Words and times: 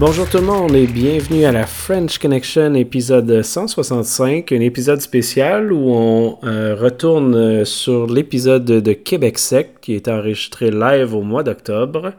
Bonjour 0.00 0.26
tout 0.30 0.38
le 0.38 0.44
monde 0.44 0.74
et 0.74 0.86
bienvenue 0.86 1.44
à 1.44 1.52
la 1.52 1.66
French 1.66 2.16
Connection 2.16 2.72
épisode 2.72 3.42
165, 3.42 4.50
un 4.50 4.60
épisode 4.60 5.02
spécial 5.02 5.74
où 5.74 5.92
on 5.92 6.38
euh, 6.42 6.74
retourne 6.74 7.34
euh, 7.34 7.64
sur 7.66 8.06
l'épisode 8.06 8.64
de 8.64 8.92
Québec 8.94 9.38
Sec 9.38 9.78
qui 9.82 9.94
est 9.94 10.08
enregistré 10.08 10.70
live 10.70 11.14
au 11.14 11.20
mois 11.20 11.42
d'octobre 11.42 12.14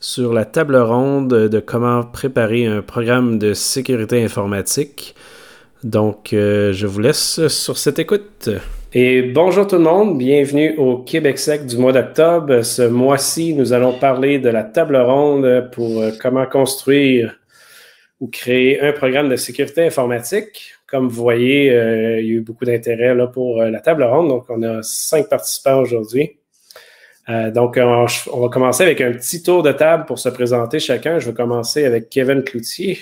sur 0.00 0.32
la 0.32 0.44
table 0.44 0.74
ronde 0.74 1.28
de 1.28 1.60
comment 1.60 2.02
préparer 2.02 2.66
un 2.66 2.82
programme 2.82 3.38
de 3.38 3.54
sécurité 3.54 4.24
informatique. 4.24 5.14
Donc, 5.84 6.32
euh, 6.32 6.72
je 6.72 6.88
vous 6.88 6.98
laisse 6.98 7.46
sur 7.46 7.78
cette 7.78 8.00
écoute. 8.00 8.50
Et 8.94 9.20
bonjour 9.20 9.66
tout 9.66 9.76
le 9.76 9.82
monde, 9.82 10.16
bienvenue 10.16 10.74
au 10.78 10.96
Québec 10.96 11.38
sec 11.38 11.66
du 11.66 11.76
mois 11.76 11.92
d'octobre. 11.92 12.62
Ce 12.62 12.80
mois-ci, 12.80 13.52
nous 13.52 13.74
allons 13.74 13.98
parler 13.98 14.38
de 14.38 14.48
la 14.48 14.64
table 14.64 14.96
ronde 14.96 15.68
pour 15.72 16.00
euh, 16.00 16.10
comment 16.18 16.46
construire 16.46 17.38
ou 18.18 18.28
créer 18.28 18.80
un 18.80 18.92
programme 18.92 19.28
de 19.28 19.36
sécurité 19.36 19.84
informatique. 19.84 20.72
Comme 20.86 21.06
vous 21.06 21.22
voyez, 21.22 21.70
euh, 21.70 22.22
il 22.22 22.28
y 22.28 22.30
a 22.30 22.34
eu 22.36 22.40
beaucoup 22.40 22.64
d'intérêt 22.64 23.14
là 23.14 23.26
pour 23.26 23.60
euh, 23.60 23.68
la 23.68 23.80
table 23.80 24.04
ronde. 24.04 24.28
Donc, 24.28 24.46
on 24.48 24.62
a 24.62 24.82
cinq 24.82 25.28
participants 25.28 25.80
aujourd'hui. 25.80 26.38
donc, 27.28 27.76
on, 27.76 28.06
on, 28.32 28.40
va 28.40 28.48
commencer 28.48 28.84
avec 28.84 29.02
un 29.02 29.12
petit 29.12 29.42
tour 29.42 29.62
de 29.62 29.72
table 29.72 30.06
pour 30.06 30.18
se 30.18 30.30
présenter 30.30 30.78
chacun. 30.78 31.18
Je 31.18 31.28
vais 31.28 31.34
commencer 31.34 31.84
avec 31.84 32.08
Kevin 32.08 32.42
Cloutier. 32.42 33.00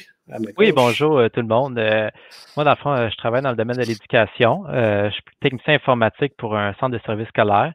Oui, 0.58 0.72
bonjour 0.72 1.18
euh, 1.18 1.28
tout 1.28 1.40
le 1.40 1.46
monde. 1.46 1.78
Euh, 1.78 2.10
moi, 2.56 2.64
dans 2.64 2.72
le 2.72 2.76
fond, 2.76 2.92
euh, 2.92 3.08
je 3.10 3.16
travaille 3.16 3.42
dans 3.42 3.50
le 3.50 3.56
domaine 3.56 3.76
de 3.76 3.82
l'éducation. 3.82 4.64
je 4.68 5.10
suis 5.12 5.22
technicien 5.40 5.74
informatique 5.74 6.34
pour 6.36 6.56
un 6.56 6.74
centre 6.80 6.96
de 6.96 7.00
services 7.06 7.28
scolaires. 7.28 7.72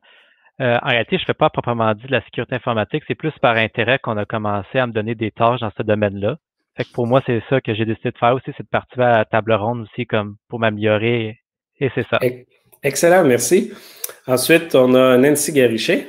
en 0.59 0.87
réalité, 0.87 1.17
je 1.17 1.23
ne 1.23 1.27
fais 1.27 1.33
pas 1.33 1.49
proprement 1.49 1.93
dit 1.93 2.05
de 2.07 2.11
la 2.11 2.23
sécurité 2.23 2.55
informatique, 2.55 3.03
c'est 3.07 3.15
plus 3.15 3.31
par 3.41 3.55
intérêt 3.55 3.99
qu'on 3.99 4.17
a 4.17 4.25
commencé 4.25 4.79
à 4.79 4.85
me 4.85 4.91
donner 4.91 5.15
des 5.15 5.31
tâches 5.31 5.61
dans 5.61 5.71
ce 5.77 5.83
domaine-là. 5.83 6.37
Fait 6.75 6.83
que 6.83 6.91
pour 6.91 7.07
moi, 7.07 7.21
c'est 7.25 7.41
ça 7.49 7.61
que 7.61 7.73
j'ai 7.73 7.85
décidé 7.85 8.11
de 8.11 8.17
faire 8.17 8.33
aussi, 8.33 8.51
c'est 8.57 8.63
de 8.63 8.69
participer 8.69 9.03
à 9.03 9.17
la 9.19 9.25
table 9.25 9.53
ronde 9.53 9.81
aussi 9.81 10.05
comme 10.05 10.35
pour 10.49 10.59
m'améliorer. 10.59 11.39
Et 11.79 11.89
c'est 11.95 12.05
ça. 12.09 12.19
Excellent, 12.83 13.23
merci. 13.23 13.71
Ensuite, 14.27 14.75
on 14.75 14.93
a 14.93 15.17
Nancy 15.17 15.51
Garichet. 15.51 16.07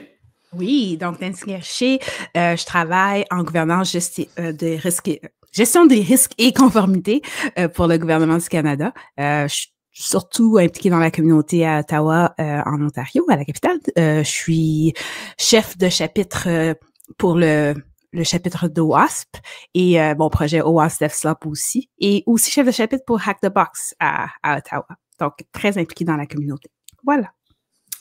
Oui, 0.55 0.99
donc 0.99 1.21
Nancy 1.21 1.47
Garichet, 1.47 1.99
je 2.35 2.65
travaille 2.67 3.25
en 3.31 3.43
gouvernance 3.43 3.95
de 4.37 4.83
risques 4.83 5.21
gestion 5.53 5.87
des 5.87 6.01
risques 6.01 6.33
et 6.39 6.53
conformité 6.53 7.23
euh, 7.59 7.69
pour 7.69 7.87
le 7.87 7.99
gouvernement 7.99 8.39
du 8.39 8.49
Canada. 8.49 8.93
Euh, 9.21 9.47
je 9.47 9.55
suis 9.55 9.73
surtout 9.93 10.59
impliquée 10.59 10.91
dans 10.91 10.99
la 10.99 11.11
communauté 11.11 11.67
à 11.67 11.81
Ottawa, 11.81 12.35
euh, 12.41 12.61
en 12.65 12.83
Ontario, 12.83 13.25
à 13.29 13.37
la 13.37 13.45
capitale. 13.45 13.79
je 13.97 14.23
suis 14.25 14.95
chef 15.39 15.77
de 15.77 15.89
chapitre 15.89 16.75
pour 17.19 17.37
le 17.37 17.75
le 18.15 18.25
chapitre 18.25 18.69
d'OWASP 18.69 19.39
et 19.73 19.97
mon 20.19 20.29
projet 20.29 20.61
OWASP 20.61 21.01
DevSlop 21.01 21.47
aussi, 21.47 21.89
et 21.99 22.23
aussi 22.27 22.51
chef 22.51 22.67
de 22.67 22.71
chapitre 22.71 23.05
pour 23.07 23.27
Hack 23.27 23.41
the 23.41 23.49
Box 23.49 23.95
à, 24.01 24.27
Ottawa. 24.45 24.87
Donc, 25.19 25.33
très 25.51 25.79
impliqué 25.79 26.05
dans 26.05 26.19
la 26.19 26.27
communauté. 26.27 26.69
Voilà. 27.03 27.33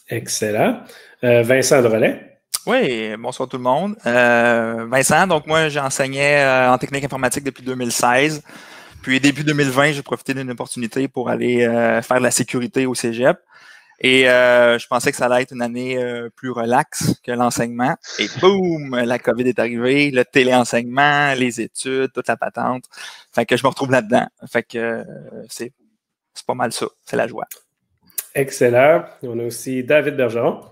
Excellent. 0.10 0.84
Vincent 1.24 1.82
Drolet. 1.82 2.31
Oui, 2.67 3.16
bonsoir 3.17 3.50
tout 3.50 3.58
le 3.58 3.64
monde. 3.64 3.95
Euh, 4.06 4.86
Vincent, 4.88 5.26
donc 5.26 5.48
moi 5.48 5.67
j'enseignais 5.70 6.44
euh, 6.44 6.72
en 6.72 6.78
technique 6.78 7.03
informatique 7.03 7.44
depuis 7.44 7.64
2016. 7.64 8.44
Puis 9.02 9.20
début 9.20 9.44
2020, 9.44 9.94
j'ai 9.94 10.03
profité 10.03 10.36
d'une 10.36 10.52
opportunité 10.52 11.08
pour 11.08 11.30
aller 11.30 11.66
euh, 11.66 12.03
faire 12.03 12.20
de 12.20 12.23
la 12.23 12.30
sécurité 12.30 12.86
au 12.86 12.94
Cégep. 12.94 13.40
Et 14.03 14.24
je 14.24 14.88
pensais 14.88 15.12
que 15.12 15.18
ça 15.18 15.25
allait 15.25 15.44
être 15.44 15.53
une 15.53 15.62
année 15.62 15.96
plus 16.36 16.50
relaxe 16.50 17.13
que 17.24 17.31
l'enseignement. 17.31 17.96
Et 18.18 18.28
boum, 18.40 18.96
la 18.96 19.19
COVID 19.19 19.47
est 19.47 19.59
arrivée, 19.59 20.09
le 20.09 20.25
téléenseignement, 20.25 21.36
les 21.36 21.62
études, 21.62 22.12
toute 22.12 22.28
la 22.28 22.36
patente. 22.36 22.86
Fait 23.31 23.46
que 23.46 23.56
je 23.56 23.63
me 23.63 23.68
retrouve 23.68 23.91
là-dedans. 23.91 24.25
Fait 24.52 24.63
que 24.63 25.06
c'est 25.50 25.72
pas 26.47 26.56
mal 26.56 26.74
ça, 26.74 26.88
c'est 27.06 27.16
la 27.16 27.28
joie. 27.28 27.46
Excellent. 28.34 29.06
On 29.22 29.38
a 29.38 29.44
aussi 29.44 29.84
David 29.84 30.16
Bergeron. 30.16 30.71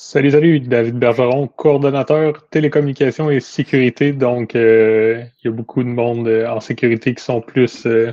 Salut, 0.00 0.30
salut, 0.30 0.60
David 0.60 0.94
Bergeron, 0.96 1.48
coordonnateur 1.48 2.48
télécommunications 2.50 3.32
et 3.32 3.40
sécurité. 3.40 4.12
Donc, 4.12 4.54
euh, 4.54 5.24
il 5.42 5.48
y 5.48 5.48
a 5.48 5.50
beaucoup 5.50 5.82
de 5.82 5.88
monde 5.88 6.28
euh, 6.28 6.48
en 6.48 6.60
sécurité 6.60 7.16
qui 7.16 7.24
sont 7.24 7.40
plus 7.40 7.84
euh, 7.84 8.12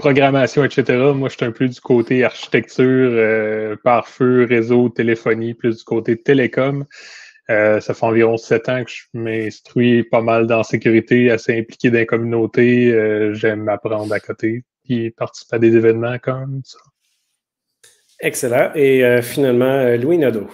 programmation, 0.00 0.64
etc. 0.64 0.98
Moi, 1.14 1.28
je 1.28 1.36
suis 1.36 1.46
un 1.46 1.52
peu 1.52 1.68
du 1.68 1.80
côté 1.80 2.24
architecture, 2.24 3.78
pare-feu, 3.84 4.44
réseau, 4.50 4.88
téléphonie, 4.88 5.54
plus 5.54 5.78
du 5.78 5.84
côté 5.84 6.20
télécom. 6.20 6.84
ça 7.48 7.80
fait 7.80 8.04
environ 8.04 8.36
sept 8.36 8.68
ans 8.68 8.82
que 8.82 8.90
je 8.90 9.04
m'instruis 9.14 10.02
pas 10.02 10.22
mal 10.22 10.48
dans 10.48 10.64
sécurité, 10.64 11.30
assez 11.30 11.56
impliqué 11.56 11.92
dans 11.92 11.98
la 11.98 12.06
communauté. 12.06 13.30
J'aime 13.34 13.68
apprendre 13.68 14.12
à 14.12 14.18
côté, 14.18 14.64
et 14.88 15.12
participer 15.12 15.56
à 15.56 15.58
des 15.60 15.76
événements 15.76 16.18
comme 16.18 16.60
ça. 16.64 16.80
Excellent. 18.18 18.72
Et 18.74 19.22
finalement, 19.22 19.94
Louis 19.96 20.18
Nadeau. 20.18 20.48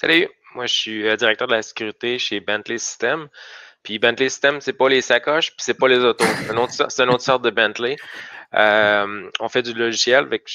Salut, 0.00 0.28
moi 0.54 0.66
je 0.66 0.74
suis 0.74 1.08
euh, 1.08 1.16
directeur 1.16 1.48
de 1.48 1.54
la 1.54 1.62
sécurité 1.62 2.20
chez 2.20 2.38
Bentley 2.38 2.78
System. 2.78 3.28
Puis 3.82 3.98
Bentley 3.98 4.28
System, 4.28 4.60
c'est 4.60 4.72
pas 4.72 4.88
les 4.88 5.00
sacoches, 5.00 5.50
puis 5.50 5.64
c'est 5.64 5.74
pas 5.74 5.88
les 5.88 5.98
autos. 5.98 6.24
C'est 6.24 6.52
une, 7.02 7.10
autre 7.10 7.20
sorte 7.20 7.42
de 7.42 7.50
Bentley. 7.50 7.96
Euh, 8.54 9.28
on 9.40 9.48
fait 9.48 9.62
du 9.62 9.72
logiciel, 9.72 10.24
avec, 10.24 10.48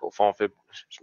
au 0.00 0.10
fond, 0.10 0.32
je 0.40 0.46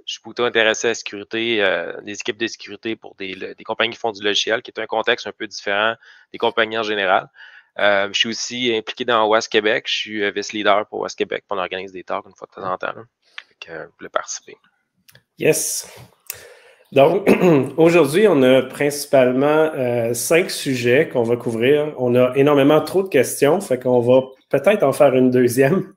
suis 0.06 0.22
plutôt 0.22 0.44
intéressé 0.44 0.88
à 0.88 0.92
la 0.92 0.96
sécurité, 0.96 1.64
euh, 1.64 2.02
des 2.02 2.14
équipes 2.16 2.38
de 2.38 2.48
sécurité 2.48 2.98
pour 2.98 3.16
des, 3.16 3.56
compagnies 3.64 3.94
qui 3.94 4.00
font 4.00 4.12
du 4.12 4.22
logiciel, 4.22 4.62
qui 4.62 4.72
est 4.72 4.80
un 4.80 4.86
contexte 4.86 5.28
un 5.28 5.32
peu 5.32 5.48
différent 5.48 5.96
des 6.34 6.38
compagnies 6.38 6.78
en 6.78 6.84
général. 6.84 7.30
je 7.78 8.12
suis 8.14 8.30
aussi 8.30 8.76
impliqué 8.76 9.06
dans 9.06 9.26
West 9.28 9.50
Québec. 9.50 9.86
Je 9.88 9.96
suis 9.96 10.32
vice-leader 10.32 10.86
pour 10.88 11.00
West 11.00 11.18
Québec. 11.18 11.46
On 11.50 11.58
organise 11.58 11.94
des 11.94 12.04
talks 12.04 12.26
une 12.26 12.36
fois 12.36 12.48
de 12.48 12.62
temps 12.62 12.74
en 12.74 12.78
temps. 12.78 12.94
Là. 12.94 13.86
je 14.02 14.08
participer. 14.08 14.58
Yes. 15.38 15.88
Donc, 16.92 17.30
aujourd'hui, 17.78 18.28
on 18.28 18.42
a 18.42 18.64
principalement 18.64 19.72
euh, 19.76 20.14
cinq 20.14 20.50
sujets 20.50 21.08
qu'on 21.08 21.24
va 21.24 21.36
couvrir. 21.36 21.94
On 21.98 22.16
a 22.16 22.34
énormément 22.36 22.82
trop 22.82 23.04
de 23.04 23.10
questions, 23.10 23.62
fait 23.62 23.82
qu'on 23.82 24.00
va 24.00 24.22
peut-être 24.50 24.84
en 24.84 24.92
faire 24.92 25.14
une 25.16 25.30
deuxième. 25.30 25.94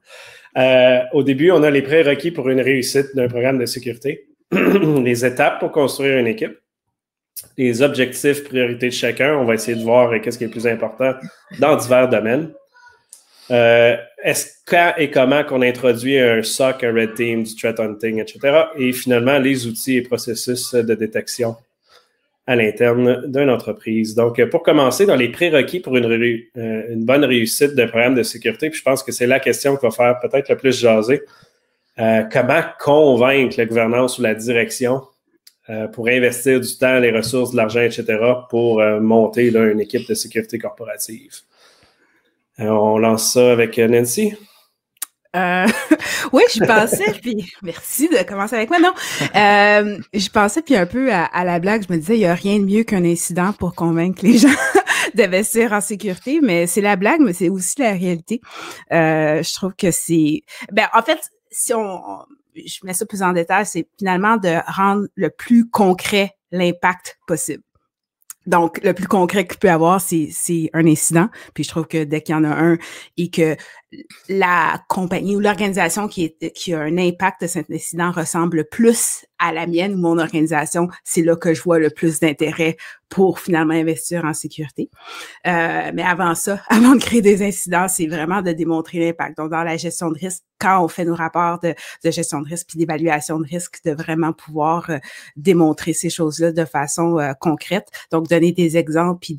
Euh, 0.59 1.01
au 1.13 1.23
début, 1.23 1.51
on 1.51 1.63
a 1.63 1.71
les 1.71 1.83
prérequis 1.83 2.31
pour 2.31 2.51
une 2.51 2.61
réussite 2.61 3.17
d'un 3.17 3.29
programme 3.29 3.59
de 3.59 3.65
sécurité, 3.65 4.29
les 4.53 5.25
étapes 5.25 5.61
pour 5.61 5.73
construire 5.73 6.19
une 6.19 6.27
équipe, 6.27 6.59
les 7.57 7.81
objectifs, 7.81 8.45
priorités 8.45 8.89
de 8.89 8.95
chacun. 8.95 9.35
On 9.37 9.47
va 9.47 9.55
essayer 9.55 9.79
de 9.79 9.83
voir 9.83 10.13
qu'est-ce 10.21 10.37
qui 10.37 10.45
est 10.45 10.49
le 10.49 10.53
plus 10.53 10.67
important 10.67 11.15
dans 11.59 11.77
divers 11.77 12.11
domaines. 12.11 12.53
Euh, 14.25 14.29
est-ce 14.29 14.47
quand 14.67 14.95
et 14.99 15.11
comment 15.11 15.45
qu'on 15.45 15.63
introduit 15.63 16.19
un 16.19 16.43
SOC, 16.43 16.85
un 16.85 16.95
Red 16.95 17.15
Team, 17.15 17.43
du 17.43 17.55
threat 17.55 17.79
hunting, 17.79 18.21
etc. 18.21 18.65
Et 18.77 18.93
finalement, 18.93 19.39
les 19.39 19.67
outils 19.67 19.97
et 19.97 20.03
processus 20.03 20.75
de 20.75 20.95
détection 20.95 21.57
à 22.47 22.57
l'interne 22.57 23.27
d'une 23.27 23.51
entreprise. 23.51 24.15
Donc, 24.17 24.43
pour 24.51 24.63
commencer, 24.63 25.07
dans 25.07 25.15
les 25.15 25.29
prérequis 25.29 25.79
pour 25.79 25.97
une, 25.97 26.07
euh, 26.57 26.83
bonne 26.97 27.25
réussite 27.25 27.75
d'un 27.75 27.87
programme 27.87 28.17
de 28.17 28.25
sécurité, 28.25 28.69
puis 28.69 28.81
je 28.81 28.85
pense 28.85 29.03
que 29.03 29.13
c'est 29.13 29.29
la 29.29 29.39
question 29.39 29.77
qui 29.77 29.87
va 29.87 29.93
faire 29.93 30.19
peut-être 30.21 30.49
le 30.49 30.57
plus 30.57 30.77
jaser. 30.77 31.23
Euh, 32.01 32.23
comment 32.33 32.63
convaincre 32.81 33.55
la 33.59 33.67
gouvernance 33.67 34.19
ou 34.19 34.23
la 34.23 34.35
direction 34.35 35.03
pour 35.95 36.09
investir 36.09 36.61
du 36.61 36.77
temps, 36.77 36.99
les 36.99 37.13
ressources, 37.13 37.53
de 37.53 37.57
l'argent, 37.57 37.81
etc., 37.81 38.19
pour 38.51 38.83
monter 39.01 39.47
une 39.47 39.81
équipe 39.81 40.07
de 40.07 40.13
sécurité 40.13 40.59
corporative? 40.59 41.45
Euh, 42.61 42.69
on 42.69 42.99
lance 42.99 43.33
ça 43.33 43.53
avec 43.53 43.79
euh, 43.79 43.89
Nancy. 43.89 44.35
Euh, 45.35 45.67
oui, 46.33 46.43
je 46.55 46.65
pensais, 46.65 47.13
puis 47.23 47.51
merci 47.63 48.09
de 48.09 48.23
commencer 48.29 48.57
avec 48.57 48.69
moi. 48.69 48.79
Non, 48.79 48.93
je 49.33 50.29
pensais, 50.29 50.61
puis 50.61 50.77
un 50.77 50.87
peu 50.87 51.11
à, 51.13 51.45
la 51.45 51.59
blague, 51.59 51.85
je 51.89 51.93
me 51.93 51.99
disais, 51.99 52.17
il 52.17 52.21
n'y 52.21 52.27
a 52.27 52.35
rien 52.35 52.59
de 52.59 52.65
mieux 52.65 52.85
qu'un 52.85 53.05
incident 53.05 53.53
pour 53.53 53.75
convaincre 53.75 54.23
les 54.23 54.39
gens 54.39 54.49
d'investir 55.15 55.73
en 55.73 55.81
sécurité, 55.81 56.41
mais 56.43 56.67
c'est 56.67 56.83
la 56.83 56.97
blague, 56.97 57.21
mais 57.21 57.33
c'est 57.33 57.49
aussi 57.49 57.81
la 57.81 57.93
réalité. 57.93 58.41
je 58.91 59.55
trouve 59.55 59.75
que 59.75 59.91
c'est... 59.91 60.43
Ben, 60.71 60.89
en 60.95 61.03
fait, 61.03 61.21
si 61.51 61.73
on... 61.75 62.01
Je 62.55 62.81
mets 62.85 62.93
ça 62.93 63.07
plus 63.07 63.23
en 63.23 63.33
détail, 63.33 63.65
c'est 63.65 63.89
finalement 63.99 64.37
de 64.37 64.59
rendre 64.71 65.07
le 65.15 65.31
plus 65.31 65.71
concret 65.71 66.33
l'impact 66.51 67.19
possible. 67.27 67.63
Donc, 68.47 68.81
le 68.83 68.93
plus 68.93 69.07
concret 69.07 69.47
qu'il 69.47 69.59
peut 69.59 69.71
avoir, 69.71 70.01
c'est 70.01 70.31
un 70.73 70.87
incident. 70.87 71.29
Puis 71.55 71.65
je 71.65 71.69
trouve 71.69 71.87
que 71.87 72.05
dès 72.05 72.23
qu'il 72.23 72.35
y 72.35 72.39
en 72.39 72.45
a 72.45 72.55
un 72.55 72.79
et 73.17 73.31
que 73.31 73.57
la 74.29 74.83
compagnie 74.89 75.37
ou 75.37 75.41
l'organisation 75.41 76.09
qui, 76.09 76.35
qui 76.55 76.73
a 76.73 76.81
un 76.81 76.97
impact 76.99 77.43
de 77.43 77.47
cet 77.47 77.71
incident 77.71 78.11
ressemble 78.11 78.65
plus 78.65 79.27
à 79.39 79.53
la 79.53 79.67
mienne 79.67 79.95
ou 79.95 79.99
mon 79.99 80.19
organisation, 80.19 80.89
c'est 81.05 81.23
là 81.23 81.37
que 81.37 81.53
je 81.53 81.63
vois 81.63 81.79
le 81.79 81.91
plus 81.91 82.21
d'intérêt 82.21 82.77
pour 83.09 83.41
finalement 83.41 83.75
investir 83.75 84.25
en 84.25 84.33
sécurité. 84.33 84.89
Euh, 85.47 85.91
mais 85.93 86.03
avant 86.03 86.35
ça, 86.35 86.61
avant 86.69 86.95
de 86.95 87.01
créer 87.01 87.23
des 87.23 87.43
incidents, 87.43 87.89
c'est 87.89 88.07
vraiment 88.07 88.41
de 88.41 88.53
démontrer 88.53 89.01
l'impact. 89.01 89.37
Donc, 89.37 89.51
dans 89.51 89.65
la 89.65 89.77
gestion 89.77 90.11
de 90.11 90.19
risque, 90.19 90.43
quand 90.59 90.83
on 90.83 90.89
fait 90.89 91.05
nos 91.05 91.17
rapports 91.17 91.59
de, 91.59 91.75
gestion 92.05 92.41
de 92.41 92.49
risque 92.49 92.69
puis 92.69 92.79
d'évaluation 92.79 93.41
de 93.41 93.47
risque, 93.47 93.81
de 93.85 93.91
vraiment 93.91 94.33
pouvoir 94.33 94.89
euh, 94.91 94.99
démontrer 95.37 95.93
ces 95.93 96.09
choses-là 96.09 96.53
de 96.53 96.65
façon 96.65 97.19
euh, 97.19 97.33
concrète. 97.41 97.89
Donc, 98.13 98.29
donner 98.29 98.53
des 98.53 98.77
exemples 98.77 99.19
puis 99.21 99.35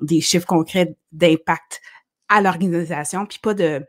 des 0.00 0.20
chiffres 0.20 0.46
concrets 0.46 0.96
d'impact 1.12 1.82
à 2.28 2.40
l'organisation, 2.40 3.26
puis 3.26 3.38
pas 3.42 3.54
de 3.54 3.84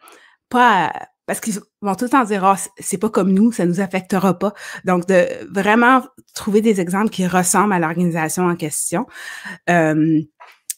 pas 0.50 0.92
parce 1.25 1.42
qu'ils 1.42 1.56
vont 1.81 1.95
tout 1.95 2.06
le 2.06 2.10
temps 2.10 2.24
dire 2.24 2.45
ah 2.45 2.56
c'est 2.80 2.98
pas 2.98 3.10
comme 3.10 3.34
nous, 3.34 3.51
ça 3.51 3.66
nous 3.66 3.81
affectera 3.81 4.38
pas. 4.39 4.54
Donc 4.86 5.07
de 5.07 5.28
vraiment 5.51 6.01
trouver 6.34 6.62
des 6.62 6.80
exemples 6.80 7.10
qui 7.10 7.28
ressemblent 7.28 7.74
à 7.74 7.80
l'organisation 7.80 8.45
en 8.45 8.56
question. 8.56 9.06
Euh, 9.69 10.22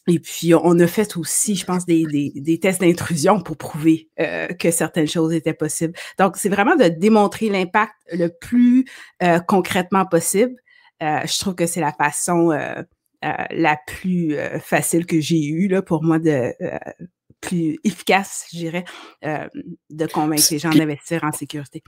et 0.08 0.18
puis, 0.18 0.54
on 0.54 0.78
a 0.80 0.86
fait 0.86 1.16
aussi, 1.16 1.54
je 1.54 1.64
pense, 1.64 1.86
des, 1.86 2.04
des, 2.04 2.32
des 2.34 2.58
tests 2.58 2.80
d'intrusion 2.80 3.40
pour 3.40 3.56
prouver 3.56 4.08
euh, 4.18 4.48
que 4.48 4.70
certaines 4.70 5.06
choses 5.06 5.32
étaient 5.32 5.54
possibles. 5.54 5.92
Donc, 6.18 6.36
c'est 6.36 6.48
vraiment 6.48 6.74
de 6.74 6.88
démontrer 6.88 7.48
l'impact 7.48 7.92
le 8.12 8.28
plus 8.28 8.86
euh, 9.22 9.38
concrètement 9.40 10.06
possible. 10.06 10.56
Euh, 11.02 11.20
je 11.26 11.38
trouve 11.38 11.54
que 11.54 11.66
c'est 11.66 11.80
la 11.80 11.92
façon 11.92 12.50
euh, 12.50 12.82
euh, 13.24 13.32
la 13.50 13.78
plus 13.86 14.36
facile 14.60 15.06
que 15.06 15.20
j'ai 15.20 15.44
eue 15.46 15.68
là, 15.68 15.82
pour 15.82 16.02
moi 16.02 16.18
de 16.18 16.54
plus 17.40 17.78
efficace, 17.84 18.46
je 18.52 18.58
dirais, 18.58 18.84
de 19.22 20.06
convaincre 20.06 20.46
les 20.50 20.58
gens 20.58 20.70
d'investir 20.70 21.24
en 21.24 21.32
sécurité. 21.32 21.82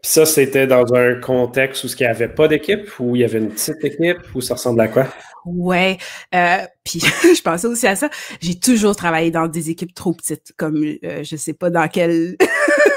Ça, 0.00 0.24
c'était 0.26 0.68
dans 0.68 0.94
un 0.94 1.16
contexte 1.16 1.82
où 1.82 1.88
il 1.88 1.96
n'y 2.02 2.06
avait 2.06 2.28
pas 2.28 2.46
d'équipe, 2.46 2.88
où 3.00 3.16
il 3.16 3.22
y 3.22 3.24
avait 3.24 3.38
une 3.38 3.48
petite 3.48 3.84
équipe, 3.84 4.18
où 4.34 4.40
ça 4.40 4.54
ressemble 4.54 4.80
à 4.80 4.88
quoi? 4.88 5.08
Ouais, 5.44 5.98
euh, 6.34 6.58
puis 6.84 7.00
je 7.22 7.42
pensais 7.42 7.66
aussi 7.66 7.86
à 7.86 7.96
ça. 7.96 8.08
J'ai 8.40 8.58
toujours 8.60 8.94
travaillé 8.94 9.32
dans 9.32 9.48
des 9.48 9.70
équipes 9.70 9.94
trop 9.94 10.12
petites, 10.12 10.52
comme 10.56 10.84
euh, 11.02 11.24
je 11.24 11.36
sais 11.36 11.52
pas 11.52 11.70
dans 11.70 11.88
quel, 11.88 12.36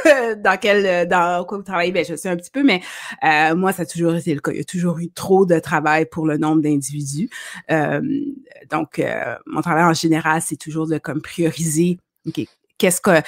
dans 0.37 0.57
quel, 0.59 0.85
euh, 0.85 1.05
dans 1.05 1.43
quoi 1.45 1.57
vous 1.57 1.63
travaillez. 1.63 1.91
Ben 1.91 2.05
je 2.05 2.15
sais 2.15 2.29
un 2.29 2.37
petit 2.37 2.51
peu, 2.51 2.63
mais 2.63 2.81
euh, 3.23 3.55
moi 3.55 3.71
ça 3.71 3.83
a 3.83 3.85
toujours 3.85 4.15
été 4.15 4.33
le 4.33 4.41
cas. 4.41 4.51
Il 4.51 4.57
y 4.57 4.61
a 4.61 4.65
toujours 4.65 4.99
eu 4.99 5.09
trop 5.09 5.45
de 5.45 5.59
travail 5.59 6.05
pour 6.05 6.25
le 6.25 6.37
nombre 6.37 6.61
d'individus. 6.61 7.29
Euh, 7.69 8.01
donc 8.69 9.01
mon 9.45 9.61
travail 9.61 9.83
en 9.83 9.93
général, 9.93 10.41
c'est 10.41 10.57
toujours 10.57 10.87
de 10.87 10.97
comme 10.97 11.21
prioriser. 11.21 11.97
Ok, 12.27 12.41
qu'est-ce 12.77 13.01
que 13.01 13.21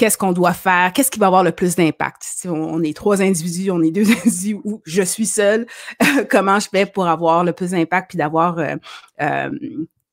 qu'est-ce 0.00 0.16
qu'on 0.16 0.32
doit 0.32 0.54
faire, 0.54 0.94
qu'est-ce 0.94 1.10
qui 1.10 1.18
va 1.18 1.26
avoir 1.26 1.44
le 1.44 1.52
plus 1.52 1.76
d'impact? 1.76 2.22
Si 2.22 2.48
on, 2.48 2.82
est 2.82 2.96
trois 2.96 3.20
individus, 3.20 3.70
on 3.70 3.82
est 3.82 3.90
deux 3.90 4.10
individus 4.10 4.56
ou 4.64 4.80
je 4.86 5.02
suis 5.02 5.26
seul, 5.26 5.66
comment 6.30 6.58
je 6.58 6.68
fais 6.70 6.86
pour 6.86 7.06
avoir 7.06 7.44
le 7.44 7.52
plus 7.52 7.72
d'impact 7.72 8.08
puis 8.08 8.16
d'avoir 8.16 8.58
euh, 8.58 8.76
euh, 9.20 9.50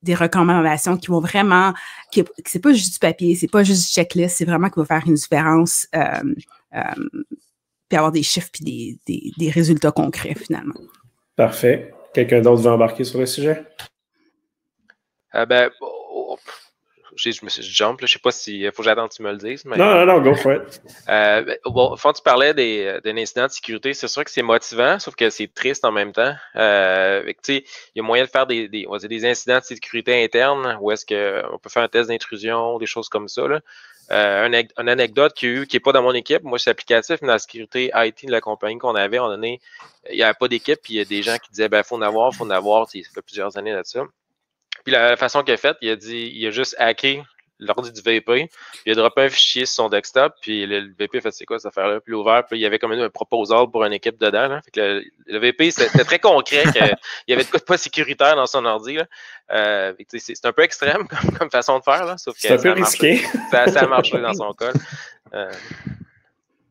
des 0.02 0.14
recommandations 0.14 0.96
qui 0.96 1.08
vont 1.08 1.20
vraiment, 1.20 1.74
qui, 2.12 2.24
c'est 2.46 2.60
pas 2.62 2.72
juste 2.72 2.94
du 2.94 2.98
papier, 2.98 3.34
c'est 3.34 3.50
pas 3.50 3.64
juste 3.64 3.86
du 3.86 3.92
checklist, 3.92 4.36
c'est 4.36 4.44
vraiment 4.44 4.70
qui 4.70 4.78
va 4.78 4.84
faire 4.84 5.02
une 5.06 5.14
différence, 5.14 5.86
euh, 5.94 6.34
puis 7.88 7.96
avoir 7.96 8.12
des 8.12 8.22
chiffres 8.22 8.50
puis 8.52 8.64
des, 8.64 8.98
des, 9.06 9.32
des 9.36 9.50
résultats 9.50 9.92
concrets 9.92 10.34
finalement. 10.34 10.74
Parfait. 11.36 11.92
Quelqu'un 12.14 12.40
d'autre 12.40 12.62
veut 12.62 12.70
embarquer 12.70 13.04
sur 13.04 13.18
le 13.18 13.26
sujet? 13.26 13.64
Euh, 15.34 15.46
ben, 15.46 15.70
je, 17.18 17.44
me 17.44 17.50
suis 17.50 17.62
jump, 17.62 18.00
là, 18.00 18.06
je 18.06 18.12
sais 18.14 18.18
pas 18.18 18.30
si 18.30 18.66
faut 18.66 18.82
que 18.82 18.84
j'attende 18.84 19.10
que 19.10 19.14
tu 19.14 19.22
me 19.22 19.30
le 19.30 19.38
dises. 19.38 19.64
Non, 19.64 19.76
non, 19.76 20.06
non, 20.06 20.20
go 20.20 20.34
for 20.34 20.54
it. 20.54 20.80
Euh, 21.08 21.42
ben, 21.42 21.56
bon, 21.64 21.96
quand 22.00 22.12
tu 22.12 22.22
parlais 22.22 22.54
des, 22.54 22.98
d'un 23.04 23.16
incident 23.16 23.46
de 23.46 23.52
sécurité, 23.52 23.94
c'est 23.94 24.08
sûr 24.08 24.24
que 24.24 24.30
c'est 24.30 24.42
motivant, 24.42 24.98
sauf 24.98 25.14
que 25.14 25.30
c'est 25.30 25.52
triste 25.52 25.84
en 25.84 25.92
même 25.92 26.12
temps. 26.12 26.34
Euh, 26.56 27.30
il 27.48 27.62
y 27.94 28.00
a 28.00 28.02
moyen 28.02 28.24
de 28.24 28.30
faire 28.30 28.46
des, 28.46 28.68
des, 28.68 28.86
on 28.88 28.92
va 28.92 28.98
dire 28.98 29.08
des 29.08 29.24
incidents 29.24 29.58
de 29.58 29.64
sécurité 29.64 30.22
interne 30.22 30.78
où 30.80 30.90
est-ce 30.90 31.04
qu'on 31.06 31.58
peut 31.58 31.70
faire 31.70 31.82
un 31.82 31.88
test 31.88 32.08
d'intrusion, 32.08 32.78
des 32.78 32.86
choses 32.86 33.08
comme 33.08 33.28
ça. 33.28 33.46
Là. 33.46 33.60
Euh, 34.10 34.46
une, 34.46 34.88
anecdote 34.88 35.34
qui 35.34 35.46
eu, 35.46 35.66
qui 35.66 35.76
n'est 35.76 35.80
pas 35.80 35.92
dans 35.92 36.02
mon 36.02 36.14
équipe, 36.14 36.42
moi 36.42 36.58
c'est 36.58 36.70
applicatif, 36.70 37.18
mais 37.20 37.28
dans 37.28 37.34
la 37.34 37.38
sécurité 37.38 37.90
IT 37.94 38.26
de 38.26 38.32
la 38.32 38.40
compagnie 38.40 38.78
qu'on 38.78 38.94
avait, 38.94 39.18
on 39.18 39.28
donné, 39.28 39.60
il 40.08 40.16
n'y 40.16 40.22
avait 40.22 40.32
pas 40.32 40.48
d'équipe, 40.48 40.80
puis 40.82 40.94
il 40.94 40.96
y 40.96 41.00
a 41.00 41.04
des 41.04 41.22
gens 41.22 41.36
qui 41.36 41.50
disaient 41.50 41.68
ben 41.68 41.82
faut 41.82 41.96
en 41.96 42.00
avoir, 42.00 42.32
faut 42.32 42.44
en 42.44 42.50
avoir, 42.50 42.88
ça 42.88 42.98
fait 43.14 43.22
plusieurs 43.22 43.58
années 43.58 43.72
là-dessus. 43.72 43.98
Puis 44.88 44.94
la 44.94 45.18
façon 45.18 45.42
qu'il 45.42 45.52
a 45.52 45.58
faite, 45.58 45.76
il 45.82 45.90
a 45.90 45.96
dit, 45.96 46.32
il 46.34 46.46
a 46.46 46.50
juste 46.50 46.74
hacké 46.78 47.22
l'ordi 47.58 47.92
du 47.92 48.00
VP, 48.00 48.22
puis 48.22 48.48
il 48.86 48.92
a 48.92 48.94
droppé 48.94 49.24
un 49.24 49.28
fichier 49.28 49.66
sur 49.66 49.84
son 49.84 49.88
desktop, 49.90 50.32
puis 50.40 50.64
le, 50.64 50.94
VP 50.98 51.18
a 51.18 51.20
fait 51.20 51.30
c'est 51.30 51.44
quoi 51.44 51.58
cette 51.58 51.66
affaire-là, 51.66 52.00
puis 52.00 52.12
l'ouvert, 52.12 52.46
puis 52.46 52.58
il 52.58 52.62
y 52.62 52.64
avait 52.64 52.78
comme 52.78 52.92
un 52.92 53.10
proposal 53.10 53.70
pour 53.70 53.84
une 53.84 53.92
équipe 53.92 54.18
dedans. 54.18 54.48
Là. 54.48 54.62
Fait 54.62 54.70
que 54.70 55.02
le, 55.26 55.38
VP, 55.38 55.72
c'était 55.72 56.04
très 56.04 56.18
concret 56.18 56.62
qu'il 56.72 56.96
y 57.28 57.34
avait 57.34 57.44
de 57.44 57.50
quoi 57.50 57.60
de 57.60 57.64
pas 57.64 57.76
sécuritaire 57.76 58.34
dans 58.34 58.46
son 58.46 58.64
ordi. 58.64 58.96
Euh, 59.50 59.92
c'est 60.16 60.46
un 60.46 60.52
peu 60.52 60.62
extrême 60.62 61.06
comme, 61.38 61.50
façon 61.50 61.80
de 61.80 61.84
faire, 61.84 62.06
là, 62.06 62.16
sauf 62.16 62.34
que 62.34 62.40
c'est 62.40 62.52
un 62.52 62.56
peu 62.56 62.72
risqué. 62.72 63.20
ça, 63.50 63.66
ça, 63.66 63.80
a 63.80 63.86
marché 63.88 64.18
dans 64.18 64.32
son 64.32 64.52
cas. 64.58 64.72
Euh, 65.34 65.50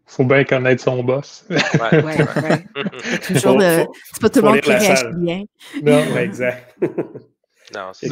faut 0.08 0.24
bien 0.24 0.44
connaître 0.44 0.82
son 0.82 1.04
boss. 1.04 1.46
Ouais, 1.52 1.58
ouais, 1.92 2.02
ouais. 2.02 3.20
Toujours 3.28 3.62
C'est 3.62 4.22
pas 4.22 4.30
tout 4.30 4.40
le 4.40 4.48
monde 4.48 4.62
qui 4.62 4.72
réagit 4.72 5.04
bien. 5.18 5.44
Non, 5.84 6.18
exact. 6.18 6.76
Non, 7.76 7.92
c'est 7.94 8.08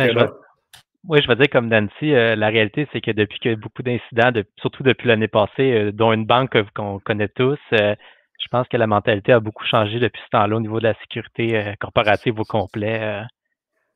oui, 1.08 1.22
je 1.22 1.28
vais 1.28 1.36
dire 1.36 1.50
comme 1.52 1.68
Nancy, 1.68 2.14
euh, 2.14 2.36
la 2.36 2.48
réalité, 2.48 2.88
c'est 2.92 3.02
que 3.02 3.12
depuis 3.12 3.38
qu'il 3.40 3.52
y 3.52 3.54
a 3.54 3.58
beaucoup 3.58 3.84
d'incidents, 3.84 4.32
surtout 4.60 4.82
depuis 4.82 5.08
l'année 5.08 5.28
passée, 5.28 5.72
euh, 5.72 5.92
dont 5.92 6.12
une 6.12 6.26
banque 6.26 6.58
qu'on 6.74 7.00
connaît 7.00 7.28
tous, 7.28 7.60
euh, 7.74 7.96
je 8.40 8.48
pense 8.50 8.68
que 8.68 8.78
la 8.78 8.88
mentalité 8.88 9.32
a 9.32 9.40
beaucoup 9.40 9.66
changé 9.66 10.00
depuis 10.00 10.22
ce 10.26 10.30
temps-là 10.32 10.56
au 10.56 10.60
niveau 10.60 10.80
de 10.80 10.86
la 10.86 10.96
sécurité 11.02 11.74
corporative 11.80 12.40
au 12.40 12.44
complet, 12.44 13.22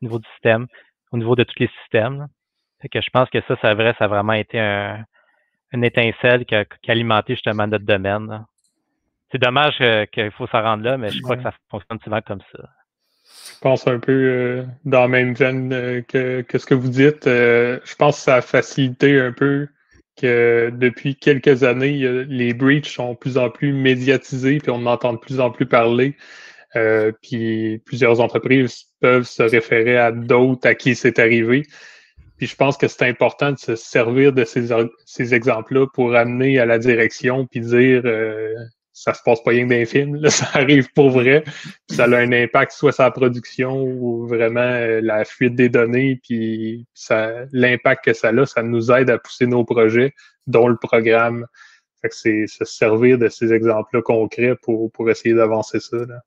au 0.00 0.04
niveau 0.04 0.18
du 0.18 0.28
système, 0.32 0.66
au 1.12 1.18
niveau 1.18 1.36
de 1.36 1.44
tous 1.44 1.58
les 1.58 1.70
systèmes. 1.82 2.26
Fait 2.80 2.88
que 2.88 3.00
je 3.00 3.10
pense 3.10 3.28
que 3.28 3.40
ça, 3.42 3.56
c'est 3.60 3.74
vrai, 3.74 3.94
ça 3.98 4.06
a 4.06 4.08
vraiment 4.08 4.32
été 4.32 4.58
un, 4.58 5.04
une 5.72 5.84
étincelle 5.84 6.46
qui 6.46 6.54
a, 6.54 6.64
alimenté 6.88 7.34
justement 7.34 7.66
notre 7.66 7.84
domaine. 7.84 8.44
C'est 9.30 9.40
dommage 9.40 9.76
qu'il 10.10 10.30
faut 10.32 10.46
s'en 10.48 10.62
rendre 10.62 10.84
là, 10.84 10.96
mais 10.96 11.10
je 11.10 11.20
crois 11.20 11.36
que 11.36 11.42
ça 11.42 11.52
fonctionne 11.70 12.00
souvent 12.00 12.20
comme 12.22 12.40
ça 12.52 12.68
je 13.60 13.68
pense 13.68 13.86
un 13.86 13.98
peu 13.98 14.12
euh, 14.12 14.64
dans 14.86 15.02
la 15.02 15.08
même 15.08 15.34
veine 15.34 15.70
euh, 15.74 16.00
que, 16.00 16.58
ce 16.58 16.64
que 16.64 16.74
vous 16.74 16.88
dites. 16.88 17.26
Euh, 17.26 17.78
je 17.84 17.94
pense 17.94 18.16
que 18.16 18.22
ça 18.22 18.36
a 18.36 18.40
facilité 18.40 19.20
un 19.20 19.32
peu 19.32 19.68
que 20.16 20.70
depuis 20.72 21.14
quelques 21.14 21.62
années, 21.62 22.24
les 22.26 22.54
breaches 22.54 22.94
sont 22.94 23.12
de 23.12 23.18
plus 23.18 23.36
en 23.36 23.50
plus 23.50 23.74
médiatisés, 23.74 24.58
puis 24.58 24.70
on 24.70 24.76
en 24.76 24.86
entend 24.86 25.12
de 25.12 25.18
plus 25.18 25.40
en 25.40 25.50
plus 25.50 25.66
parler. 25.66 26.16
puis 27.22 27.78
plusieurs 27.84 28.20
entreprises 28.20 28.86
peuvent 29.00 29.26
se 29.26 29.42
référer 29.42 29.98
à 29.98 30.10
d'autres 30.12 30.66
à 30.68 30.74
qui 30.74 30.94
c'est 30.94 31.18
arrivé. 31.18 31.62
Puis 32.38 32.46
je 32.46 32.56
pense 32.56 32.76
que 32.78 32.88
c'est 32.88 33.06
important 33.06 33.52
de 33.52 33.58
se 33.58 33.76
servir 33.76 34.32
de 34.32 34.44
ces, 34.44 34.68
ces 35.06 35.34
exemples-là 35.34 35.86
pour 35.92 36.14
amener 36.14 36.58
à 36.58 36.66
la 36.66 36.78
direction 36.78 37.46
puis 37.46 37.60
dire 37.60 38.02
ça 39.00 39.14
se 39.14 39.22
passe 39.22 39.42
pas 39.42 39.52
rien 39.52 39.66
que 39.66 39.70
dans 39.70 40.12
les 40.12 40.20
là, 40.20 40.30
ça 40.30 40.46
arrive 40.52 40.92
pour 40.92 41.08
vrai. 41.08 41.42
ça 41.88 42.04
a 42.04 42.16
un 42.18 42.32
impact 42.32 42.72
soit 42.72 42.92
sur 42.92 43.04
la 43.04 43.10
production 43.10 43.82
ou 43.82 44.26
vraiment 44.26 44.60
euh, 44.60 45.00
la 45.02 45.24
fuite 45.24 45.54
des 45.54 45.70
données, 45.70 46.20
puis 46.22 46.86
l'impact 47.52 48.04
que 48.04 48.12
ça 48.12 48.28
a, 48.28 48.46
ça 48.46 48.62
nous 48.62 48.92
aide 48.92 49.08
à 49.08 49.18
pousser 49.18 49.46
nos 49.46 49.64
projets, 49.64 50.12
dont 50.46 50.68
le 50.68 50.76
programme. 50.76 51.46
Fait 52.02 52.10
que 52.10 52.14
c'est 52.14 52.46
se 52.46 52.66
servir 52.66 53.16
de 53.16 53.28
ces 53.28 53.54
exemples-là 53.54 54.02
concrets 54.02 54.54
pour, 54.60 54.92
pour 54.92 55.08
essayer 55.08 55.34
d'avancer 55.34 55.80
ça. 55.80 55.96
Là 55.96 56.20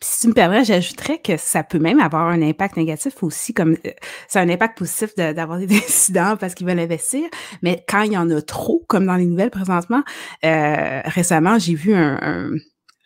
si 0.00 0.20
tu 0.22 0.28
me 0.28 0.34
permets, 0.34 0.64
j'ajouterais 0.64 1.18
que 1.18 1.36
ça 1.36 1.62
peut 1.62 1.78
même 1.78 2.00
avoir 2.00 2.28
un 2.28 2.42
impact 2.42 2.76
négatif 2.76 3.22
aussi, 3.22 3.54
comme 3.54 3.72
euh, 3.86 3.90
c'est 4.28 4.38
un 4.38 4.48
impact 4.48 4.78
positif 4.78 5.14
d'avoir 5.16 5.58
des 5.58 5.76
incidents 5.76 6.36
parce 6.38 6.54
qu'ils 6.54 6.66
veulent 6.66 6.80
investir, 6.80 7.22
mais 7.62 7.84
quand 7.88 8.02
il 8.02 8.12
y 8.12 8.18
en 8.18 8.30
a 8.30 8.42
trop, 8.42 8.84
comme 8.86 9.06
dans 9.06 9.16
les 9.16 9.26
nouvelles 9.26 9.50
présentement, 9.50 10.02
euh, 10.44 11.00
récemment, 11.04 11.58
j'ai 11.58 11.74
vu 11.74 11.94
un, 11.94 12.50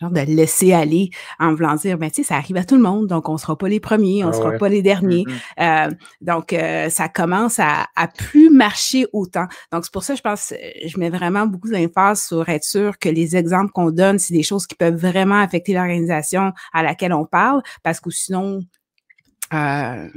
genre 0.01 0.11
de 0.11 0.21
laisser 0.21 0.73
aller 0.73 1.11
en 1.39 1.55
voulant 1.55 1.75
dire, 1.75 1.99
ben, 1.99 2.11
tu 2.11 2.17
sais, 2.17 2.29
ça 2.29 2.37
arrive 2.37 2.57
à 2.57 2.65
tout 2.65 2.77
le 2.77 2.83
monde, 2.83 3.07
donc 3.07 3.29
on 3.29 3.37
sera 3.37 3.57
pas 3.57 3.69
les 3.69 3.81
premiers, 3.81 4.25
on 4.25 4.29
ah 4.29 4.33
sera 4.33 4.53
pas 4.53 4.69
les 4.69 4.83
derniers. 4.83 5.25
Euh, 5.61 5.91
donc, 6.21 6.53
euh, 6.53 6.89
ça 6.89 7.09
commence 7.09 7.59
à, 7.59 7.87
à 7.97 8.09
plus 8.09 8.51
marcher 8.51 9.07
autant. 9.13 9.47
Donc, 9.73 9.85
c'est 9.85 9.93
pour 9.93 10.03
ça, 10.03 10.15
je 10.15 10.23
pense, 10.23 10.55
je 10.87 10.99
mets 10.99 11.11
vraiment 11.11 11.47
beaucoup 11.47 11.71
d'emphase 11.71 12.23
sur 12.23 12.49
être 12.49 12.65
sûr 12.65 12.99
que 12.99 13.09
les 13.09 13.37
exemples 13.37 13.73
qu'on 13.73 13.91
donne, 13.91 14.19
c'est 14.19 14.35
des 14.35 14.43
choses 14.43 14.67
qui 14.67 14.75
peuvent 14.75 14.97
vraiment 14.97 15.41
affecter 15.41 15.73
l'organisation 15.73 16.53
à 16.73 16.83
laquelle 16.83 17.13
on 17.13 17.25
parle, 17.25 17.63
parce 17.83 18.01
que 18.01 18.11
sinon, 18.11 18.61
euh, 19.53 20.09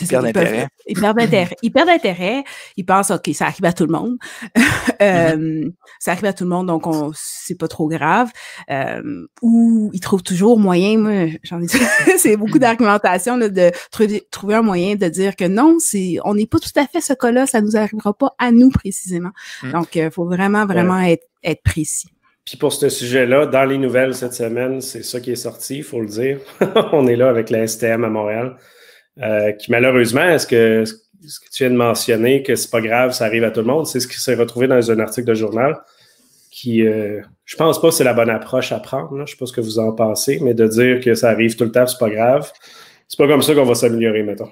ils 0.00 0.08
perdent 0.08 0.24
d'intérêt. 0.24 0.68
Ils 0.86 1.00
perdent 1.00 1.18
d'intérêt. 1.18 1.56
Ils 1.62 1.70
perdent 1.70 1.88
d'intérêt. 1.88 2.44
Ils 2.76 2.84
pensent, 2.84 3.10
OK, 3.10 3.30
ça 3.34 3.46
arrive 3.46 3.64
à 3.64 3.72
tout 3.72 3.86
le 3.86 3.92
monde. 3.92 4.16
euh, 5.02 5.36
mm-hmm. 5.36 5.72
Ça 5.98 6.12
arrive 6.12 6.24
à 6.24 6.32
tout 6.32 6.44
le 6.44 6.50
monde, 6.50 6.66
donc 6.66 6.86
on 6.86 7.12
c'est 7.14 7.58
pas 7.58 7.68
trop 7.68 7.88
grave. 7.88 8.30
Euh, 8.70 9.26
ou 9.42 9.90
ils 9.92 10.00
trouvent 10.00 10.22
toujours 10.22 10.58
moyen, 10.58 10.98
moi, 10.98 11.38
j'en 11.42 11.60
ai 11.60 11.66
c'est 12.18 12.36
beaucoup 12.36 12.58
d'argumentation 12.58 13.36
de 13.38 13.70
trouver, 13.90 14.26
trouver 14.30 14.54
un 14.54 14.62
moyen 14.62 14.94
de 14.94 15.08
dire 15.08 15.36
que 15.36 15.46
non, 15.46 15.76
c'est 15.78 16.16
on 16.24 16.34
n'est 16.34 16.46
pas 16.46 16.58
tout 16.58 16.70
à 16.76 16.86
fait 16.86 17.00
ce 17.00 17.12
cas-là, 17.12 17.46
ça 17.46 17.60
nous 17.60 17.76
arrivera 17.76 18.14
pas 18.14 18.34
à 18.38 18.50
nous 18.50 18.70
précisément. 18.70 19.30
Mm. 19.62 19.72
Donc, 19.72 19.94
il 19.94 20.02
euh, 20.02 20.10
faut 20.10 20.24
vraiment, 20.24 20.66
vraiment 20.66 21.00
être, 21.00 21.26
être 21.44 21.62
précis. 21.62 22.08
Puis 22.44 22.56
pour 22.56 22.72
ce 22.72 22.88
sujet-là, 22.88 23.46
dans 23.46 23.64
les 23.64 23.78
nouvelles 23.78 24.14
cette 24.14 24.34
semaine, 24.34 24.80
c'est 24.80 25.04
ça 25.04 25.20
qui 25.20 25.30
est 25.30 25.36
sorti, 25.36 25.78
il 25.78 25.84
faut 25.84 26.00
le 26.00 26.08
dire. 26.08 26.38
on 26.92 27.06
est 27.06 27.16
là 27.16 27.28
avec 27.28 27.50
la 27.50 27.66
STM 27.66 28.04
à 28.04 28.08
Montréal. 28.08 28.56
Euh, 29.20 29.52
qui 29.52 29.70
malheureusement, 29.70 30.24
est-ce 30.24 30.46
que 30.46 30.84
ce 30.84 31.40
que 31.40 31.50
tu 31.52 31.64
viens 31.64 31.70
de 31.70 31.76
mentionner, 31.76 32.42
que 32.42 32.54
c'est 32.54 32.70
pas 32.70 32.80
grave, 32.80 33.12
ça 33.12 33.26
arrive 33.26 33.44
à 33.44 33.50
tout 33.50 33.60
le 33.60 33.66
monde, 33.66 33.86
c'est 33.86 34.00
ce 34.00 34.08
qui 34.08 34.18
s'est 34.18 34.34
retrouvé 34.34 34.66
dans 34.66 34.90
un 34.90 34.98
article 34.98 35.28
de 35.28 35.34
journal 35.34 35.80
qui, 36.50 36.86
euh, 36.86 37.20
je 37.44 37.56
pense 37.56 37.80
pas 37.80 37.88
que 37.88 37.94
c'est 37.94 38.04
la 38.04 38.12
bonne 38.12 38.30
approche 38.30 38.72
à 38.72 38.78
prendre, 38.78 39.16
là. 39.16 39.24
je 39.26 39.32
sais 39.32 39.38
pas 39.38 39.46
ce 39.46 39.52
que 39.52 39.60
vous 39.60 39.78
en 39.78 39.92
pensez, 39.92 40.38
mais 40.42 40.54
de 40.54 40.66
dire 40.66 41.00
que 41.00 41.14
ça 41.14 41.30
arrive 41.30 41.56
tout 41.56 41.64
le 41.64 41.72
temps, 41.72 41.86
c'est 41.86 41.98
pas 41.98 42.10
grave, 42.10 42.50
c'est 43.08 43.16
pas 43.16 43.26
comme 43.26 43.42
ça 43.42 43.54
qu'on 43.54 43.64
va 43.64 43.74
s'améliorer, 43.74 44.22
mettons. 44.22 44.50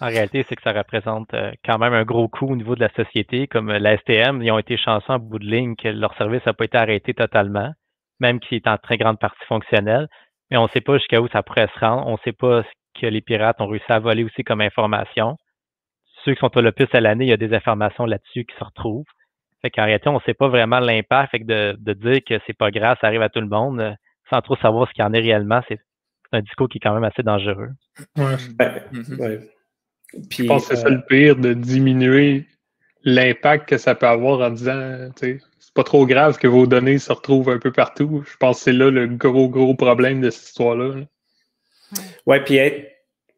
En 0.00 0.06
réalité, 0.06 0.44
c'est 0.48 0.54
que 0.54 0.62
ça 0.62 0.72
représente 0.72 1.34
euh, 1.34 1.50
quand 1.64 1.78
même 1.78 1.92
un 1.92 2.04
gros 2.04 2.28
coût 2.28 2.46
au 2.46 2.56
niveau 2.56 2.76
de 2.76 2.80
la 2.80 2.90
société. 2.94 3.48
Comme 3.48 3.68
la 3.68 3.98
STM, 3.98 4.42
ils 4.42 4.52
ont 4.52 4.58
été 4.58 4.76
chanceux 4.76 5.12
en 5.12 5.18
bout 5.18 5.40
de 5.40 5.46
ligne 5.46 5.74
que 5.74 5.88
leur 5.88 6.16
service 6.16 6.44
n'a 6.46 6.52
pas 6.52 6.66
été 6.66 6.78
arrêté 6.78 7.14
totalement, 7.14 7.72
même 8.20 8.38
qu'il 8.38 8.56
est 8.56 8.68
en 8.68 8.76
très 8.78 8.96
grande 8.96 9.18
partie 9.18 9.44
fonctionnel. 9.48 10.06
Mais 10.50 10.56
on 10.56 10.64
ne 10.64 10.68
sait 10.68 10.80
pas 10.80 10.98
jusqu'à 10.98 11.20
où 11.20 11.26
ça 11.28 11.42
pourrait 11.42 11.68
se 11.74 11.80
rendre. 11.80 12.06
On 12.06 12.12
ne 12.12 12.18
sait 12.24 12.32
pas 12.32 12.62
que 13.00 13.06
les 13.06 13.20
pirates 13.20 13.60
ont 13.60 13.66
réussi 13.66 13.90
à 13.90 13.98
voler 13.98 14.24
aussi 14.24 14.44
comme 14.44 14.60
information. 14.60 15.36
Ceux 16.24 16.34
qui 16.34 16.40
sont 16.40 16.56
au 16.56 16.60
Lopus 16.60 16.88
à 16.92 17.00
l'année, 17.00 17.26
il 17.26 17.28
y 17.28 17.32
a 17.32 17.36
des 17.36 17.54
informations 17.54 18.04
là-dessus 18.04 18.44
qui 18.44 18.56
se 18.58 18.64
retrouvent. 18.64 19.06
Fait 19.62 19.70
qu'en 19.70 19.84
réalité, 19.84 20.08
on 20.08 20.14
ne 20.14 20.20
sait 20.20 20.34
pas 20.34 20.48
vraiment 20.48 20.80
l'impact. 20.80 21.30
Fait 21.30 21.40
que 21.40 21.44
de, 21.44 21.76
de 21.78 21.92
dire 21.92 22.20
que 22.26 22.40
c'est 22.46 22.56
pas 22.56 22.70
grave, 22.70 22.96
ça 23.00 23.06
arrive 23.06 23.22
à 23.22 23.28
tout 23.28 23.40
le 23.40 23.48
monde, 23.48 23.80
euh, 23.80 23.92
sans 24.30 24.40
trop 24.40 24.56
savoir 24.56 24.88
ce 24.88 24.94
qu'il 24.94 25.02
y 25.02 25.06
en 25.06 25.12
est 25.12 25.20
réellement, 25.20 25.60
c'est 25.68 25.78
un 26.32 26.40
discours 26.40 26.68
qui 26.68 26.78
est 26.78 26.80
quand 26.80 26.94
même 26.94 27.04
assez 27.04 27.22
dangereux. 27.22 27.70
Ouais. 28.16 28.36
Mm-hmm. 28.36 29.20
Ouais. 29.20 29.38
Puis, 30.30 30.44
je 30.44 30.48
pense 30.48 30.68
que 30.68 30.74
c'est 30.74 30.82
ça 30.82 30.88
le 30.88 31.02
pire, 31.06 31.36
de 31.36 31.54
diminuer 31.54 32.46
l'impact 33.04 33.68
que 33.68 33.78
ça 33.78 33.94
peut 33.94 34.06
avoir 34.06 34.40
en 34.40 34.50
disant, 34.50 35.10
tu 35.16 35.38
sais, 35.38 35.40
c'est 35.58 35.74
pas 35.74 35.84
trop 35.84 36.06
grave 36.06 36.38
que 36.38 36.46
vos 36.46 36.66
données 36.66 36.98
se 36.98 37.12
retrouvent 37.12 37.50
un 37.50 37.58
peu 37.58 37.72
partout. 37.72 38.22
Je 38.26 38.36
pense 38.38 38.58
que 38.58 38.64
c'est 38.64 38.72
là 38.72 38.90
le 38.90 39.06
gros, 39.06 39.48
gros 39.48 39.74
problème 39.74 40.20
de 40.20 40.30
cette 40.30 40.48
histoire-là. 40.48 41.04
Oui, 41.92 42.02
Ouais, 42.26 42.44
puis 42.44 42.58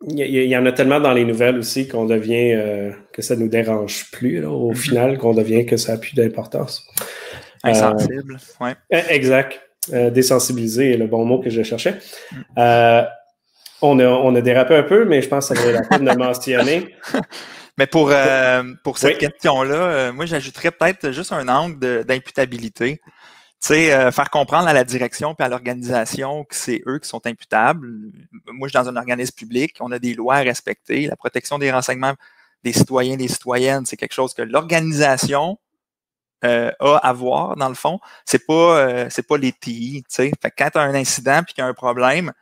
il 0.09 0.19
y, 0.19 0.57
en 0.57 0.65
a 0.65 0.73
tellement 0.73 0.99
dans 0.99 1.13
les 1.13 1.25
nouvelles 1.25 1.59
aussi 1.59 1.87
qu'on 1.87 2.07
devient, 2.07 2.55
euh, 2.55 2.91
que 3.13 3.23
ça 3.23 3.37
nous 3.37 3.49
dérange 3.49 4.11
plus, 4.11 4.41
là, 4.41 4.51
au 4.51 4.73
mm-hmm. 4.73 4.77
final, 4.77 5.19
qu'on 5.19 5.35
devient 5.35 5.67
que 5.67 5.77
ça 5.77 5.93
n'a 5.93 5.99
plus 5.99 6.15
d'importance. 6.15 6.87
Insensible, 7.63 8.39
euh, 8.63 8.65
ouais. 8.65 8.75
Exact. 9.11 9.61
Euh, 9.93 10.11
désensibiliser 10.11 10.93
est 10.93 10.97
le 10.97 11.07
bon 11.07 11.25
mot 11.25 11.39
que 11.41 11.51
je 11.51 11.63
cherchais. 11.63 11.99
Euh, 12.59 13.03
on, 13.83 13.99
a, 13.99 14.07
on 14.07 14.35
a 14.35 14.41
dérapé 14.41 14.77
un 14.77 14.83
peu, 14.83 15.05
mais 15.05 15.23
je 15.23 15.29
pense 15.29 15.49
que 15.49 15.55
ça 15.55 15.63
vaut 15.63 15.73
la 15.73 15.83
peine 15.83 16.05
de 16.05 16.13
mentionner. 16.19 16.95
Mais 17.79 17.87
pour, 17.87 18.11
euh, 18.13 18.63
pour 18.85 18.99
cette 18.99 19.19
question-là, 19.19 20.13
moi, 20.13 20.27
j'ajouterais 20.27 20.71
peut-être 20.71 21.13
juste 21.13 21.33
un 21.33 21.49
angle 21.49 22.05
d'imputabilité. 22.05 23.01
Sais, 23.61 24.11
faire 24.11 24.31
comprendre 24.31 24.69
à 24.69 24.73
la 24.73 24.85
direction 24.85 25.37
et 25.39 25.43
à 25.43 25.49
l'organisation 25.49 26.45
que 26.45 26.55
c'est 26.55 26.83
eux 26.87 26.99
qui 26.99 27.09
sont 27.09 27.27
imputables. 27.27 27.89
Moi, 28.47 28.69
je 28.69 28.71
suis 28.71 28.83
dans 28.83 28.89
un 28.89 28.97
organisme 28.97 29.35
public, 29.35 29.77
on 29.81 29.93
a 29.93 29.99
des 29.99 30.15
lois 30.15 30.37
à 30.37 30.41
respecter. 30.41 31.07
La 31.07 31.17
protection 31.17 31.59
des 31.59 31.71
renseignements 31.71 32.15
des 32.65 32.73
citoyens 32.73 33.17
des 33.17 33.29
citoyennes, 33.29 33.87
c'est 33.87 33.97
quelque 33.97 34.13
chose 34.13 34.35
que 34.35 34.43
l'organisation 34.43 35.59
euh, 36.45 36.71
a 36.81 36.97
à 36.97 37.13
voir, 37.13 37.57
dans 37.57 37.69
le 37.69 37.75
fond. 37.75 38.01
C'est 38.25 38.47
pas, 38.47 38.79
euh, 38.79 39.07
c'est 39.11 39.27
pas 39.27 39.37
les 39.37 39.53
TI, 39.53 40.03
tu 40.09 40.15
sais. 40.15 40.33
Quand 40.57 40.71
tu 40.71 40.79
as 40.79 40.83
un 40.83 40.95
incident 40.95 41.43
puis 41.45 41.55
qu'il 41.55 41.63
y 41.63 41.67
a 41.67 41.69
un 41.69 41.75
problème, 41.75 42.33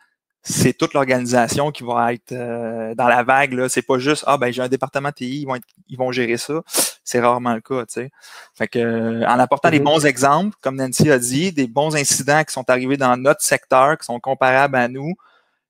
c'est 0.48 0.72
toute 0.72 0.94
l'organisation 0.94 1.70
qui 1.70 1.84
va 1.84 2.12
être 2.14 2.32
euh, 2.32 2.94
dans 2.94 3.06
la 3.06 3.22
vague. 3.22 3.52
Là. 3.52 3.68
C'est 3.68 3.82
pas 3.82 3.98
juste 3.98 4.24
Ah 4.26 4.38
ben 4.38 4.50
j'ai 4.50 4.62
un 4.62 4.68
département 4.68 5.12
TI, 5.12 5.42
ils 5.42 5.46
vont, 5.46 5.58
ils 5.88 5.98
vont 5.98 6.10
gérer 6.10 6.38
ça. 6.38 6.62
C'est 7.04 7.20
rarement 7.20 7.54
le 7.54 7.60
cas, 7.60 7.84
tu 7.86 7.94
sais. 7.94 8.10
Fait 8.54 8.66
que 8.66 9.24
en 9.24 9.38
apportant 9.38 9.70
des 9.70 9.78
mm-hmm. 9.78 9.84
bons 9.84 10.06
exemples, 10.06 10.56
comme 10.62 10.76
Nancy 10.76 11.10
a 11.10 11.18
dit, 11.18 11.52
des 11.52 11.66
bons 11.66 11.96
incidents 11.96 12.42
qui 12.44 12.52
sont 12.52 12.68
arrivés 12.70 12.96
dans 12.96 13.16
notre 13.16 13.42
secteur, 13.42 13.98
qui 13.98 14.06
sont 14.06 14.20
comparables 14.20 14.76
à 14.76 14.88
nous, 14.88 15.14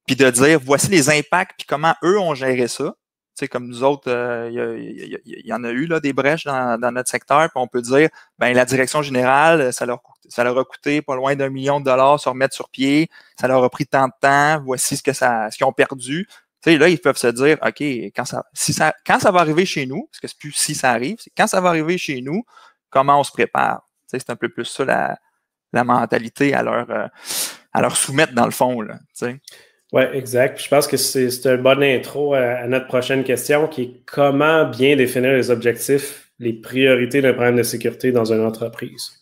puis 0.06 0.16
de 0.16 0.30
dire 0.30 0.60
voici 0.64 0.88
les 0.88 1.10
impacts 1.10 1.54
puis 1.58 1.66
comment 1.68 1.94
eux 2.04 2.18
ont 2.18 2.34
géré 2.34 2.68
ça 2.68 2.94
comme 3.46 3.68
nous 3.68 3.84
autres, 3.84 4.10
il 4.50 5.20
y, 5.24 5.52
en 5.52 5.62
a 5.62 5.70
eu 5.70 5.86
là, 5.86 6.00
des 6.00 6.12
brèches 6.12 6.44
dans, 6.44 6.92
notre 6.92 7.08
secteur, 7.08 7.42
puis 7.42 7.52
on 7.54 7.68
peut 7.68 7.82
dire, 7.82 8.08
ben 8.38 8.52
la 8.52 8.64
direction 8.64 9.02
générale, 9.02 9.72
ça 9.72 9.86
leur, 9.86 10.00
a 10.58 10.64
coûté 10.64 11.02
pas 11.02 11.14
loin 11.14 11.36
d'un 11.36 11.50
million 11.50 11.78
de 11.78 11.84
dollars 11.84 12.18
se 12.18 12.28
remettre 12.28 12.54
sur 12.54 12.68
pied, 12.68 13.08
ça 13.40 13.46
leur 13.46 13.62
a 13.62 13.70
pris 13.70 13.86
tant 13.86 14.08
de 14.08 14.12
temps, 14.20 14.60
voici 14.64 14.96
ce 14.96 15.02
qu'ils 15.02 15.66
ont 15.66 15.72
perdu. 15.72 16.26
là, 16.66 16.88
ils 16.88 16.98
peuvent 16.98 17.16
se 17.16 17.28
dire, 17.28 17.58
OK, 17.64 17.80
quand 18.16 18.24
ça, 18.24 19.30
va 19.30 19.40
arriver 19.40 19.66
chez 19.66 19.86
nous, 19.86 20.08
parce 20.10 20.20
que 20.20 20.26
c'est 20.26 20.38
plus 20.38 20.52
si 20.52 20.74
ça 20.74 20.90
arrive, 20.90 21.18
c'est 21.20 21.32
quand 21.36 21.46
ça 21.46 21.60
va 21.60 21.68
arriver 21.68 21.98
chez 21.98 22.20
nous, 22.20 22.42
comment 22.90 23.20
on 23.20 23.24
se 23.24 23.32
prépare? 23.32 23.88
C'est 24.06 24.30
un 24.30 24.36
peu 24.36 24.48
plus 24.48 24.64
ça 24.64 24.84
la, 25.72 25.84
mentalité 25.84 26.54
à 26.54 26.62
leur, 26.62 26.90
euh, 26.90 27.06
à 27.72 27.82
leur 27.82 27.96
soumettre 27.96 28.32
dans 28.32 28.46
le 28.46 28.50
fond. 28.50 28.80
Là, 28.80 28.98
oui, 29.92 30.02
exact. 30.12 30.62
Je 30.62 30.68
pense 30.68 30.86
que 30.86 30.96
c'est 30.96 31.46
un 31.46 31.56
bon 31.56 31.82
intro 31.82 32.34
à, 32.34 32.66
notre 32.66 32.86
prochaine 32.86 33.24
question 33.24 33.66
qui 33.68 33.82
est 33.82 34.02
comment 34.04 34.66
bien 34.66 34.96
définir 34.96 35.32
les 35.32 35.50
objectifs, 35.50 36.30
les 36.38 36.52
priorités 36.52 37.22
d'un 37.22 37.32
programme 37.32 37.56
de 37.56 37.62
sécurité 37.62 38.12
dans 38.12 38.30
une 38.30 38.44
entreprise? 38.44 39.12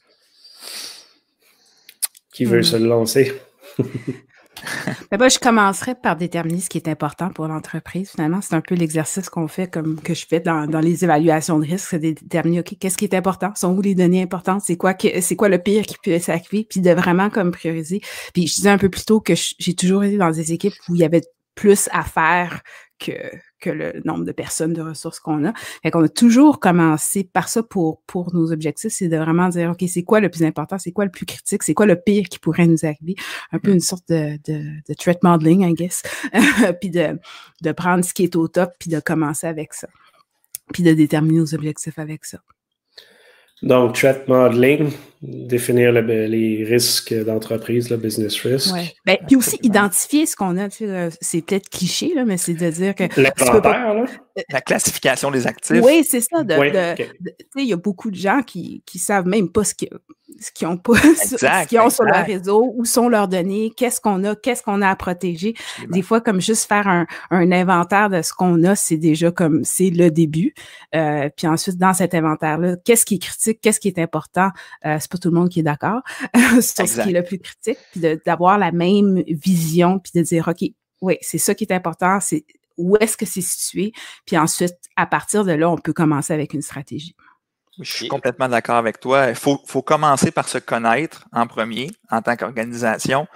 Qui 2.33 2.45
veut 2.45 2.61
hmm. 2.61 2.65
se 2.65 2.77
lancer? 2.77 3.33
Ben, 5.11 5.31
je 5.31 5.39
commencerai 5.39 5.95
par 5.95 6.17
déterminer 6.17 6.61
ce 6.61 6.69
qui 6.69 6.79
est 6.79 6.89
important 6.89 7.31
pour 7.31 7.47
l'entreprise. 7.49 8.11
Finalement, 8.11 8.41
c'est 8.41 8.55
un 8.55 8.61
peu 8.61 8.75
l'exercice 8.75 9.29
qu'on 9.29 9.49
fait, 9.49 9.71
comme 9.71 10.01
que 10.01 10.15
je 10.15 10.27
fais 10.27 10.41
dans, 10.41 10.67
les 10.81 11.05
évaluations 11.05 11.59
de 11.59 11.67
risque, 11.67 11.89
c'est 11.91 11.99
de 11.99 12.13
déterminer, 12.13 12.61
OK, 12.61 12.77
qu'est-ce 12.79 12.99
qui 12.99 13.05
est 13.05 13.15
important? 13.15 13.53
Sont 13.55 13.75
où 13.75 13.81
les 13.81 13.95
données 13.95 14.23
importantes? 14.23 14.63
C'est 14.65 14.77
quoi, 14.77 14.95
c'est 15.21 15.37
quoi 15.37 15.49
le 15.49 15.59
pire 15.59 15.85
qui 15.85 15.97
peut 16.03 16.19
s'activer? 16.19 16.67
Puis 16.69 16.81
de 16.81 16.91
vraiment 16.91 17.31
comme 17.31 17.51
prioriser. 17.51 18.01
Puis 18.35 18.47
je 18.47 18.55
disais 18.55 18.71
un 18.71 18.79
peu 18.79 18.89
plus 18.89 19.05
tôt 19.05 19.21
que 19.21 19.35
j'ai 19.35 19.75
toujours 19.75 20.05
été 20.05 20.17
dans 20.17 20.31
des 20.31 20.53
équipes 20.53 20.75
où 20.89 20.95
il 20.95 21.01
y 21.01 21.05
avait 21.05 21.23
plus 21.55 21.89
à 21.93 22.03
faire 22.03 22.61
que, 22.99 23.13
que 23.61 23.71
le 23.71 24.01
nombre 24.05 24.25
de 24.25 24.33
personnes, 24.33 24.73
de 24.73 24.83
ressources 24.83 25.21
qu'on 25.21 25.45
a. 25.47 25.53
Fait 25.83 25.91
qu'on 25.91 26.05
a 26.05 26.09
toujours 26.09 26.61
commencé 26.61 27.25
par 27.25 27.49
ça 27.49 27.63
pour, 27.63 28.03
pour 28.07 28.35
nos 28.35 28.53
objectifs, 28.53 28.93
c'est 28.93 29.09
de 29.09 29.17
vraiment 29.17 29.49
dire, 29.49 29.71
OK, 29.71 29.85
c'est 29.89 30.03
quoi 30.03 30.21
le 30.21 30.29
plus 30.29 30.45
important, 30.45 30.79
c'est 30.79 30.93
quoi 30.93 31.05
le 31.05 31.11
plus 31.11 31.27
critique, 31.27 31.63
c'est 31.63 31.75
quoi 31.75 31.87
le 31.87 31.97
pire 31.97 32.29
qui 32.29 32.39
pourrait 32.39 32.67
nous 32.67 32.85
arriver? 32.85 33.15
Un 33.53 33.59
peu 33.59 33.71
une 33.71 33.81
sorte 33.81 34.09
de, 34.09 34.39
de, 34.45 34.63
de 34.89 34.95
threat 34.95 35.23
modeling, 35.23 35.63
I 35.63 35.75
guess. 35.75 36.03
puis 36.81 36.91
de, 36.91 37.19
de 37.63 37.73
prendre 37.73 38.05
ce 38.05 38.15
qui 38.15 38.25
est 38.25 38.37
au 38.37 38.49
top, 38.49 38.73
puis 38.79 38.91
de 38.91 39.01
commencer 39.01 39.47
avec 39.47 39.75
ça. 39.75 39.89
Puis 40.73 40.83
de 40.83 40.93
déterminer 40.93 41.39
nos 41.39 41.55
objectifs 41.55 41.99
avec 41.99 42.25
ça. 42.25 42.39
Donc, 43.63 43.95
threat 43.95 44.29
modeling, 44.29 44.93
définir 45.23 45.93
les 45.93 46.65
risques 46.65 47.15
d'entreprise, 47.25 47.91
le 47.91 47.97
business 47.97 48.39
risk. 48.41 48.75
Ouais. 48.75 48.95
Ben, 49.05 49.17
puis 49.27 49.37
aussi 49.37 49.59
identifier 49.63 50.27
ce 50.27 50.37
qu'on 50.37 50.57
a. 50.59 50.69
Euh, 50.83 51.11
c'est 51.21 51.43
peut-être 51.43 51.69
cliché, 51.69 52.13
là, 52.15 52.25
mais 52.25 52.37
c'est 52.37 52.55
de 52.55 52.71
dire 52.71 52.95
que. 52.95 53.05
L'inventaire, 53.21 53.95
là. 53.95 54.05
La 54.51 54.61
classification 54.61 55.31
des 55.31 55.47
actifs. 55.47 55.83
Oui, 55.83 56.05
c'est 56.09 56.21
ça. 56.21 56.43
Il 57.57 57.65
y 57.65 57.73
a 57.73 57.77
beaucoup 57.77 58.11
de 58.11 58.17
gens 58.17 58.43
qui 58.43 58.83
ne 58.95 58.99
savent 58.99 59.27
même 59.27 59.51
pas 59.51 59.65
ce 59.65 59.75
qu'ils 59.75 59.89
ce 60.41 60.67
ont, 60.67 60.77
pas, 60.77 60.95
ce 60.99 61.79
ont 61.79 61.91
sur 61.91 62.05
leur 62.05 62.27
réseau, 62.27 62.73
où 62.77 62.85
sont 62.85 63.09
leurs 63.09 63.29
données, 63.29 63.73
qu'est-ce 63.77 64.01
qu'on 64.01 64.23
a, 64.25 64.35
qu'est-ce 64.35 64.63
qu'on 64.63 64.83
a 64.83 64.89
à 64.89 64.97
protéger. 64.97 65.55
Des 65.89 66.03
fois, 66.03 66.21
comme 66.21 66.41
juste 66.41 66.69
faire 66.69 66.89
un, 66.89 67.07
un 67.31 67.53
inventaire 67.53 68.11
de 68.11 68.23
ce 68.23 68.33
qu'on 68.33 68.63
a, 68.65 68.75
c'est 68.75 68.97
déjà 68.97 69.31
comme, 69.31 69.65
c'est 69.65 69.91
le 69.91 70.11
début. 70.11 70.55
Euh, 70.95 71.29
puis 71.37 71.47
ensuite, 71.47 71.79
dans 71.79 71.95
cet 71.95 72.15
inventaire-là, 72.15 72.77
qu'est-ce 72.85 73.05
qui 73.05 73.17
est 73.17 73.19
critique, 73.19 73.61
qu'est-ce 73.63 73.81
qui 73.81 73.89
est 73.89 73.99
important, 73.99 74.51
euh, 74.85 74.99
c'est 75.07 75.13
pas 75.13 75.19
tout 75.19 75.31
le 75.31 75.39
monde 75.39 75.49
qui 75.49 75.61
est 75.61 75.65
d'accord 75.65 76.03
sur 76.61 76.89
ce 76.89 77.03
qui 77.03 77.11
est 77.11 77.13
le 77.13 77.23
plus 77.23 77.39
critique, 77.39 77.79
puis 77.93 78.01
d'avoir 78.25 78.59
la 78.59 78.73
même 78.73 79.23
vision, 79.29 80.01
puis 80.01 80.13
de 80.15 80.23
dire, 80.23 80.49
OK, 80.49 80.69
oui, 81.01 81.19
c'est 81.21 81.39
ça 81.39 81.55
qui 81.55 81.65
est 81.65 81.73
important, 81.73 82.19
c'est 82.21 82.45
où 82.77 82.97
est-ce 82.99 83.17
que 83.17 83.25
c'est 83.25 83.41
situé, 83.41 83.93
puis 84.27 84.37
ensuite, 84.37 84.75
à 84.97 85.07
partir 85.07 85.45
de 85.45 85.53
là, 85.53 85.71
on 85.71 85.79
peut 85.79 85.93
commencer 85.93 86.33
avec 86.33 86.55
une 86.55 86.63
stratégie. 86.63 87.15
Je 87.79 87.93
suis 87.93 88.09
complètement 88.09 88.49
d'accord 88.49 88.77
avec 88.77 89.01
toi. 89.01 89.29
Il 89.29 89.35
faut, 89.35 89.61
faut, 89.67 89.83
commencer 89.83 90.31
par 90.31 90.49
se 90.49 90.57
connaître 90.57 91.27
en 91.31 91.47
premier 91.47 91.91
en 92.11 92.23
tant 92.23 92.35
qu'organisation. 92.35 93.27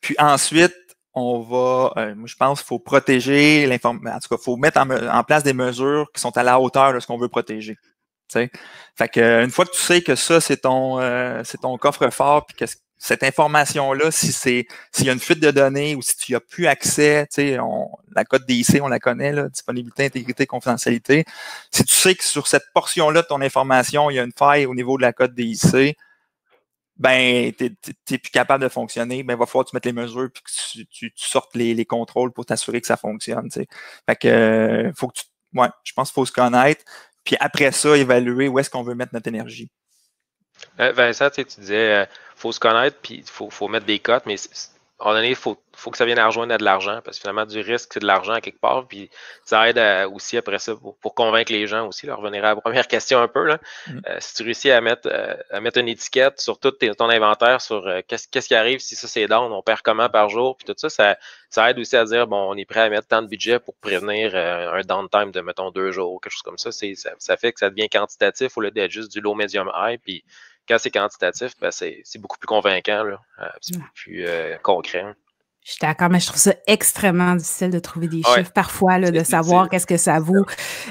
Puis 0.00 0.16
ensuite, 0.18 0.74
on 1.12 1.40
va, 1.40 1.92
euh, 1.98 2.14
je 2.24 2.34
pense 2.36 2.60
qu'il 2.60 2.68
faut 2.68 2.78
protéger 2.78 3.66
l'information. 3.66 4.16
En 4.16 4.20
tout 4.20 4.28
cas, 4.28 4.36
il 4.40 4.44
faut 4.44 4.56
mettre 4.56 4.80
en, 4.80 5.24
place 5.24 5.42
des 5.42 5.52
mesures 5.52 6.10
qui 6.14 6.20
sont 6.20 6.36
à 6.36 6.42
la 6.42 6.58
hauteur 6.58 6.94
de 6.94 7.00
ce 7.00 7.06
qu'on 7.06 7.18
veut 7.18 7.28
protéger. 7.28 7.76
T'sais. 8.30 8.50
Fait 8.96 9.08
que 9.08 9.42
une 9.42 9.50
fois 9.50 9.64
que 9.64 9.72
tu 9.72 9.80
sais 9.80 10.02
que 10.02 10.14
ça, 10.14 10.40
c'est 10.40 10.58
ton 10.58 11.00
euh, 11.00 11.42
c'est 11.44 11.58
ton 11.58 11.76
coffre-fort, 11.78 12.46
puis 12.46 12.56
que 12.56 12.64
cette 12.96 13.24
information-là, 13.24 14.10
si 14.10 14.30
c'est 14.30 14.66
s'il 14.92 15.06
y 15.06 15.10
a 15.10 15.12
une 15.12 15.20
fuite 15.20 15.40
de 15.40 15.50
données 15.50 15.96
ou 15.96 16.02
si 16.02 16.16
tu 16.16 16.32
n'y 16.32 16.36
as 16.36 16.40
plus 16.40 16.66
accès, 16.66 17.26
tu 17.32 17.42
sais, 17.42 17.58
la 18.14 18.24
code 18.24 18.46
DIC, 18.46 18.80
on 18.82 18.88
la 18.88 19.00
connaît, 19.00 19.32
là, 19.32 19.48
disponibilité, 19.48 20.04
intégrité, 20.04 20.46
confidentialité. 20.46 21.24
Si 21.72 21.84
tu 21.84 21.94
sais 21.94 22.14
que 22.14 22.22
sur 22.22 22.46
cette 22.46 22.66
portion-là 22.74 23.22
de 23.22 23.26
ton 23.26 23.40
information, 23.40 24.10
il 24.10 24.16
y 24.16 24.20
a 24.20 24.22
une 24.22 24.32
faille 24.36 24.66
au 24.66 24.74
niveau 24.74 24.96
de 24.96 25.02
la 25.02 25.12
code 25.12 25.34
DIC, 25.34 25.96
ben, 27.00 27.50
tu 27.56 27.74
n'es 28.10 28.18
plus 28.18 28.30
capable 28.30 28.62
de 28.62 28.68
fonctionner, 28.68 29.22
ben, 29.22 29.32
il 29.34 29.38
va 29.38 29.46
falloir 29.46 29.64
que 29.64 29.70
tu 29.70 29.76
mettes 29.76 29.86
les 29.86 29.92
mesures 29.94 30.28
puis 30.32 30.42
que 30.42 30.82
tu, 30.92 31.12
sortes 31.16 31.54
les, 31.56 31.84
contrôles 31.86 32.32
pour 32.32 32.44
t'assurer 32.44 32.82
que 32.82 32.86
ça 32.86 32.98
fonctionne. 32.98 33.50
sais. 33.50 33.66
Fait 34.06 34.16
que 34.16 34.28
euh, 34.28 34.92
faut 34.94 35.08
que 35.08 35.20
tu. 35.20 35.24
Ouais, 35.54 35.68
je 35.82 35.92
pense 35.94 36.10
qu'il 36.10 36.14
faut 36.14 36.26
se 36.26 36.32
connaître. 36.32 36.84
Puis 37.24 37.36
après 37.40 37.72
ça, 37.72 37.96
évaluer 37.96 38.48
où 38.48 38.58
est-ce 38.58 38.70
qu'on 38.70 38.82
veut 38.82 38.94
mettre 38.94 39.14
notre 39.14 39.28
énergie. 39.28 39.70
Euh, 40.78 40.92
Vincent, 40.92 41.30
tu 41.30 41.44
disais, 41.44 41.86
il 41.86 42.02
euh, 42.02 42.06
faut 42.36 42.52
se 42.52 42.60
connaître, 42.60 42.98
puis 43.02 43.24
il 43.24 43.50
faut, 43.50 43.68
mettre 43.68 43.86
des 43.86 43.98
cotes, 43.98 44.26
mais 44.26 44.36
à 45.00 45.04
un 45.04 45.06
moment 45.06 45.18
donné, 45.18 45.30
il 45.30 45.34
faut, 45.34 45.56
faut 45.74 45.90
que 45.90 45.96
ça 45.96 46.04
vienne 46.04 46.18
à 46.18 46.26
rejoindre 46.26 46.52
à 46.52 46.58
de 46.58 46.64
l'argent, 46.64 47.00
parce 47.02 47.16
que 47.16 47.22
finalement, 47.22 47.46
du 47.46 47.60
risque, 47.60 47.90
c'est 47.94 48.00
de 48.00 48.06
l'argent 48.06 48.34
à 48.34 48.42
quelque 48.42 48.60
part, 48.60 48.86
puis 48.86 49.08
ça 49.44 49.66
aide 49.66 49.78
aussi 50.12 50.36
après 50.36 50.58
ça 50.58 50.74
pour, 50.76 51.14
convaincre 51.14 51.50
les 51.52 51.66
gens 51.66 51.88
aussi. 51.88 52.06
Là, 52.06 52.16
revenir 52.16 52.44
à 52.44 52.54
la 52.54 52.56
première 52.56 52.86
question 52.88 53.18
un 53.18 53.28
peu. 53.28 53.44
Là. 53.44 53.58
Mm. 53.86 54.00
Euh, 54.08 54.16
si 54.20 54.34
tu 54.34 54.42
réussis 54.42 54.70
à 54.70 54.80
mettre, 54.82 55.08
euh, 55.10 55.34
à 55.50 55.60
mettre 55.60 55.78
une 55.78 55.88
étiquette 55.88 56.38
sur 56.38 56.58
tout 56.58 56.72
ton 56.72 57.08
inventaire, 57.08 57.62
sur 57.62 57.86
euh, 57.86 58.00
qu'est-ce, 58.06 58.28
qui 58.28 58.54
arrive 58.54 58.80
si 58.80 58.94
ça 58.94 59.08
c'est 59.08 59.26
down, 59.26 59.50
on 59.50 59.62
perd 59.62 59.80
comment 59.80 60.10
par 60.10 60.28
jour, 60.28 60.56
puis 60.56 60.66
tout 60.66 60.74
ça, 60.76 60.90
ça, 60.90 61.16
ça 61.48 61.70
aide 61.70 61.78
aussi 61.78 61.96
à 61.96 62.04
dire, 62.04 62.26
bon, 62.26 62.50
on 62.50 62.56
est 62.56 62.66
prêt 62.66 62.80
à 62.80 62.90
mettre 62.90 63.08
tant 63.08 63.22
de 63.22 63.28
budget 63.28 63.58
pour 63.58 63.74
prévenir 63.76 64.36
un 64.36 64.82
downtime 64.82 65.32
de, 65.32 65.40
mettons, 65.40 65.70
deux 65.70 65.92
jours, 65.92 66.20
quelque 66.20 66.32
chose 66.32 66.42
comme 66.42 66.58
ça. 66.58 66.70
Ça. 66.72 66.86
Ça 67.18 67.36
fait 67.38 67.52
que 67.52 67.58
ça 67.58 67.70
devient 67.70 67.88
quantitatif 67.88 68.56
au 68.58 68.60
lieu 68.60 68.70
d'être 68.70 68.90
juste 68.90 69.10
du 69.10 69.20
low, 69.20 69.34
medium, 69.34 69.70
high, 69.74 69.98
puis 69.98 70.24
quand 70.70 70.78
c'est 70.78 70.90
quantitatif, 70.90 71.52
ben 71.60 71.70
c'est, 71.70 72.02
beaucoup 72.18 72.38
plus 72.38 72.46
convaincant, 72.46 73.02
là. 73.02 73.20
c'est 73.60 73.76
beaucoup 73.76 73.90
plus 73.94 74.26
concret. 74.62 75.04
Je 75.64 75.72
suis 75.72 75.78
d'accord, 75.82 76.08
mais 76.08 76.20
je 76.20 76.26
trouve 76.26 76.40
ça 76.40 76.54
extrêmement 76.66 77.34
difficile 77.36 77.70
de 77.70 77.78
trouver 77.78 78.08
des 78.08 78.22
chiffres 78.22 78.52
parfois, 78.54 78.98
là, 78.98 79.10
de 79.10 79.22
savoir 79.22 79.68
qu'est-ce 79.68 79.86
que 79.86 79.98
ça 79.98 80.18
vaut. 80.18 80.46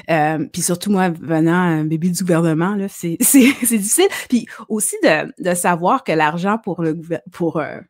Euh, 0.08 0.46
puis 0.52 0.62
surtout, 0.62 0.92
moi, 0.92 1.08
venant 1.08 1.52
un 1.52 1.84
bébé 1.84 2.08
du 2.08 2.22
gouvernement, 2.22 2.76
c'est, 2.88 3.16
difficile. 3.16 4.06
Puis 4.28 4.46
aussi 4.68 4.94
de, 5.02 5.32
de 5.42 5.54
savoir 5.54 6.04
que 6.04 6.12
l'argent 6.12 6.58
pour 6.58 6.82
le 6.82 6.96
pour 7.32 7.56
euh, 7.56 7.80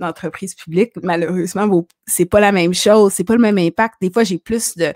l'entreprise 0.00 0.56
publique, 0.56 0.92
malheureusement, 1.02 1.86
c'est 2.06 2.26
pas 2.26 2.40
la 2.40 2.50
même 2.50 2.74
chose, 2.74 3.12
c'est 3.12 3.24
pas 3.24 3.34
le 3.34 3.40
même 3.40 3.58
impact. 3.58 3.94
Des 4.00 4.10
fois, 4.10 4.24
j'ai 4.24 4.38
plus 4.38 4.76
de 4.76 4.92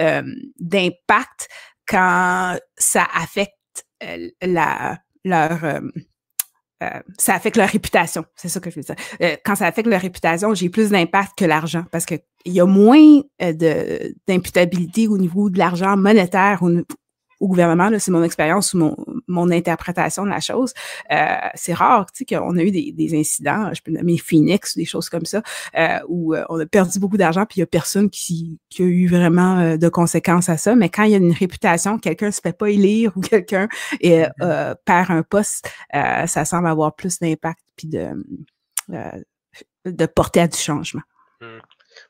euh, 0.00 0.22
d'impact 0.58 1.48
quand 1.86 2.58
ça 2.76 3.06
affecte 3.14 3.52
euh, 4.02 4.30
la 4.42 4.98
leur 5.26 5.64
euh, 5.64 5.80
euh, 6.82 7.00
ça 7.18 7.34
affecte 7.34 7.56
leur 7.56 7.68
réputation. 7.68 8.24
C'est 8.34 8.48
ça 8.48 8.60
que 8.60 8.70
je 8.70 8.76
veux 8.76 8.82
dire. 8.82 8.96
Euh, 9.22 9.36
quand 9.44 9.54
ça 9.54 9.66
affecte 9.66 9.88
leur 9.88 10.00
réputation, 10.00 10.54
j'ai 10.54 10.68
plus 10.68 10.90
d'impact 10.90 11.38
que 11.38 11.44
l'argent 11.44 11.84
parce 11.90 12.04
qu'il 12.04 12.20
y 12.44 12.60
a 12.60 12.66
moins 12.66 13.22
d'imputabilité 13.40 15.08
au 15.08 15.16
niveau 15.16 15.48
de 15.48 15.58
l'argent 15.58 15.96
monétaire 15.96 16.62
au, 16.62 16.70
au 17.40 17.48
gouvernement, 17.48 17.90
c'est 17.98 18.10
mon 18.10 18.22
expérience 18.22 18.74
ou 18.74 18.78
mon, 18.78 18.96
mon, 19.26 19.50
interprétation 19.50 20.24
de 20.24 20.30
la 20.30 20.40
chose. 20.40 20.74
Euh, 21.10 21.36
c'est 21.54 21.72
rare, 21.72 22.06
tu 22.12 22.24
sais, 22.28 22.36
qu'on 22.36 22.56
a 22.56 22.62
eu 22.62 22.70
des, 22.70 22.92
des, 22.92 23.18
incidents, 23.18 23.72
je 23.72 23.80
peux 23.80 23.92
nommer 23.92 24.18
Phoenix 24.18 24.74
ou 24.74 24.78
des 24.78 24.84
choses 24.84 25.08
comme 25.08 25.24
ça, 25.24 25.42
euh, 25.76 25.98
où 26.08 26.34
euh, 26.34 26.44
on 26.48 26.60
a 26.60 26.66
perdu 26.66 26.98
beaucoup 26.98 27.16
d'argent 27.16 27.46
puis 27.46 27.58
il 27.58 27.60
y 27.60 27.62
a 27.62 27.66
personne 27.66 28.10
qui, 28.10 28.58
qui 28.68 28.82
a 28.82 28.86
eu 28.86 29.06
vraiment 29.06 29.58
euh, 29.58 29.76
de 29.76 29.88
conséquences 29.88 30.48
à 30.48 30.56
ça. 30.56 30.74
Mais 30.74 30.88
quand 30.88 31.04
il 31.04 31.12
y 31.12 31.14
a 31.14 31.18
une 31.18 31.32
réputation, 31.32 31.98
quelqu'un 31.98 32.30
se 32.30 32.40
fait 32.40 32.56
pas 32.56 32.70
élire 32.70 33.12
ou 33.16 33.20
quelqu'un 33.22 33.68
mm-hmm. 34.02 34.74
perd 34.84 35.10
un 35.10 35.22
poste, 35.22 35.70
ça 35.92 36.44
semble 36.44 36.68
avoir 36.68 36.94
plus 36.94 37.18
d'impact 37.18 37.60
puis 37.76 37.88
de, 37.88 38.10
de 39.84 40.06
porter 40.06 40.40
à 40.40 40.48
du 40.48 40.58
changement. 40.58 41.02
Mm. 41.40 41.58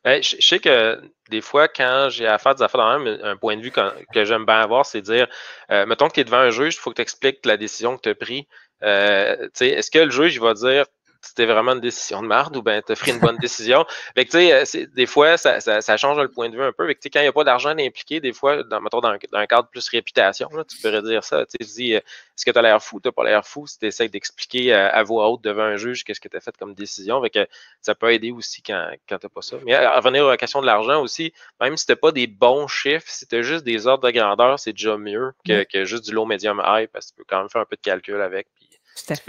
Ben, 0.05 0.23
je, 0.23 0.37
sais 0.41 0.59
que 0.59 1.01
des 1.31 1.41
fois, 1.41 1.69
quand 1.69 2.09
j'ai 2.11 2.27
à 2.27 2.37
des 2.37 2.63
affaires 2.63 2.81
dans 2.81 3.25
un 3.25 3.37
point 3.37 3.57
de 3.57 3.63
vue 3.63 3.71
que, 3.71 4.25
j'aime 4.25 4.45
bien 4.45 4.61
avoir, 4.61 4.87
c'est 4.87 5.03
dire, 5.03 5.27
euh, 5.71 5.87
mettons 5.87 6.09
que 6.09 6.15
tu 6.15 6.21
es 6.21 6.25
devant 6.25 6.39
un 6.39 6.51
juge, 6.51 6.75
il 6.77 6.79
faut 6.79 6.91
que 6.91 6.97
tu 6.97 7.03
expliques 7.03 7.45
la 7.47 7.57
décision 7.57 7.97
que 7.97 8.03
tu 8.03 8.09
as 8.11 8.15
prise. 8.15 8.45
Euh, 8.83 9.49
Est-ce 9.61 9.91
que 9.91 9.99
le 9.99 10.11
juge 10.11 10.41
va 10.41 10.55
dire 10.55 10.85
c'était 11.27 11.47
vraiment 11.47 11.73
une 11.73 11.81
décision 11.81 12.23
de 12.23 12.29
merde 12.29 12.57
ou 12.57 12.63
bien 12.63 12.81
tu 12.83 12.93
as 12.93 12.97
pris 12.97 13.11
une 13.11 13.19
bonne 13.19 13.39
décision. 13.39 13.85
Fait 14.15 14.25
que, 14.25 14.31
tu 14.31 14.67
sais, 14.67 14.87
des 14.87 15.07
fois, 15.07 15.37
ça, 15.37 15.61
ça, 15.61 15.97
change 15.97 16.19
le 16.19 16.29
point 16.29 16.49
de 16.49 16.57
vue 16.57 16.63
un 16.63 16.73
peu. 16.73 16.87
Fait 16.87 16.95
que, 16.95 17.09
quand 17.09 17.21
il 17.21 17.25
n'y 17.25 17.29
a 17.29 17.33
pas 17.33 17.45
d'argent 17.45 17.71
impliqué, 17.71 18.21
des 18.21 18.33
fois, 18.33 18.63
dans, 18.63 18.81
mettons, 18.81 19.01
dans, 19.01 19.17
un, 19.33 19.47
cadre 19.47 19.69
plus 19.69 19.89
réputation, 19.89 20.49
là, 20.53 20.65
tu 20.65 20.77
pourrais 20.79 21.03
dire 21.03 21.25
ça. 21.25 21.45
Tu 21.47 21.65
dis, 21.65 21.95
euh, 21.95 21.99
est-ce 21.99 22.45
que 22.45 22.51
tu 22.51 22.59
as 22.59 22.63
l'air 22.63 22.83
fou, 22.83 23.01
tu 23.01 23.09
n'as 23.09 23.13
pas 23.13 23.25
l'air 23.25 23.47
fou, 23.47 23.67
si 23.67 23.79
tu 23.79 23.87
essaies 23.87 24.09
d'expliquer 24.09 24.73
à, 24.73 24.89
à, 24.89 25.03
voix 25.03 25.29
haute 25.31 25.43
devant 25.43 25.63
un 25.63 25.77
juge 25.77 26.05
qu'est-ce 26.05 26.21
que 26.21 26.29
tu 26.29 26.37
as 26.37 26.41
fait 26.41 26.57
comme 26.57 26.75
décision. 26.75 27.23
Fait 27.23 27.31
que 27.31 27.47
ça 27.81 27.95
peut 27.95 28.13
aider 28.13 28.31
aussi 28.31 28.63
quand, 28.63 28.91
quand 29.09 29.19
tu 29.19 29.27
n'as 29.27 29.31
pas 29.31 29.43
ça. 29.43 29.57
Mais 29.65 29.75
à, 29.75 29.97
revenir 29.97 30.27
à 30.27 30.31
la 30.31 30.37
question 30.37 30.61
de 30.61 30.67
l'argent 30.67 31.01
aussi, 31.01 31.33
même 31.61 31.77
si 31.77 31.87
tu 31.87 31.93
n'as 31.93 31.97
pas 31.97 32.13
des 32.13 32.27
bons 32.27 32.69
chiffres, 32.69 33.07
si 33.09 33.27
tu 33.27 33.37
as 33.37 33.43
juste 33.43 33.65
des 33.65 33.87
ordres 33.87 34.07
de 34.07 34.11
grandeur, 34.11 34.59
c'est 34.59 34.73
déjà 34.73 34.97
mieux 34.97 35.33
que, 35.47 35.65
que, 35.65 35.85
juste 35.85 36.05
du 36.05 36.13
low, 36.13 36.27
medium, 36.27 36.63
high, 36.65 36.89
parce 36.89 37.07
que 37.07 37.11
tu 37.13 37.17
peux 37.19 37.25
quand 37.29 37.39
même 37.39 37.51
faire 37.51 37.63
un 37.63 37.67
peu 37.67 37.77
de 37.77 37.81
calcul 37.81 38.21
avec. 38.21 38.49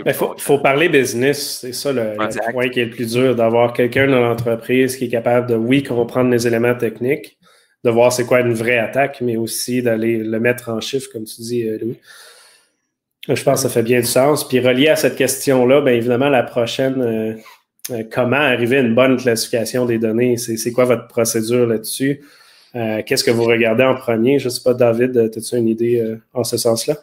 Il 0.06 0.14
faut, 0.14 0.60
parler 0.60 0.90
business, 0.90 1.60
c'est 1.62 1.74
ça 1.74 1.92
le, 1.92 2.16
point 2.52 2.70
qui 2.70 2.80
est 2.80 2.86
le 2.86 2.92
plus 2.92 3.14
dur, 3.14 3.36
d'avoir 3.36 3.74
quelqu'un 3.74 4.08
dans 4.08 4.22
l'entreprise 4.22 4.96
qui 4.96 5.06
est 5.06 5.10
capable 5.10 5.48
de, 5.48 5.56
oui, 5.56 5.84
comprendre 5.84 6.32
les 6.32 6.48
éléments 6.48 6.76
techniques, 6.76 7.38
de 7.84 7.90
voir 7.90 8.12
c'est 8.14 8.26
quoi 8.26 8.40
une 8.40 8.54
vraie 8.54 8.78
attaque, 8.78 9.20
mais 9.22 9.36
aussi 9.36 9.82
d'aller 9.82 10.18
le 10.18 10.40
mettre 10.40 10.70
en 10.70 10.80
chiffres, 10.80 11.10
comme 11.12 11.26
tu 11.26 11.42
dis, 11.42 11.64
euh, 11.64 11.78
Louis. 11.80 12.00
Je 13.28 13.44
pense 13.44 13.62
que 13.62 13.68
ça 13.68 13.70
fait 13.70 13.84
bien 13.84 14.00
du 14.00 14.06
sens. 14.06 14.48
Puis 14.48 14.62
relié 14.62 14.88
à 14.88 14.96
cette 14.96 15.18
question-là, 15.18 15.82
bien 15.82 15.94
évidemment, 15.94 16.30
la 16.30 16.44
prochaine, 16.44 17.02
euh, 17.02 17.34
euh, 17.92 18.04
comment 18.10 18.38
arriver 18.38 18.78
à 18.78 18.80
une 18.80 18.96
bonne 18.96 19.18
classification 19.18 19.86
des 19.86 20.00
données? 20.00 20.38
C'est 20.38 20.72
quoi 20.72 20.86
votre 20.86 21.08
procédure 21.08 21.68
là-dessus? 21.68 22.22
Qu'est-ce 22.74 23.24
que 23.24 23.32
vous 23.32 23.46
regardez 23.46 23.84
en 23.84 23.96
premier? 23.96 24.38
Je 24.38 24.46
ne 24.46 24.50
sais 24.50 24.62
pas, 24.64 24.76
David, 24.76 25.18
as-tu 25.18 25.58
une 25.58 25.68
idée 25.68 26.16
en 26.32 26.44
ce 26.44 26.58
sens-là? 26.58 26.96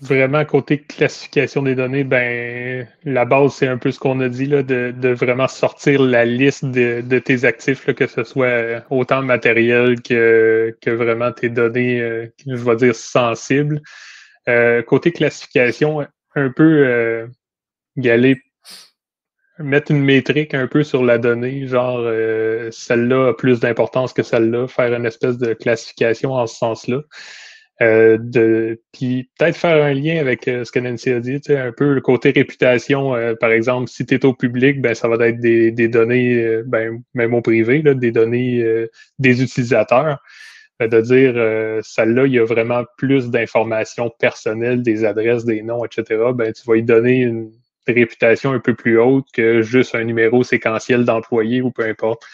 Vraiment, 0.00 0.44
côté 0.44 0.80
classification 0.80 1.62
des 1.62 1.74
données, 1.74 2.04
ben 2.04 2.86
la 3.04 3.24
base, 3.24 3.54
c'est 3.54 3.66
un 3.66 3.78
peu 3.78 3.90
ce 3.90 3.98
qu'on 3.98 4.20
a 4.20 4.28
dit, 4.28 4.46
là, 4.46 4.62
de, 4.62 4.94
de, 4.96 5.08
vraiment 5.08 5.48
sortir 5.48 6.00
la 6.00 6.24
liste 6.24 6.64
de, 6.64 7.00
de 7.00 7.18
tes 7.18 7.44
actifs, 7.44 7.84
là, 7.86 7.94
que 7.94 8.06
ce 8.06 8.22
soit 8.22 8.84
autant 8.90 9.22
matériel 9.22 10.00
que, 10.00 10.76
que 10.80 10.90
vraiment 10.90 11.32
tes 11.32 11.48
données, 11.48 12.00
euh, 12.00 12.26
je 12.46 12.54
vais 12.54 12.76
dire, 12.76 12.94
sensibles. 12.94 13.80
Euh, 14.48 14.82
côté 14.82 15.10
classification, 15.10 16.06
un 16.36 16.50
peu 16.50 16.86
euh, 16.86 17.26
y 17.96 18.08
aller 18.08 18.40
mettre 19.58 19.90
une 19.90 20.02
métrique 20.02 20.54
un 20.54 20.66
peu 20.66 20.84
sur 20.84 21.04
la 21.04 21.18
donnée, 21.18 21.66
genre 21.66 21.98
euh, 22.00 22.70
celle-là 22.70 23.28
a 23.28 23.34
plus 23.34 23.60
d'importance 23.60 24.12
que 24.12 24.22
celle-là, 24.22 24.68
faire 24.68 24.94
une 24.94 25.06
espèce 25.06 25.38
de 25.38 25.52
classification 25.54 26.32
en 26.32 26.46
ce 26.46 26.56
sens-là. 26.56 27.00
Euh, 27.80 28.18
de 28.20 28.80
puis 28.92 29.30
peut-être 29.38 29.56
faire 29.56 29.84
un 29.84 29.94
lien 29.94 30.18
avec 30.18 30.48
euh, 30.48 30.64
ce 30.64 30.72
que 30.72 30.80
Nancy 30.80 31.10
a 31.10 31.20
dit, 31.20 31.40
un 31.50 31.70
peu 31.70 31.94
le 31.94 32.00
côté 32.00 32.30
réputation. 32.30 33.14
Euh, 33.14 33.34
par 33.36 33.52
exemple, 33.52 33.88
si 33.88 34.04
tu 34.04 34.14
es 34.16 34.24
au 34.24 34.34
public, 34.34 34.80
ben 34.80 34.94
ça 34.94 35.06
va 35.06 35.28
être 35.28 35.38
des, 35.38 35.70
des 35.70 35.86
données, 35.86 36.62
ben, 36.66 37.00
même 37.14 37.34
au 37.34 37.40
privé, 37.40 37.82
là, 37.82 37.94
des 37.94 38.10
données 38.10 38.64
des 39.18 39.42
utilisateurs. 39.42 40.20
Ben, 40.80 40.88
de 40.88 41.00
dire 41.00 41.82
celle-là, 41.84 42.26
il 42.26 42.32
y 42.32 42.38
a 42.38 42.44
vraiment 42.44 42.84
plus 42.96 43.30
d'informations 43.30 44.10
personnelles, 44.18 44.82
des 44.82 45.04
adresses, 45.04 45.44
des 45.44 45.62
noms, 45.62 45.84
etc. 45.84 46.04
Ben, 46.34 46.52
tu 46.52 46.62
vas 46.66 46.76
y 46.76 46.82
donner 46.82 47.20
une 47.20 47.52
réputation 47.86 48.52
un 48.52 48.60
peu 48.60 48.74
plus 48.74 48.98
haute 48.98 49.26
que 49.32 49.62
juste 49.62 49.94
un 49.94 50.04
numéro 50.04 50.42
séquentiel 50.42 51.04
d'employé 51.04 51.62
ou 51.62 51.70
peu 51.70 51.84
importe. 51.84 52.24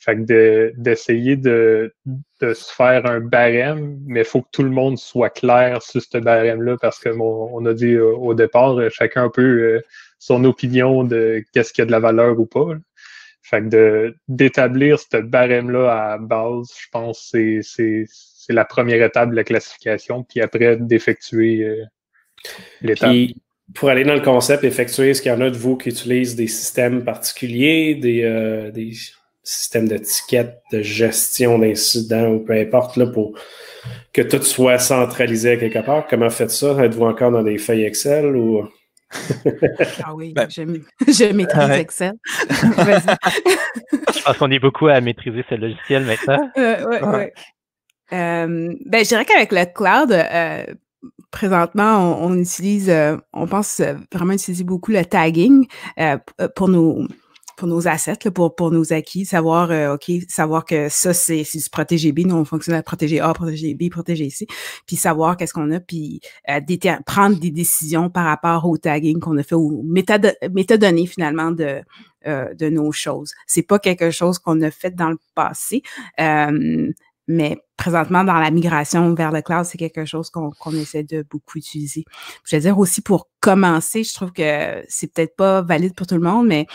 Fait 0.00 0.16
que 0.16 0.72
d'essayer 0.78 1.36
de, 1.36 1.94
se 2.40 2.74
faire 2.74 3.04
un 3.04 3.20
barème, 3.20 4.00
mais 4.06 4.20
il 4.20 4.26
faut 4.26 4.40
que 4.40 4.48
tout 4.50 4.62
le 4.62 4.70
monde 4.70 4.98
soit 4.98 5.28
clair 5.28 5.82
sur 5.82 6.00
ce 6.00 6.16
barème-là 6.16 6.78
parce 6.80 6.98
que 6.98 7.10
on 7.10 7.66
a 7.66 7.74
dit 7.74 7.98
au 7.98 8.32
départ, 8.32 8.78
chacun 8.90 9.24
un 9.24 9.28
peu 9.28 9.42
euh, 9.42 9.82
son 10.18 10.42
opinion 10.44 11.04
de 11.04 11.44
qu'est-ce 11.52 11.74
qui 11.74 11.82
a 11.82 11.84
de 11.84 11.90
la 11.90 12.00
valeur 12.00 12.40
ou 12.40 12.46
pas. 12.46 12.68
Fait 13.42 13.62
que 13.62 14.14
d'établir 14.26 14.98
ce 14.98 15.18
barème-là 15.18 16.12
à 16.12 16.18
base, 16.18 16.72
je 16.80 16.86
pense 16.90 17.28
c'est 17.30 17.60
c'est 17.62 18.54
la 18.54 18.64
première 18.64 19.04
étape 19.04 19.30
de 19.30 19.36
la 19.36 19.44
classification, 19.44 20.24
puis 20.24 20.40
après 20.40 20.78
d'effectuer 20.78 21.62
euh, 21.62 21.84
l'étape. 22.80 23.14
Pour 23.74 23.90
aller 23.90 24.04
dans 24.04 24.14
le 24.14 24.20
concept, 24.20 24.64
effectuer, 24.64 25.10
est-ce 25.10 25.22
qu'il 25.22 25.30
y 25.30 25.34
en 25.34 25.40
a 25.42 25.50
de 25.50 25.56
vous 25.56 25.76
qui 25.76 25.90
utilisent 25.90 26.34
des 26.34 26.48
systèmes 26.48 27.04
particuliers, 27.04 27.94
des, 27.94 28.24
euh, 28.24 28.72
des 28.72 28.92
système 29.42 29.88
d'étiquette, 29.88 30.62
de 30.72 30.82
gestion 30.82 31.58
d'incidents 31.58 32.28
ou 32.28 32.40
peu 32.40 32.52
importe, 32.52 32.96
là, 32.96 33.06
pour 33.06 33.34
que 34.12 34.22
tout 34.22 34.42
soit 34.42 34.78
centralisé 34.78 35.58
quelque 35.58 35.84
part. 35.84 36.06
Comment 36.08 36.30
faites 36.30 36.50
ça? 36.50 36.84
Êtes-vous 36.84 37.04
encore 37.04 37.30
dans 37.30 37.42
des 37.42 37.58
feuilles 37.58 37.84
Excel 37.84 38.36
ou? 38.36 38.68
ah 40.04 40.14
oui, 40.14 40.32
ben, 40.32 40.48
je, 40.48 40.62
maîtrise 41.32 41.70
Excel. 41.70 42.12
je 42.48 44.22
pense 44.22 44.36
qu'on 44.38 44.50
est 44.50 44.60
beaucoup 44.60 44.86
à 44.86 45.00
maîtriser 45.00 45.44
ce 45.48 45.54
logiciel 45.56 46.04
maintenant. 46.04 46.50
Euh, 46.56 46.84
ouais, 46.86 47.02
ouais. 47.02 47.32
Euh, 48.12 48.74
ben, 48.86 49.04
je 49.04 49.08
dirais 49.08 49.24
qu'avec 49.24 49.52
le 49.52 49.64
cloud, 49.72 50.12
euh, 50.12 50.64
présentement, 51.30 52.22
on, 52.22 52.36
utilise, 52.36 52.90
euh, 52.90 53.16
on 53.32 53.46
pense 53.46 53.80
vraiment 54.12 54.32
utiliser 54.32 54.64
beaucoup 54.64 54.90
le 54.90 55.04
tagging 55.04 55.66
pour 56.56 56.68
nous 56.68 57.06
pour 57.60 57.68
nos 57.68 57.86
assets, 57.86 58.30
pour, 58.34 58.54
pour 58.54 58.70
nos 58.70 58.94
acquis, 58.94 59.26
savoir, 59.26 59.70
euh, 59.70 59.94
OK, 59.94 60.10
savoir 60.28 60.64
que 60.64 60.88
ça, 60.88 61.12
c'est 61.12 61.42
du 61.42 61.70
protégé 61.70 62.10
B, 62.10 62.20
nous, 62.20 62.34
on 62.34 62.46
fonctionne 62.46 62.74
à 62.74 62.82
protéger 62.82 63.20
A, 63.20 63.34
protéger 63.34 63.74
B, 63.74 63.90
protéger 63.90 64.30
C, 64.30 64.46
puis 64.86 64.96
savoir 64.96 65.36
qu'est-ce 65.36 65.52
qu'on 65.52 65.70
a, 65.70 65.78
puis 65.78 66.22
euh, 66.48 66.60
prendre 67.04 67.38
des 67.38 67.50
décisions 67.50 68.08
par 68.08 68.24
rapport 68.24 68.66
au 68.66 68.78
tagging 68.78 69.20
qu'on 69.20 69.36
a 69.36 69.42
fait, 69.42 69.56
aux 69.56 69.82
métadonnées, 69.82 71.06
finalement, 71.06 71.50
de, 71.50 71.82
euh, 72.26 72.54
de 72.54 72.70
nos 72.70 72.92
choses. 72.92 73.34
C'est 73.46 73.62
pas 73.62 73.78
quelque 73.78 74.10
chose 74.10 74.38
qu'on 74.38 74.62
a 74.62 74.70
fait 74.70 74.94
dans 74.94 75.10
le 75.10 75.18
passé. 75.34 75.82
mais 77.28 77.58
présentement, 77.76 78.24
dans 78.24 78.40
la 78.40 78.50
migration 78.50 79.14
vers 79.14 79.32
le 79.32 79.42
cloud, 79.42 79.64
c'est 79.64 79.78
quelque 79.78 80.04
chose 80.04 80.30
qu'on 80.30 80.72
essaie 80.72 81.04
de 81.04 81.24
beaucoup 81.30 81.58
utiliser. 81.58 82.04
Je 82.44 82.56
veux 82.56 82.62
dire 82.62 82.78
aussi 82.78 83.02
pour 83.02 83.28
commencer, 83.38 84.02
je 84.02 84.14
trouve 84.14 84.32
que 84.32 84.82
c'est 84.88 85.12
peut-être 85.12 85.36
pas 85.36 85.62
valide 85.62 85.94
pour 85.94 86.06
tout 86.06 86.16
le 86.16 86.20
monde, 86.20 86.46
mais 86.46 86.66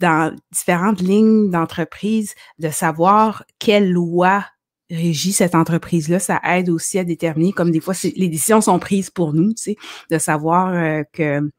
dans 0.00 0.34
différentes 0.52 1.00
lignes 1.00 1.50
d'entreprise, 1.50 2.34
de 2.58 2.70
savoir 2.70 3.44
quelle 3.58 3.90
loi 3.90 4.44
régit 4.90 5.32
cette 5.32 5.54
entreprise-là, 5.54 6.18
ça 6.18 6.40
aide 6.44 6.68
aussi 6.68 6.98
à 6.98 7.04
déterminer, 7.04 7.52
comme 7.52 7.70
des 7.70 7.80
fois, 7.80 7.94
les 8.02 8.28
décisions 8.28 8.60
sont 8.60 8.78
prises 8.78 9.10
pour 9.10 9.32
nous, 9.32 9.54
tu 9.54 9.62
sais, 9.62 9.76
de 10.10 10.18
savoir 10.18 10.68
euh, 10.74 11.02
que 11.12 11.50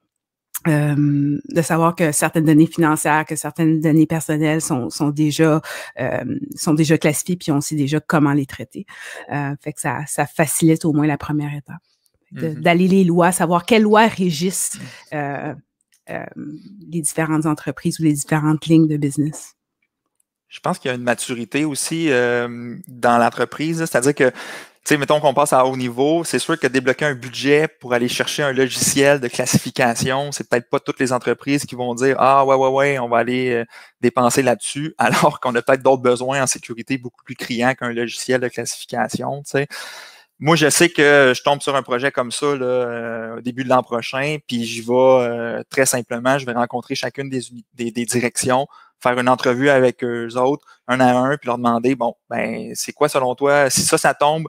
euh, 0.67 1.37
de 1.49 1.61
savoir 1.61 1.95
que 1.95 2.11
certaines 2.11 2.45
données 2.45 2.65
financières, 2.65 3.25
que 3.25 3.35
certaines 3.35 3.81
données 3.81 4.07
personnelles 4.07 4.61
sont, 4.61 4.89
sont 4.89 5.09
déjà 5.09 5.61
euh, 5.99 6.39
sont 6.55 6.73
déjà 6.73 6.97
classifiées, 6.97 7.35
puis 7.35 7.51
on 7.51 7.61
sait 7.61 7.75
déjà 7.75 7.99
comment 7.99 8.33
les 8.33 8.47
traiter. 8.47 8.87
Euh, 9.31 9.53
fait 9.61 9.73
que 9.73 9.81
ça, 9.81 9.99
ça 10.07 10.25
facilite 10.25 10.83
au 10.85 10.93
moins 10.93 11.05
la 11.05 11.19
première 11.19 11.53
étape. 11.53 11.75
Mm-hmm. 12.33 12.61
D'aller 12.61 12.87
les 12.87 13.03
lois, 13.03 13.31
savoir 13.31 13.65
quelles 13.65 13.83
lois 13.83 14.07
régissent 14.07 14.79
mm. 15.11 15.55
Les 16.07 17.01
différentes 17.01 17.45
entreprises 17.45 17.99
ou 17.99 18.03
les 18.03 18.13
différentes 18.13 18.65
lignes 18.65 18.87
de 18.87 18.97
business? 18.97 19.55
Je 20.47 20.59
pense 20.59 20.79
qu'il 20.79 20.89
y 20.89 20.91
a 20.91 20.95
une 20.95 21.03
maturité 21.03 21.65
aussi 21.65 22.09
dans 22.09 23.17
l'entreprise, 23.17 23.79
c'est-à-dire 23.79 24.15
que 24.15 24.31
sais, 24.85 24.97
mettons 24.97 25.19
qu'on 25.19 25.33
passe 25.33 25.51
à 25.51 25.65
haut 25.65 25.75
niveau, 25.75 26.23
c'est 26.23 26.39
sûr 26.39 26.59
que 26.59 26.67
débloquer 26.67 27.05
un 27.05 27.15
budget 27.15 27.67
pour 27.67 27.93
aller 27.93 28.07
chercher 28.07 28.43
un 28.43 28.53
logiciel 28.53 29.19
de 29.19 29.27
classification, 29.27 30.31
c'est 30.31 30.47
peut-être 30.47 30.69
pas 30.69 30.79
toutes 30.79 30.99
les 30.99 31.11
entreprises 31.11 31.65
qui 31.65 31.75
vont 31.75 31.95
dire 31.95 32.15
Ah 32.19 32.45
ouais, 32.45 32.55
ouais, 32.55 32.69
ouais, 32.69 32.99
on 32.99 33.09
va 33.09 33.17
aller 33.17 33.51
euh, 33.51 33.65
dépenser 34.01 34.43
là-dessus, 34.43 34.93
alors 34.99 35.39
qu'on 35.39 35.55
a 35.55 35.61
peut-être 35.61 35.81
d'autres 35.81 36.03
besoins 36.03 36.43
en 36.43 36.47
sécurité 36.47 36.97
beaucoup 36.97 37.23
plus 37.23 37.35
criants 37.35 37.73
qu'un 37.73 37.91
logiciel 37.91 38.41
de 38.41 38.47
classification. 38.47 39.41
sais. 39.45 39.67
Moi, 40.39 40.55
je 40.55 40.69
sais 40.69 40.89
que 40.89 41.33
je 41.35 41.41
tombe 41.43 41.61
sur 41.61 41.75
un 41.75 41.83
projet 41.83 42.11
comme 42.11 42.31
ça 42.31 42.47
là, 42.55 42.65
euh, 42.65 43.37
au 43.37 43.41
début 43.41 43.63
de 43.63 43.69
l'an 43.69 43.83
prochain, 43.83 44.37
puis 44.47 44.65
j'y 44.65 44.81
vais 44.81 44.93
euh, 44.93 45.63
très 45.69 45.85
simplement, 45.85 46.37
je 46.37 46.45
vais 46.45 46.51
rencontrer 46.51 46.93
chacune 46.95 47.29
des, 47.29 47.41
des, 47.73 47.91
des 47.91 48.05
directions, 48.05 48.67
faire 49.01 49.17
une 49.17 49.29
entrevue 49.29 49.69
avec 49.69 50.03
eux 50.03 50.35
autres, 50.35 50.65
un 50.87 50.99
à 50.99 51.13
un, 51.13 51.37
puis 51.37 51.47
leur 51.47 51.57
demander, 51.57 51.95
bon, 51.95 52.15
ben, 52.29 52.73
c'est 52.75 52.91
quoi 52.91 53.07
selon 53.07 53.33
toi, 53.35 53.69
si 53.69 53.81
ça, 53.81 53.97
ça 53.97 54.13
tombe, 54.13 54.47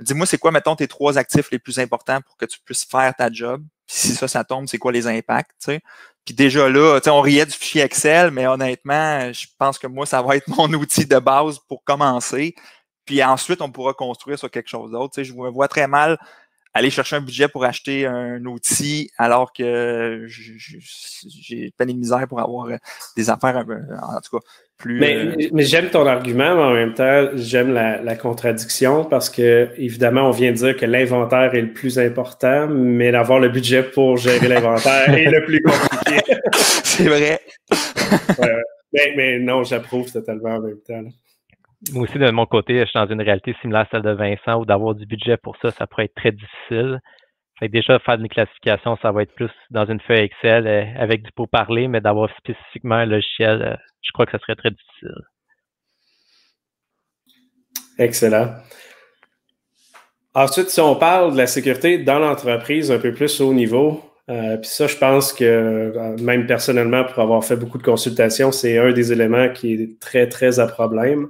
Dis-moi, 0.00 0.26
c'est 0.26 0.38
quoi, 0.38 0.50
mettons, 0.50 0.76
tes 0.76 0.88
trois 0.88 1.18
actifs 1.18 1.50
les 1.50 1.58
plus 1.58 1.78
importants 1.78 2.20
pour 2.22 2.36
que 2.36 2.46
tu 2.46 2.58
puisses 2.64 2.84
faire 2.84 3.14
ta 3.14 3.30
job? 3.30 3.62
Puis 3.86 3.96
si 3.96 4.14
ça, 4.14 4.28
ça 4.28 4.44
tombe, 4.44 4.66
c'est 4.66 4.78
quoi 4.78 4.92
les 4.92 5.06
impacts? 5.06 5.52
sais? 5.58 5.80
Puis 6.24 6.34
déjà 6.34 6.68
là, 6.68 7.00
on 7.08 7.20
riait 7.20 7.46
du 7.46 7.52
fichier 7.52 7.82
Excel, 7.82 8.30
mais 8.30 8.46
honnêtement, 8.46 9.32
je 9.32 9.46
pense 9.58 9.78
que 9.78 9.86
moi, 9.86 10.06
ça 10.06 10.22
va 10.22 10.36
être 10.36 10.48
mon 10.56 10.72
outil 10.72 11.06
de 11.06 11.18
base 11.18 11.58
pour 11.58 11.84
commencer. 11.84 12.54
Puis 13.10 13.24
ensuite, 13.24 13.60
on 13.60 13.72
pourra 13.72 13.92
construire 13.92 14.38
sur 14.38 14.48
quelque 14.48 14.68
chose 14.68 14.92
d'autre. 14.92 15.20
Je 15.20 15.32
me 15.32 15.50
vois 15.50 15.66
très 15.66 15.88
mal 15.88 16.16
aller 16.72 16.90
chercher 16.90 17.16
un 17.16 17.20
budget 17.20 17.48
pour 17.48 17.64
acheter 17.64 18.06
un 18.06 18.44
outil 18.44 19.10
alors 19.18 19.52
que 19.52 20.28
j'ai 20.28 21.72
pas 21.76 21.86
de 21.86 21.92
misère 21.92 22.28
pour 22.28 22.38
avoir 22.38 22.68
des 23.16 23.28
affaires, 23.28 23.56
en 23.66 24.20
tout 24.20 24.38
cas, 24.38 24.46
mais, 24.84 25.16
euh, 25.16 25.48
mais 25.52 25.64
j'aime 25.64 25.90
ton 25.90 26.06
argument, 26.06 26.54
mais 26.54 26.62
en 26.62 26.72
même 26.72 26.94
temps, 26.94 27.30
j'aime 27.34 27.72
la, 27.72 28.14
contradiction 28.14 29.04
parce 29.04 29.28
que, 29.28 29.70
évidemment, 29.76 30.28
on 30.28 30.30
vient 30.30 30.52
de 30.52 30.56
dire 30.56 30.76
que 30.76 30.86
l'inventaire 30.86 31.52
est 31.52 31.62
le 31.62 31.72
plus 31.72 31.98
important, 31.98 32.68
mais 32.68 33.10
d'avoir 33.10 33.40
le 33.40 33.48
budget 33.48 33.82
pour 33.82 34.18
gérer 34.18 34.46
l'inventaire 34.46 35.12
est 35.12 35.32
le 35.32 35.44
plus 35.44 35.60
compliqué. 35.62 36.20
C'est 36.54 37.08
vrai. 37.08 37.40
mais, 39.16 39.40
non, 39.40 39.64
j'approuve 39.64 40.12
totalement 40.12 40.50
en 40.50 40.60
même 40.60 40.80
temps. 40.86 41.02
Moi 41.92 42.02
aussi, 42.02 42.18
de 42.18 42.30
mon 42.30 42.44
côté, 42.44 42.78
je 42.78 42.84
suis 42.84 42.98
dans 42.98 43.08
une 43.08 43.22
réalité 43.22 43.56
similaire 43.60 43.82
à 43.82 43.88
celle 43.90 44.02
de 44.02 44.10
Vincent 44.10 44.60
où 44.60 44.66
d'avoir 44.66 44.94
du 44.94 45.06
budget 45.06 45.38
pour 45.38 45.56
ça, 45.62 45.70
ça 45.70 45.86
pourrait 45.86 46.04
être 46.04 46.14
très 46.14 46.32
difficile. 46.32 47.00
Fait 47.58 47.68
déjà, 47.68 47.98
faire 47.98 48.14
une 48.14 48.28
classification, 48.28 48.98
ça 49.00 49.12
va 49.12 49.22
être 49.22 49.34
plus 49.34 49.50
dans 49.70 49.86
une 49.86 50.00
feuille 50.00 50.24
Excel 50.24 50.66
euh, 50.66 50.84
avec 50.96 51.22
du 51.22 51.30
parler, 51.50 51.88
mais 51.88 52.00
d'avoir 52.00 52.30
spécifiquement 52.36 52.96
un 52.96 53.06
logiciel, 53.06 53.62
euh, 53.62 53.76
je 54.02 54.12
crois 54.12 54.26
que 54.26 54.32
ça 54.32 54.38
serait 54.38 54.56
très 54.56 54.70
difficile. 54.70 55.14
Excellent. 57.98 58.54
Ensuite, 60.34 60.70
si 60.70 60.80
on 60.80 60.96
parle 60.96 61.32
de 61.32 61.36
la 61.36 61.46
sécurité 61.46 61.98
dans 61.98 62.18
l'entreprise 62.18 62.90
un 62.90 62.98
peu 62.98 63.12
plus 63.12 63.40
haut 63.40 63.52
niveau, 63.52 64.02
euh, 64.30 64.56
puis 64.56 64.70
ça, 64.70 64.86
je 64.86 64.96
pense 64.96 65.32
que 65.32 65.92
même 66.22 66.46
personnellement, 66.46 67.04
pour 67.04 67.18
avoir 67.22 67.44
fait 67.44 67.56
beaucoup 67.56 67.78
de 67.78 67.82
consultations, 67.82 68.52
c'est 68.52 68.78
un 68.78 68.92
des 68.92 69.12
éléments 69.12 69.50
qui 69.50 69.74
est 69.74 70.00
très, 70.00 70.28
très 70.28 70.60
à 70.60 70.66
problème. 70.66 71.28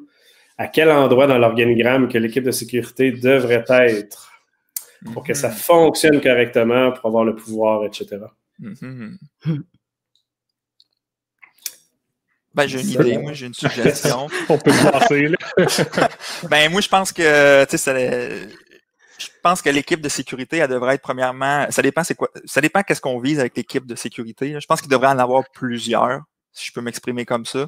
À 0.60 0.68
quel 0.68 0.90
endroit 0.90 1.26
dans 1.26 1.38
l'organigramme 1.38 2.06
que 2.06 2.18
l'équipe 2.18 2.44
de 2.44 2.50
sécurité 2.50 3.12
devrait 3.12 3.64
être 3.66 4.30
pour 5.14 5.24
que 5.24 5.32
ça 5.32 5.48
mhm. 5.48 5.54
fonctionne 5.54 6.20
correctement, 6.20 6.92
pour 6.92 7.06
avoir 7.06 7.24
le 7.24 7.34
pouvoir, 7.34 7.86
etc. 7.86 8.18
Mhm. 8.58 9.16
Ben, 12.52 12.66
j'ai 12.66 12.82
une 12.82 12.90
idée, 12.90 13.16
moi, 13.16 13.32
j'ai 13.32 13.46
une 13.46 13.54
suggestion. 13.54 14.26
On 14.50 14.58
peut 14.58 14.70
passer, 14.92 15.28
là. 15.28 15.38
ben, 16.50 16.70
moi, 16.70 16.82
je 16.82 16.88
pense 16.90 17.10
que, 17.10 17.64
tu 17.64 17.78
sais, 17.78 18.48
je 19.18 19.28
pense 19.42 19.62
que 19.62 19.70
l'équipe 19.70 20.02
de 20.02 20.10
sécurité, 20.10 20.58
elle 20.58 20.68
devrait 20.68 20.96
être 20.96 21.02
premièrement, 21.02 21.70
ça 21.70 21.80
dépend 21.80 22.04
c'est 22.04 22.16
quoi, 22.16 22.28
ça 22.44 22.60
dépend 22.60 22.82
qu'est-ce 22.82 23.00
qu'on 23.00 23.18
vise 23.18 23.40
avec 23.40 23.56
l'équipe 23.56 23.86
de 23.86 23.94
sécurité. 23.94 24.60
Je 24.60 24.66
pense 24.66 24.82
qu'il 24.82 24.90
devrait 24.90 25.08
en 25.08 25.18
avoir 25.18 25.44
plusieurs 25.54 26.20
si 26.52 26.66
je 26.66 26.72
peux 26.72 26.80
m'exprimer 26.80 27.24
comme 27.24 27.44
ça. 27.44 27.66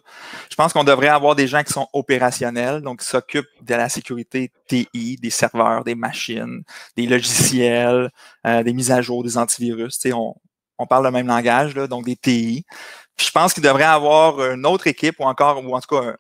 Je 0.51 0.57
pense 0.57 0.73
qu'on 0.73 0.85
devrait 0.85 1.09
avoir 1.09 1.35
des 1.35 1.47
gens 1.47 1.63
qui 1.63 1.73
sont 1.73 1.89
opérationnels, 1.93 2.83
donc 2.83 3.01
qui 3.01 3.07
s'occupent 3.07 3.49
de 3.63 3.75
la 3.75 3.89
sécurité 3.89 4.51
TI, 4.67 5.17
des 5.21 5.31
serveurs, 5.31 5.85
des 5.85 5.95
machines, 5.95 6.63
des 6.97 7.07
logiciels, 7.07 8.11
euh, 8.47 8.63
des 8.63 8.73
mises 8.73 8.91
à 8.91 9.01
jour, 9.01 9.23
des 9.23 9.39
antivirus. 9.39 9.99
On, 10.13 10.35
on 10.79 10.87
parle 10.87 11.05
le 11.05 11.11
même 11.11 11.27
langage, 11.27 11.75
là, 11.75 11.87
donc 11.87 12.05
des 12.05 12.17
TI. 12.17 12.65
je 13.19 13.31
pense 13.31 13.55
qu'il 13.55 13.63
devrait 13.63 13.85
avoir 13.85 14.41
une 14.53 14.67
autre 14.67 14.87
équipe 14.87 15.17
ou 15.21 15.25
encore, 15.25 15.65
ou 15.65 15.75
en 15.75 15.81
tout 15.81 15.95
cas 15.95 16.17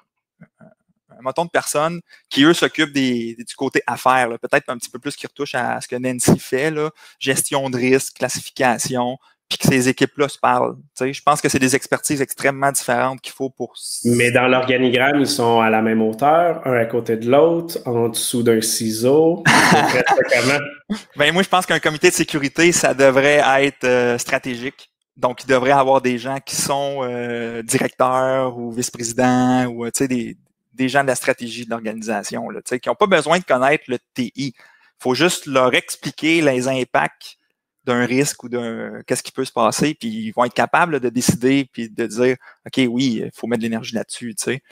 un, 1.10 1.26
un, 1.26 1.44
de 1.44 1.50
personnes 1.50 2.00
qui, 2.28 2.44
eux, 2.44 2.54
s'occupent 2.54 2.92
du 2.92 3.36
côté 3.56 3.82
affaires, 3.86 4.28
peut-être 4.40 4.68
un 4.68 4.78
petit 4.78 4.90
peu 4.90 4.98
plus 4.98 5.16
qui 5.16 5.26
retouche 5.26 5.54
à 5.54 5.80
ce 5.80 5.88
que 5.88 5.96
Nancy 5.96 6.38
fait, 6.38 6.70
là, 6.70 6.90
gestion 7.18 7.70
de 7.70 7.76
risque, 7.76 8.14
classification, 8.14 9.18
puis 9.52 9.68
que 9.68 9.74
ces 9.74 9.88
équipes-là 9.90 10.28
se 10.28 10.38
parlent. 10.38 10.76
je 10.98 11.22
pense 11.22 11.42
que 11.42 11.48
c'est 11.50 11.58
des 11.58 11.76
expertises 11.76 12.22
extrêmement 12.22 12.72
différentes 12.72 13.20
qu'il 13.20 13.34
faut 13.34 13.50
pour. 13.50 13.74
Mais 14.04 14.30
dans 14.30 14.48
l'organigramme, 14.48 15.20
ils 15.20 15.26
sont 15.26 15.60
à 15.60 15.68
la 15.68 15.82
même 15.82 16.00
hauteur, 16.00 16.66
un 16.66 16.72
à 16.72 16.86
côté 16.86 17.18
de 17.18 17.30
l'autre, 17.30 17.78
en 17.84 18.08
dessous 18.08 18.42
d'un 18.42 18.62
ciseau. 18.62 19.44
ben, 21.16 21.34
moi, 21.34 21.42
je 21.42 21.48
pense 21.48 21.66
qu'un 21.66 21.80
comité 21.80 22.08
de 22.08 22.14
sécurité, 22.14 22.72
ça 22.72 22.94
devrait 22.94 23.42
être 23.58 23.84
euh, 23.84 24.16
stratégique. 24.16 24.90
Donc, 25.18 25.42
il 25.44 25.46
devrait 25.46 25.72
avoir 25.72 26.00
des 26.00 26.16
gens 26.16 26.38
qui 26.40 26.56
sont 26.56 27.00
euh, 27.02 27.62
directeurs 27.62 28.56
ou 28.56 28.72
vice-présidents 28.72 29.66
ou 29.66 29.86
des, 29.90 30.38
des 30.72 30.88
gens 30.88 31.02
de 31.02 31.08
la 31.08 31.14
stratégie 31.14 31.66
de 31.66 31.70
l'organisation, 31.70 32.48
qui 32.64 32.88
n'ont 32.88 32.94
pas 32.94 33.06
besoin 33.06 33.38
de 33.38 33.44
connaître 33.44 33.84
le 33.88 33.98
TI. 34.14 34.32
Il 34.36 34.54
faut 34.98 35.14
juste 35.14 35.44
leur 35.44 35.74
expliquer 35.74 36.40
les 36.40 36.68
impacts 36.68 37.36
d'un 37.84 38.04
risque 38.06 38.44
ou 38.44 38.48
d'un 38.48 39.02
qu'est-ce 39.06 39.22
qui 39.22 39.32
peut 39.32 39.44
se 39.44 39.52
passer, 39.52 39.94
puis 39.94 40.08
ils 40.08 40.32
vont 40.32 40.44
être 40.44 40.54
capables 40.54 41.00
de 41.00 41.08
décider 41.08 41.68
puis 41.72 41.90
de 41.90 42.06
dire 42.06 42.36
OK, 42.66 42.86
oui, 42.88 43.22
il 43.24 43.30
faut 43.34 43.46
mettre 43.46 43.60
de 43.60 43.64
l'énergie 43.64 43.94
là-dessus, 43.94 44.34
tu 44.34 44.44
sais. 44.44 44.62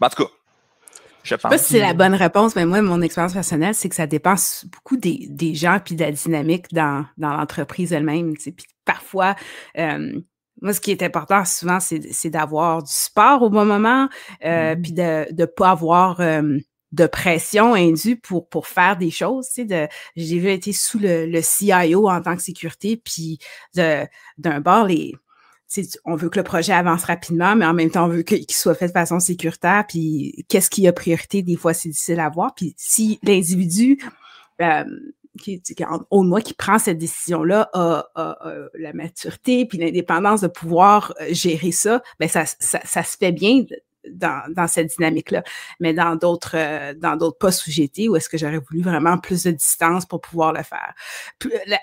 Ben, 0.00 0.06
en 0.08 0.10
tout 0.10 0.24
cas, 0.24 0.30
je 1.24 1.34
pense. 1.34 1.42
sais 1.42 1.48
pas 1.48 1.58
si 1.58 1.72
c'est 1.72 1.80
la 1.80 1.94
bonne 1.94 2.14
réponse, 2.14 2.54
mais 2.54 2.66
moi, 2.66 2.80
mon 2.82 3.02
expérience 3.02 3.32
personnelle, 3.32 3.74
c'est 3.74 3.88
que 3.88 3.94
ça 3.94 4.06
dépend 4.06 4.34
beaucoup 4.66 4.96
des, 4.96 5.26
des 5.28 5.54
gens 5.54 5.80
puis 5.84 5.96
de 5.96 6.04
la 6.04 6.12
dynamique 6.12 6.72
dans, 6.72 7.04
dans 7.16 7.36
l'entreprise 7.36 7.92
elle-même. 7.92 8.34
Puis 8.36 8.54
parfois, 8.84 9.34
euh, 9.78 10.20
moi, 10.62 10.72
ce 10.72 10.80
qui 10.80 10.90
est 10.90 11.02
important 11.02 11.44
souvent, 11.44 11.80
c'est 11.80 12.30
d'avoir 12.30 12.82
du 12.82 12.92
support 12.92 13.42
au 13.42 13.50
bon 13.50 13.64
moment, 13.64 14.08
euh, 14.44 14.74
mm-hmm. 14.74 14.82
puis 14.82 14.92
de 14.92 15.26
ne 15.32 15.44
pas 15.46 15.70
avoir 15.70 16.20
euh, 16.20 16.58
de 16.96 17.06
pression 17.06 17.74
indue 17.74 18.16
pour, 18.16 18.48
pour 18.48 18.66
faire 18.66 18.96
des 18.96 19.10
choses. 19.10 19.46
Tu 19.48 19.54
sais, 19.54 19.64
de, 19.64 19.88
j'ai 20.16 20.38
vu 20.38 20.50
été 20.50 20.72
sous 20.72 20.98
le, 20.98 21.26
le 21.26 21.40
CIO 21.42 22.08
en 22.08 22.22
tant 22.22 22.36
que 22.36 22.42
sécurité, 22.42 22.96
puis 22.96 23.38
d'un 23.74 24.60
bord, 24.60 24.86
les, 24.86 25.14
on 26.04 26.16
veut 26.16 26.30
que 26.30 26.38
le 26.38 26.44
projet 26.44 26.72
avance 26.72 27.04
rapidement, 27.04 27.54
mais 27.54 27.66
en 27.66 27.74
même 27.74 27.90
temps, 27.90 28.06
on 28.06 28.08
veut 28.08 28.22
qu'il 28.22 28.50
soit 28.50 28.74
fait 28.74 28.88
de 28.88 28.92
façon 28.92 29.20
sécuritaire. 29.20 29.84
Puis, 29.86 30.46
qu'est-ce 30.48 30.70
qui 30.70 30.88
a 30.88 30.92
priorité? 30.92 31.42
Des 31.42 31.56
fois, 31.56 31.74
c'est 31.74 31.90
difficile 31.90 32.20
à 32.20 32.30
voir. 32.30 32.54
Puis, 32.54 32.74
si 32.78 33.18
l'individu 33.22 33.98
euh, 34.62 34.84
qui, 35.38 35.62
au 36.10 36.22
moins 36.22 36.40
qui 36.40 36.54
prend 36.54 36.78
cette 36.78 36.98
décision-là 36.98 37.68
a, 37.74 38.06
la 38.78 38.92
maturité 38.94 39.66
puis 39.66 39.76
l'indépendance 39.76 40.40
de 40.40 40.48
pouvoir 40.48 41.12
euh, 41.20 41.26
gérer 41.30 41.72
ça, 41.72 42.02
ben 42.18 42.28
ça, 42.28 42.46
ça, 42.46 42.80
ça 42.84 43.02
se 43.02 43.18
fait 43.18 43.32
bien 43.32 43.64
dans, 44.12 44.42
dans 44.54 44.66
cette 44.66 44.88
dynamique-là. 44.96 45.42
Mais 45.80 45.94
dans 45.94 46.16
d'autres 46.16 46.56
euh, 46.56 46.94
dans 46.94 47.16
d'autres 47.16 47.38
postes 47.38 47.66
où 47.66 47.70
j'étais, 47.70 48.08
où 48.08 48.16
est-ce 48.16 48.28
que 48.28 48.38
j'aurais 48.38 48.58
voulu 48.58 48.82
vraiment 48.82 49.18
plus 49.18 49.44
de 49.44 49.50
distance 49.50 50.06
pour 50.06 50.20
pouvoir 50.20 50.52
le 50.52 50.62
faire. 50.62 50.94
Euh, 51.44 51.76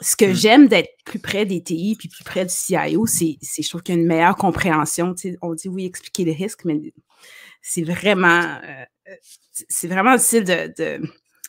ce 0.00 0.16
que 0.16 0.24
mmh. 0.24 0.34
j'aime 0.34 0.68
d'être 0.68 0.90
plus 1.04 1.20
près 1.20 1.44
des 1.46 1.62
TI 1.62 1.96
puis 1.98 2.08
plus 2.08 2.24
près 2.24 2.44
du 2.44 2.52
CIO, 2.52 3.06
c'est 3.06 3.38
je 3.40 3.68
trouve 3.68 3.82
qu'il 3.82 3.94
y 3.94 3.98
a 3.98 4.00
une 4.00 4.06
meilleure 4.06 4.36
compréhension. 4.36 5.14
Tu 5.14 5.32
sais, 5.32 5.38
on 5.42 5.54
dit 5.54 5.68
oui, 5.68 5.86
expliquer 5.86 6.24
les 6.24 6.32
risques, 6.32 6.64
mais 6.64 6.80
c'est 7.60 7.82
vraiment, 7.82 8.58
c'est 9.68 9.86
vraiment 9.86 10.16
difficile 10.16 10.44
de 10.44 11.00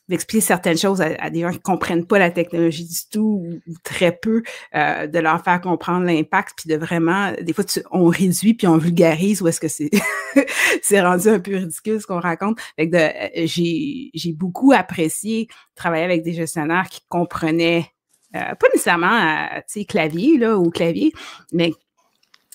d'expliquer 0.10 0.42
certaines 0.42 0.78
choses 0.78 1.02
à, 1.02 1.30
des 1.30 1.42
gens 1.42 1.52
qui 1.52 1.62
comprennent 1.62 2.06
pas 2.06 2.20
la 2.20 2.30
technologie 2.30 2.86
du 2.86 3.10
tout 3.12 3.46
ou, 3.46 3.74
très 3.84 4.12
peu, 4.12 4.44
euh, 4.76 5.08
de 5.08 5.20
leur 5.20 5.44
faire 5.44 5.62
comprendre 5.62 6.06
l'impact, 6.06 6.54
puis 6.58 6.70
de 6.70 6.76
vraiment, 6.76 7.32
des 7.42 7.54
fois, 7.54 7.64
on 7.92 8.06
réduit 8.06 8.54
puis 8.54 8.68
on 8.68 8.78
vulgarise 8.78 9.42
ou 9.42 9.48
est-ce 9.48 9.62
que 9.62 9.68
c'est 9.68 9.90
c'est 10.82 11.02
rendu 11.02 11.30
un 11.30 11.40
peu 11.40 11.56
ridicule 11.56 12.02
ce 12.02 12.08
qu'on 12.08 12.20
raconte. 12.20 12.60
Euh, 12.80 13.10
j'ai 13.46 14.12
j'ai 14.14 14.34
beaucoup 14.34 14.74
apprécié 14.74 15.48
travailler 15.76 16.04
avec 16.04 16.24
des 16.24 16.34
gestionnaires 16.34 16.88
qui 16.90 17.02
comprenaient 17.08 17.88
euh, 18.36 18.56
pas 18.56 18.68
nécessairement, 18.74 19.48
tu 19.56 19.62
sais, 19.68 19.86
clavier 19.86 20.38
là 20.38 20.58
ou 20.58 20.70
clavier, 20.70 21.14
mais 21.52 21.72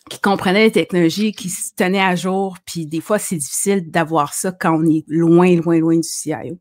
qui 0.08 0.20
comprenaient 0.20 0.64
les 0.64 0.72
technologies, 0.72 1.32
qui 1.32 1.50
se 1.50 1.72
tenaient 1.74 2.00
à 2.00 2.16
jour, 2.16 2.56
puis 2.64 2.86
des 2.86 3.00
fois, 3.00 3.18
c'est 3.18 3.36
difficile 3.36 3.90
d'avoir 3.90 4.34
ça 4.34 4.52
quand 4.52 4.78
on 4.78 4.86
est 4.86 5.04
loin, 5.06 5.54
loin, 5.56 5.78
loin 5.78 5.96
du 5.96 6.08
CIO. 6.08 6.58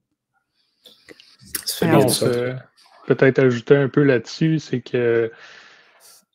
Peut-être 3.07 3.39
ajouter 3.39 3.75
un 3.75 3.87
peu 3.87 4.03
là-dessus, 4.03 4.59
c'est 4.59 4.81
que 4.81 5.31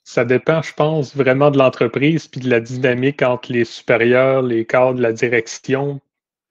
ça 0.04 0.24
dépend, 0.24 0.62
je 0.62 0.74
pense, 0.74 1.16
vraiment 1.16 1.50
de 1.50 1.58
l'entreprise 1.58 2.28
puis 2.28 2.40
de 2.40 2.50
la 2.50 2.61
dynamique 2.61 3.22
entre 3.22 3.52
les 3.52 3.64
supérieurs, 3.64 4.42
les 4.42 4.64
cadres, 4.64 5.00
la 5.00 5.12
direction. 5.12 6.00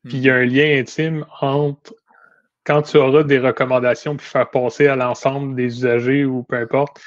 Puis 0.03 0.17
il 0.17 0.23
y 0.23 0.29
a 0.29 0.35
un 0.35 0.45
lien 0.45 0.79
intime 0.79 1.25
entre 1.41 1.93
quand 2.65 2.83
tu 2.83 2.97
auras 2.97 3.23
des 3.23 3.39
recommandations 3.39 4.15
puis 4.15 4.25
faire 4.25 4.49
passer 4.49 4.87
à 4.87 4.95
l'ensemble 4.95 5.55
des 5.55 5.65
usagers 5.65 6.25
ou 6.25 6.43
peu 6.43 6.57
importe, 6.57 7.01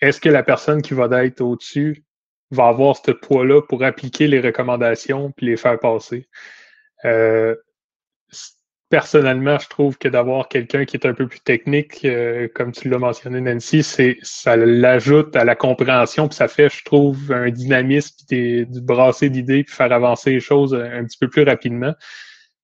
est-ce 0.00 0.20
que 0.20 0.28
la 0.28 0.42
personne 0.42 0.82
qui 0.82 0.94
va 0.94 1.24
être 1.24 1.40
au-dessus 1.40 2.04
va 2.50 2.68
avoir 2.68 2.96
ce 2.96 3.12
poids-là 3.12 3.62
pour 3.62 3.82
appliquer 3.84 4.26
les 4.26 4.40
recommandations 4.40 5.32
puis 5.32 5.46
les 5.46 5.56
faire 5.56 5.78
passer? 5.78 6.28
Euh, 7.04 7.56
personnellement, 8.92 9.58
je 9.58 9.68
trouve 9.68 9.96
que 9.96 10.06
d'avoir 10.06 10.48
quelqu'un 10.48 10.84
qui 10.84 10.98
est 10.98 11.06
un 11.06 11.14
peu 11.14 11.26
plus 11.26 11.40
technique, 11.40 12.04
euh, 12.04 12.46
comme 12.54 12.72
tu 12.72 12.90
l'as 12.90 12.98
mentionné, 12.98 13.40
Nancy, 13.40 13.82
ça 13.82 14.54
l'ajoute 14.54 15.34
à 15.34 15.46
la 15.46 15.54
compréhension, 15.54 16.28
puis 16.28 16.36
ça 16.36 16.46
fait, 16.46 16.68
je 16.68 16.84
trouve, 16.84 17.32
un 17.32 17.48
dynamisme, 17.48 18.14
puis 18.28 18.66
du 18.66 18.82
brasser 18.82 19.30
d'idées, 19.30 19.64
puis 19.64 19.74
faire 19.74 19.90
avancer 19.92 20.32
les 20.32 20.40
choses 20.40 20.74
un, 20.74 21.04
petit 21.04 21.16
peu 21.16 21.28
plus 21.28 21.42
rapidement. 21.42 21.94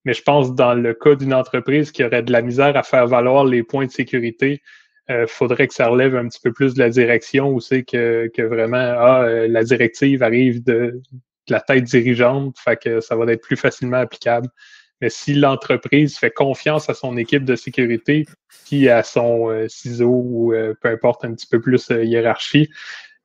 Mais 0.04 0.12
je 0.12 0.20
pense 0.20 0.54
dans 0.54 0.74
le 0.74 0.92
cas 0.92 1.14
d'une 1.14 1.32
entreprise 1.32 1.92
qui 1.92 2.04
aurait 2.04 2.22
de 2.22 2.30
la 2.30 2.42
misère 2.42 2.76
à 2.76 2.82
faire 2.82 3.06
valoir 3.06 3.46
les 3.46 3.62
points 3.62 3.86
de 3.86 3.90
sécurité, 3.90 4.60
il 5.08 5.14
euh, 5.14 5.26
faudrait 5.26 5.66
que 5.66 5.72
ça 5.72 5.88
relève 5.88 6.14
un 6.14 6.28
petit 6.28 6.40
peu 6.44 6.52
plus 6.52 6.74
de 6.74 6.80
la 6.80 6.90
direction 6.90 7.48
où 7.48 7.60
c'est 7.60 7.84
que, 7.84 8.30
vraiment 8.42 8.76
ah, 8.76 9.22
euh, 9.22 9.48
la 9.48 9.64
directive 9.64 10.22
arrive 10.22 10.62
de, 10.62 11.00
la 11.48 11.62
tête 11.62 11.84
dirigeante, 11.84 12.58
fait 12.58 13.00
ça 13.00 13.16
va 13.16 13.32
être 13.32 13.40
plus 13.40 13.56
facilement 13.56 13.96
applicable. 13.96 14.50
Mais 15.00 15.10
si 15.10 15.34
l'entreprise 15.34 16.18
fait 16.18 16.30
confiance 16.30 16.90
à 16.90 16.94
son 16.94 17.16
équipe 17.16 17.44
de 17.44 17.54
sécurité, 17.54 18.26
puis 18.66 18.88
à 18.88 19.02
son 19.02 19.50
euh, 19.50 19.68
ciseau 19.68 20.22
ou 20.24 20.52
euh, 20.52 20.74
peu 20.80 20.88
importe 20.88 21.24
un 21.24 21.34
petit 21.34 21.46
peu 21.46 21.60
plus 21.60 21.90
euh, 21.90 22.04
hiérarchie, 22.04 22.70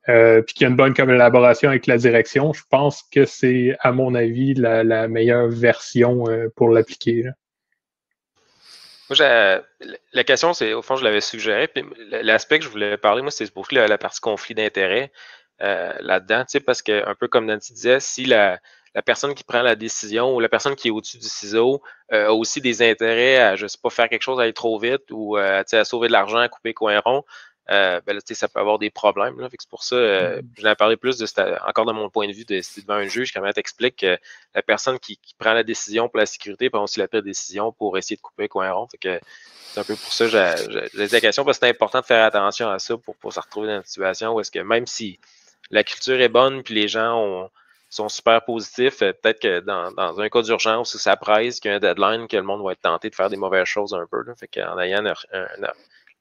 puis 0.06 0.54
qu'il 0.54 0.64
y 0.64 0.66
a 0.66 0.68
une 0.68 0.76
bonne 0.76 0.94
collaboration 0.94 1.70
avec 1.70 1.88
la 1.88 1.96
direction, 1.96 2.52
je 2.52 2.64
pense 2.70 3.04
que 3.04 3.24
c'est, 3.24 3.78
à 3.80 3.94
mon 3.94 4.16
avis, 4.16 4.54
la, 4.54 5.08
meilleure 5.08 5.48
version 5.48 6.26
pour 6.58 6.68
l'appliquer. 6.68 7.24
Moi, 9.10 9.62
la 10.12 10.24
question, 10.26 10.52
c'est, 10.52 10.74
au 10.74 10.82
fond, 10.82 10.98
je 10.98 11.06
l'avais 11.06 11.22
suggéré, 11.22 11.70
puis 11.70 11.86
l'aspect 12.22 12.60
que 12.60 12.66
je 12.66 12.70
voulais 12.70 12.98
parler, 12.98 13.22
moi, 13.22 13.32
c'est 13.32 13.50
pour 13.50 13.66
la, 13.72 13.88
la 13.88 13.98
partie 13.98 14.20
conflit 14.20 14.56
d'intérêt 14.56 15.10
là-dedans, 15.60 16.44
parce 16.66 16.82
que, 16.82 17.08
un 17.08 17.16
peu 17.16 17.30
comme 17.30 17.46
Nancy 17.46 17.72
disait, 17.72 18.02
si 18.02 18.26
la, 18.26 18.60
la 18.96 19.02
personne 19.02 19.34
qui 19.34 19.44
prend 19.44 19.62
la 19.62 19.76
décision 19.76 20.36
ou 20.36 20.40
la 20.40 20.50
personne 20.50 20.76
qui 20.76 20.90
est 20.90 20.92
au-dessus 20.92 21.18
du 21.18 21.28
ciseau 21.28 21.82
euh, 22.12 22.28
a 22.28 22.34
aussi 22.34 22.62
des 22.62 22.82
intérêts 22.82 23.38
à, 23.38 23.56
je 23.56 23.68
sais 23.68 23.78
pas, 23.82 23.90
faire 23.90 24.10
quelque 24.10 24.22
chose 24.22 24.40
à 24.40 24.44
aller 24.44 24.54
trop 24.54 24.78
vite 24.80 25.04
ou 25.12 25.38
euh, 25.38 25.64
à 25.72 25.86
sauver 25.86 26.08
de 26.08 26.14
l'argent, 26.14 26.38
à 26.38 26.50
couper 26.50 26.74
coin 26.74 27.00
rond. 27.00 27.24
Euh, 27.72 28.02
ben 28.06 28.14
là, 28.14 28.20
ça 28.26 28.48
peut 28.50 28.60
avoir 28.60 28.78
des 28.78 28.90
problèmes. 28.90 29.48
C'est 29.58 29.70
pour 29.70 29.84
ça, 29.84 29.96
euh, 29.96 30.42
mm-hmm. 30.42 30.46
je 30.58 30.64
vais 30.64 30.76
parler 30.76 30.98
plus 30.98 31.18
de 31.18 31.26
encore 31.68 31.86
de 31.86 31.94
mon 31.94 32.10
point 32.10 32.28
de 32.28 32.34
vue 32.34 32.44
de 32.44 32.62
devant 32.82 32.96
un 32.96 33.08
juge, 33.08 33.32
comment 33.32 33.52
t'explique 33.52 33.98
que 33.98 34.18
la 34.54 34.62
personne 34.62 35.00
qui, 35.00 35.18
prend 35.38 35.54
la 35.54 35.64
décision 35.64 36.10
pour 36.10 36.20
la 36.20 36.26
sécurité 36.26 36.70
prend 36.70 36.84
aussi 36.84 37.00
la 37.00 37.08
pire 37.08 37.24
décision 37.24 37.72
pour 37.72 37.98
essayer 37.98 38.18
de 38.18 38.22
couper 38.22 38.50
coin 38.50 38.72
rond. 38.72 38.88
que 39.00 39.20
c'est 39.72 39.80
un 39.80 39.84
peu 39.84 39.96
pour 39.96 40.12
ça 40.12 40.26
que 40.26 40.90
j'ai 40.94 41.08
la 41.08 41.22
question 41.22 41.46
parce 41.46 41.58
que 41.58 41.66
c'est 41.66 41.72
important 41.72 42.02
de 42.02 42.06
faire 42.06 42.26
attention 42.26 42.70
à 42.70 42.80
ça 42.80 42.98
pour, 42.98 43.16
pour 43.16 43.34
se 43.34 43.40
retrouver 43.40 43.68
dans 43.68 43.78
une 43.78 43.84
situation 43.84 44.34
où 44.34 44.40
est-ce 44.42 44.52
que 44.52 44.60
même 44.60 44.86
si 44.86 45.20
la 45.72 45.84
culture 45.84 46.20
est 46.20 46.30
bonne 46.30 46.64
puis 46.64 46.76
les 46.76 46.88
gens 46.88 47.18
ont, 47.18 47.50
sont 47.94 48.10
super 48.10 48.44
positifs. 48.44 49.02
Euh, 49.02 49.14
peut-être 49.14 49.40
que 49.40 49.60
dans, 49.60 50.20
un 50.20 50.30
cas 50.30 50.42
d'urgence 50.42 50.96
où 50.96 50.98
ça 50.98 51.16
presse, 51.16 51.60
qu'il 51.60 51.70
y 51.70 51.74
a 51.74 51.78
un 51.78 51.80
deadline, 51.80 52.28
que 52.28 52.38
le 52.38 52.44
monde 52.44 52.64
va 52.64 52.72
être 52.74 52.82
tenté 52.82 53.10
de 53.10 53.16
faire 53.16 53.30
des 53.30 53.38
mauvaises 53.38 53.68
choses 53.68 53.94
un 53.94 54.06
peu. 54.10 54.24
Là. 54.24 54.34
Fait 54.36 54.48
qu'en 54.48 54.80
ayant 54.80 55.04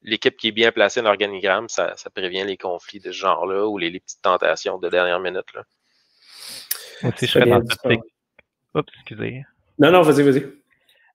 l'équipe 0.03 0.37
qui 0.37 0.49
est 0.49 0.53
bien 0.53 0.73
placée 0.73 1.01
dans 1.01 1.09
l'organigramme, 1.09 1.69
ça, 1.69 1.95
prévient 2.15 2.45
les 2.45 2.57
conflits 2.57 3.01
de 3.01 3.13
ce 3.13 3.19
genre-là 3.19 3.67
ou 3.67 3.79
les, 3.79 3.91
petites 3.91 4.23
tentations 4.23 4.79
de 4.79 4.89
dernière 4.89 5.21
minute. 5.21 5.53
Là. 5.55 5.63
Moi 7.03 7.13
aussi, 7.15 7.27
je 7.27 7.33
serais 7.33 7.47
dans 7.47 7.63
cette. 7.67 8.01
Oups, 8.75 8.93
excusez. 9.01 9.45
Non, 9.79 9.91
non, 9.91 10.03
vas-y, 10.03 10.23
vas-y. 10.23 10.47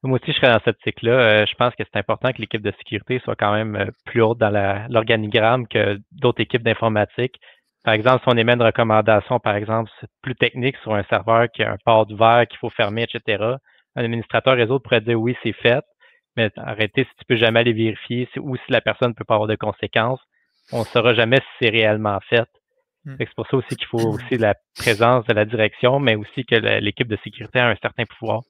Moi 0.04 0.20
aussi, 0.22 0.32
je 0.32 0.38
serais 0.38 0.52
dans 0.52 0.60
cette 0.60 0.76
optique-là. 0.76 1.12
Euh, 1.12 1.46
je 1.48 1.56
pense 1.56 1.74
que 1.76 1.84
c'est 1.84 2.00
important 2.00 2.32
que 2.32 2.40
l'équipe 2.40 2.62
de 2.62 2.72
sécurité 2.78 3.20
soit 3.24 3.36
quand 3.36 3.52
même 3.52 3.76
euh, 3.76 3.86
plus 4.06 4.22
haute 4.22 4.38
dans 4.38 4.52
l'organigramme 4.90 5.68
que 5.68 6.00
d'autres 6.12 6.42
équipes 6.42 6.64
d'informatique. 6.64 7.40
Par 7.88 7.94
exemple, 7.94 8.22
si 8.22 8.28
on 8.28 8.36
émet 8.36 8.52
une 8.52 8.64
recommandation, 8.64 9.40
par 9.40 9.56
exemple, 9.56 9.90
plus 10.22 10.36
technique 10.36 10.76
sur 10.84 10.94
un 10.94 11.04
serveur 11.04 11.50
qui 11.50 11.64
a 11.64 11.72
un 11.72 11.78
port 11.86 12.06
d'ouvert 12.06 12.46
qu'il 12.46 12.60
faut 12.60 12.70
fermer, 12.70 13.04
etc., 13.04 13.42
un 13.96 14.04
administrateur 14.04 14.58
réseau 14.58 14.82
pourrait 14.82 15.00
dire 15.00 15.18
oui, 15.18 15.38
c'est 15.42 15.54
fait, 15.54 15.86
mais 16.36 16.52
arrêtez 16.58 17.06
si 17.06 17.10
tu 17.18 17.24
peux 17.30 17.38
jamais 17.38 17.62
aller 17.62 17.72
vérifier 17.72 18.28
ou 18.40 18.58
si 18.58 18.64
la 18.74 18.82
personne 18.82 19.12
ne 19.12 19.14
peut 19.14 19.24
pas 19.24 19.36
avoir 19.36 19.48
de 19.48 19.56
conséquences. 19.56 20.20
On 20.74 20.80
ne 20.80 20.84
saura 20.84 21.14
jamais 21.14 21.38
si 21.38 21.48
c'est 21.62 21.70
réellement 21.70 22.20
fait. 22.28 22.50
Hmm. 23.06 23.16
C'est 23.20 23.34
pour 23.38 23.48
ça 23.48 23.56
aussi 23.56 23.74
qu'il 23.78 23.88
faut 23.88 24.00
aussi 24.16 24.38
la 24.38 24.56
présence 24.78 25.26
de 25.26 25.34
la 25.34 25.46
direction, 25.46 26.02
mais 26.02 26.16
aussi 26.16 26.44
que 26.44 26.56
l'équipe 26.56 27.08
de 27.08 27.18
sécurité 27.24 27.60
a 27.60 27.70
un 27.70 27.78
certain 27.82 28.04
pouvoir. 28.04 28.42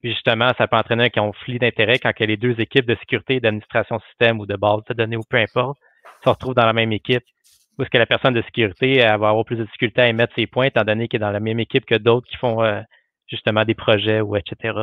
Puis 0.00 0.14
justement, 0.14 0.50
ça 0.58 0.66
peut 0.66 0.76
entraîner 0.76 1.04
un 1.04 1.10
conflit 1.10 1.60
d'intérêt 1.60 2.00
quand 2.00 2.18
les 2.18 2.36
deux 2.36 2.60
équipes 2.60 2.86
de 2.86 2.96
sécurité, 2.96 3.38
d'administration 3.38 4.00
système 4.08 4.40
ou 4.40 4.46
de 4.46 4.56
base 4.56 4.82
de 4.88 4.94
données 4.94 5.16
ou 5.16 5.22
peu 5.30 5.36
importe 5.36 5.78
se 6.24 6.28
retrouvent 6.28 6.54
dans 6.54 6.66
la 6.66 6.72
même 6.72 6.90
équipe 6.90 7.22
ou 7.78 7.82
est-ce 7.82 7.90
que 7.90 7.98
la 7.98 8.06
personne 8.06 8.34
de 8.34 8.42
sécurité 8.42 8.98
va 8.98 9.12
avoir 9.12 9.44
plus 9.44 9.56
de 9.56 9.64
difficultés 9.64 10.02
à 10.02 10.08
émettre 10.08 10.34
ses 10.34 10.46
points, 10.46 10.66
étant 10.66 10.84
donné 10.84 11.06
qu'elle 11.06 11.20
est 11.20 11.24
dans 11.24 11.30
la 11.30 11.40
même 11.40 11.60
équipe 11.60 11.86
que 11.86 11.94
d'autres 11.94 12.26
qui 12.26 12.36
font 12.36 12.62
euh, 12.62 12.80
justement 13.28 13.64
des 13.64 13.74
projets 13.74 14.20
ou 14.20 14.36
etc. 14.36 14.74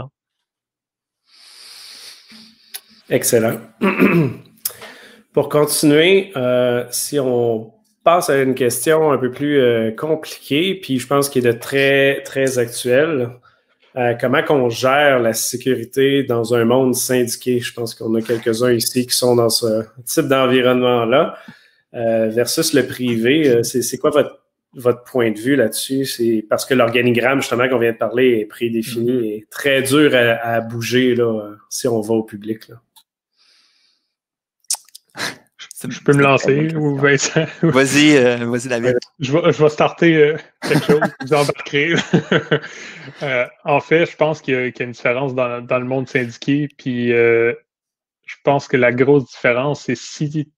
Excellent. 3.09 3.59
Pour 5.33 5.49
continuer, 5.49 6.31
euh, 6.37 6.85
si 6.89 7.19
on 7.19 7.73
passe 8.05 8.29
à 8.29 8.41
une 8.41 8.55
question 8.55 9.11
un 9.11 9.17
peu 9.17 9.29
plus 9.29 9.59
euh, 9.59 9.91
compliquée, 9.91 10.75
puis 10.75 10.97
je 10.97 11.07
pense 11.07 11.27
qu'il 11.27 11.45
est 11.45 11.53
de 11.53 11.59
très, 11.59 12.21
très 12.23 12.59
actuel. 12.59 13.29
comment 14.21 14.43
qu'on 14.43 14.69
gère 14.69 15.19
la 15.19 15.33
sécurité 15.33 16.23
dans 16.23 16.53
un 16.53 16.63
monde 16.63 16.95
syndiqué? 16.95 17.59
Je 17.59 17.73
pense 17.73 17.93
qu'on 17.93 18.15
a 18.15 18.21
quelques-uns 18.21 18.71
ici 18.71 19.05
qui 19.05 19.15
sont 19.15 19.35
dans 19.35 19.49
ce 19.49 19.83
type 20.05 20.27
d'environnement-là. 20.27 21.37
Euh, 21.95 22.27
versus 22.29 22.73
le 22.73 22.85
privé. 22.85 23.47
Euh, 23.47 23.63
c'est 23.63 23.97
quoi 23.97 24.09
votre, 24.09 24.41
votre 24.73 25.03
point 25.03 25.31
de 25.31 25.39
vue 25.39 25.55
là-dessus? 25.55 26.05
C'est 26.05 26.45
parce 26.49 26.65
que 26.65 26.73
l'organigramme, 26.73 27.41
justement, 27.41 27.69
qu'on 27.69 27.79
vient 27.79 27.93
de 27.93 27.97
parler, 27.97 28.39
est 28.39 28.45
prédéfini 28.45 29.11
mm-hmm. 29.11 29.31
et 29.31 29.47
très 29.49 29.81
dur 29.81 30.11
à, 30.13 30.59
bouger 30.59 31.15
là, 31.15 31.53
si 31.69 31.87
on 31.87 32.01
va 32.01 32.15
au 32.15 32.23
public. 32.23 32.67
Là. 32.67 32.75
Je 35.87 36.01
peux 36.01 36.13
me 36.13 36.23
lancer 36.23 36.75
ou 36.75 36.97
Vincent? 36.97 37.45
Vas-y, 37.61 38.17
euh, 38.17 38.37
vas-y 38.45 38.69
David. 38.69 38.97
je, 39.19 39.31
vais, 39.31 39.51
je 39.51 39.61
vais 39.63 39.69
starter 39.69 40.35
quelque 40.61 40.83
chose, 40.83 40.99
vous 41.21 41.33
embarquerez. 41.33 41.93
en 43.63 43.79
fait, 43.79 44.05
je 44.07 44.15
pense 44.17 44.41
qu'il 44.41 44.55
y, 44.55 44.57
y, 44.57 44.81
a 44.81 44.83
une 44.83 44.91
différence 44.91 45.35
dans, 45.35 45.61
dans 45.61 45.77
le 45.77 45.85
monde 45.85 46.09
syndiqué, 46.09 46.67
puis 46.77 47.09
je 47.09 47.55
pense 48.43 48.67
que 48.67 48.77
la 48.77 48.91
grosse 48.91 49.27
différence, 49.27 49.83
c'est 49.83 49.95
si 49.95 50.49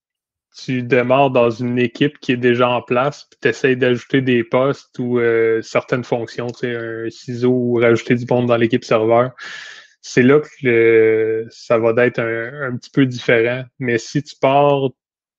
tu 0.58 0.82
démarres 0.84 1.32
dans 1.32 1.50
une 1.50 1.78
équipe 1.78 2.17
qui 2.20 2.32
est 2.32 2.38
déjà 2.38 2.70
en 2.70 2.82
place, 2.82 3.28
puis 3.30 3.39
tu 3.41 3.48
essaies 3.50 3.76
d'ajouter 3.76 4.22
des 4.22 4.43
postes 4.43 4.98
ou 5.00 5.20
euh, 5.20 5.62
certaines 5.62 6.04
fonctions, 6.04 6.48
tu 6.48 6.60
sais, 6.60 6.76
un 6.76 7.10
ciseau 7.10 7.52
ou 7.52 7.74
rajouter 7.76 8.15
du 8.15 8.26
monde 8.30 8.48
dans 8.48 8.58
l'équipe 8.58 8.84
serveur, 8.84 9.32
c'est 10.02 10.24
là 10.24 10.39
que 10.39 11.46
ça 11.50 11.78
va 11.78 11.93
être 12.06 12.20
un, 12.20 12.76
petit 12.78 12.89
peu 12.91 13.06
différent. 13.06 13.63
Mais 13.80 13.98
si 13.98 14.24
tu 14.24 14.36
pars 14.39 14.89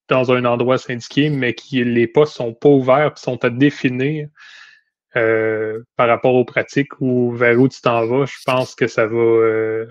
dans 0.08 0.32
un 0.32 0.44
endroit 0.44 0.78
syndiqué, 0.78 1.30
mais 1.30 1.54
que 1.54 1.76
les 1.76 2.06
postes 2.06 2.34
sont 2.34 2.54
pas 2.54 2.68
ouverts, 2.68 3.14
puis 3.14 3.22
sont 3.22 3.44
à 3.44 3.50
définir 3.50 4.28
euh, 5.16 5.82
par 5.96 6.08
rapport 6.08 6.34
aux 6.34 6.44
pratiques 6.44 7.00
ou 7.00 7.32
vers 7.32 7.58
où 7.58 7.68
tu 7.68 7.80
t'en 7.80 8.06
vas, 8.06 8.26
je 8.26 8.36
pense 8.44 8.74
que 8.74 8.86
ça 8.86 9.06
va 9.06 9.16
euh, 9.16 9.86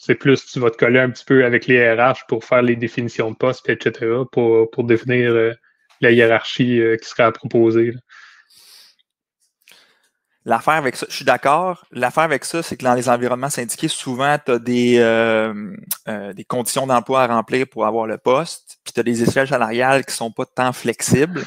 c'est 0.00 0.14
plus 0.14 0.46
tu 0.46 0.58
vas 0.60 0.70
te 0.70 0.78
coller 0.78 0.98
un 0.98 1.10
petit 1.10 1.26
peu 1.26 1.44
avec 1.44 1.66
les 1.66 1.92
RH 1.92 2.26
pour 2.26 2.42
faire 2.42 2.62
les 2.62 2.74
définitions 2.74 3.30
de 3.30 3.36
poste, 3.36 3.68
etc., 3.68 4.06
pour, 4.32 4.70
pour 4.70 4.84
définir 4.84 5.30
euh, 5.30 5.52
la 6.00 6.10
hiérarchie 6.10 6.80
euh, 6.80 6.96
qui 6.96 7.06
sera 7.06 7.26
à 7.26 7.32
proposer. 7.32 7.92
L'affaire 10.46 10.74
avec 10.74 10.96
ça, 10.96 11.04
je 11.10 11.16
suis 11.16 11.24
d'accord. 11.26 11.84
L'affaire 11.92 12.24
avec 12.24 12.46
ça, 12.46 12.62
c'est 12.62 12.78
que 12.78 12.84
dans 12.84 12.94
les 12.94 13.10
environnements 13.10 13.50
syndiqués, 13.50 13.88
souvent, 13.88 14.38
tu 14.42 14.52
as 14.52 14.58
des, 14.58 14.96
euh, 14.98 15.52
des 16.32 16.44
conditions 16.44 16.86
d'emploi 16.86 17.24
à 17.24 17.26
remplir 17.26 17.66
pour 17.68 17.84
avoir 17.84 18.06
le 18.06 18.16
poste, 18.16 18.78
puis 18.82 18.94
tu 18.94 19.00
as 19.00 19.02
des 19.02 19.22
échelles 19.22 19.48
salariales 19.48 20.06
qui 20.06 20.14
sont 20.14 20.32
pas 20.32 20.46
tant 20.46 20.72
flexibles. 20.72 21.44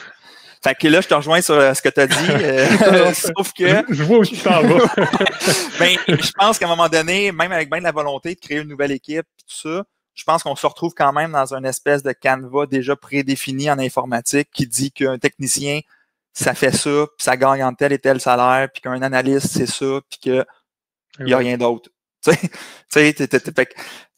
Fait 0.64 0.76
que 0.76 0.88
là, 0.88 1.02
je 1.02 1.08
te 1.08 1.14
rejoins 1.14 1.42
sur 1.42 1.56
euh, 1.56 1.74
ce 1.74 1.82
que 1.82 1.90
tu 1.90 2.00
as 2.00 2.08
dit, 2.08 3.14
sauf 3.16 3.52
que... 3.52 3.84
Je 3.90 4.04
vois 4.04 4.20
où 4.20 4.26
tu 4.26 4.38
t'en 4.38 4.62
vas. 4.62 4.86
ben, 5.80 5.98
je 6.08 6.32
pense 6.32 6.58
qu'à 6.58 6.66
un 6.66 6.70
moment 6.70 6.88
donné, 6.88 7.32
même 7.32 7.52
avec 7.52 7.70
bien 7.70 7.80
de 7.80 7.84
la 7.84 7.92
volonté 7.92 8.36
de 8.36 8.40
créer 8.40 8.60
une 8.60 8.70
nouvelle 8.70 8.92
équipe, 8.92 9.26
tout 9.38 9.70
ça, 9.70 9.84
je 10.14 10.24
pense 10.24 10.44
qu'on 10.44 10.56
se 10.56 10.66
retrouve 10.66 10.94
quand 10.96 11.12
même 11.12 11.32
dans 11.34 11.54
une 11.54 11.66
espèce 11.66 12.04
de 12.04 12.14
canevas 12.14 12.66
déjà 12.68 12.96
prédéfini 12.96 13.70
en 13.70 13.80
informatique 13.80 14.50
qui 14.54 14.66
dit 14.68 14.92
qu'un 14.92 15.18
technicien 15.18 15.82
ça 16.34 16.56
fait 16.56 16.72
ça, 16.72 17.06
puis 17.16 17.24
ça 17.24 17.38
gagne 17.38 17.64
en 17.64 17.74
tel 17.74 17.94
et 17.94 18.00
tel 18.00 18.20
salaire, 18.20 18.68
puis 18.72 18.82
qu'un 18.82 19.02
analyste, 19.02 19.48
c'est 19.48 19.68
ça, 19.68 20.02
puis 20.10 20.20
qu'il 20.20 20.46
n'y 21.20 21.34
a 21.34 21.38
rien 21.38 21.58
d'autre. 21.58 21.90
Tu 22.26 22.32
sais, 22.90 23.14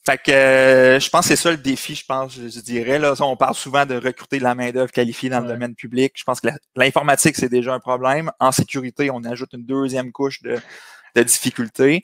fait 0.08 0.20
que 0.20 0.32
euh, 0.32 1.00
je 1.00 1.10
pense 1.10 1.22
que 1.22 1.30
c'est 1.30 1.42
ça 1.42 1.50
le 1.50 1.58
défi, 1.58 1.96
je 1.96 2.06
pense, 2.06 2.36
je, 2.36 2.60
dirais. 2.60 3.00
Là, 3.00 3.14
on 3.22 3.36
parle 3.36 3.56
souvent 3.56 3.86
de 3.88 3.96
recruter 3.96 4.38
de 4.38 4.44
la 4.44 4.54
main-d'œuvre 4.54 4.92
qualifiée 4.92 5.30
dans 5.30 5.40
le 5.40 5.48
domaine 5.48 5.74
public. 5.74 6.14
Je 6.16 6.24
pense 6.24 6.42
que 6.42 6.48
l'informatique, 6.76 7.36
c'est 7.36 7.50
déjà 7.50 7.74
un 7.74 7.80
problème. 7.80 8.32
En 8.40 8.52
sécurité, 8.52 9.10
on 9.10 9.24
ajoute 9.24 9.54
une 9.54 9.66
deuxième 9.66 10.12
couche 10.12 10.44
de, 10.44 10.60
de 11.16 11.24
difficultés. 11.24 12.04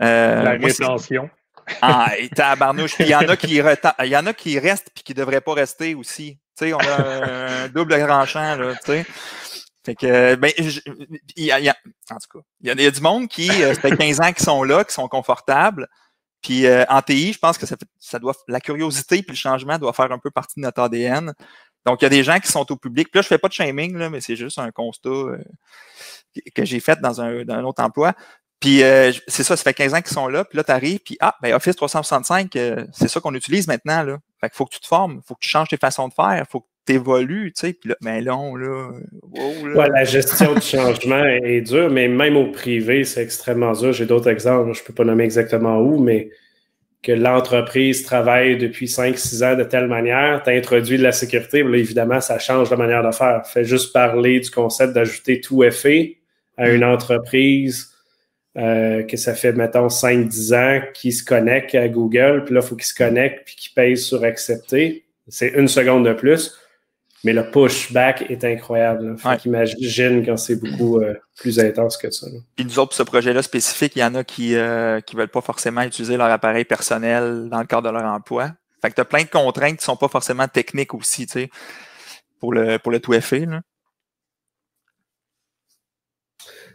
Euh, 0.00 0.42
la 0.42 0.50
rétention. 0.52 1.28
Ah, 1.82 2.12
et 2.18 2.28
tabarnouche. 2.30 2.94
il 2.98 3.08
y 3.08 3.14
en 3.14 3.20
a 3.20 3.36
qui 3.36 3.56
il 3.56 4.06
y 4.06 4.16
en 4.16 4.26
a 4.26 4.34
qui 4.34 4.58
restent 4.58 4.90
puis 4.94 5.04
qui 5.04 5.14
devraient 5.14 5.40
pas 5.40 5.54
rester 5.54 5.94
aussi. 5.94 6.38
Tu 6.56 6.66
sais, 6.66 6.74
on 6.74 6.78
a 6.78 7.64
un 7.64 7.68
double 7.74 7.98
tranchant, 8.06 8.56
là, 8.56 8.74
tu 8.74 8.92
sais. 8.92 9.06
Fait 9.84 9.94
que, 9.94 10.34
ben, 10.36 10.50
il 10.56 11.44
y, 11.44 11.50
a, 11.50 11.58
en 11.58 12.16
tout 12.16 12.38
cas, 12.38 12.44
il 12.62 12.80
y, 12.80 12.86
a, 12.86 12.90
du 12.90 13.00
monde 13.02 13.28
qui, 13.28 13.50
euh, 13.50 13.74
ça 13.74 13.80
fait 13.82 13.94
15 13.94 14.20
ans 14.22 14.32
qui 14.32 14.42
sont 14.42 14.62
là, 14.62 14.82
qui 14.82 14.94
sont 14.94 15.08
confortables. 15.08 15.88
Puis 16.44 16.66
euh, 16.66 16.84
en 16.90 17.00
TI, 17.00 17.32
je 17.32 17.38
pense 17.38 17.56
que 17.56 17.64
ça, 17.64 17.74
ça 17.98 18.18
doit, 18.18 18.34
la 18.48 18.60
curiosité 18.60 19.22
puis 19.22 19.32
le 19.32 19.36
changement 19.36 19.78
doit 19.78 19.94
faire 19.94 20.12
un 20.12 20.18
peu 20.18 20.30
partie 20.30 20.60
de 20.60 20.60
notre 20.60 20.82
ADN. 20.82 21.32
Donc, 21.86 22.02
il 22.02 22.04
y 22.04 22.06
a 22.06 22.10
des 22.10 22.22
gens 22.22 22.38
qui 22.38 22.48
sont 22.48 22.70
au 22.70 22.76
public. 22.76 23.10
Puis 23.10 23.18
là, 23.18 23.22
je 23.22 23.28
fais 23.28 23.38
pas 23.38 23.48
de 23.48 23.54
shaming, 23.54 23.96
là, 23.96 24.10
mais 24.10 24.20
c'est 24.20 24.36
juste 24.36 24.58
un 24.58 24.70
constat 24.70 25.08
euh, 25.08 25.38
que 26.54 26.64
j'ai 26.66 26.80
fait 26.80 27.00
dans 27.00 27.22
un, 27.22 27.44
dans 27.44 27.54
un 27.54 27.64
autre 27.64 27.82
emploi. 27.82 28.12
Puis 28.60 28.78
c'est 29.26 29.42
ça, 29.42 29.56
ça 29.56 29.62
fait 29.62 29.74
15 29.74 29.94
ans 29.94 30.00
qu'ils 30.00 30.14
sont 30.14 30.28
là, 30.28 30.42
puis 30.42 30.56
là, 30.56 30.64
tu 30.64 30.70
arrives, 30.70 31.00
puis 31.00 31.18
ah, 31.20 31.36
ben 31.42 31.52
Office 31.52 31.76
365, 31.76 32.50
c'est 32.92 33.08
ça 33.08 33.20
qu'on 33.20 33.34
utilise 33.34 33.66
maintenant. 33.66 34.02
Là. 34.02 34.16
Fait 34.40 34.48
qu'il 34.48 34.56
faut 34.56 34.64
que 34.64 34.72
tu 34.72 34.80
te 34.80 34.86
formes, 34.86 35.20
faut 35.26 35.34
que 35.34 35.40
tu 35.40 35.50
changes 35.50 35.68
tes 35.68 35.76
façons 35.76 36.08
de 36.08 36.14
faire, 36.14 36.46
faut 36.48 36.60
que 36.60 36.66
t'évolues, 36.84 37.52
tu 37.52 37.60
sais, 37.60 37.72
puis 37.72 37.90
là, 37.90 37.96
mais 38.00 38.20
non, 38.20 38.56
là, 38.56 38.90
Ouais, 39.32 39.88
la 39.88 40.04
gestion 40.04 40.54
du 40.54 40.60
changement 40.60 41.24
est 41.24 41.62
dure, 41.62 41.90
mais 41.90 42.08
même 42.08 42.36
au 42.36 42.50
privé, 42.50 43.04
c'est 43.04 43.22
extrêmement 43.22 43.72
dur. 43.72 43.92
J'ai 43.92 44.06
d'autres 44.06 44.28
exemples, 44.28 44.74
je 44.74 44.80
ne 44.80 44.86
peux 44.86 44.92
pas 44.92 45.04
nommer 45.04 45.24
exactement 45.24 45.80
où, 45.80 45.98
mais 45.98 46.30
que 47.02 47.12
l'entreprise 47.12 48.02
travaille 48.02 48.56
depuis 48.56 48.86
5-6 48.86 49.44
ans 49.44 49.56
de 49.56 49.64
telle 49.64 49.88
manière, 49.88 50.42
tu 50.42 50.50
as 50.50 50.54
introduit 50.54 50.96
de 50.96 51.02
la 51.02 51.12
sécurité, 51.12 51.62
là, 51.62 51.76
évidemment, 51.76 52.20
ça 52.20 52.38
change 52.38 52.70
la 52.70 52.76
manière 52.76 53.06
de 53.06 53.12
faire. 53.12 53.46
Fais 53.46 53.64
juste 53.64 53.92
parler 53.92 54.40
du 54.40 54.50
concept 54.50 54.94
d'ajouter 54.94 55.40
tout 55.40 55.62
effet 55.64 56.16
à 56.56 56.70
une 56.70 56.84
entreprise 56.84 57.90
euh, 58.56 59.02
que 59.02 59.16
ça 59.16 59.34
fait, 59.34 59.52
mettons, 59.52 59.88
5-10 59.88 60.54
ans 60.54 60.82
qui 60.94 61.12
se 61.12 61.24
connecte 61.24 61.74
à 61.74 61.88
Google, 61.88 62.44
puis 62.44 62.54
là, 62.54 62.60
il 62.62 62.66
faut 62.66 62.76
qu'il 62.76 62.86
se 62.86 62.94
connecte 62.94 63.42
puis 63.44 63.56
qu'il 63.56 63.74
paye 63.74 63.96
sur 63.96 64.24
accepter. 64.24 65.04
C'est 65.28 65.48
une 65.48 65.68
seconde 65.68 66.06
de 66.06 66.12
plus. 66.12 66.56
Mais 67.24 67.32
le 67.32 67.50
pushback 67.50 68.30
est 68.30 68.44
incroyable. 68.44 69.16
Faut 69.16 69.34
qu'imagine 69.36 70.24
quand 70.24 70.36
c'est 70.36 70.56
beaucoup 70.56 71.00
euh, 71.00 71.14
plus 71.36 71.58
intense 71.58 71.96
que 71.96 72.10
ça. 72.10 72.26
Puis 72.54 72.66
nous 72.66 72.78
autres, 72.78 72.90
pour 72.90 72.96
ce 72.96 73.02
projet-là 73.02 73.42
spécifique, 73.42 73.96
il 73.96 74.00
y 74.00 74.04
en 74.04 74.14
a 74.14 74.24
qui 74.24 74.50
ne 74.50 74.58
euh, 74.58 75.00
veulent 75.14 75.28
pas 75.28 75.40
forcément 75.40 75.80
utiliser 75.80 76.18
leur 76.18 76.30
appareil 76.30 76.66
personnel 76.66 77.48
dans 77.50 77.60
le 77.60 77.66
cadre 77.66 77.88
de 77.88 77.94
leur 77.94 78.04
emploi. 78.04 78.50
Fait 78.82 78.90
que 78.90 78.96
tu 78.96 79.00
as 79.00 79.06
plein 79.06 79.22
de 79.22 79.30
contraintes 79.30 79.78
qui 79.78 79.82
ne 79.82 79.82
sont 79.82 79.96
pas 79.96 80.08
forcément 80.08 80.46
techniques 80.46 80.92
aussi, 80.92 81.26
tu 81.26 81.32
sais, 81.32 81.50
pour 82.40 82.52
le, 82.52 82.78
pour 82.78 82.92
le 82.92 83.00
tout 83.00 83.14
effet. 83.14 83.46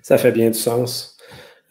Ça 0.02 0.18
fait 0.18 0.32
bien 0.32 0.50
du 0.50 0.58
sens. 0.58 1.16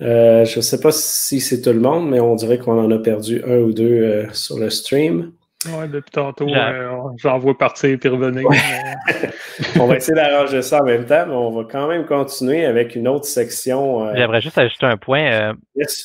Euh, 0.01 0.45
je 0.45 0.59
ne 0.59 0.63
sais 0.63 0.79
pas 0.79 0.93
si 0.93 1.41
c'est 1.41 1.61
tout 1.61 1.73
le 1.73 1.81
monde, 1.81 2.09
mais 2.09 2.21
on 2.21 2.37
dirait 2.37 2.59
qu'on 2.59 2.79
en 2.79 2.89
a 2.93 2.99
perdu 3.01 3.43
un 3.45 3.59
ou 3.59 3.73
deux 3.73 4.29
sur 4.33 4.61
le 4.61 4.71
stream. 4.71 5.33
Oui, 5.67 5.89
depuis 5.89 6.13
tantôt, 6.13 6.49
euh, 6.49 7.01
j'en 7.17 7.39
vois 7.39 7.59
partir 7.59 7.91
et 7.91 8.09
revenir. 8.09 8.47
on 9.81 9.87
va 9.87 9.97
essayer 9.97 10.15
d'arranger 10.15 10.63
ça 10.63 10.83
en 10.83 10.85
même 10.85 11.05
temps, 11.05 11.27
mais 11.27 11.35
on 11.35 11.51
va 11.51 11.65
quand 11.65 11.89
même 11.89 12.07
continuer 12.07 12.65
avec 12.65 12.95
une 12.95 13.09
autre 13.09 13.25
section. 13.25 14.07
Euh, 14.07 14.13
J'aimerais 14.15 14.41
juste 14.41 14.57
ajouter 14.57 14.87
un 14.87 14.97
point. 14.97 15.25
Euh, 15.25 15.55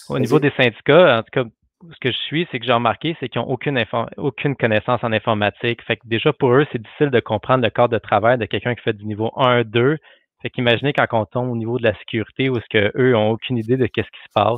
au 0.10 0.18
niveau 0.18 0.40
des 0.40 0.52
syndicats, 0.58 1.20
en 1.20 1.22
tout 1.22 1.30
cas, 1.32 1.44
ce 1.84 2.00
que 2.02 2.12
je 2.12 2.18
suis, 2.18 2.48
c'est 2.52 2.60
que 2.60 2.66
j'ai 2.66 2.74
remarqué, 2.74 3.16
c'est 3.20 3.30
qu'ils 3.30 3.42
n'ont 3.42 3.48
aucune, 3.48 3.84
aucune 4.18 4.56
connaissance 4.56 5.04
en 5.04 5.12
informatique. 5.12 5.84
Fait 5.84 5.98
que 5.98 6.08
déjà, 6.08 6.34
pour 6.34 6.52
eux, 6.54 6.66
c'est 6.72 6.82
difficile 6.82 7.12
de 7.12 7.20
comprendre 7.20 7.64
le 7.64 7.70
cadre 7.70 7.90
de 7.90 8.00
travail 8.00 8.40
de 8.40 8.46
quelqu'un 8.46 8.74
qui 8.74 8.82
fait 8.82 8.94
du 8.94 9.06
niveau 9.06 9.32
1, 9.36 9.66
2. 9.66 9.98
Fait 10.42 10.50
qu'imaginez 10.50 10.94
quand 10.94 11.06
on 11.12 11.26
tombe 11.26 11.52
au 11.52 11.56
niveau 11.56 11.78
de 11.78 11.84
la 11.84 11.94
sécurité 12.00 12.50
où 12.50 12.58
est-ce 12.58 12.66
qu'eux 12.70 13.12
n'ont 13.12 13.30
aucune 13.30 13.60
idée 13.60 13.78
de 13.78 13.86
qu'est-ce 13.86 14.08
qui 14.08 14.24
se 14.28 14.34
passe. 14.34 14.58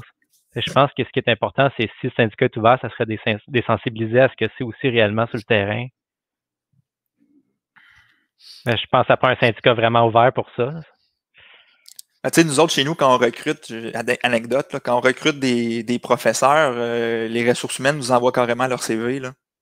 Je 0.56 0.72
pense 0.72 0.92
que 0.98 1.04
ce 1.04 1.10
qui 1.10 1.20
est 1.20 1.30
important, 1.30 1.70
c'est 1.76 1.90
si 2.00 2.08
le 2.08 2.12
syndicat 2.16 2.46
est 2.46 2.58
ouvert, 2.58 2.80
ça 2.82 2.90
serait 2.90 3.06
des, 3.06 3.62
sensibiliser 3.64 4.22
à 4.22 4.30
ce 4.30 4.36
que 4.36 4.50
c'est 4.58 4.64
aussi 4.64 4.88
réellement 4.88 5.28
sur 5.28 5.38
le 5.38 5.44
terrain. 5.44 5.88
Mais 8.66 8.78
je 8.78 8.86
pense 8.90 9.02
que 9.02 9.08
ça 9.08 9.18
prend 9.18 9.30
un 9.30 9.36
syndicat 9.36 9.74
vraiment 9.74 10.08
ouvert 10.08 10.32
pour 10.34 10.50
ça. 10.56 10.72
Sais, 12.34 12.44
nous 12.44 12.60
autres, 12.60 12.74
chez 12.74 12.84
nous, 12.84 12.96
quand 12.96 13.14
on 13.14 13.18
recrute, 13.18 13.72
anecdote, 14.24 14.78
quand 14.84 14.98
on 14.98 15.02
recrute 15.02 15.40
des, 15.40 16.00
professeurs, 16.02 16.74
euh, 16.76 17.28
les 17.28 17.48
ressources 17.48 17.78
humaines 17.78 17.98
nous 17.98 18.12
envoient 18.12 18.32
carrément 18.32 18.66
leur 18.66 18.82
CV. 18.82 19.22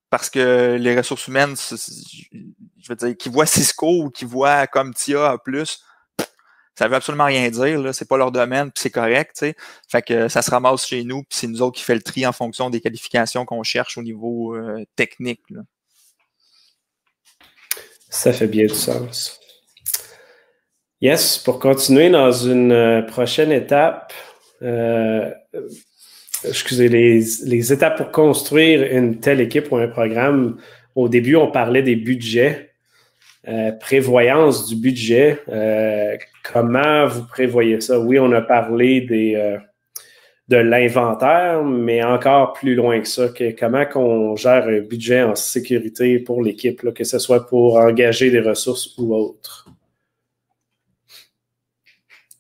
parce 0.10 0.30
que 0.30 0.78
les 0.80 0.96
ressources 0.96 1.28
humaines, 1.28 1.56
je 1.58 2.88
veux 2.88 2.96
dire, 2.96 3.18
qui 3.18 3.30
voient 3.30 3.48
Cisco 3.48 4.04
ou 4.04 4.10
qui 4.12 4.26
voient 4.26 4.68
comme 4.68 4.94
TIA 4.94 5.38
plus, 5.44 5.84
ça 6.76 6.88
veut 6.88 6.96
absolument 6.96 7.26
rien 7.26 7.50
dire, 7.50 7.80
là. 7.80 7.94
C'est 7.94 8.08
pas 8.08 8.18
leur 8.18 8.32
domaine, 8.32 8.72
puis 8.72 8.82
c'est 8.82 8.90
correct, 8.90 9.36
tu 9.38 9.48
sais. 9.48 9.56
Fait 9.90 10.02
que 10.02 10.28
ça 10.28 10.42
se 10.42 10.50
ramasse 10.50 10.88
chez 10.88 11.04
nous, 11.04 11.24
puis 11.24 11.38
c'est 11.38 11.48
nous 11.48 11.62
autres 11.62 11.78
qui 11.78 11.84
fait 11.84 11.96
le 11.96 12.02
tri 12.02 12.26
en 12.26 12.32
fonction 12.32 12.70
des 12.70 12.82
qualifications 12.82 13.46
qu'on 13.46 13.64
cherche 13.64 13.98
au 13.98 14.04
niveau 14.04 14.56
euh, 14.56 14.84
technique. 14.96 15.42
Ça 18.10 18.34
fait 18.34 18.48
bien 18.48 18.66
du 18.66 18.76
sens. 18.76 19.40
Yes, 21.02 21.38
pour 21.38 21.60
continuer 21.60 22.10
dans 22.10 22.32
une 22.32 22.72
euh, 22.72 23.02
prochaine 23.02 23.52
étape, 23.52 24.14
euh, 24.62 25.32
excusez, 26.46 26.88
les, 26.88 27.24
les 27.44 27.74
étapes 27.74 27.98
pour 27.98 28.12
construire 28.12 28.84
une 28.84 29.20
telle 29.20 29.42
équipe 29.42 29.72
ou 29.72 29.78
un 29.78 29.88
programme, 29.88 30.58
au 30.96 31.10
début, 31.10 31.36
on 31.36 31.52
parlait 31.52 31.84
des 31.84 31.96
budgets. 31.96 32.73
Euh, 33.48 33.74
prévoyance 33.74 34.68
du 34.68 34.78
budget, 34.78 35.42
euh, 35.50 36.16
comment 36.50 37.08
vous 37.08 37.28
prévoyez 37.28 37.82
ça? 37.82 38.00
Oui, 38.00 38.18
on 38.18 38.32
a 38.32 38.42
parlé 38.42 39.02
des, 39.02 39.36
euh, 39.36 39.58
de 40.48 40.58
l'inventaire, 40.58 41.62
mais 41.64 42.02
encore 42.04 42.54
plus 42.54 42.74
loin 42.74 43.02
que 43.02 43.08
ça, 43.08 43.28
comment 43.60 43.86
qu'on 43.86 44.38
gère 44.38 44.66
un 44.68 44.80
budget 44.80 45.24
en 45.24 45.36
sécurité 45.36 46.20
pour 46.20 46.42
l'équipe, 46.42 46.94
que 46.94 47.04
ce 47.04 47.20
soit 47.20 47.46
pour 47.46 47.76
engager 47.76 48.32
des 48.32 48.40
ressources 48.40 48.98
ou 48.98 49.14
autre. 49.14 49.68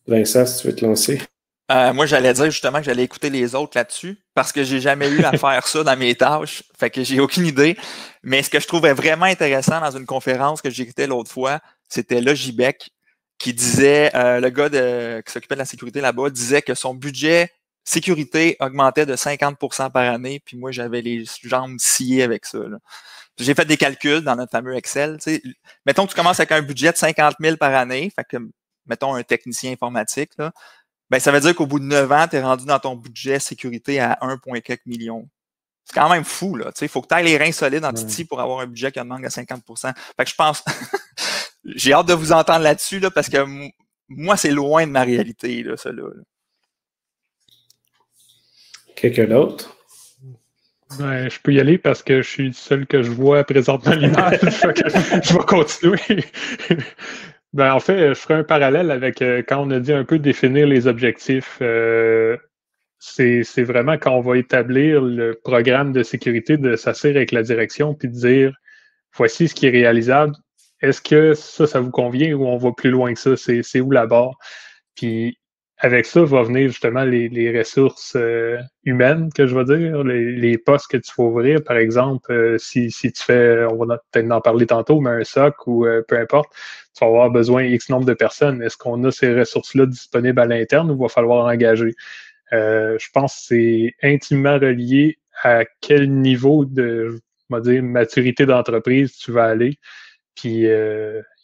Vincent, 0.08 0.46
si 0.46 0.62
tu 0.62 0.68
veux 0.68 0.76
te 0.76 0.86
lancer. 0.86 1.20
Moi, 1.70 2.06
j'allais 2.06 2.34
dire 2.34 2.46
justement 2.52 2.80
que 2.80 2.86
j'allais 2.86 3.04
écouter 3.04 3.30
les 3.30 3.56
autres 3.56 3.78
là-dessus 3.78 4.20
parce 4.34 4.52
que 4.52 4.64
j'ai 4.64 4.80
jamais 4.82 5.10
eu 5.10 5.24
à 5.24 5.32
faire 5.38 5.68
ça 5.68 5.84
dans 5.84 5.98
mes 5.98 6.16
tâches. 6.16 6.64
Fait 6.78 6.90
que 6.90 7.04
j'ai 7.04 7.20
aucune 7.20 7.46
idée. 7.46 7.78
Mais 8.22 8.44
ce 8.44 8.50
que 8.50 8.60
je 8.60 8.68
trouvais 8.68 8.94
vraiment 8.94 9.26
intéressant 9.26 9.80
dans 9.80 9.92
une 9.92 10.06
conférence 10.06 10.62
que 10.62 10.70
j'écoutais 10.70 11.08
l'autre 11.08 11.32
fois, 11.32 11.60
c'était 11.90 12.22
Logibec 12.22 12.92
qui 13.38 13.54
disait, 13.54 14.16
euh, 14.16 14.40
le 14.40 14.50
gars 14.50 14.70
de, 14.70 15.22
qui 15.26 15.32
s'occupait 15.32 15.56
de 15.56 15.60
la 15.60 15.66
sécurité 15.66 16.00
là-bas 16.02 16.30
disait 16.30 16.62
que 16.62 16.76
son 16.76 16.94
budget 16.94 17.52
sécurité 17.84 18.56
augmentait 18.62 19.06
de 19.06 19.16
50% 19.16 19.92
par 19.92 20.14
année, 20.14 20.42
puis 20.46 20.56
moi 20.56 20.72
j'avais 20.72 21.02
les 21.02 21.26
jambes 21.44 21.78
sciées 21.80 22.24
avec 22.24 22.46
ça. 22.46 22.60
J'ai 23.38 23.54
fait 23.54 23.66
des 23.66 23.78
calculs 23.78 24.22
dans 24.22 24.36
notre 24.36 24.52
fameux 24.52 24.76
Excel. 24.76 25.18
Mettons 25.86 26.06
que 26.06 26.12
tu 26.12 26.16
commences 26.16 26.40
avec 26.40 26.52
un 26.54 26.62
budget 26.62 26.92
de 26.92 26.98
50 26.98 27.36
000 27.40 27.58
par 27.58 27.74
année, 27.74 28.12
fait 28.16 28.24
que 28.24 28.38
mettons 28.86 29.16
un 29.16 29.24
technicien 29.24 29.74
informatique, 29.74 30.32
là, 30.38 30.52
ben, 31.14 31.20
ça 31.20 31.32
veut 31.32 31.42
dire 31.42 31.54
qu'au 31.54 31.68
bout 31.68 31.78
de 31.78 31.86
9 31.86 32.12
ans, 32.12 32.28
tu 32.28 32.38
es 32.38 32.42
rendu 32.42 32.66
dans 32.66 32.80
ton 32.80 32.96
budget 32.96 33.38
sécurité 33.38 34.00
à 34.00 34.18
1,4 34.24 34.80
million. 34.88 35.30
C'est 35.86 35.94
quand 35.94 36.10
même 36.10 36.24
fou, 36.24 36.56
là. 36.56 36.72
Il 36.82 36.88
faut 36.88 37.04
que 37.04 37.08
tu 37.08 37.14
ailles 37.14 37.26
les 37.26 37.38
reins 37.38 37.52
solides 37.52 37.86
en 37.86 37.94
Titi 37.94 38.26
pour 38.26 38.42
avoir 38.42 38.62
un 38.62 38.66
budget 38.66 38.92
qui 38.92 38.98
demande 38.98 39.24
à 39.24 39.30
50 39.30 39.62
Fait 39.80 40.24
que 40.24 40.30
je 40.32 40.36
pense. 40.36 40.64
J'ai 41.66 41.94
hâte 41.94 42.08
de 42.08 42.16
vous 42.16 42.32
entendre 42.32 42.64
là-dessus, 42.64 43.00
là, 43.00 43.12
parce 43.12 43.30
que 43.30 43.46
moi, 44.10 44.38
c'est 44.38 44.50
loin 44.50 44.88
de 44.88 44.92
ma 44.92 45.04
réalité, 45.04 45.62
là, 45.62 45.78
ça, 45.78 45.92
là. 45.92 46.02
Quelqu'un 48.96 49.26
d'autre? 49.26 49.78
Ben, 50.98 51.30
je 51.30 51.40
peux 51.40 51.54
y 51.54 51.60
aller 51.60 51.78
parce 51.78 52.02
que 52.02 52.24
je 52.24 52.28
suis 52.28 52.48
le 52.48 52.54
seul 52.54 52.88
que 52.88 53.04
je 53.04 53.12
vois 53.12 53.44
présentement 53.44 53.94
l'image. 53.94 54.40
je 54.42 55.34
vais 55.34 55.46
continuer. 55.46 56.26
Ben, 57.54 57.72
en 57.74 57.80
fait, 57.80 58.10
je 58.10 58.14
ferai 58.16 58.34
un 58.36 58.44
parallèle 58.44 58.90
avec 58.90 59.22
euh, 59.22 59.44
quand 59.48 59.60
on 59.66 59.70
a 59.70 59.80
dit 59.80 59.94
un 59.94 60.06
peu 60.06 60.18
définir 60.18 60.66
les 60.68 60.88
objectifs. 60.88 61.60
Euh, 61.62 62.38
c'est 63.00 63.44
vraiment 63.64 63.98
quand 63.98 64.16
on 64.16 64.22
va 64.22 64.38
établir 64.38 65.02
le 65.02 65.40
programme 65.44 65.92
de 65.92 66.04
sécurité, 66.04 66.58
de 66.58 66.76
s'asseoir 66.76 67.16
avec 67.16 67.32
la 67.32 67.44
direction 67.44 67.94
puis 67.94 68.08
de 68.08 68.14
dire 68.14 68.54
voici 69.16 69.48
ce 69.50 69.56
qui 69.56 69.68
est 69.68 69.72
réalisable. 69.72 70.34
Est-ce 70.82 71.02
que 71.02 71.34
ça, 71.34 71.68
ça 71.68 71.80
vous 71.82 71.92
convient 71.92 72.34
ou 72.34 72.46
on 72.46 72.58
va 72.58 72.72
plus 72.72 72.90
loin 72.92 73.14
que 73.14 73.20
ça? 73.20 73.36
C'est 73.38 73.82
où 73.82 73.92
la 73.92 74.08
barre? 74.08 74.38
Puis 74.96 75.38
avec 75.84 76.06
ça 76.06 76.24
va 76.24 76.44
venir 76.44 76.70
justement 76.70 77.04
les, 77.04 77.28
les 77.28 77.60
ressources 77.60 78.14
euh, 78.16 78.58
humaines, 78.86 79.30
que 79.36 79.46
je 79.46 79.54
veux 79.54 79.66
dire, 79.66 80.02
les, 80.06 80.32
les, 80.32 80.58
postes 80.58 80.90
que 80.90 80.96
tu 80.96 81.12
vas 81.18 81.26
ouvrir, 81.26 81.62
par 81.62 81.76
exemple, 81.76 82.32
euh, 82.32 82.58
si, 82.58 82.90
si 82.90 83.12
tu 83.12 83.22
fais, 83.22 83.66
on 83.66 83.76
va 83.86 83.98
peut-être 84.12 84.32
en 84.32 84.40
parler 84.40 84.66
tantôt, 84.66 85.02
mais 85.02 85.10
un 85.10 85.24
SOC 85.26 85.68
ou 85.68 85.86
euh, 85.86 86.02
peu 86.08 86.18
importe, 86.18 86.50
tu 86.98 87.04
vas 87.04 87.08
avoir 87.08 87.30
besoin 87.32 87.64
X 87.64 87.90
nombre 87.90 88.06
de 88.06 88.14
personnes. 88.14 88.62
Est-ce 88.62 88.78
qu'on 88.78 89.04
a 89.04 89.12
ces 89.12 89.38
ressources-là 89.38 89.86
disponibles 89.86 90.40
à 90.40 90.46
l'interne 90.46 90.90
ou 90.90 90.98
va 90.98 91.10
falloir 91.10 91.46
engager? 91.46 91.94
je 92.52 93.08
pense 93.16 93.34
que 93.34 93.42
c'est 93.48 93.94
intimement 94.04 94.60
relié 94.60 95.18
à 95.42 95.66
quel 95.82 96.12
niveau 96.12 96.66
de, 96.66 97.20
dire, 97.62 97.82
maturité 97.82 98.46
d'entreprise 98.46 99.18
tu 99.18 99.32
vas 99.32 99.46
aller. 99.46 99.80
Puis 100.36 100.68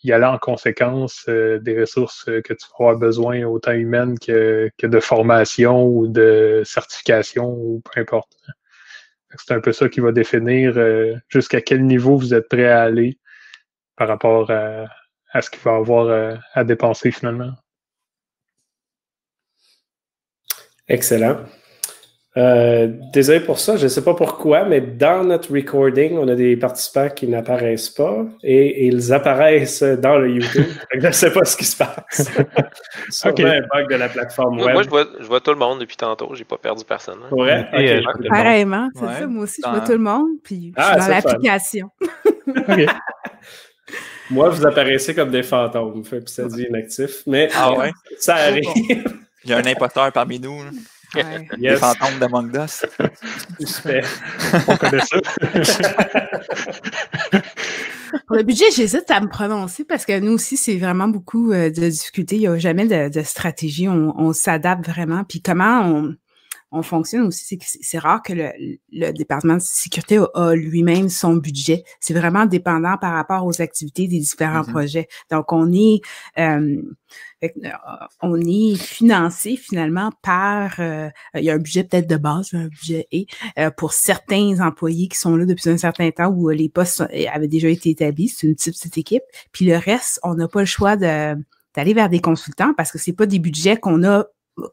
y 0.04 0.12
aller 0.12 0.26
en 0.26 0.38
conséquence 0.38 1.26
euh, 1.28 1.60
des 1.60 1.80
ressources 1.80 2.28
euh, 2.30 2.42
que 2.42 2.54
tu 2.54 2.66
vas 2.68 2.86
avoir 2.86 2.98
besoin, 2.98 3.44
autant 3.44 3.74
humaines 3.74 4.18
que, 4.18 4.70
que 4.78 4.88
de 4.88 5.00
formation 5.00 5.86
ou 5.86 6.08
de 6.08 6.62
certification 6.66 7.50
ou 7.50 7.82
peu 7.82 8.00
importe. 8.00 8.36
C'est 9.38 9.54
un 9.54 9.60
peu 9.60 9.74
ça 9.74 9.90
qui 9.90 10.00
va 10.00 10.12
définir 10.12 10.74
euh, 10.78 11.16
jusqu'à 11.28 11.62
quel 11.62 11.86
niveau 11.86 12.18
vous 12.18 12.34
êtes 12.34 12.48
prêt 12.48 12.68
à 12.68 12.84
aller 12.84 13.20
par 13.96 14.08
rapport 14.08 14.50
à, 14.50 14.86
à 15.32 15.42
ce 15.42 15.50
qu'il 15.50 15.62
va 15.62 15.76
avoir 15.76 16.40
à 16.54 16.64
dépenser 16.64 17.12
finalement. 17.12 17.52
Excellent. 20.88 21.46
Euh, 22.40 22.88
désolé 23.12 23.42
pour 23.42 23.60
ça, 23.60 23.76
je 23.76 23.84
ne 23.84 23.88
sais 23.90 24.04
pas 24.04 24.14
pourquoi, 24.14 24.64
mais 24.64 24.80
dans 24.80 25.26
notre 25.26 25.54
recording, 25.54 26.18
on 26.18 26.28
a 26.30 26.36
des 26.36 26.56
participants 26.56 27.10
qui 27.10 27.28
n'apparaissent 27.28 27.90
pas 27.90 28.26
et, 28.44 28.88
ils 28.88 29.12
apparaissent 29.12 29.84
dans 29.84 30.18
le 30.18 30.30
YouTube. 30.30 30.66
je 30.94 31.06
ne 31.06 31.12
sais 31.12 31.34
pas 31.34 31.44
ce 31.44 31.58
qui 31.58 31.66
se 31.66 31.76
passe. 31.76 32.32
C'est 33.10 33.28
un 33.28 33.32
bug 33.34 33.90
de 33.90 33.96
la 33.96 34.08
plateforme 34.08 34.62
web. 34.62 34.72
Moi, 34.72 34.84
je 34.84 34.90
vois, 34.90 35.06
je 35.20 35.26
vois, 35.26 35.42
tout 35.42 35.52
le 35.52 35.58
monde 35.58 35.80
depuis 35.80 35.98
tantôt. 35.98 36.30
Je 36.34 36.40
n'ai 36.40 36.46
pas 36.46 36.58
perdu 36.58 36.86
personne. 36.86 37.20
Ouais? 37.32 37.66
Okay. 37.74 38.04
Pareillement, 38.30 38.90
c'est 38.96 39.06
ça. 39.06 39.28
Moi 39.28 39.44
aussi, 39.44 39.62
je 39.64 39.70
vois 39.70 39.82
tout 39.82 39.92
le 39.92 39.98
monde. 39.98 40.28
Puis 40.44 40.74
je 40.78 40.82
suis 40.82 40.92
ah, 40.94 40.98
dans 40.98 41.08
l'application. 41.08 41.90
Moi, 44.30 44.50
vous 44.50 44.66
apparaissez 44.66 45.14
comme 45.16 45.32
des 45.32 45.44
fantômes. 45.44 46.04
Puis 46.04 46.22
ça 46.28 46.46
dit 46.46 46.64
inactif. 46.70 47.24
Mais 47.26 47.50
ah 47.56 47.74
ouais? 47.74 47.92
ça 48.18 48.36
arrive. 48.36 48.64
Il 49.44 49.50
y 49.50 49.54
a 49.54 49.58
un 49.58 49.66
imposteur 49.66 50.12
parmi 50.12 50.40
nous. 50.40 50.62
Les 51.58 51.76
fantômes 51.76 52.20
d'Among 52.20 52.56
Us. 52.56 52.86
On 54.68 54.78
connaît 54.78 55.02
ça. 55.02 55.18
Pour 58.28 58.36
le 58.38 58.44
budget, 58.44 58.66
j'hésite 58.76 59.10
à 59.12 59.22
me 59.22 59.28
prononcer 59.28 59.84
parce 59.84 60.06
que 60.06 60.20
nous 60.20 60.34
aussi, 60.34 60.58
c'est 60.58 60.78
vraiment 60.78 61.08
beaucoup 61.08 61.52
euh, 61.52 61.70
de 61.70 61.90
discuter. 61.90 62.36
Il 62.36 62.42
n'y 62.42 62.48
a 62.48 62.58
jamais 62.58 62.86
de, 63.10 63.22
stratégie. 63.22 63.88
On, 63.88 64.34
s'adapte 64.34 64.88
vraiment. 64.88 65.24
Puis 65.24 65.42
comment 65.42 65.82
on, 65.82 66.16
on 66.72 66.84
fonctionne 66.84 67.24
aussi, 67.24 67.46
c'est 67.46 67.80
c'est 67.82 67.98
rare 67.98 68.22
que 68.22 68.34
le, 68.34 68.52
le, 68.92 69.12
département 69.12 69.56
de 69.56 69.62
sécurité 69.62 70.20
a, 70.36 70.54
lui-même 70.54 71.10
son 71.10 71.36
budget. 71.36 71.84
C'est 72.00 72.14
vraiment 72.14 72.46
dépendant 72.46 72.98
par 72.98 73.14
rapport 73.14 73.46
aux 73.46 73.62
activités 73.62 74.08
des 74.08 74.20
différents 74.20 74.64
projets. 74.64 75.08
Donc, 75.32 75.52
on 75.52 75.72
est 75.74 76.02
euh, 76.38 76.82
euh, 77.44 77.48
on 78.22 78.40
est 78.40 78.76
financé 78.76 79.56
finalement 79.56 80.12
par 80.22 80.80
euh, 80.80 81.10
il 81.36 81.44
y 81.44 81.50
a 81.50 81.54
un 81.54 81.60
budget 81.60 81.84
peut-être 81.84 82.08
de 82.08 82.18
base, 82.18 82.54
un 82.54 82.68
budget 82.68 83.08
et 83.12 83.26
pour 83.78 83.94
certains 83.94 84.60
employés 84.60 85.08
qui 85.08 85.18
sont 85.18 85.36
là 85.36 85.46
depuis 85.46 85.70
un 85.70 85.78
certain 85.78 86.12
temps 86.12 86.30
où 86.30 86.50
les 86.50 86.70
postes 86.70 87.02
avaient 87.32 87.48
déjà 87.48 87.70
été 87.70 87.90
établis, 87.90 88.28
c'est 88.28 88.48
une 88.48 88.56
petite 88.56 88.98
équipe. 88.98 89.24
Puis 89.52 89.66
le 89.66 89.78
reste, 89.78 90.20
on 90.24 90.36
n'a 90.36 90.48
pas 90.48 90.60
le 90.60 90.66
choix 90.66 90.96
de 90.96 91.36
d'aller 91.76 91.94
vers 91.94 92.10
des 92.10 92.20
consultants 92.20 92.74
parce 92.76 92.92
que 92.92 92.98
c'est 92.98 93.14
pas 93.14 93.26
des 93.26 93.40
budgets 93.40 93.78
qu'on 93.78 94.04
a 94.04 94.26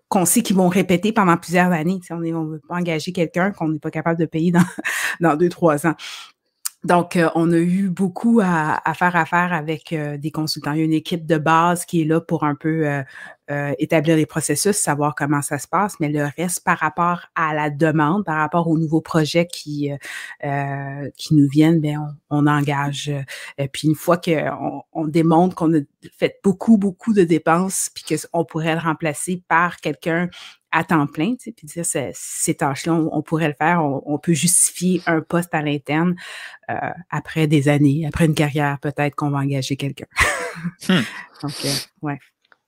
qu'on 0.09 0.25
sait 0.25 0.43
qu'ils 0.43 0.57
vont 0.57 0.69
répéter 0.69 1.13
pendant 1.13 1.37
plusieurs 1.37 1.73
années. 1.73 2.01
on 2.11 2.17
ne 2.17 2.53
veut 2.53 2.63
pas 2.69 2.77
engager 2.77 3.13
quelqu'un 3.13 3.53
qu'on 3.53 3.69
n'est 3.69 3.79
pas 3.79 3.91
capable 3.91 4.19
de 4.19 4.27
payer 4.27 4.51
dans, 4.53 4.65
dans 5.21 5.37
deux, 5.37 5.49
trois 5.49 5.87
ans. 5.87 5.95
Donc, 6.87 7.17
euh, 7.17 7.29
on 7.35 7.51
a 7.51 7.59
eu 7.59 7.89
beaucoup 7.89 8.41
à, 8.41 8.81
faire 8.95 9.17
affaire 9.17 9.53
avec 9.53 9.93
euh, 9.93 10.17
des 10.19 10.31
consultants. 10.31 10.71
Il 10.71 10.79
y 10.79 10.83
a 10.83 10.85
une 10.85 10.93
équipe 10.93 11.27
de 11.27 11.37
base 11.37 11.85
qui 11.85 12.03
est 12.03 12.05
là 12.05 12.21
pour 12.21 12.45
un 12.45 12.55
peu 12.55 12.87
euh, 13.51 13.73
établir 13.81 14.15
les 14.15 14.25
processus, 14.25 14.77
savoir 14.77 15.17
comment 15.17 15.43
ça 15.43 15.59
se 15.59 15.67
passe, 15.67 15.99
mais 15.99 16.11
le 16.11 16.29
reste 16.37 16.63
par 16.63 16.79
rapport 16.79 17.23
à 17.35 17.55
la 17.55 17.71
demande, 17.71 18.25
par 18.25 18.37
rapport 18.37 18.69
aux 18.69 18.79
nouveaux 18.79 19.01
projets 19.01 19.47
qui 19.47 19.91
qui 21.17 21.35
nous 21.35 21.49
viennent, 21.49 21.81
bien, 21.81 22.17
on, 22.31 22.47
engage. 22.47 23.11
puis 23.73 23.89
une 23.89 23.95
fois 23.97 24.17
qu'on 24.17 24.83
on 24.93 25.07
démontre 25.07 25.57
qu'on 25.57 25.75
a 25.75 25.81
fait 26.17 26.39
beaucoup, 26.45 26.79
beaucoup 26.79 27.13
de 27.13 27.25
dépenses, 27.25 27.91
puis 27.95 28.17
qu'on 28.17 28.45
pourrait 28.45 28.75
le 28.75 28.81
remplacer 28.81 29.43
par 29.49 29.79
quelqu'un 29.79 30.29
à 30.77 30.85
temps 30.85 31.07
plein, 31.07 31.37
tu 31.37 31.45
sais, 31.45 31.53
puis 31.53 31.67
dire 31.67 31.87
ces 31.87 32.55
tâches-là, 32.55 32.93
on, 32.93 33.23
pourrait 33.23 33.49
le 33.49 33.55
faire, 33.55 33.83
on, 33.83 34.19
peut 34.19 34.35
justifier 34.35 35.01
un 35.07 35.23
poste 35.23 35.55
à 35.55 35.63
l'interne 35.63 36.17
euh, 36.69 36.75
après 37.09 37.47
des 37.47 37.71
années, 37.71 38.07
après 38.07 38.27
une 38.27 38.35
carrière, 38.35 38.79
peut-être 38.81 39.15
qu'on 39.15 39.31
va 39.31 39.39
engager 39.39 39.77
quelqu'un. 39.77 40.05
Hmm. 40.87 41.01
Donc, 41.43 41.55
euh, 41.65 41.69
ouais. 42.03 42.19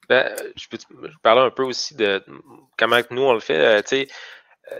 Ben, 0.09 0.35
je 0.57 0.69
peux 0.69 0.79
parler 1.23 1.43
un 1.43 1.51
peu 1.51 1.65
aussi 1.65 1.95
de 1.97 2.25
comment 2.79 2.99
nous 3.11 3.21
on 3.21 3.35
le 3.35 3.41
fait. 3.41 3.59
Euh, 3.59 3.83
tu 3.83 3.89
sais, 3.89 4.03
euh, 4.03 4.13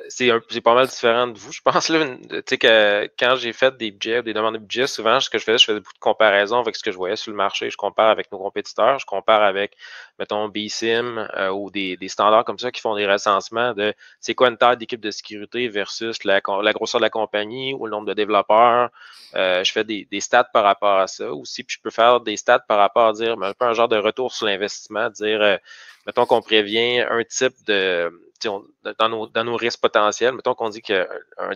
c'est 0.09 0.61
pas 0.61 0.75
mal 0.75 0.87
différent 0.87 1.27
de 1.27 1.39
vous. 1.39 1.53
Je 1.53 1.61
pense 1.63 1.89
là, 1.89 2.05
que 2.41 3.11
quand 3.19 3.37
j'ai 3.37 3.53
fait 3.53 3.77
des 3.77 3.91
budgets, 3.91 4.23
des 4.23 4.33
demandes 4.33 4.55
de 4.55 4.59
budget, 4.59 4.87
souvent 4.87 5.21
ce 5.21 5.31
que 5.31 5.39
je 5.39 5.45
faisais, 5.45 5.59
je 5.59 5.65
faisais 5.65 5.81
beaucoup 5.81 5.95
de 5.95 5.99
comparaisons 5.99 6.59
avec 6.59 6.77
ce 6.77 6.83
que 6.83 6.91
je 6.91 6.97
voyais 6.97 7.17
sur 7.17 7.31
le 7.31 7.37
marché. 7.37 7.71
Je 7.71 7.77
compare 7.77 8.11
avec 8.11 8.31
nos 8.33 8.39
compétiteurs, 8.39 8.99
je 8.99 9.07
compare 9.07 9.43
avec, 9.43 9.77
mettons, 10.19 10.49
BSIM 10.49 11.29
euh, 11.37 11.51
ou 11.51 11.71
des, 11.71 11.97
standards 12.09 12.45
comme 12.45 12.59
ça 12.59 12.71
qui 12.71 12.81
font 12.81 12.97
des 12.97 13.07
recensements 13.07 13.75
de 13.75 13.95
c'est 14.21 14.35
quoi 14.35 14.49
une 14.49 14.57
taille 14.57 14.77
d'équipe 14.77 15.01
de 15.01 15.11
sécurité 15.11 15.69
versus 15.69 16.25
la, 16.25 16.41
grosseur 16.41 17.01
de 17.01 17.05
la 17.05 17.11
compagnie 17.11 17.75
ou 17.75 17.87
le 17.87 17.91
nombre 17.91 18.07
de 18.07 18.15
développeurs. 18.15 18.91
Euh, 19.35 19.63
je 19.63 19.73
fais 19.73 19.85
des, 19.85 20.07
stats 20.21 20.45
par 20.53 20.65
rapport 20.65 20.99
à 20.99 21.07
ça 21.07 21.33
aussi. 21.33 21.65
Puis 21.65 21.77
je 21.77 21.83
peux 21.83 21.91
faire 21.91 22.21
des 22.21 22.37
stats 22.37 22.61
par 22.61 22.79
rapport 22.79 23.09
à 23.09 23.13
dire 23.13 23.37
un 23.41 23.53
peu 23.53 23.65
un 23.65 23.75
genre 23.75 23.89
de 23.89 23.97
retour 23.97 24.33
sur 24.33 24.47
l'investissement, 24.47 25.11
dire 25.11 25.59
mettons 26.07 26.27
qu'on 26.27 26.41
prévient 26.41 27.01
un 27.01 27.23
type 27.25 27.55
de 27.67 28.11
dans, 28.45 29.09
nos, 29.09 29.27
dans 29.27 29.45
nos 29.45 29.57
risques 29.57 29.81
potentiels, 29.81 30.35
mettons 30.35 30.55
qu'on 30.55 30.69
dit 30.69 30.83
qu'un 30.83 31.07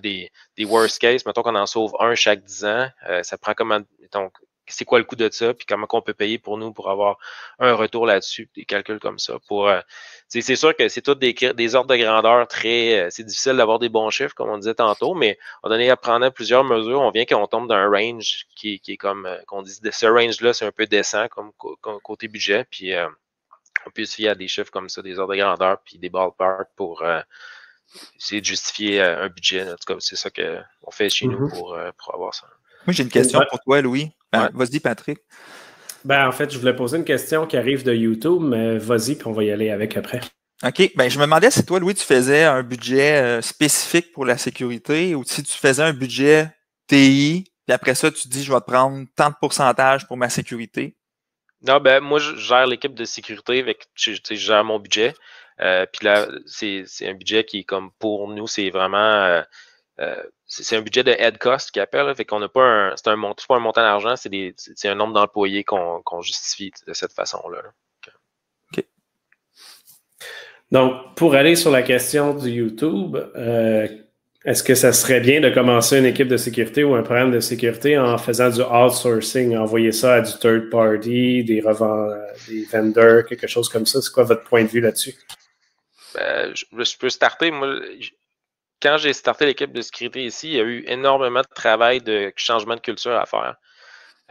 des, 0.03 0.31
des 0.57 0.65
worst 0.65 0.99
cases, 0.99 1.27
mettons 1.27 1.43
qu'on 1.43 1.55
en 1.55 1.67
sauve 1.67 1.95
un 1.99 2.15
chaque 2.15 2.43
10 2.45 2.65
ans, 2.65 2.89
euh, 3.09 3.23
ça 3.23 3.39
prend 3.39 3.55
comment, 3.55 3.81
mettons, 4.01 4.31
c'est 4.67 4.85
quoi 4.85 4.99
le 4.99 5.05
coût 5.05 5.17
de 5.17 5.29
ça, 5.31 5.55
puis 5.55 5.67
comment 5.67 5.87
on 5.91 6.03
peut 6.03 6.15
payer 6.15 6.39
pour 6.39 6.57
nous 6.57 6.73
pour 6.73 6.89
avoir 6.89 7.19
un 7.59 7.75
retour 7.75 8.07
là-dessus, 8.07 8.49
des 8.55 8.65
calculs 8.65 9.01
comme 9.01 9.19
ça. 9.19 9.35
Pour, 9.49 9.69
euh, 9.69 9.81
c'est 10.29 10.57
sûr 10.57 10.75
que 10.75 10.89
c'est 10.89 11.03
tout 11.03 11.15
des, 11.15 11.35
des 11.35 11.75
ordres 11.75 11.91
de 11.91 11.97
grandeur 11.97 12.47
très, 12.49 13.01
euh, 13.01 13.09
c'est 13.11 13.25
difficile 13.25 13.57
d'avoir 13.57 13.79
des 13.79 13.89
bons 13.89 14.11
chiffres, 14.11 14.35
comme 14.35 14.49
on 14.49 14.59
disait 14.59 14.75
tantôt, 14.75 15.15
mais 15.15 15.39
on 15.63 15.69
donné 15.69 15.91
à 15.91 15.97
prendre 15.97 16.29
plusieurs 16.31 16.65
mesures, 16.65 17.01
on 17.01 17.11
vient 17.11 17.25
qu'on 17.25 17.47
tombe 17.47 17.69
dans 17.69 17.75
un 17.75 17.89
range 17.89 18.47
qui, 18.57 18.81
qui 18.81 18.93
est 18.93 18.97
comme, 18.97 19.29
qu'on 19.47 19.63
dit, 19.63 19.73
ce 19.73 20.07
range-là, 20.07 20.53
c'est 20.53 20.65
un 20.65 20.73
peu 20.73 20.87
décent 20.87 21.29
comme, 21.29 21.53
côté 22.03 22.29
budget, 22.29 22.65
puis 22.71 22.95
on 23.87 23.91
peut 23.91 24.05
se 24.05 24.15
fier 24.15 24.29
à 24.29 24.35
des 24.35 24.49
chiffres 24.49 24.71
comme 24.71 24.89
ça, 24.89 25.03
des 25.03 25.19
ordres 25.19 25.35
de 25.35 25.41
grandeur, 25.41 25.79
puis 25.85 25.99
des 25.99 26.09
ballparks 26.09 26.71
pour 26.77 27.03
euh, 27.03 27.21
essayer 28.19 28.41
de 28.41 28.47
justifier 28.47 29.01
euh, 29.01 29.25
un 29.25 29.29
budget. 29.29 29.63
En 29.63 29.77
tout 29.77 29.95
cas, 29.95 29.95
c'est 30.01 30.17
ça 30.17 30.31
qu'on 30.31 30.91
fait 30.91 31.11
chez 31.11 31.27
nous 31.27 31.49
mm-hmm. 31.49 31.79
euh, 31.79 31.93
pour, 31.99 32.15
avoir 32.15 32.35
ça. 32.35 32.47
Moi, 32.87 32.95
j'ai 32.95 33.03
une 33.03 33.11
question 33.11 33.41
pour 33.51 33.61
toi, 33.61 33.81
Louis. 33.81 34.11
Ben, 34.33 34.51
vas-y, 34.55 34.81
Patrick. 34.81 35.21
Ben, 36.05 36.27
en 36.27 36.33
fait, 36.33 36.51
je 36.51 36.59
voulais 36.59 36.75
poser 36.75 36.97
une 36.97 37.05
question 37.05 37.47
qui 37.47 37.57
arrive 37.57 37.85
de 37.85 37.95
YouTube, 37.95 38.43
mais 38.43 38.79
vas-y, 38.79 39.15
puis 39.15 39.27
on 39.27 39.33
va 39.33 39.45
y 39.45 39.51
aller 39.51 39.71
avec 39.71 39.97
après. 39.97 40.21
OK. 40.65 40.93
Ben, 40.97 41.09
je 41.09 41.19
me 41.19 41.25
demandais 41.25 41.51
si 41.51 41.65
toi, 41.65 41.79
Louis, 41.79 41.95
tu 41.95 42.05
faisais 42.05 42.45
un 42.45 42.63
budget 42.63 43.41
spécifique 43.43 44.13
pour 44.13 44.25
la 44.25 44.39
sécurité 44.39 45.15
ou 45.15 45.23
si 45.25 45.43
tu 45.43 45.57
faisais 45.57 45.83
un 45.83 45.93
budget 45.93 46.51
TI, 46.89 47.53
puis 47.67 47.75
après 47.75 47.95
ça, 47.95 48.11
tu 48.11 48.27
dis, 48.29 48.43
je 48.43 48.53
vais 48.53 48.61
te 48.61 48.67
prendre 48.67 49.07
tant 49.15 49.31
de 49.31 49.35
pourcentage 49.41 50.07
pour 50.09 50.17
ma 50.17 50.29
sécurité. 50.29 50.97
Non, 51.63 51.79
ben 51.81 52.01
moi, 52.01 52.19
je 52.19 52.35
gère 52.37 52.67
l'équipe 52.67 52.95
de 52.95 53.05
sécurité, 53.05 53.61
avec, 53.61 53.87
je, 53.95 54.13
je, 54.13 54.35
gère 54.35 54.65
mon 54.65 54.79
budget. 54.81 55.15
Euh, 55.61 55.87
puis 55.93 56.05
là, 56.05 56.27
c'est 56.47 56.85
un 57.03 57.15
budget 57.15 57.45
qui, 57.45 57.65
comme 57.65 57.91
pour 57.99 58.29
nous, 58.29 58.47
c'est 58.47 58.71
vraiment. 58.71 58.99
Euh, 58.99 59.43
euh, 60.01 60.23
c'est 60.47 60.77
un 60.77 60.83
budget 60.83 61.05
de 61.05 61.13
head 61.13 61.39
cost 61.39 61.71
qui 61.71 61.81
appelle. 61.81 62.15
fait 62.15 62.25
qu'on 62.25 62.41
n'a 62.41 62.49
pas 62.49 62.65
un. 62.65 62.97
C'est 62.97 63.09
un, 63.09 63.17
pas 63.21 63.57
un 63.57 63.61
montant 63.61 63.83
d'argent, 63.83 64.15
c'est 64.17 64.89
un 64.89 64.95
nombre 64.95 65.15
d'employés 65.15 65.65
qu'on 65.65 66.21
justifie 66.21 66.73
de 66.87 66.93
cette 66.95 67.13
façon-là. 67.13 67.63
OK. 68.73 68.85
Donc, 70.73 71.15
pour 71.17 71.35
aller 71.35 71.55
sur 71.55 71.71
la 71.71 71.83
question 71.83 72.35
du 72.35 72.51
YouTube, 72.51 73.17
est-ce 74.45 74.65
que 74.65 74.75
ça 74.75 74.93
serait 74.93 75.21
bien 75.21 75.41
de 75.41 75.51
commencer 75.51 75.99
une 75.99 76.05
équipe 76.05 76.27
de 76.27 76.37
sécurité 76.37 76.83
ou 76.83 76.95
un 76.95 77.03
programme 77.03 77.31
de 77.31 77.39
sécurité 77.39 77.97
en 77.97 78.19
faisant 78.19 78.51
du 78.51 78.61
outsourcing, 78.61 79.57
envoyer 79.57 79.93
ça 79.93 80.15
à 80.15 80.21
du 80.21 80.33
third 80.39 80.69
party, 80.69 81.45
des 81.45 81.61
revendeurs, 81.61 82.27
des 82.49 82.65
vendors, 82.65 83.25
quelque 83.25 83.47
chose 83.47 83.69
comme 83.69 83.87
ça? 83.87 84.03
C'est 84.03 84.13
quoi 84.13 84.25
votre 84.25 84.43
point 84.43 84.65
de 84.65 84.69
vue 84.69 84.81
là-dessus? 84.81 85.15
Ben, 86.15 86.53
je, 86.55 86.97
peux 86.99 87.09
starter. 87.09 87.53
Moi, 87.53 87.81
quand 88.83 88.97
j'ai 88.99 89.13
starté 89.13 89.47
l'équipe 89.47 89.73
de 89.73 89.81
sécurité 89.81 90.25
ici, 90.25 90.49
il 90.49 90.55
y 90.55 90.61
a 90.61 90.65
eu 90.65 90.85
énormément 90.89 91.41
de 91.41 91.55
travail 91.55 92.01
de 92.01 92.33
changement 92.35 92.75
de 92.75 92.81
culture 92.81 93.15
à 93.17 93.27
faire. 93.27 93.57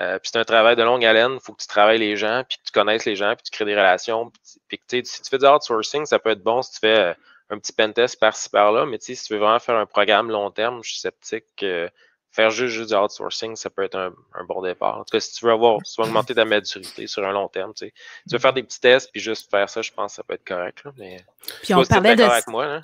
Euh, 0.01 0.19
puis 0.19 0.29
c'est 0.31 0.39
un 0.39 0.43
travail 0.43 0.75
de 0.75 0.83
longue 0.83 1.05
haleine. 1.05 1.35
Il 1.35 1.39
faut 1.41 1.53
que 1.53 1.61
tu 1.61 1.67
travailles 1.67 1.99
les 1.99 2.17
gens, 2.17 2.43
puis 2.47 2.57
que 2.57 2.63
tu 2.65 2.71
connaisses 2.73 3.05
les 3.05 3.15
gens, 3.15 3.33
puis 3.35 3.43
tu 3.43 3.51
crées 3.51 3.65
des 3.65 3.75
relations. 3.75 4.29
Puis, 4.67 4.79
si 4.89 5.21
tu 5.21 5.29
fais 5.29 5.37
du 5.37 5.45
outsourcing, 5.45 6.05
ça 6.05 6.19
peut 6.19 6.31
être 6.31 6.43
bon 6.43 6.61
si 6.61 6.73
tu 6.73 6.79
fais 6.79 6.99
euh, 6.99 7.13
un 7.51 7.59
petit 7.59 7.73
pentest 7.73 8.19
par-ci 8.19 8.49
par-là. 8.49 8.85
Mais 8.85 8.97
si 8.99 9.15
tu 9.15 9.33
veux 9.33 9.39
vraiment 9.39 9.59
faire 9.59 9.75
un 9.75 9.85
programme 9.85 10.31
long 10.31 10.49
terme, 10.51 10.83
je 10.83 10.91
suis 10.91 10.99
sceptique 10.99 11.45
que 11.57 11.89
faire 12.31 12.49
juste, 12.49 12.73
juste 12.73 12.89
du 12.89 12.95
outsourcing, 12.95 13.55
ça 13.55 13.69
peut 13.69 13.83
être 13.83 13.95
un, 13.95 14.13
bon 14.47 14.61
départ. 14.61 14.99
En 14.99 15.03
tout 15.03 15.11
cas, 15.11 15.19
si 15.19 15.33
tu 15.33 15.45
veux 15.45 15.51
avoir, 15.51 15.79
si 15.83 15.99
augmenter 15.99 16.33
ta 16.33 16.45
maturité 16.45 17.07
sur 17.07 17.25
un 17.25 17.31
long 17.31 17.47
terme, 17.47 17.73
tu, 17.73 17.85
sais, 17.85 17.93
tu 18.27 18.35
veux 18.35 18.39
faire 18.39 18.53
des 18.53 18.63
petits 18.63 18.79
tests 18.79 19.11
puis 19.11 19.21
juste 19.21 19.49
faire 19.49 19.69
ça, 19.69 19.81
je 19.81 19.91
pense 19.91 20.13
que 20.13 20.15
ça 20.17 20.23
peut 20.23 20.33
être 20.33 20.45
correct. 20.45 20.83
Là, 20.85 20.91
mais 20.97 21.17
puis 21.63 21.73
on 21.73 21.83
parlait 21.83 22.15
de. 22.15 22.23
Avec 22.23 22.47
moi, 22.47 22.81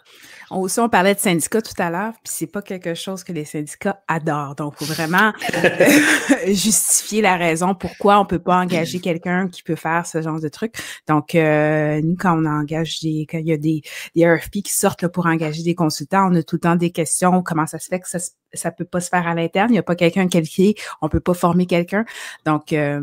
On, 0.50 0.60
aussi, 0.62 0.80
on 0.80 0.90
parlait 0.90 1.14
de 1.14 1.20
syndicats 1.20 1.62
tout 1.62 1.80
à 1.80 1.90
l'heure, 1.90 2.14
puis 2.14 2.34
c'est 2.34 2.48
pas 2.48 2.62
quelque 2.62 2.94
chose 2.96 3.24
que 3.24 3.32
les 3.32 3.46
syndicats 3.46 4.02
adorent. 4.08 4.56
Donc, 4.56 4.76
il 4.80 4.86
faut 4.86 4.94
vraiment 4.94 5.32
justifier 6.48 7.22
la 7.22 7.38
raison 7.38 7.76
pourquoi 7.76 8.20
on 8.20 8.26
peut 8.26 8.40
pas 8.40 8.58
engager 8.58 9.00
quelqu'un 9.00 9.48
qui 9.48 9.64
peut 9.64 9.76
faire 9.76 10.06
ce 10.06 10.22
genre 10.22 10.42
de 10.42 10.50
truc. 10.50 10.74
Donc, 11.08 11.36
euh, 11.36 12.02
nous, 12.04 12.16
quand 12.16 12.38
on 12.38 12.46
engage 12.46 13.00
des, 13.02 13.28
quand 13.30 13.38
il 13.38 13.48
y 13.48 13.54
a 13.54 13.58
des, 13.58 13.82
des 14.16 14.28
RFP 14.28 14.64
qui 14.64 14.74
sortent 14.74 15.04
là, 15.04 15.10
pour 15.10 15.28
engager 15.28 15.64
des 15.64 15.76
consultants, 15.76 16.30
on 16.32 16.36
a 16.36 16.44
tout 16.44 16.56
le 16.56 16.62
temps 16.62 16.76
des 16.76 16.92
questions. 16.92 17.44
Comment 17.44 17.68
ça 17.68 17.80
se 17.80 17.88
fait 17.88 18.00
que 18.00 18.10
ça 18.10 18.20
ça 18.54 18.72
peut 18.72 18.86
pas 18.86 19.02
se 19.02 19.10
faire 19.10 19.28
à 19.28 19.34
l'interne. 19.38 19.70
Il 19.70 19.74
n'y 19.74 19.80
a 19.80 19.84
pas 19.84 19.96
quelqu'un 19.96 20.28
qualifié. 20.28 20.76
On 21.02 21.10
peut 21.10 21.20
pas 21.20 21.34
former 21.34 21.66
quelqu'un. 21.66 22.06
Donc. 22.46 22.74
Euh, 22.74 23.00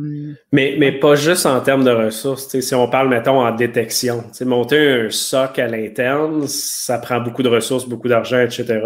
mais, 0.52 0.76
mais 0.78 0.92
pas 0.92 1.14
juste 1.14 1.46
en 1.46 1.60
termes 1.60 1.84
de 1.84 1.90
ressources. 1.90 2.60
Si 2.60 2.74
on 2.74 2.88
parle, 2.88 3.08
mettons, 3.08 3.40
en 3.40 3.54
détection. 3.54 4.24
Monter 4.42 5.06
un 5.06 5.10
SOC 5.10 5.58
à 5.58 5.66
l'interne, 5.68 6.46
ça 6.46 6.98
prend 6.98 7.20
beaucoup 7.20 7.42
de 7.42 7.48
ressources, 7.48 7.88
beaucoup 7.88 8.08
d'argent, 8.08 8.40
etc. 8.40 8.80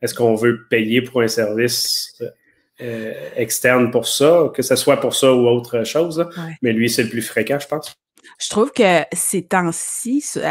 Est-ce 0.00 0.14
qu'on 0.14 0.34
veut 0.34 0.66
payer 0.68 1.02
pour 1.02 1.22
un 1.22 1.28
service 1.28 2.22
euh, 2.80 3.12
externe 3.36 3.90
pour 3.90 4.06
ça, 4.06 4.50
que 4.54 4.62
ce 4.62 4.76
soit 4.76 4.98
pour 4.98 5.14
ça 5.14 5.32
ou 5.32 5.46
autre 5.46 5.84
chose? 5.84 6.26
Mais 6.62 6.72
lui, 6.72 6.88
c'est 6.88 7.04
le 7.04 7.08
plus 7.08 7.22
fréquent, 7.22 7.58
je 7.60 7.66
pense. 7.66 7.94
Je 8.40 8.48
trouve 8.48 8.72
que 8.72 9.02
ces 9.12 9.42
temps-ci, 9.42 10.24
euh, 10.36 10.50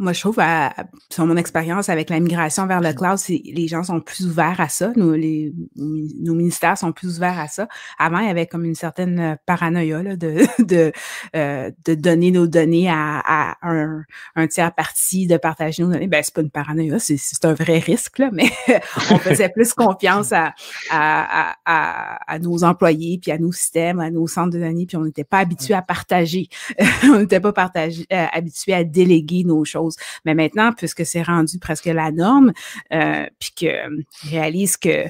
moi, 0.00 0.14
je 0.14 0.20
trouve, 0.20 0.40
à, 0.40 0.74
sur 1.10 1.26
mon 1.26 1.36
expérience 1.36 1.90
avec 1.90 2.08
la 2.08 2.18
migration 2.20 2.66
vers 2.66 2.80
le 2.80 2.90
mmh. 2.90 2.94
cloud, 2.94 3.18
les 3.28 3.68
gens 3.68 3.82
sont 3.82 4.00
plus 4.00 4.26
ouverts 4.26 4.58
à 4.58 4.68
ça. 4.68 4.92
Nous, 4.96 5.12
les, 5.12 5.52
nos 5.76 6.34
ministères 6.34 6.78
sont 6.78 6.92
plus 6.92 7.18
ouverts 7.18 7.38
à 7.38 7.48
ça. 7.48 7.68
Avant, 7.98 8.18
il 8.18 8.26
y 8.26 8.30
avait 8.30 8.46
comme 8.46 8.64
une 8.64 8.74
certaine 8.74 9.20
euh, 9.20 9.36
paranoïa 9.44 10.02
là, 10.02 10.16
de, 10.16 10.38
de, 10.64 10.90
euh, 11.36 11.70
de 11.84 11.94
donner 11.94 12.30
nos 12.30 12.46
données 12.46 12.88
à, 12.88 13.20
à 13.24 13.56
un, 13.62 14.02
un, 14.36 14.46
tiers 14.46 14.74
parti, 14.74 15.26
de 15.26 15.36
partager 15.36 15.82
nos 15.82 15.92
données. 15.92 16.08
Ben, 16.08 16.22
c'est 16.22 16.34
pas 16.34 16.40
une 16.40 16.50
paranoïa, 16.50 16.98
c'est, 16.98 17.18
un 17.44 17.54
vrai 17.54 17.78
risque, 17.78 18.18
là, 18.18 18.30
mais 18.32 18.50
on 19.10 19.18
faisait 19.18 19.50
plus 19.50 19.74
confiance 19.74 20.32
à, 20.32 20.54
à, 20.90 21.54
à, 21.66 22.32
à, 22.32 22.38
nos 22.38 22.64
employés, 22.64 23.18
puis 23.20 23.32
à 23.32 23.38
nos 23.38 23.52
systèmes, 23.52 24.00
à 24.00 24.10
nos 24.10 24.26
centres 24.26 24.54
de 24.54 24.58
données, 24.58 24.86
puis 24.86 24.96
on 24.96 25.04
n'était 25.04 25.24
pas 25.24 25.40
habitué 25.40 25.74
à 25.74 25.82
partager. 25.82 26.48
on 27.04 27.18
n'était 27.18 27.40
pas 27.40 27.52
partagé, 27.52 28.06
euh, 28.10 28.26
habitué 28.32 28.72
à 28.72 28.82
déléguer 28.82 29.44
nos 29.44 29.64
choses 29.64 29.89
mais 30.24 30.34
maintenant, 30.34 30.72
puisque 30.72 31.04
c'est 31.06 31.22
rendu 31.22 31.58
presque 31.58 31.86
la 31.86 32.10
norme, 32.10 32.52
euh, 32.92 33.26
puis 33.38 33.50
que 33.56 33.66
euh, 33.66 34.02
réalise 34.30 34.76
que 34.76 35.06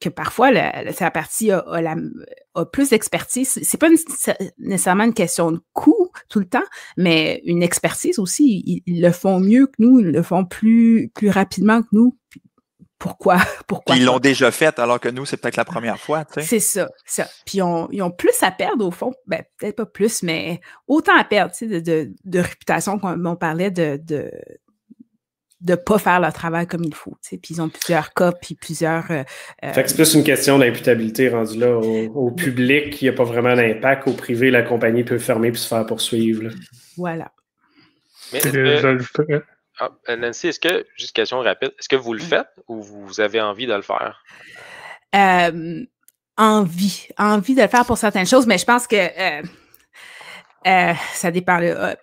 que 0.00 0.08
parfois 0.08 0.50
la, 0.50 0.82
la 0.82 1.10
partie 1.10 1.50
a, 1.50 1.62
plus 2.72 2.88
d'expertise. 2.88 3.60
C'est 3.62 3.78
pas 3.78 3.88
nécessairement 4.58 5.04
une 5.04 5.14
question 5.14 5.52
de 5.52 5.60
coût 5.74 6.10
tout 6.28 6.38
le 6.38 6.46
temps, 6.46 6.64
mais 6.96 7.42
une 7.44 7.62
expertise 7.62 8.18
aussi. 8.18 8.82
Ils, 8.86 9.02
le 9.02 9.12
font 9.12 9.40
mieux 9.40 9.66
que 9.66 9.74
nous, 9.78 10.00
ils 10.00 10.10
le 10.10 10.22
font 10.22 10.46
plus 10.46 11.10
plus 11.14 11.28
rapidement 11.28 11.82
que 11.82 11.88
nous 11.92 12.16
pourquoi, 13.00 13.38
pourquoi. 13.66 13.96
ils 13.96 14.04
l'ont 14.04 14.20
déjà 14.20 14.52
fait 14.52 14.78
alors 14.78 15.00
que 15.00 15.08
nous, 15.08 15.26
c'est 15.26 15.38
peut-être 15.38 15.56
la 15.56 15.64
première 15.64 15.98
fois. 15.98 16.24
C'est 16.38 16.60
ça, 16.60 16.88
ça. 17.04 17.26
Puis 17.46 17.58
ils 17.58 18.02
ont, 18.02 18.10
plus 18.10 18.42
à 18.42 18.52
perdre 18.52 18.86
au 18.86 18.92
fond, 18.92 19.12
ben, 19.26 19.42
peut-être 19.58 19.76
pas 19.76 19.86
plus, 19.86 20.22
mais 20.22 20.60
autant 20.86 21.16
à 21.16 21.24
perdre, 21.24 21.52
tu 21.52 21.68
sais, 21.68 21.80
de, 21.80 22.12
de, 22.24 22.38
réputation, 22.38 22.98
comme 22.98 23.26
on 23.26 23.36
parlait 23.36 23.70
de, 23.70 23.98
de 24.00 24.30
de 25.60 25.74
pas 25.74 25.98
faire 25.98 26.20
leur 26.20 26.32
travail 26.32 26.66
comme 26.66 26.84
il 26.84 26.94
faut. 26.94 27.16
Tu 27.22 27.30
sais. 27.30 27.38
Puis 27.38 27.54
ils 27.54 27.60
ont 27.60 27.68
plusieurs 27.68 28.14
cas, 28.14 28.32
puis 28.32 28.54
plusieurs. 28.54 29.10
Euh, 29.10 29.22
euh, 29.62 29.72
fait 29.72 29.82
que 29.82 29.90
c'est 29.90 29.94
plus 29.94 30.14
une 30.14 30.24
question 30.24 30.58
d'imputabilité 30.58 31.28
rendue 31.28 31.58
là. 31.58 31.76
Au, 31.76 32.30
public, 32.30 33.00
il 33.00 33.04
n'y 33.04 33.08
a 33.10 33.12
pas 33.12 33.24
vraiment 33.24 33.54
d'impact. 33.54 34.08
Au 34.08 34.12
privé, 34.12 34.50
la 34.50 34.62
compagnie 34.62 35.04
peut 35.04 35.18
fermer 35.18 35.50
puis 35.50 35.60
se 35.60 35.68
faire 35.68 35.84
poursuivre. 35.84 36.50
Voilà. 36.96 37.32
Mais, 38.32 38.40
ah, 39.80 39.90
euh, 40.10 40.16
Nancy, 40.16 40.48
est-ce 40.48 40.60
que, 40.60 40.84
juste 40.94 41.16
question 41.16 41.40
rapide, 41.40 41.72
est-ce 41.78 41.88
que 41.88 41.96
vous 41.96 42.12
le 42.12 42.20
faites 42.20 42.48
ou 42.68 42.82
vous 42.82 43.18
avez 43.20 43.40
envie 43.40 43.66
de 43.66 43.72
le 43.72 43.80
faire? 43.80 44.22
Euh, 45.14 45.84
envie. 46.36 47.08
Envie 47.16 47.54
de 47.54 47.62
le 47.62 47.68
faire 47.68 47.86
pour 47.86 47.96
certaines 47.96 48.26
choses, 48.26 48.46
mais 48.46 48.58
je 48.58 48.66
pense 48.66 48.86
que 48.86 48.96
euh, 50.66 50.92
ça 51.14 51.30
dépend. 51.30 51.60
il 51.60 51.96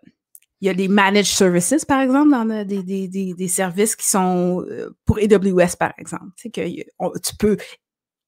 y 0.62 0.70
a 0.70 0.74
des 0.74 0.88
managed 0.88 1.32
services, 1.32 1.86
par 1.86 2.02
exemple, 2.02 2.32
dans 2.32 2.66
des, 2.66 2.82
des, 2.82 3.08
des, 3.08 3.48
services 3.48 3.96
qui 3.96 4.08
sont 4.08 4.66
pour 5.06 5.20
AWS, 5.20 5.78
par 5.78 5.94
exemple. 6.00 6.32
Tu, 6.36 6.50
que 6.50 6.62
tu 6.62 7.36
peux 7.38 7.58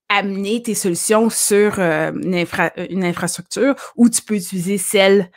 amener 0.09 0.61
tes 0.61 0.75
solutions 0.75 1.31
sur 1.31 1.79
une, 1.79 2.45
une, 2.89 3.03
infrastructure 3.03 3.75
ou 3.95 4.09
tu 4.09 4.21
peux 4.21 4.35
utiliser 4.35 4.77
celle 4.77 5.31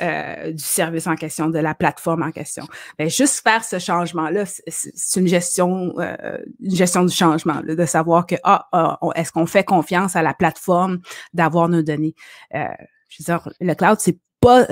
euh, 0.00 0.52
du 0.52 0.62
service 0.62 1.06
en 1.06 1.16
question, 1.16 1.48
de 1.48 1.58
la 1.58 1.74
plateforme 1.74 2.22
en 2.22 2.30
question. 2.30 2.66
Mais 2.98 3.08
juste 3.08 3.42
faire 3.42 3.64
ce 3.64 3.78
changement-là, 3.78 4.44
c'est 4.46 5.20
une 5.20 5.26
gestion, 5.26 5.94
euh, 5.98 6.38
une 6.60 6.74
gestion 6.74 7.04
du 7.04 7.14
changement, 7.14 7.62
de 7.62 7.86
savoir 7.86 8.26
que 8.26 8.34
ah, 8.44 8.68
ah 8.72 8.98
est-ce 9.14 9.32
qu'on 9.32 9.46
fait 9.46 9.64
confiance 9.64 10.16
à 10.16 10.22
la 10.22 10.34
plateforme 10.34 11.00
d'avoir 11.32 11.68
nos 11.68 11.82
données? 11.82 12.14
Euh, 12.54 12.64
je 13.08 13.22
veux 13.22 13.24
dire, 13.24 13.48
le 13.60 13.74
cloud, 13.74 13.98
c'est 14.00 14.18
pas, 14.40 14.66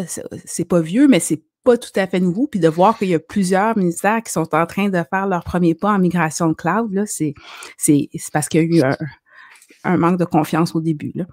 c'est 0.44 0.68
pas 0.68 0.80
vieux, 0.80 1.08
mais 1.08 1.20
c'est 1.20 1.42
pas 1.64 1.78
tout 1.78 1.92
à 1.96 2.06
fait 2.06 2.20
nouveau. 2.20 2.46
Puis 2.46 2.60
de 2.60 2.68
voir 2.68 2.98
qu'il 2.98 3.08
y 3.08 3.14
a 3.14 3.18
plusieurs 3.18 3.76
ministères 3.78 4.22
qui 4.22 4.30
sont 4.32 4.54
en 4.54 4.66
train 4.66 4.88
de 4.88 5.02
faire 5.10 5.26
leur 5.26 5.44
premier 5.44 5.74
pas 5.74 5.92
en 5.92 5.98
migration 5.98 6.48
de 6.48 6.54
cloud, 6.54 6.92
là, 6.92 7.04
c'est, 7.06 7.34
c'est, 7.78 8.08
parce 8.32 8.48
qu'il 8.48 8.60
y 8.60 8.64
a 8.64 8.66
eu 8.66 8.82
un, 8.82 8.96
un 9.84 9.96
manque 9.96 10.18
de 10.18 10.24
confiance 10.24 10.74
au 10.74 10.80
début. 10.80 11.12
Là. 11.14 11.24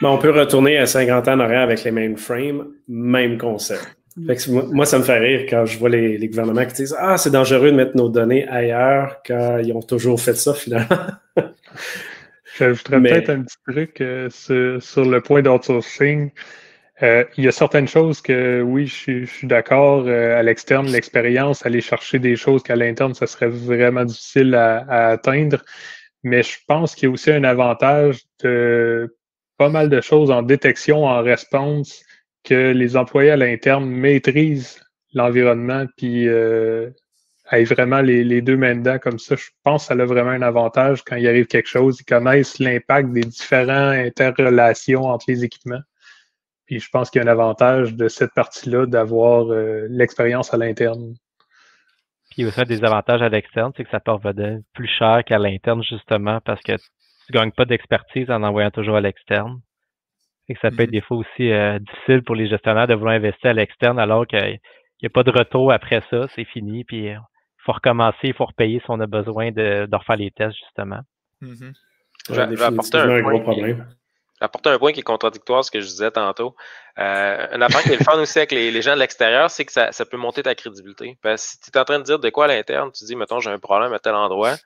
Ben, 0.00 0.08
on 0.08 0.18
peut 0.18 0.30
retourner 0.30 0.78
à 0.78 0.86
50 0.86 1.28
ans 1.28 1.32
en 1.34 1.40
arrière 1.40 1.62
avec 1.62 1.84
les 1.84 1.90
mainframes, 1.90 2.66
même 2.88 3.38
concept. 3.38 3.96
moi, 4.48 4.86
ça 4.86 4.98
me 4.98 5.04
fait 5.04 5.18
rire 5.18 5.46
quand 5.48 5.66
je 5.66 5.78
vois 5.78 5.88
les, 5.88 6.28
gouvernements 6.28 6.64
qui 6.66 6.74
disent 6.74 6.96
Ah, 6.98 7.16
c'est 7.16 7.30
dangereux 7.30 7.70
de 7.70 7.76
mettre 7.76 7.96
nos 7.96 8.08
données 8.08 8.46
ailleurs 8.48 9.22
quand 9.26 9.58
ils 9.58 9.72
ont 9.72 9.82
toujours 9.82 10.20
fait 10.20 10.34
ça 10.34 10.54
finalement. 10.54 10.96
J'ajouterais 12.58 13.00
peut-être 13.00 13.30
un 13.30 13.42
petit 13.42 13.56
truc 13.66 14.00
euh, 14.00 14.28
sur, 14.30 15.04
le 15.04 15.20
point 15.20 15.42
d'outsourcing. 15.42 16.30
Euh, 17.02 17.24
il 17.36 17.44
y 17.44 17.48
a 17.48 17.52
certaines 17.52 17.88
choses 17.88 18.20
que 18.20 18.62
oui, 18.62 18.86
je, 18.86 19.24
suis 19.24 19.46
d'accord. 19.48 20.04
Euh, 20.06 20.38
à 20.38 20.42
l'externe, 20.44 20.86
l'expérience, 20.86 21.66
aller 21.66 21.80
chercher 21.80 22.20
des 22.20 22.36
choses 22.36 22.62
qu'à 22.62 22.76
l'interne, 22.76 23.14
ça 23.14 23.26
serait 23.26 23.48
vraiment 23.48 24.04
difficile 24.04 24.54
à 24.54 25.08
atteindre. 25.08 25.64
Mais 26.22 26.42
je 26.42 26.56
pense 26.66 26.94
qu'il 26.94 27.08
y 27.08 27.10
a 27.10 27.12
aussi 27.12 27.32
un 27.32 27.44
avantage 27.44 28.20
de 28.42 29.16
pas 29.56 29.68
mal 29.68 29.88
de 29.88 30.00
choses 30.00 30.30
en 30.30 30.42
détection, 30.42 31.04
en 31.04 31.22
réponse, 31.22 32.02
que 32.44 32.72
les 32.72 32.96
employés 32.96 33.30
à 33.30 33.36
l'interne 33.36 33.86
maîtrisent 33.86 34.80
l'environnement 35.14 35.86
puis 35.96 36.28
euh, 36.28 36.90
aient 37.50 37.64
vraiment 37.64 38.00
les, 38.00 38.42
deux 38.42 38.56
mains 38.56 38.76
dedans 38.76 38.98
comme 38.98 39.18
ça. 39.18 39.36
Je 39.36 39.48
pense 39.62 39.88
que 39.88 39.94
ça 39.94 40.02
a 40.02 40.06
vraiment 40.06 40.30
un 40.30 40.42
avantage 40.42 41.02
quand 41.04 41.16
il 41.16 41.26
arrive 41.28 41.46
quelque 41.46 41.68
chose. 41.68 41.98
Ils 42.00 42.04
connaissent 42.04 42.58
l'impact 42.58 43.12
des 43.12 43.22
différentes 43.22 43.94
interrelations 43.94 45.04
entre 45.04 45.26
les 45.28 45.44
équipements. 45.44 45.82
Puis 46.66 46.80
je 46.80 46.88
pense 46.90 47.10
qu'il 47.10 47.22
y 47.22 47.24
a 47.24 47.28
un 47.28 47.32
avantage 47.32 47.94
de 47.94 48.08
cette 48.08 48.32
partie-là 48.34 48.86
d'avoir 48.86 49.50
euh, 49.50 49.86
l'expérience 49.90 50.52
à 50.54 50.56
l'interne. 50.56 51.14
Puis 52.30 52.42
il 52.42 52.44
y 52.44 52.46
a 52.46 52.48
aussi 52.48 52.64
des 52.64 52.82
avantages 52.84 53.22
à 53.22 53.28
l'externe, 53.28 53.72
c'est 53.76 53.84
que 53.84 53.90
ça 53.90 54.00
peut 54.00 54.12
plus 54.72 54.88
cher 54.88 55.22
qu'à 55.24 55.38
l'interne, 55.38 55.82
justement, 55.82 56.40
parce 56.40 56.60
que 56.62 56.72
tu 57.26 57.32
gagnes 57.32 57.52
pas 57.52 57.64
d'expertise 57.64 58.30
en 58.30 58.42
envoyant 58.42 58.70
toujours 58.70 58.96
à 58.96 59.00
l'externe. 59.00 59.60
Et 60.48 60.54
ça 60.60 60.70
peut 60.70 60.82
être 60.82 60.90
mm-hmm. 60.90 60.92
des 60.92 61.00
fois 61.00 61.16
aussi 61.18 61.50
euh, 61.50 61.78
difficile 61.78 62.22
pour 62.22 62.34
les 62.34 62.48
gestionnaires 62.48 62.86
de 62.86 62.94
vouloir 62.94 63.14
investir 63.14 63.50
à 63.50 63.54
l'externe 63.54 63.98
alors 63.98 64.26
qu'il 64.26 64.60
n'y 65.02 65.06
a 65.06 65.10
pas 65.10 65.22
de 65.22 65.30
retour 65.30 65.72
après 65.72 66.02
ça, 66.10 66.26
c'est 66.34 66.44
fini, 66.44 66.84
puis 66.84 67.06
il 67.06 67.20
faut 67.64 67.72
recommencer, 67.72 68.18
il 68.24 68.34
faut 68.34 68.44
repayer 68.44 68.78
si 68.80 68.86
on 68.88 69.00
a 69.00 69.06
besoin 69.06 69.52
de, 69.52 69.86
de 69.86 69.96
refaire 69.96 70.16
les 70.16 70.30
tests, 70.30 70.56
justement. 70.58 71.00
Mm-hmm. 71.42 72.62
apporter 72.62 72.98
un, 72.98 73.20
gros 73.22 73.40
problème. 73.40 73.86
apporter 74.40 74.70
un 74.70 74.78
point 74.78 74.92
qui 74.92 75.00
est 75.00 75.04
contradictoire 75.04 75.60
à 75.60 75.62
ce 75.62 75.70
que 75.70 75.80
je 75.80 75.86
disais 75.86 76.10
tantôt. 76.10 76.54
Euh, 76.98 77.46
une 77.54 77.62
affaire 77.62 77.82
qui 77.82 77.92
est 77.92 77.98
le 77.98 78.04
fun 78.04 78.18
aussi 78.20 78.38
avec 78.38 78.52
les, 78.52 78.82
gens 78.82 78.94
de 78.94 79.00
l'extérieur, 79.00 79.50
c'est 79.50 79.64
que 79.64 79.72
ça, 79.72 79.90
peut 80.04 80.16
monter 80.18 80.42
ta 80.42 80.54
crédibilité. 80.54 81.18
Parce 81.22 81.42
que 81.42 81.64
si 81.64 81.70
tu 81.70 81.78
es 81.78 81.80
en 81.80 81.84
train 81.84 81.98
de 81.98 82.04
dire 82.04 82.18
de 82.18 82.28
quoi 82.28 82.44
à 82.44 82.48
l'interne, 82.48 82.90
tu 82.92 83.04
dis, 83.04 83.16
mettons, 83.16 83.40
j'ai 83.40 83.50
un 83.50 83.58
problème 83.58 83.94
à 83.94 83.98
tel 83.98 84.14
endroit, 84.14 84.56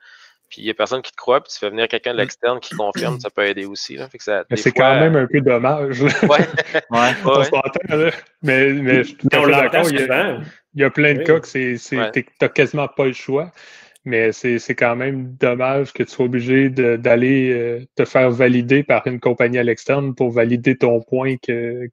puis 0.49 0.61
il 0.61 0.65
n'y 0.65 0.71
a 0.71 0.73
personne 0.73 1.01
qui 1.01 1.11
te 1.11 1.17
croit, 1.17 1.41
puis 1.41 1.53
tu 1.53 1.59
fais 1.59 1.69
venir 1.69 1.87
quelqu'un 1.87 2.13
de 2.13 2.17
l'externe 2.17 2.59
qui 2.59 2.75
confirme, 2.75 3.19
ça 3.19 3.29
peut 3.29 3.45
aider 3.45 3.65
aussi. 3.65 3.95
Là. 3.95 4.09
mais 4.49 4.57
c'est 4.57 4.71
quand 4.71 4.99
même 4.99 5.15
un 5.15 5.27
peu 5.27 5.41
dommage. 5.41 6.01
Ouais. 6.01 6.09
ouais. 6.89 7.13
On 7.23 7.43
s'entend, 7.43 7.71
Mais, 8.41 8.73
mais 8.73 9.03
je 9.03 9.09
suis 9.09 9.17
d'accord. 9.23 9.87
Il, 10.73 10.81
y 10.81 10.83
a 10.83 10.89
plein 10.89 11.13
de 11.13 11.23
cas 11.23 11.39
que 11.39 11.47
tu 11.47 12.29
n'as 12.41 12.49
quasiment 12.49 12.87
pas 12.87 13.05
le 13.05 13.13
choix. 13.13 13.51
Mais 14.05 14.31
c'est 14.31 14.75
quand 14.75 14.95
même 14.95 15.35
dommage 15.35 15.93
que 15.93 16.03
tu 16.03 16.09
sois 16.09 16.25
obligé 16.25 16.69
d'aller 16.69 17.51
euh, 17.51 17.85
te 17.95 18.05
faire 18.05 18.31
valider 18.31 18.81
par 18.81 19.05
une 19.05 19.19
compagnie 19.19 19.59
à 19.59 19.63
l'externe 19.63 20.15
pour 20.15 20.31
valider 20.31 20.77
ton 20.77 21.01
point 21.01 21.35
que, 21.37 21.89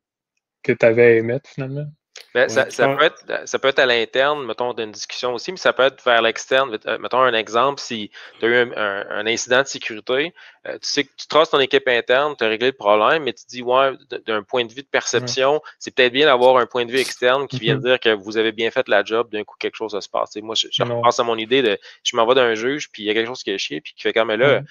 que 0.62 0.72
tu 0.72 0.86
avais 0.86 1.04
à 1.04 1.10
émettre 1.16 1.50
finalement. 1.50 1.86
Ben, 2.34 2.48
ça, 2.48 2.64
peut 2.64 3.02
être, 3.02 3.48
ça 3.48 3.58
peut 3.58 3.68
être 3.68 3.78
à 3.78 3.86
l'interne, 3.86 4.44
mettons, 4.44 4.72
d'une 4.74 4.92
discussion 4.92 5.34
aussi, 5.34 5.52
mais 5.52 5.58
ça 5.58 5.72
peut 5.72 5.84
être 5.84 6.04
vers 6.04 6.22
l'externe. 6.22 6.78
Euh, 6.86 6.98
mettons 6.98 7.20
un 7.20 7.34
exemple, 7.34 7.80
si 7.80 8.10
tu 8.38 8.46
as 8.46 8.48
eu 8.48 8.72
un, 8.76 9.26
incident 9.26 9.62
de 9.62 9.66
sécurité, 9.66 10.34
euh, 10.66 10.74
tu 10.74 10.88
sais 10.88 11.04
que 11.04 11.10
tu 11.16 11.26
traces 11.26 11.50
ton 11.50 11.60
équipe 11.60 11.88
interne, 11.88 12.34
tu 12.36 12.44
as 12.44 12.48
réglé 12.48 12.68
le 12.68 12.72
problème, 12.72 13.24
mais 13.24 13.32
tu 13.32 13.44
dis, 13.48 13.62
ouais, 13.62 13.92
d'un 14.26 14.42
point 14.42 14.64
de 14.64 14.72
vue 14.72 14.82
de 14.82 14.88
perception, 14.88 15.60
c'est 15.78 15.94
peut-être 15.94 16.12
bien 16.12 16.26
d'avoir 16.26 16.56
un 16.58 16.66
point 16.66 16.84
de 16.84 16.90
vue 16.90 16.98
externe 16.98 17.46
qui 17.48 17.58
vient 17.58 17.76
dire 17.76 17.98
que 18.00 18.10
vous 18.10 18.36
avez 18.36 18.52
bien 18.52 18.70
fait 18.70 18.88
la 18.88 19.04
job, 19.04 19.30
d'un 19.30 19.44
coup, 19.44 19.56
quelque 19.58 19.76
chose 19.76 19.98
se 19.98 20.08
passe. 20.08 20.36
moi, 20.36 20.54
je, 20.54 20.82
pense 20.82 21.20
à 21.20 21.24
mon 21.24 21.36
idée 21.36 21.62
de, 21.62 21.78
je 22.04 22.16
m'envoie 22.16 22.34
d'un 22.34 22.54
juge, 22.54 22.90
puis 22.90 23.02
il 23.02 23.06
y 23.06 23.10
a 23.10 23.14
quelque 23.14 23.28
chose 23.28 23.42
qui 23.42 23.50
est 23.50 23.58
chier, 23.58 23.80
puis 23.80 23.94
qui 23.94 24.02
fait 24.02 24.12
comme, 24.12 24.32
là, 24.32 24.62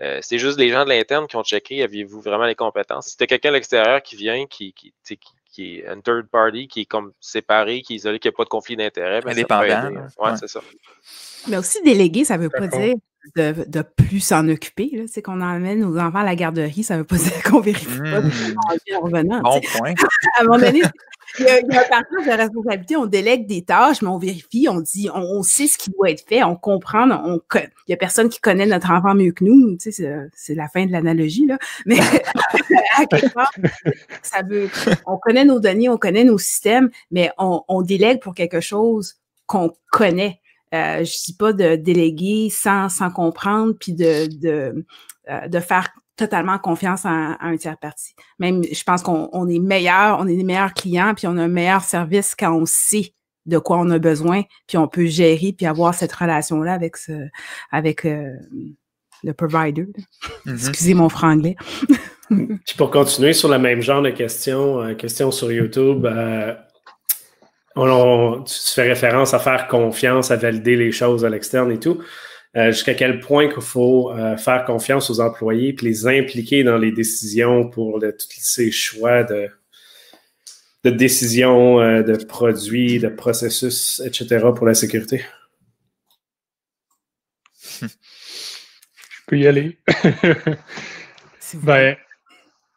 euh, 0.00 0.18
c'est 0.22 0.38
juste 0.38 0.58
les 0.58 0.70
gens 0.70 0.84
de 0.84 0.88
l'interne 0.88 1.26
qui 1.28 1.36
ont 1.36 1.44
checké, 1.44 1.82
aviez-vous 1.82 2.20
vraiment 2.20 2.46
les 2.46 2.56
compétences? 2.56 3.08
Si 3.08 3.16
tu 3.16 3.24
as 3.24 3.26
quelqu'un 3.26 3.50
à 3.50 3.52
l'extérieur 3.52 4.02
qui 4.02 4.16
vient, 4.16 4.46
qui, 4.46 4.72
qui, 4.72 4.92
qui, 5.04 5.18
qui 5.54 5.76
est 5.78 5.86
un 5.86 6.00
third 6.00 6.26
party, 6.26 6.66
qui 6.66 6.80
est 6.80 6.84
comme 6.84 7.12
séparé, 7.20 7.82
qui 7.82 7.92
est 7.92 7.96
isolé, 7.96 8.18
qui 8.18 8.26
n'a 8.26 8.32
pas 8.32 8.42
de 8.42 8.48
conflit 8.48 8.76
d'intérêt. 8.76 9.20
Ben, 9.20 9.30
Indépendant. 9.30 9.90
Oui, 10.18 10.30
c'est 10.38 10.48
ça. 10.48 10.60
Mais 11.48 11.56
aussi 11.56 11.80
déléguer, 11.82 12.24
ça 12.24 12.36
ne 12.36 12.42
veut 12.42 12.50
pas 12.50 12.66
dire 12.66 12.96
de, 13.36 13.64
de 13.66 13.82
plus 13.82 14.20
s'en 14.20 14.48
occuper. 14.48 15.04
C'est 15.08 15.22
qu'on 15.22 15.40
emmène 15.40 15.80
nos 15.80 15.98
enfants 15.98 16.20
à 16.20 16.24
la 16.24 16.36
garderie, 16.36 16.82
ça 16.82 16.94
ne 16.94 17.00
veut 17.00 17.06
pas 17.06 17.16
dire 17.18 17.42
qu'on 17.44 17.60
vérifie 17.60 17.98
pas 17.98 18.20
mmh. 18.20 18.96
en 18.96 19.00
revenant. 19.00 19.40
Bon 19.42 19.60
point. 19.78 19.94
à 20.38 20.40
un 20.40 20.44
moment 20.44 20.58
donné, 20.58 20.82
il 21.38 21.46
y, 21.46 21.48
a, 21.48 21.56
un 21.56 21.88
partage 21.88 22.26
de 22.26 22.30
responsabilité, 22.30 22.96
on 22.96 23.06
délègue 23.06 23.46
des 23.46 23.62
tâches, 23.62 24.02
mais 24.02 24.08
on 24.08 24.18
vérifie, 24.18 24.68
on 24.68 24.80
dit, 24.80 25.08
on, 25.12 25.42
sait 25.42 25.66
ce 25.66 25.78
qui 25.78 25.90
doit 25.90 26.10
être 26.10 26.24
fait, 26.26 26.44
on 26.44 26.54
comprend, 26.54 27.10
on, 27.10 27.40
il 27.54 27.68
n'y 27.88 27.94
a 27.94 27.96
personne 27.96 28.28
qui 28.28 28.40
connaît 28.40 28.66
notre 28.66 28.90
enfant 28.92 29.14
mieux 29.14 29.32
que 29.32 29.42
nous, 29.42 29.76
tu 29.76 29.90
sais, 29.90 30.28
c'est 30.32 30.54
la 30.54 30.68
fin 30.68 30.86
de 30.86 30.92
l'analogie, 30.92 31.46
là, 31.46 31.58
mais 31.86 31.98
à 32.96 33.06
quelque 33.06 33.32
part, 33.32 33.50
ça 34.22 34.42
veut, 34.42 34.70
on 35.06 35.16
connaît 35.16 35.44
nos 35.44 35.58
données, 35.58 35.88
on 35.88 35.96
connaît 35.96 36.24
nos 36.24 36.38
systèmes, 36.38 36.90
mais 37.10 37.30
on, 37.38 37.82
délègue 37.82 38.20
pour 38.20 38.34
quelque 38.34 38.60
chose 38.60 39.16
qu'on 39.46 39.72
connaît. 39.90 40.40
Euh, 40.74 41.04
je 41.04 41.24
dis 41.24 41.36
pas 41.36 41.52
de 41.52 41.76
déléguer 41.76 42.50
sans, 42.50 42.88
sans 42.88 43.10
comprendre, 43.10 43.74
puis 43.78 43.92
de, 43.92 44.26
de, 44.40 44.84
euh, 45.30 45.48
de 45.48 45.60
faire 45.60 45.88
totalement 46.16 46.58
confiance 46.58 47.04
à, 47.04 47.36
un 47.40 47.56
tiers 47.56 47.78
parti. 47.78 48.14
Même, 48.38 48.62
je 48.64 48.82
pense 48.84 49.02
qu'on 49.02 49.48
est 49.48 49.58
meilleur, 49.58 50.18
on 50.20 50.26
est 50.26 50.36
les 50.36 50.44
meilleurs 50.44 50.74
clients, 50.74 51.14
puis 51.14 51.26
on 51.26 51.36
a 51.36 51.42
un 51.42 51.48
meilleur 51.48 51.82
service 51.82 52.34
quand 52.38 52.52
on 52.52 52.66
sait 52.66 53.14
de 53.46 53.58
quoi 53.58 53.78
on 53.78 53.90
a 53.90 53.98
besoin, 53.98 54.42
puis 54.66 54.78
on 54.78 54.88
peut 54.88 55.06
gérer, 55.06 55.52
puis 55.56 55.66
avoir 55.66 55.94
cette 55.94 56.12
relation-là 56.12 56.72
avec 56.72 56.96
ce, 56.96 57.12
avec 57.70 58.04
euh, 58.04 58.32
le 59.22 59.32
provider. 59.34 59.86
Mm-hmm. 60.46 60.68
Excusez 60.68 60.94
mon 60.94 61.08
franglais. 61.08 61.56
puis 62.30 62.76
pour 62.78 62.90
continuer 62.90 63.32
sur 63.32 63.48
le 63.48 63.58
même 63.58 63.82
genre 63.82 64.02
de 64.02 64.10
questions, 64.10 64.80
euh, 64.80 64.94
questions 64.94 65.30
sur 65.30 65.52
YouTube, 65.52 66.06
euh, 66.06 66.54
on, 67.76 68.42
tu 68.42 68.54
fais 68.54 68.88
référence 68.88 69.34
à 69.34 69.38
faire 69.38 69.66
confiance, 69.68 70.30
à 70.30 70.36
valider 70.36 70.76
les 70.76 70.92
choses 70.92 71.24
à 71.24 71.28
l'externe 71.28 71.72
et 71.72 71.80
tout. 71.80 72.02
Euh, 72.56 72.70
jusqu'à 72.70 72.94
quel 72.94 73.18
point 73.18 73.48
qu'il 73.48 73.62
faut 73.62 74.12
euh, 74.12 74.36
faire 74.36 74.64
confiance 74.64 75.10
aux 75.10 75.18
employés 75.18 75.72
puis 75.72 75.86
les 75.86 76.06
impliquer 76.06 76.62
dans 76.62 76.78
les 76.78 76.92
décisions 76.92 77.68
pour 77.68 77.98
tous 77.98 78.28
ces 78.38 78.70
choix 78.70 79.24
de, 79.24 79.48
de 80.84 80.90
décisions, 80.90 81.80
euh, 81.80 82.02
de 82.02 82.14
produits, 82.24 83.00
de 83.00 83.08
processus, 83.08 84.00
etc. 84.04 84.46
pour 84.54 84.66
la 84.66 84.74
sécurité? 84.74 85.24
Je 87.80 87.88
peux 89.26 89.38
y 89.38 89.48
aller. 89.48 89.78
ben, 91.54 91.96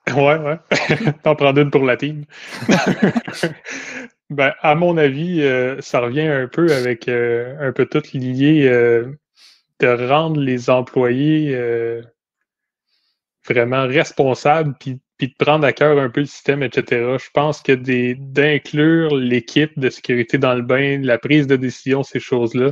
ouais, 0.08 0.38
ouais. 0.38 0.58
T'en 1.24 1.36
prends 1.36 1.56
une 1.56 1.70
pour 1.70 1.84
la 1.84 1.98
team. 1.98 2.26
ben, 4.30 4.54
à 4.62 4.76
mon 4.76 4.98
avis, 4.98 5.42
ça 5.80 6.00
revient 6.00 6.28
un 6.28 6.48
peu 6.48 6.72
avec 6.74 7.08
un 7.08 7.72
peu 7.74 7.86
tout 7.86 8.04
lié 8.14 8.70
de 9.80 10.10
rendre 10.10 10.40
les 10.40 10.70
employés 10.70 11.56
euh, 11.56 12.02
vraiment 13.48 13.88
responsables, 13.88 14.76
puis 14.80 15.00
de 15.20 15.34
prendre 15.38 15.66
à 15.66 15.74
cœur 15.74 16.00
un 16.00 16.10
peu 16.10 16.22
le 16.22 16.26
système, 16.26 16.64
etc. 16.64 17.18
Je 17.20 17.30
pense 17.34 17.62
que 17.62 17.74
d'inclure 17.74 19.16
l'équipe 19.16 19.78
de 19.80 19.90
sécurité 19.90 20.38
dans 20.38 20.54
le 20.54 20.62
bain, 20.62 21.00
la 21.02 21.18
prise 21.18 21.48
de 21.48 21.56
décision, 21.56 22.04
ces 22.04 22.20
choses-là, 22.20 22.72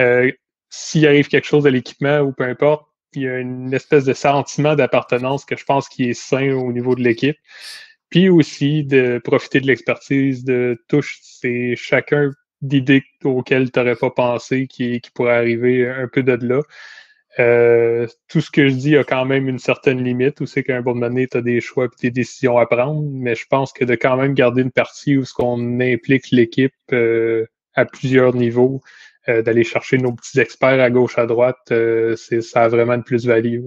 euh, 0.00 0.30
s'il 0.70 1.06
arrive 1.06 1.28
quelque 1.28 1.46
chose 1.46 1.66
à 1.66 1.70
l'équipement 1.70 2.20
ou 2.20 2.32
peu 2.32 2.44
importe, 2.44 2.86
il 3.14 3.22
y 3.22 3.28
a 3.28 3.38
une 3.38 3.72
espèce 3.72 4.04
de 4.04 4.12
sentiment 4.12 4.74
d'appartenance 4.74 5.44
que 5.44 5.56
je 5.56 5.64
pense 5.64 5.88
qui 5.88 6.10
est 6.10 6.14
sain 6.14 6.52
au 6.52 6.72
niveau 6.72 6.96
de 6.96 7.02
l'équipe. 7.02 7.36
Puis 8.14 8.28
aussi 8.28 8.84
de 8.84 9.18
profiter 9.18 9.60
de 9.60 9.66
l'expertise 9.66 10.44
de 10.44 10.80
touche, 10.86 11.18
c'est 11.20 11.74
chacun 11.74 12.30
d'idées 12.62 13.02
auxquelles 13.24 13.72
tu 13.72 13.80
n'aurais 13.80 13.96
pas 13.96 14.10
pensé 14.10 14.68
qui, 14.68 15.00
qui 15.00 15.10
pourraient 15.10 15.34
arriver 15.34 15.90
un 15.90 16.06
peu 16.06 16.22
de 16.22 16.38
là. 16.46 16.60
Euh, 17.40 18.06
tout 18.28 18.40
ce 18.40 18.52
que 18.52 18.68
je 18.68 18.74
dis 18.74 18.96
a 18.96 19.02
quand 19.02 19.24
même 19.24 19.48
une 19.48 19.58
certaine 19.58 20.00
limite, 20.04 20.40
où 20.40 20.46
c'est 20.46 20.62
qu'à 20.62 20.76
un 20.76 20.80
bon 20.80 20.94
moment 20.94 21.08
donné, 21.08 21.26
tu 21.26 21.38
as 21.38 21.42
des 21.42 21.60
choix 21.60 21.86
et 21.86 22.02
des 22.02 22.12
décisions 22.12 22.56
à 22.56 22.66
prendre, 22.66 23.02
mais 23.02 23.34
je 23.34 23.46
pense 23.50 23.72
que 23.72 23.84
de 23.84 23.96
quand 23.96 24.16
même 24.16 24.34
garder 24.34 24.62
une 24.62 24.70
partie 24.70 25.16
où 25.16 25.24
ce 25.24 25.34
qu'on 25.34 25.80
implique 25.80 26.30
l'équipe 26.30 26.72
euh, 26.92 27.46
à 27.74 27.84
plusieurs 27.84 28.32
niveaux, 28.36 28.80
euh, 29.28 29.42
d'aller 29.42 29.64
chercher 29.64 29.98
nos 29.98 30.12
petits 30.12 30.38
experts 30.38 30.80
à 30.80 30.88
gauche, 30.88 31.18
à 31.18 31.26
droite, 31.26 31.58
c'est, 31.66 32.42
ça 32.42 32.62
a 32.62 32.68
vraiment 32.68 32.94
une 32.94 33.02
plus-value. 33.02 33.64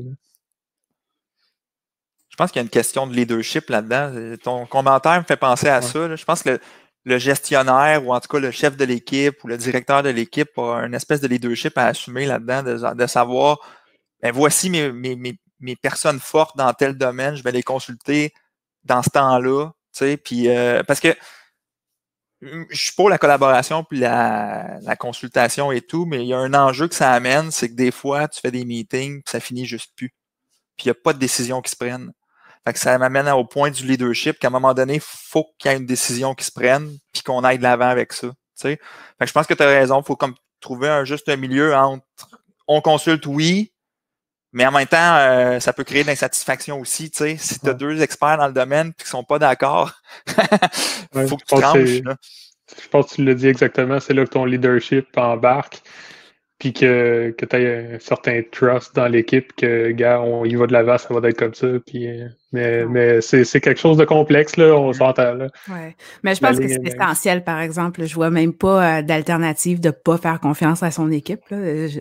Je 2.38 2.44
pense 2.44 2.52
qu'il 2.52 2.60
y 2.60 2.62
a 2.62 2.66
une 2.66 2.70
question 2.70 3.08
de 3.08 3.16
leadership 3.16 3.68
là-dedans. 3.68 4.38
Ton 4.44 4.68
commentaire 4.68 5.18
me 5.18 5.24
fait 5.24 5.38
penser 5.38 5.70
à 5.70 5.82
ça. 5.82 6.16
Je 6.16 6.24
pense 6.24 6.44
que 6.44 6.60
le 7.04 7.18
gestionnaire 7.18 8.06
ou 8.06 8.14
en 8.14 8.20
tout 8.20 8.28
cas 8.28 8.38
le 8.38 8.52
chef 8.52 8.78
de 8.78 8.86
l'équipe 8.86 9.44
ou 9.44 9.48
le 9.48 9.58
directeur 9.58 10.04
de 10.04 10.10
l'équipe 10.10 10.56
a 10.60 10.86
une 10.86 10.94
espèce 10.94 11.20
de 11.20 11.28
leadership 11.28 11.76
à 11.80 11.88
assumer 11.88 12.28
là-dedans, 12.28 12.94
de, 12.94 13.08
savoir, 13.08 13.58
ben 14.22 14.32
voici 14.32 14.70
mes, 14.70 14.92
mes, 14.92 15.40
mes, 15.60 15.76
personnes 15.76 16.20
fortes 16.20 16.56
dans 16.56 16.72
tel 16.74 16.96
domaine, 16.96 17.36
je 17.36 17.42
vais 17.42 17.52
les 17.52 17.64
consulter 17.64 18.34
dans 18.84 19.02
ce 19.02 19.10
temps-là, 19.10 19.68
tu 19.68 19.74
sais, 19.94 20.18
puis 20.18 20.48
euh, 20.48 20.84
parce 20.84 21.00
que 21.00 21.16
je 22.42 22.78
suis 22.78 22.94
pour 22.94 23.10
la 23.10 23.18
collaboration 23.18 23.84
puis 23.84 23.98
la, 23.98 24.78
la, 24.84 24.96
consultation 24.96 25.72
et 25.72 25.82
tout, 25.82 26.06
mais 26.06 26.22
il 26.24 26.28
y 26.28 26.36
a 26.36 26.38
un 26.38 26.54
enjeu 26.54 26.88
que 26.88 26.94
ça 26.94 27.14
amène, 27.14 27.50
c'est 27.50 27.70
que 27.70 27.74
des 27.74 27.90
fois, 27.90 28.28
tu 28.28 28.40
fais 28.42 28.52
des 28.52 28.64
meetings 28.64 29.24
puis 29.24 29.32
ça 29.32 29.40
finit 29.40 29.66
juste 29.66 29.92
plus. 29.96 30.10
Puis 30.76 30.86
il 30.86 30.88
n'y 30.90 30.92
a 30.92 31.02
pas 31.04 31.14
de 31.14 31.20
décision 31.20 31.64
qui 31.64 31.72
se 31.72 31.76
prennent 31.76 32.12
ça 32.76 32.98
m'amène 32.98 33.30
au 33.30 33.46
point 33.46 33.70
du 33.72 33.86
leadership 33.86 34.40
qu'à 34.40 34.48
un 34.48 34.52
moment 34.52 34.74
donné, 34.74 34.96
il 34.96 35.02
faut 35.02 35.46
qu'il 35.58 35.72
y 35.72 35.74
ait 35.74 35.78
une 35.78 35.86
décision 35.86 36.34
qui 36.34 36.44
se 36.44 36.52
prenne 36.52 36.98
puis 37.14 37.24
qu'on 37.24 37.44
aille 37.44 37.58
de 37.58 37.64
l'avant 37.64 37.88
avec 37.88 38.14
ça. 38.14 38.28
je 38.64 39.32
pense 39.32 39.48
que 39.48 39.54
tu 39.54 39.64
as 39.64 39.68
raison. 39.68 40.02
Il 40.02 40.06
faut 40.06 40.16
comme 40.16 40.36
trouver 40.60 40.90
un 40.90 41.06
juste 41.06 41.30
milieu 41.30 41.76
entre 41.76 42.04
on 42.68 42.82
consulte, 42.82 43.26
oui, 43.28 43.72
mais 44.52 44.66
en 44.66 44.72
même 44.72 44.88
temps, 44.88 45.16
euh, 45.16 45.60
ça 45.60 45.74
peut 45.74 45.84
créer 45.84 46.04
de 46.04 46.08
l'insatisfaction 46.08 46.80
aussi. 46.80 47.12
Si 47.14 47.60
tu 47.60 47.70
as 47.70 47.74
deux 47.74 48.02
experts 48.02 48.38
dans 48.38 48.48
le 48.48 48.54
domaine 48.54 48.88
et 48.88 48.94
qu'ils 48.94 49.06
ne 49.06 49.10
sont 49.10 49.24
pas 49.24 49.40
d'accord, 49.40 49.94
il 51.16 51.28
faut 51.28 51.38
que 51.38 51.46
tu 51.46 51.56
tranches. 51.56 52.18
Je 52.82 52.88
pense 52.90 53.12
que 53.12 53.16
tu 53.16 53.24
le 53.24 53.34
dis 53.34 53.48
exactement, 53.48 54.00
c'est 54.00 54.14
là 54.14 54.26
que 54.26 54.32
ton 54.32 54.44
leadership 54.44 55.08
embarque 55.16 55.82
puis 56.60 56.74
que, 56.74 57.36
que 57.38 57.46
tu 57.46 57.56
aies 57.56 57.96
un 57.96 58.00
certain 58.00 58.42
trust 58.52 58.96
dans 58.96 59.08
l'équipe, 59.08 59.54
que, 59.56 59.92
gars, 59.92 60.20
on 60.22 60.44
y 60.44 60.56
va 60.56 60.66
de 60.66 60.74
l'avant, 60.74 60.98
ça 60.98 61.14
va 61.14 61.30
être 61.30 61.38
comme 61.38 61.54
ça. 61.54 61.68
Puis, 61.86 62.08
euh, 62.08 62.28
mais 62.52 62.86
mais 62.86 63.22
c'est, 63.22 63.62
quelque 63.62 63.80
chose 63.80 63.98
de 63.98 64.06
complexe, 64.06 64.58
là, 64.58 64.76
on 64.76 64.92
s'entend. 64.92 65.36
Là. 65.36 65.50
Ouais. 65.70 65.96
Mais 66.24 66.34
je 66.34 66.40
pense 66.40 66.58
que 66.58 66.68
c'est 66.68 66.82
essentiel, 66.84 67.44
par 67.44 67.60
exemple. 67.60 68.06
Je 68.06 68.16
vois 68.16 68.32
même 68.32 68.54
pas 68.54 69.00
euh, 69.00 69.02
d'alternative 69.04 69.80
de 69.80 69.92
pas 69.92 70.18
faire 70.18 70.40
confiance 70.40 70.82
à 70.82 70.90
son 70.90 71.12
équipe. 71.12 71.42
Là. 71.52 71.58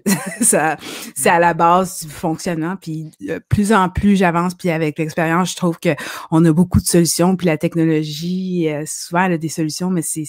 ça, 0.40 0.78
c'est 1.14 1.30
à 1.30 1.38
la 1.38 1.52
base 1.52 2.06
du 2.06 2.10
fonctionnement. 2.10 2.76
Puis, 2.80 3.10
plus 3.50 3.74
en 3.74 3.90
plus 3.90 4.16
j'avance, 4.16 4.54
puis 4.54 4.70
avec 4.70 4.98
l'expérience, 4.98 5.50
je 5.50 5.56
trouve 5.56 5.78
qu'on 5.78 6.44
a 6.44 6.52
beaucoup 6.52 6.80
de 6.80 6.86
solutions. 6.86 7.36
Puis 7.36 7.46
la 7.46 7.58
technologie, 7.58 8.70
euh, 8.70 8.84
souvent, 8.86 9.24
elle 9.24 9.32
a 9.32 9.38
des 9.38 9.50
solutions, 9.50 9.90
mais 9.90 10.02
c'est 10.02 10.24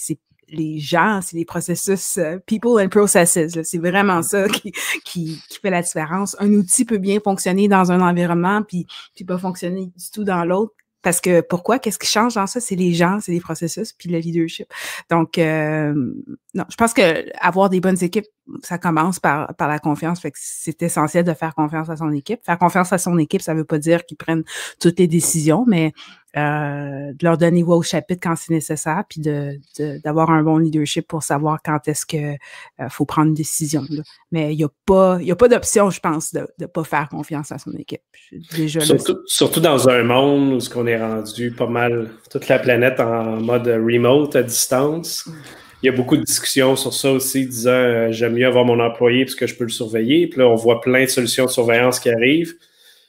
les 0.50 0.78
gens, 0.78 1.20
c'est 1.22 1.36
les 1.36 1.44
processus 1.44 2.18
euh, 2.18 2.38
people 2.46 2.82
and 2.82 2.88
processes. 2.88 3.38
C'est 3.62 3.78
vraiment 3.78 4.22
ça 4.22 4.48
qui, 4.48 4.72
qui, 5.04 5.40
qui, 5.48 5.58
fait 5.60 5.70
la 5.70 5.82
différence. 5.82 6.36
Un 6.38 6.52
outil 6.52 6.84
peut 6.84 6.98
bien 6.98 7.20
fonctionner 7.22 7.68
dans 7.68 7.92
un 7.92 8.00
environnement, 8.00 8.62
puis, 8.62 8.86
puis 9.14 9.24
pas 9.24 9.38
fonctionner 9.38 9.86
du 9.86 10.10
tout 10.12 10.24
dans 10.24 10.44
l'autre. 10.44 10.72
Parce 11.00 11.20
que 11.20 11.42
pourquoi? 11.42 11.78
Qu'est-ce 11.78 11.98
qui 11.98 12.08
change 12.08 12.34
dans 12.34 12.48
ça? 12.48 12.60
C'est 12.60 12.74
les 12.74 12.92
gens, 12.92 13.20
c'est 13.20 13.30
les 13.30 13.40
processus, 13.40 13.92
puis 13.92 14.08
le 14.08 14.18
leadership. 14.18 14.66
Donc, 15.10 15.38
euh, 15.38 15.94
non, 16.54 16.64
je 16.68 16.76
pense 16.76 16.92
que 16.92 17.24
avoir 17.40 17.70
des 17.70 17.80
bonnes 17.80 18.02
équipes, 18.02 18.26
ça 18.62 18.78
commence 18.78 19.20
par, 19.20 19.54
par 19.54 19.68
la 19.68 19.78
confiance. 19.78 20.20
Fait 20.20 20.32
que 20.32 20.38
c'est 20.40 20.82
essentiel 20.82 21.24
de 21.24 21.34
faire 21.34 21.54
confiance 21.54 21.88
à 21.88 21.96
son 21.96 22.10
équipe. 22.10 22.40
Faire 22.44 22.58
confiance 22.58 22.92
à 22.92 22.98
son 22.98 23.16
équipe, 23.16 23.42
ça 23.42 23.54
veut 23.54 23.64
pas 23.64 23.78
dire 23.78 24.04
qu'ils 24.06 24.16
prennent 24.16 24.44
toutes 24.80 24.98
les 24.98 25.06
décisions, 25.06 25.64
mais 25.68 25.92
euh, 26.38 27.12
de 27.12 27.24
leur 27.24 27.36
donner 27.36 27.62
voix 27.62 27.76
au 27.76 27.82
chapitre 27.82 28.20
quand 28.22 28.36
c'est 28.36 28.52
nécessaire, 28.52 29.02
puis 29.08 29.20
de, 29.20 29.58
d'avoir 30.04 30.30
un 30.30 30.42
bon 30.42 30.58
leadership 30.58 31.06
pour 31.06 31.22
savoir 31.22 31.58
quand 31.64 31.86
est-ce 31.86 32.06
que 32.06 32.34
euh, 32.34 32.88
faut 32.88 33.04
prendre 33.04 33.28
une 33.28 33.34
décision. 33.34 33.82
Mais 34.30 34.54
il 34.54 34.58
n'y 34.58 34.64
a 34.64 34.68
pas, 34.86 35.18
pas 35.38 35.48
d'option, 35.48 35.90
je 35.90 36.00
pense, 36.00 36.32
de 36.32 36.46
ne 36.58 36.66
pas 36.66 36.84
faire 36.84 37.08
confiance 37.08 37.52
à 37.52 37.58
son 37.58 37.72
équipe. 37.72 38.02
Déjà 38.56 38.80
surtout, 38.80 39.18
surtout, 39.26 39.60
dans 39.60 39.88
un 39.88 40.02
monde 40.02 40.54
où 40.54 40.60
ce 40.60 40.70
qu'on 40.70 40.86
est 40.86 41.00
rendu 41.00 41.50
pas 41.50 41.66
mal 41.66 42.10
toute 42.30 42.48
la 42.48 42.58
planète 42.58 43.00
en 43.00 43.40
mode 43.40 43.66
remote 43.66 44.36
à 44.36 44.42
distance. 44.42 45.28
Il 45.82 45.86
y 45.86 45.88
a 45.88 45.92
beaucoup 45.92 46.16
de 46.16 46.24
discussions 46.24 46.74
sur 46.74 46.92
ça 46.92 47.12
aussi, 47.12 47.46
disant 47.46 47.70
euh, 47.70 48.08
j'aime 48.10 48.34
mieux 48.34 48.46
avoir 48.46 48.64
mon 48.64 48.80
employé 48.80 49.24
parce 49.24 49.36
que 49.36 49.46
je 49.46 49.54
peux 49.54 49.64
le 49.64 49.70
surveiller. 49.70 50.26
Puis 50.26 50.40
là, 50.40 50.48
on 50.48 50.56
voit 50.56 50.80
plein 50.80 51.04
de 51.04 51.08
solutions 51.08 51.46
de 51.46 51.50
surveillance 51.50 52.00
qui 52.00 52.10
arrivent. 52.10 52.54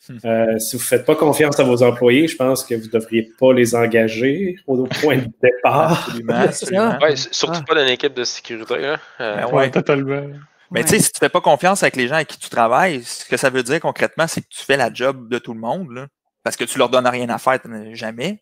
Euh, 0.26 0.57
si 0.57 0.76
vous 0.76 0.82
ne 0.82 0.88
faites 0.88 1.05
pas 1.05 1.16
confiance 1.16 1.60
à 1.60 1.64
vos 1.64 1.84
employés, 1.84 2.28
je 2.28 2.36
pense 2.36 2.64
que 2.64 2.74
vous 2.74 2.88
ne 2.88 2.91
devriez 2.91 3.32
pas 3.39 3.53
les 3.53 3.76
engager 3.76 4.55
au 4.66 4.84
point 4.86 5.18
de 5.18 5.28
départ. 5.41 6.10
surtout 7.16 7.64
pas 7.64 7.76
dans 7.76 7.84
une 7.84 7.89
équipe 7.89 8.16
de 8.16 8.24
sécurité. 8.24 8.95
Euh, 9.22 9.47
ouais. 9.51 9.70
totalement. 9.70 10.24
Mais 10.72 10.84
tu 10.84 10.89
sais, 10.89 10.99
si 10.99 11.12
tu 11.12 11.18
ne 11.22 11.28
fais 11.28 11.30
pas 11.30 11.41
confiance 11.41 11.84
avec 11.84 11.95
les 11.95 12.07
gens 12.07 12.16
avec 12.16 12.28
qui 12.28 12.39
tu 12.39 12.49
travailles, 12.49 13.03
ce 13.03 13.26
que 13.26 13.38
ça 13.38 13.49
veut 13.49 13.64
dire 13.64 13.80
concrètement, 13.80 14.26
c'est 14.28 14.41
que 14.41 14.47
tu 14.49 14.64
fais 14.64 14.78
la 14.78 14.91
job 14.91 15.30
de 15.30 15.38
tout 15.38 15.53
le 15.53 15.60
monde. 15.60 16.07
parce 16.43 16.55
que 16.55 16.64
tu 16.64 16.80
leur 16.80 16.89
donnes 16.89 17.07
rien 17.07 17.30
à 17.30 17.38
faire 17.38 17.60
jamais. 17.93 18.41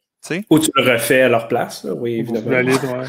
Ou 0.50 0.60
tu 0.60 0.72
le 0.76 0.92
refais 0.92 1.22
à 1.22 1.30
leur 1.30 1.48
place, 1.48 1.86
oui, 1.98 2.20
évidemment. 2.20 3.04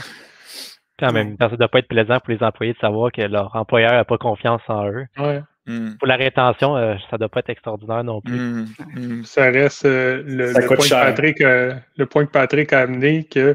Quand 0.99 1.13
même, 1.13 1.37
ça 1.39 1.49
ne 1.49 1.57
doit 1.57 1.69
pas 1.69 1.79
être 1.79 1.89
plaisant 1.89 2.19
pour 2.19 2.33
les 2.35 2.43
employés 2.43 2.73
de 2.73 2.79
savoir 2.79 3.13
que 3.13 3.23
leur 3.23 3.55
employeur 3.55 3.93
n'a 3.93 4.05
pas 4.05 4.19
confiance 4.19 4.63
en 4.67 4.89
eux. 4.89 5.07
Ouais. 5.17 5.43
Hmm. 5.69 5.97
Pour 5.99 6.09
la 6.09 6.17
rétention, 6.17 6.77
euh, 6.77 6.95
ça 7.11 7.17
ne 7.17 7.19
doit 7.19 7.29
pas 7.29 7.41
être 7.41 7.51
extraordinaire 7.51 8.03
non 8.03 8.23
plus. 8.23 8.39
Hmm. 8.39 8.67
Hmm. 8.95 9.25
Ça 9.25 9.51
reste 9.51 9.85
euh, 9.85 10.23
le, 10.25 10.67
point 10.67 10.77
que 10.77 10.89
Patrick, 10.89 11.39
le, 11.41 12.07
point 12.07 12.25
que 12.25 12.31
Patrick, 12.31 12.73
a 12.73 12.81
amené 12.81 13.25
que 13.25 13.55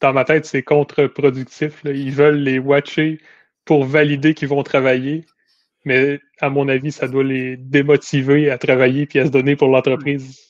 dans 0.00 0.14
ma 0.14 0.24
tête, 0.24 0.46
c'est 0.46 0.62
contre-productif. 0.62 1.82
Ils 1.84 2.12
veulent 2.12 2.38
les 2.38 2.58
watcher 2.58 3.20
pour 3.66 3.84
valider 3.84 4.32
qu'ils 4.32 4.48
vont 4.48 4.62
travailler. 4.62 5.26
Mais 5.84 6.18
à 6.40 6.48
mon 6.48 6.66
avis, 6.68 6.92
ça 6.92 7.08
doit 7.08 7.24
les 7.24 7.58
démotiver 7.58 8.50
à 8.50 8.56
travailler 8.56 9.06
et 9.12 9.20
à 9.20 9.26
se 9.26 9.30
donner 9.30 9.54
pour 9.54 9.68
l'entreprise 9.68 10.47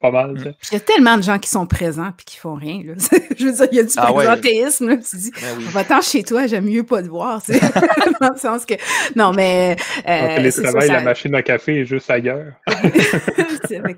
pas 0.00 0.10
mal. 0.10 0.32
Mm. 0.32 0.54
Il 0.70 0.74
y 0.74 0.76
a 0.76 0.80
tellement 0.80 1.16
de 1.16 1.22
gens 1.22 1.38
qui 1.38 1.48
sont 1.48 1.66
présents 1.66 2.08
et 2.08 2.24
qui 2.24 2.36
font 2.36 2.54
rien. 2.54 2.82
Là. 2.84 2.94
je 3.36 3.46
veux 3.46 3.52
dire, 3.52 3.68
il 3.72 3.76
y 3.76 3.80
a 3.80 3.82
du 3.82 3.92
ah 3.96 4.12
présentéisme. 4.12 4.98
Tu 5.00 5.16
dis, 5.16 5.32
ben 5.40 5.58
va-t'en 5.70 6.00
chez 6.00 6.22
toi, 6.22 6.46
j'aime 6.46 6.66
mieux 6.66 6.84
pas 6.84 7.02
te 7.02 7.08
voir. 7.08 7.42
Dans 8.20 8.30
le 8.32 8.38
sens 8.38 8.64
que. 8.64 8.74
Non, 9.16 9.32
mais. 9.32 9.76
Euh, 10.08 10.36
télétravail, 10.36 10.88
la 10.88 11.02
machine 11.02 11.34
à 11.34 11.42
café 11.42 11.80
est 11.80 11.84
juste 11.84 12.10
ailleurs. 12.10 12.52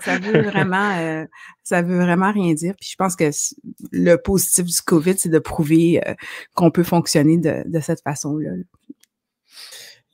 ça 0.00 0.18
veut 0.18 0.42
vraiment. 0.42 0.98
Euh, 0.98 1.24
ça 1.62 1.82
veut 1.82 1.98
vraiment 1.98 2.32
rien 2.32 2.54
dire. 2.54 2.74
Puis 2.80 2.90
je 2.92 2.96
pense 2.96 3.14
que 3.14 3.30
le 3.92 4.16
positif 4.16 4.64
du 4.64 4.82
COVID, 4.82 5.18
c'est 5.18 5.28
de 5.28 5.38
prouver 5.38 6.00
euh, 6.06 6.14
qu'on 6.54 6.70
peut 6.70 6.82
fonctionner 6.82 7.36
de, 7.36 7.62
de 7.66 7.80
cette 7.80 8.02
façon-là. 8.02 8.50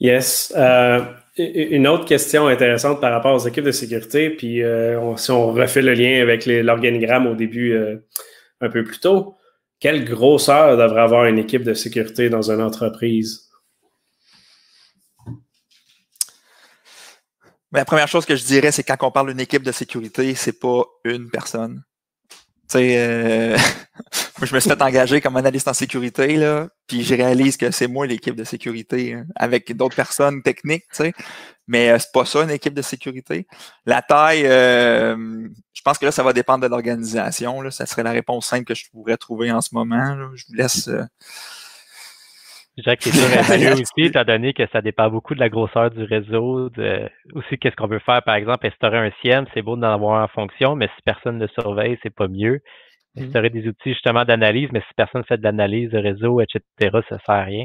Yes. 0.01 0.53
Euh, 0.57 1.05
une 1.39 1.87
autre 1.87 2.07
question 2.07 2.47
intéressante 2.47 3.01
par 3.01 3.13
rapport 3.13 3.35
aux 3.35 3.47
équipes 3.47 3.65
de 3.65 3.73
sécurité, 3.73 4.31
puis 4.31 4.63
euh, 4.63 5.17
si 5.17 5.31
on 5.31 5.53
refait 5.53 5.83
le 5.83 5.95
lien 5.95 6.23
avec 6.23 6.47
l'organigramme 6.47 7.27
au 7.27 7.35
début 7.35 7.73
euh, 7.73 7.97
un 8.61 8.71
peu 8.71 8.83
plus 8.85 9.01
tôt, 9.01 9.37
quelle 9.79 10.05
grosseur 10.05 10.77
devrait 10.77 11.03
avoir 11.03 11.27
une 11.27 11.39
équipe 11.39 11.63
de 11.63 11.75
sécurité 11.75 12.31
dans 12.31 12.51
une 12.51 12.63
entreprise? 12.63 13.43
la 17.73 17.85
première 17.85 18.09
chose 18.09 18.25
que 18.25 18.37
je 18.37 18.45
dirais, 18.45 18.73
c'est 18.73 18.83
quand 18.83 18.97
on 19.03 19.11
parle 19.11 19.29
d'une 19.29 19.41
équipe 19.41 19.63
de 19.63 19.73
sécurité, 19.73 20.35
c'est 20.35 20.59
pas 20.59 20.85
une 21.05 21.29
personne. 21.31 21.83
Euh, 22.79 23.59
je 24.43 24.55
me 24.55 24.61
suis 24.61 24.71
fait 24.71 24.83
engager 24.83 25.21
comme 25.21 25.37
analyste 25.37 25.69
en 25.69 25.75
sécurité, 25.75 26.37
là, 26.37 26.69
puis 26.87 27.03
je 27.03 27.15
réalise 27.15 27.57
que 27.57 27.71
c'est 27.71 27.89
moi 27.89 28.07
l'équipe 28.07 28.35
de 28.35 28.45
sécurité, 28.45 29.15
hein, 29.15 29.27
avec 29.35 29.77
d'autres 29.77 29.97
personnes 29.97 30.43
techniques, 30.43 30.85
tu 30.91 30.97
sais. 30.97 31.13
Mais 31.69 31.91
euh, 31.91 31.99
c'est 31.99 32.13
pas 32.13 32.25
ça, 32.25 32.43
une 32.43 32.51
équipe 32.51 32.75
de 32.75 32.83
sécurité. 32.83 33.47
La 33.87 34.03
taille, 34.03 34.47
euh, 34.47 35.49
je 35.73 35.83
pense 35.83 35.99
que 35.99 36.05
là, 36.05 36.13
ça 36.13 36.23
va 36.23 36.33
dépendre 36.33 36.63
de 36.63 36.69
l'organisation. 36.69 37.61
Là. 37.61 37.73
Ça 37.73 37.87
serait 37.87 38.05
la 38.05 38.13
réponse 38.13 38.47
simple 38.47 38.65
que 38.65 38.75
je 38.75 38.89
pourrais 38.91 39.17
trouver 39.17 39.51
en 39.51 39.61
ce 39.61 39.71
moment. 39.73 40.17
Je 40.35 40.45
vous 40.47 40.55
laisse. 40.55 40.89
Jacques, 42.79 43.03
c'est 43.03 43.11
sûr 43.11 43.73
aussi, 43.73 44.07
étant 44.09 44.25
donné 44.25 44.53
que 44.53 44.67
ça 44.71 44.83
dépend 44.83 45.09
beaucoup 45.09 45.35
de 45.35 45.41
la 45.41 45.49
grosseur 45.49 45.91
du 45.91 46.03
réseau, 46.03 46.69
de, 46.71 47.09
aussi 47.33 47.57
qu'est-ce 47.59 47.75
qu'on 47.75 47.87
veut 47.87 48.01
faire, 48.01 48.23
par 48.23 48.35
exemple, 48.35 48.67
instaurer 48.67 48.99
un 48.99 49.11
CIEM, 49.23 49.47
c'est 49.55 49.63
beau 49.63 49.77
d'en 49.77 49.93
avoir 49.93 50.23
en 50.23 50.29
fonction, 50.29 50.77
mais 50.77 50.89
si 50.89 51.03
personne 51.03 51.39
ne 51.39 51.47
surveille, 51.47 51.99
c'est 52.03 52.15
pas 52.15 52.29
mieux. 52.29 52.61
Mm-hmm. 53.17 53.25
Instaurer 53.25 53.51
des 53.51 53.67
outils 53.67 53.95
justement 53.95 54.25
d'analyse, 54.25 54.69
mais 54.73 54.81
si 54.81 54.95
personne 54.95 55.25
fait 55.25 55.39
de 55.39 55.43
l'analyse 55.43 55.91
de 55.91 55.99
réseau, 55.99 56.43
etc., 56.43 56.61
ça 57.09 57.19
sert 57.19 57.35
à 57.35 57.45
rien. 57.45 57.65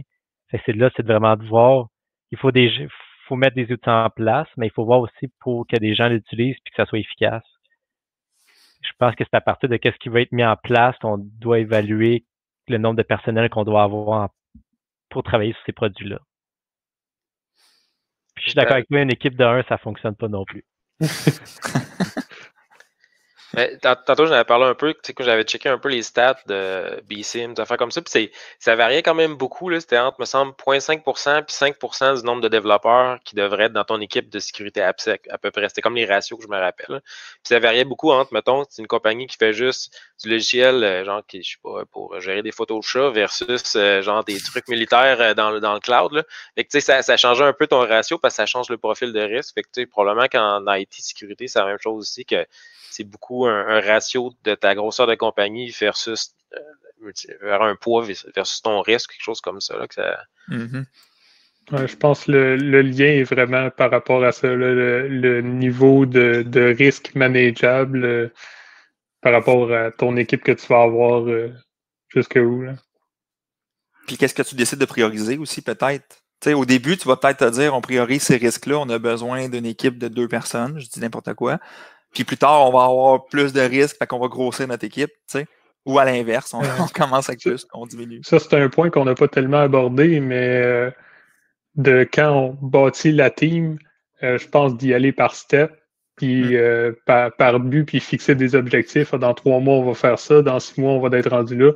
c'est 0.65 0.75
là, 0.75 0.89
c'est 0.95 1.05
vraiment 1.05 1.35
de 1.35 1.43
voir, 1.45 1.87
il 2.31 2.37
faut 2.37 2.51
des, 2.51 2.71
faut 3.27 3.35
mettre 3.35 3.55
des 3.55 3.69
outils 3.69 3.89
en 3.89 4.09
place, 4.09 4.47
mais 4.55 4.67
il 4.67 4.71
faut 4.71 4.85
voir 4.85 5.01
aussi 5.01 5.27
pour 5.41 5.67
que 5.67 5.75
des 5.75 5.93
gens 5.93 6.07
l'utilisent 6.07 6.57
puis 6.63 6.71
que 6.71 6.81
ça 6.81 6.85
soit 6.85 6.99
efficace. 6.99 7.43
Je 8.81 8.91
pense 8.97 9.13
que 9.15 9.25
c'est 9.25 9.35
à 9.35 9.41
partir 9.41 9.67
de 9.67 9.75
qu'est-ce 9.75 9.97
qui 9.97 10.09
va 10.09 10.21
être 10.21 10.31
mis 10.31 10.45
en 10.45 10.55
place 10.55 10.97
qu'on 10.99 11.17
doit 11.17 11.59
évaluer 11.59 12.23
le 12.69 12.77
nombre 12.77 12.95
de 12.95 13.03
personnel 13.03 13.49
qu'on 13.49 13.65
doit 13.65 13.83
avoir 13.83 14.23
en 14.23 14.29
pour 15.11 15.23
travailler 15.23 15.53
sur 15.53 15.61
ces 15.65 15.73
produits-là. 15.73 16.19
je 18.37 18.41
suis 18.43 18.53
d'accord 18.53 18.73
avec 18.73 18.87
toi, 18.87 19.01
une 19.01 19.11
équipe 19.11 19.35
de 19.37 19.43
1, 19.43 19.63
ça 19.69 19.75
ne 19.75 19.79
fonctionne 19.79 20.15
pas 20.15 20.27
non 20.27 20.45
plus. 20.45 20.65
Tantôt, 23.81 24.25
j'en 24.25 24.33
avais 24.33 24.45
parlé 24.45 24.65
un 24.65 24.75
peu, 24.75 24.93
tu 24.93 24.99
sais, 25.03 25.13
que 25.13 25.23
j'avais 25.23 25.43
checké 25.43 25.67
un 25.67 25.77
peu 25.77 25.89
les 25.89 26.03
stats 26.03 26.39
de 26.47 27.03
BSIM, 27.09 27.53
des 27.53 27.61
affaires 27.61 27.77
comme 27.77 27.91
ça, 27.91 28.01
puis 28.01 28.31
ça 28.59 28.75
variait 28.75 29.03
quand 29.03 29.13
même 29.13 29.35
beaucoup, 29.35 29.67
là. 29.67 29.79
C'était 29.79 29.97
entre, 29.97 30.19
me 30.21 30.25
semble, 30.25 30.53
0.5% 30.53 31.43
puis 31.43 31.55
5% 31.55 32.19
du 32.19 32.25
nombre 32.25 32.41
de 32.41 32.47
développeurs 32.47 33.19
qui 33.25 33.35
devraient 33.35 33.65
être 33.65 33.73
dans 33.73 33.83
ton 33.83 33.99
équipe 33.99 34.29
de 34.29 34.39
sécurité 34.39 34.81
AppSec, 34.81 35.27
à 35.29 35.37
peu 35.37 35.51
près. 35.51 35.67
C'était 35.67 35.81
comme 35.81 35.95
les 35.95 36.05
ratios 36.05 36.39
que 36.39 36.45
je 36.45 36.49
me 36.49 36.57
rappelle. 36.57 37.01
Puis 37.01 37.41
ça 37.43 37.59
variait 37.59 37.83
beaucoup 37.83 38.11
entre, 38.11 38.33
mettons, 38.33 38.63
c'est 38.69 38.81
une 38.81 38.87
compagnie 38.87 39.27
qui 39.27 39.35
fait 39.35 39.53
juste 39.53 39.93
du 40.23 40.29
logiciel, 40.29 40.83
euh, 40.83 41.03
genre, 41.03 41.21
qui, 41.27 41.43
je 41.43 41.51
sais 41.51 41.57
pas, 41.61 41.83
pour 41.91 42.19
gérer 42.21 42.43
des 42.43 42.51
photos 42.51 42.79
de 42.79 42.85
chat 42.85 43.09
versus, 43.09 43.75
euh, 43.75 44.01
genre, 44.01 44.23
des 44.23 44.39
trucs 44.39 44.67
militaires 44.69 45.19
euh, 45.19 45.33
dans, 45.33 45.59
dans 45.59 45.73
le 45.73 45.79
cloud, 45.79 46.13
là. 46.13 46.23
Fait 46.55 46.63
que, 46.63 46.69
tu 46.69 46.79
sais, 46.79 46.81
ça, 46.81 47.01
ça 47.01 47.17
changeait 47.17 47.43
un 47.43 47.53
peu 47.53 47.67
ton 47.67 47.79
ratio 47.79 48.17
parce 48.17 48.33
que 48.33 48.37
ça 48.37 48.45
change 48.45 48.69
le 48.69 48.77
profil 48.77 49.11
de 49.11 49.21
risque. 49.21 49.53
Fait 49.55 49.63
que, 49.63 49.69
tu 49.73 49.81
sais, 49.81 49.85
probablement 49.85 50.27
qu'en 50.27 50.63
IT 50.73 50.93
sécurité, 50.93 51.47
c'est 51.47 51.59
la 51.59 51.65
même 51.65 51.79
chose 51.81 51.99
aussi 51.99 52.25
que 52.25 52.45
c'est 52.91 53.03
beaucoup 53.03 53.40
un, 53.45 53.81
ratio 53.81 54.33
de 54.43 54.55
ta 54.55 54.75
grosseur 54.75 55.07
de 55.07 55.15
compagnie 55.15 55.69
versus 55.69 56.33
euh, 56.53 57.59
un 57.59 57.75
poids 57.75 58.05
versus 58.35 58.61
ton 58.61 58.81
risque, 58.81 59.11
quelque 59.11 59.23
chose 59.23 59.41
comme 59.41 59.61
ça. 59.61 59.75
Mm-hmm. 60.49 60.85
je 61.71 61.95
pense 61.95 62.25
que 62.25 62.31
le, 62.31 62.81
lien 62.81 63.05
est 63.05 63.23
vraiment 63.23 63.69
par 63.71 63.91
rapport 63.91 64.23
à 64.23 64.31
ça, 64.31 64.47
le, 64.47 65.41
niveau 65.41 66.05
de, 66.05 66.75
risque 66.77 67.13
manageable 67.15 68.05
euh, 68.05 68.33
par 69.21 69.33
rapport 69.33 69.71
à 69.73 69.91
ton 69.91 70.17
équipe 70.17 70.43
que 70.43 70.51
tu 70.51 70.67
vas 70.67 70.83
avoir 70.83 71.27
euh, 71.27 71.51
jusque 72.09 72.39
où. 72.41 72.65
Puis 74.07 74.17
qu'est-ce 74.17 74.33
que 74.33 74.41
tu 74.41 74.55
décides 74.55 74.79
de 74.79 74.85
prioriser 74.85 75.37
aussi, 75.37 75.61
peut-être? 75.61 76.21
au 76.49 76.65
début, 76.65 76.97
tu 76.97 77.07
vas 77.07 77.17
peut-être 77.17 77.45
te 77.45 77.49
dire 77.51 77.75
on 77.75 77.81
priorise 77.81 78.23
ces 78.23 78.37
risques-là, 78.37 78.79
on 78.79 78.89
a 78.89 78.97
besoin 78.97 79.47
d'une 79.47 79.65
équipe 79.65 79.97
de 79.99 80.07
deux 80.07 80.27
personnes, 80.27 80.79
je 80.79 80.87
dis 80.89 80.99
n'importe 80.99 81.33
quoi. 81.35 81.59
Puis 82.13 82.23
plus 82.23 82.37
tard, 82.37 82.67
on 82.67 82.71
va 82.71 82.85
avoir 82.85 83.25
plus 83.25 83.53
de 83.53 83.61
risques, 83.61 83.97
fait 83.97 84.07
qu'on 84.07 84.19
va 84.19 84.27
grossir 84.27 84.67
notre 84.67 84.85
équipe, 84.85 85.09
tu 85.09 85.39
sais. 85.39 85.47
Ou 85.85 85.97
à 85.97 86.05
l'inverse, 86.05 86.53
on, 86.53 86.61
commence 86.93 87.29
avec 87.29 87.41
plus, 87.41 87.65
on 87.73 87.85
diminue. 87.85 88.21
Ça, 88.23 88.39
c'est 88.39 88.53
un 88.53 88.69
point 88.69 88.89
qu'on 88.89 89.05
n'a 89.05 89.15
pas 89.15 89.27
tellement 89.27 89.61
abordé, 89.61 90.19
mais 90.19 90.61
euh, 90.61 90.91
de 91.75 92.07
quand 92.11 92.31
on 92.31 92.57
bâtit 92.61 93.11
la 93.11 93.29
team, 93.29 93.79
euh, 94.23 94.37
je 94.37 94.47
pense 94.47 94.77
d'y 94.77 94.93
aller 94.93 95.11
par 95.11 95.33
step, 95.33 95.71
puis 96.17 96.43
mm. 96.43 96.53
euh, 96.53 96.91
par, 97.05 97.35
par, 97.35 97.59
but, 97.59 97.85
puis 97.85 97.99
fixer 97.99 98.35
des 98.35 98.53
objectifs. 98.53 99.15
Dans 99.15 99.33
trois 99.33 99.59
mois, 99.59 99.75
on 99.75 99.85
va 99.85 99.93
faire 99.95 100.19
ça, 100.19 100.41
dans 100.41 100.59
six 100.59 100.79
mois, 100.79 100.91
on 100.91 100.99
va 100.99 101.17
être 101.17 101.31
rendu 101.31 101.55
là. 101.55 101.71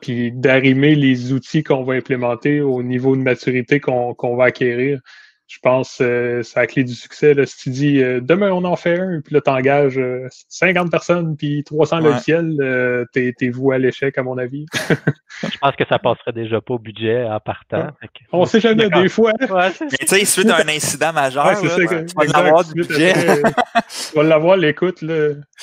Puis 0.00 0.30
d'arrimer 0.30 0.94
les 0.94 1.32
outils 1.32 1.64
qu'on 1.64 1.82
va 1.82 1.94
implémenter 1.94 2.60
au 2.60 2.82
niveau 2.82 3.16
de 3.16 3.22
maturité 3.22 3.80
qu'on 3.80 4.36
va 4.36 4.44
acquérir. 4.44 5.00
Je 5.46 5.58
pense 5.62 5.98
que 5.98 6.40
c'est 6.42 6.58
la 6.58 6.66
clé 6.66 6.84
du 6.84 6.94
succès. 6.94 7.34
Là, 7.34 7.46
si 7.46 7.56
tu 7.58 7.70
dis 7.70 7.98
demain 8.22 8.50
on 8.50 8.64
en 8.64 8.76
fait 8.76 8.98
un, 8.98 9.20
puis 9.20 9.34
là 9.34 9.40
t'engages 9.40 10.00
50 10.48 10.90
personnes 10.90 11.36
puis 11.36 11.62
300 11.64 12.00
logiciels, 12.00 13.06
t'es, 13.12 13.34
t'es 13.36 13.48
voué 13.50 13.76
à 13.76 13.78
l'échec 13.78 14.16
à 14.18 14.22
mon 14.22 14.38
avis. 14.38 14.66
je 15.42 15.58
pense 15.58 15.76
que 15.76 15.84
ça 15.88 15.98
passerait 15.98 16.32
déjà 16.32 16.60
pas 16.60 16.74
au 16.74 16.78
budget 16.78 17.24
en 17.24 17.40
partant. 17.40 17.88
On 18.32 18.46
sait 18.46 18.60
jamais 18.60 18.88
des 18.88 19.08
fois. 19.08 19.32
Mais 19.40 19.70
tu 20.00 20.06
sais, 20.06 20.24
suite 20.24 20.50
à 20.50 20.56
un 20.56 20.68
incident 20.68 21.12
majeur, 21.12 21.46
là, 21.46 21.54
ça, 21.54 21.76
tu 21.76 22.14
vas 22.14 22.42
l'avoir 22.42 22.64
du 22.64 22.74
budget. 22.74 23.12
tu 24.10 24.16
vas 24.16 24.22
l'avoir 24.22 24.56
l'écoute. 24.56 25.04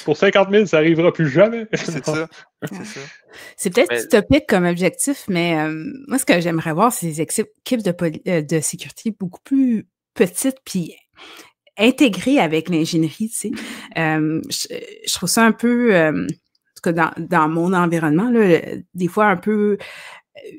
Pour 0.05 0.17
50 0.17 0.49
000, 0.51 0.65
ça 0.65 0.77
arrivera 0.77 1.11
plus 1.11 1.29
jamais. 1.29 1.67
c'est 1.73 2.05
ça. 2.05 2.27
C'est 3.55 3.73
peut-être 3.73 4.05
utopique 4.05 4.45
comme 4.47 4.65
objectif, 4.65 5.25
mais 5.27 5.55
moi, 6.07 6.17
ce 6.17 6.25
que 6.25 6.39
j'aimerais 6.41 6.73
voir, 6.73 6.91
c'est 6.91 7.07
des 7.07 7.21
équipes 7.21 7.81
de, 7.81 8.41
de 8.41 8.59
sécurité 8.59 9.15
beaucoup 9.17 9.41
plus 9.43 9.80
petites, 10.13 10.57
puis 10.65 10.95
intégrées 11.77 12.39
avec 12.39 12.69
l'ingénierie, 12.69 13.29
tu 13.29 13.49
sais. 13.49 13.51
je, 13.95 15.13
trouve 15.13 15.29
ça 15.29 15.43
un 15.43 15.51
peu, 15.51 15.95
en 15.95 16.27
tout 16.27 16.81
cas 16.83 16.91
dans, 16.91 17.11
dans 17.17 17.47
mon 17.47 17.73
environnement, 17.73 18.29
là, 18.29 18.59
des 18.93 19.07
fois 19.07 19.27
un 19.27 19.37
peu 19.37 19.77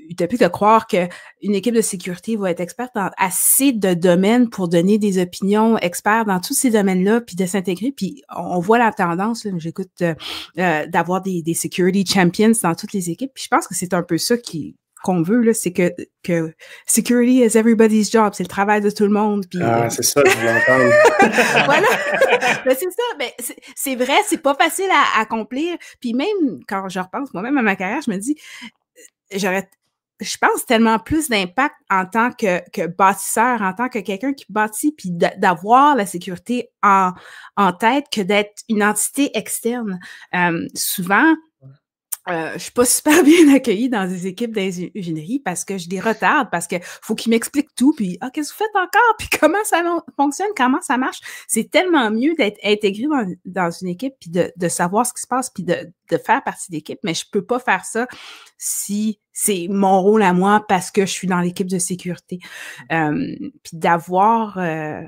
utopique 0.09 0.41
de 0.41 0.49
croire 0.49 0.87
qu'une 0.87 1.55
équipe 1.55 1.75
de 1.75 1.81
sécurité 1.81 2.37
va 2.37 2.51
être 2.51 2.61
experte 2.61 2.93
dans 2.95 3.11
assez 3.17 3.73
de 3.73 3.95
domaines 3.95 4.49
pour 4.49 4.69
donner 4.69 4.99
des 4.99 5.21
opinions 5.21 5.79
experts 5.79 6.25
dans 6.25 6.41
tous 6.41 6.55
ces 6.55 6.71
domaines-là, 6.71 7.21
puis 7.21 7.37
de 7.37 7.47
s'intégrer. 7.47 7.93
Puis 7.93 8.23
on 8.35 8.61
voit 8.61 8.79
la 8.79 8.93
tendance, 8.93 9.47
j'écoute, 9.57 9.91
euh, 10.03 10.15
euh, 10.59 10.87
d'avoir 10.87 11.23
des, 11.23 11.43
des 11.43 11.55
security 11.55 12.05
champions 12.07 12.53
dans 12.63 12.75
toutes 12.75 12.93
les 12.93 13.11
équipes. 13.11 13.33
Puis 13.35 13.45
je 13.45 13.49
pense 13.49 13.67
que 13.67 13.75
c'est 13.75 13.95
un 13.95 14.03
peu 14.03 14.19
ça 14.19 14.37
qui 14.37 14.77
qu'on 15.03 15.23
veut, 15.23 15.43
là, 15.43 15.55
c'est 15.55 15.73
que, 15.73 15.93
que 16.23 16.55
security 16.87 17.43
is 17.43 17.57
everybody's 17.57 18.11
job, 18.11 18.33
c'est 18.35 18.43
le 18.43 18.49
travail 18.49 18.81
de 18.81 18.91
tout 18.91 19.05
le 19.05 19.11
monde. 19.11 19.45
Ah, 19.61 19.85
euh, 19.85 19.89
c'est 19.91 20.03
ça, 20.03 20.23
je 20.25 20.47
l'entends. 20.47 21.65
voilà. 21.67 21.89
Ben, 22.65 22.77
c'est 22.79 22.91
ça. 22.91 23.03
Mais 23.19 23.35
ben, 23.39 23.55
c'est 23.75 23.97
vrai, 23.97 24.17
c'est 24.27 24.43
pas 24.43 24.55
facile 24.55 24.91
à, 24.91 25.19
à, 25.19 25.23
accomplir. 25.23 25.77
Puis 26.01 26.15
même 26.15 26.61
quand 26.69 26.89
je 26.89 27.01
repense 27.01 27.33
moi-même 27.35 27.59
à 27.59 27.63
ma 27.63 27.77
carrière, 27.77 28.01
je 28.05 28.11
me 28.11 28.17
dis, 28.17 28.37
j'aurais 29.35 29.69
je 30.23 30.37
pense 30.39 30.65
tellement 30.67 30.99
plus 30.99 31.29
d'impact 31.29 31.75
en 31.91 32.07
tant 32.07 32.31
que, 32.31 32.61
que 32.71 32.87
bâtisseur, 32.87 33.61
en 33.63 33.73
tant 33.73 33.89
que 33.89 33.99
quelqu'un 33.99 34.33
qui 34.33 34.47
bâtit, 34.49 34.93
puis 34.93 35.11
d'avoir 35.11 35.97
la 35.97 36.07
sécurité 36.07 36.71
en, 36.83 37.13
en 37.57 37.73
tête 37.73 38.07
que 38.13 38.21
d'être 38.21 38.63
une 38.69 38.83
entité 38.83 39.37
externe. 39.37 39.99
Euh, 40.35 40.67
souvent, 40.75 41.35
euh, 42.29 42.53
je 42.55 42.59
suis 42.59 42.73
pas 42.73 42.85
super 42.85 43.23
bien 43.25 43.55
accueillie 43.55 43.89
dans 43.89 44.09
des 44.09 44.27
équipes 44.27 44.55
d'ingénierie 44.55 45.41
parce 45.45 45.65
que 45.65 45.79
je 45.79 45.89
les 45.89 46.01
retarde, 46.01 46.49
parce 46.51 46.67
que 46.67 46.77
faut 46.81 47.15
qu'ils 47.15 47.31
m'expliquent 47.31 47.75
tout, 47.75 47.93
puis 47.95 48.19
ah, 48.21 48.31
qu'est-ce 48.31 48.53
que 48.53 48.59
vous 48.59 48.65
faites 48.65 48.77
encore, 48.77 49.17
puis 49.19 49.29
comment 49.41 49.65
ça 49.65 49.83
fonctionne, 50.17 50.49
comment 50.57 50.81
ça 50.81 50.97
marche? 50.97 51.21
C'est 51.49 51.71
tellement 51.71 52.11
mieux 52.11 52.35
d'être 52.35 52.59
intégré 52.65 53.07
dans, 53.07 53.27
dans, 53.45 53.71
une 53.71 53.89
équipe, 53.89 54.15
puis 54.21 54.31
de, 54.31 54.53
de, 54.57 54.69
savoir 54.69 55.07
ce 55.07 55.13
qui 55.13 55.23
se 55.23 55.27
passe, 55.27 55.51
puis 55.51 55.65
de, 55.65 55.93
de 56.11 56.17
faire 56.19 56.43
partie 56.43 56.71
d'équipe, 56.71 56.99
mais 57.03 57.15
je 57.15 57.25
peux 57.31 57.45
pas 57.45 57.59
faire 57.59 57.85
ça 57.85 58.07
si 58.59 59.19
c'est 59.33 59.67
mon 59.69 60.01
rôle 60.03 60.23
à 60.23 60.33
moi 60.33 60.65
parce 60.69 60.91
que 60.91 61.07
je 61.07 61.11
suis 61.11 61.27
dans 61.27 61.41
l'équipe 61.41 61.69
de 61.69 61.79
sécurité. 61.79 62.39
Euh, 62.93 63.35
puis 63.63 63.77
d'avoir 63.77 64.59
euh, 64.59 65.03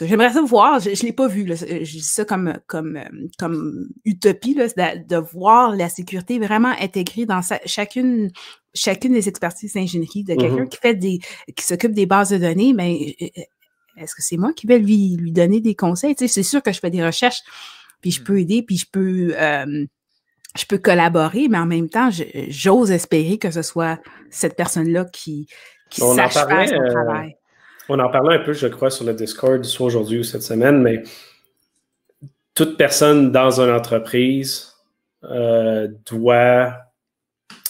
J'aimerais 0.00 0.32
ça 0.32 0.42
voir, 0.42 0.80
je 0.80 0.90
ne 0.90 1.06
l'ai 1.06 1.12
pas 1.12 1.28
vu, 1.28 1.44
là, 1.44 1.54
je 1.54 1.78
dis 1.78 2.00
ça 2.00 2.24
comme, 2.24 2.58
comme, 2.66 2.98
comme 3.38 3.88
utopie, 4.04 4.54
là, 4.54 4.66
de, 4.66 5.06
de, 5.06 5.16
voir 5.16 5.76
la 5.76 5.88
sécurité 5.88 6.38
vraiment 6.40 6.74
intégrée 6.80 7.24
dans 7.24 7.40
sa, 7.40 7.60
chacune, 7.66 8.30
chacune 8.74 9.12
des 9.12 9.28
expertises 9.28 9.74
d'ingénierie, 9.74 10.24
de 10.24 10.34
quelqu'un 10.34 10.64
mm-hmm. 10.64 10.68
qui 10.68 10.78
fait 10.78 10.94
des, 10.94 11.20
qui 11.54 11.64
s'occupe 11.64 11.92
des 11.92 12.06
bases 12.06 12.30
de 12.30 12.38
données, 12.38 12.72
mais 12.72 13.14
euh, 13.22 13.26
euh, 13.38 13.42
est-ce 14.02 14.14
que 14.14 14.22
c'est 14.22 14.36
moi 14.36 14.52
qui 14.52 14.66
vais 14.66 14.78
lui, 14.78 15.16
lui 15.16 15.30
donner 15.30 15.60
des 15.60 15.76
conseils? 15.76 16.16
Tu 16.16 16.26
sais, 16.26 16.34
c'est 16.34 16.42
sûr 16.42 16.62
que 16.62 16.72
je 16.72 16.80
fais 16.80 16.90
des 16.90 17.04
recherches, 17.04 17.42
puis 18.00 18.10
je 18.10 18.22
peux 18.22 18.40
aider, 18.40 18.62
puis 18.62 18.76
je 18.76 18.86
peux, 18.90 19.34
euh, 19.36 19.86
je 20.58 20.66
peux 20.66 20.78
collaborer, 20.78 21.46
mais 21.48 21.58
en 21.58 21.66
même 21.66 21.88
temps, 21.88 22.10
j'ose 22.48 22.90
espérer 22.90 23.38
que 23.38 23.52
ce 23.52 23.62
soit 23.62 24.00
cette 24.30 24.56
personne-là 24.56 25.04
qui, 25.04 25.46
qui 25.90 26.00
sache 26.00 26.34
faire 26.34 26.68
son 26.68 26.92
travail. 26.92 27.36
On 27.88 27.98
en 27.98 28.10
parlait 28.10 28.36
un 28.36 28.44
peu, 28.44 28.52
je 28.52 28.66
crois, 28.66 28.90
sur 28.90 29.04
le 29.04 29.14
Discord, 29.14 29.64
soit 29.64 29.86
aujourd'hui 29.86 30.18
ou 30.18 30.24
cette 30.24 30.42
semaine, 30.42 30.82
mais 30.82 31.02
toute 32.54 32.76
personne 32.76 33.30
dans 33.30 33.60
une 33.60 33.70
entreprise 33.70 34.72
euh, 35.24 35.88
doit 36.10 36.74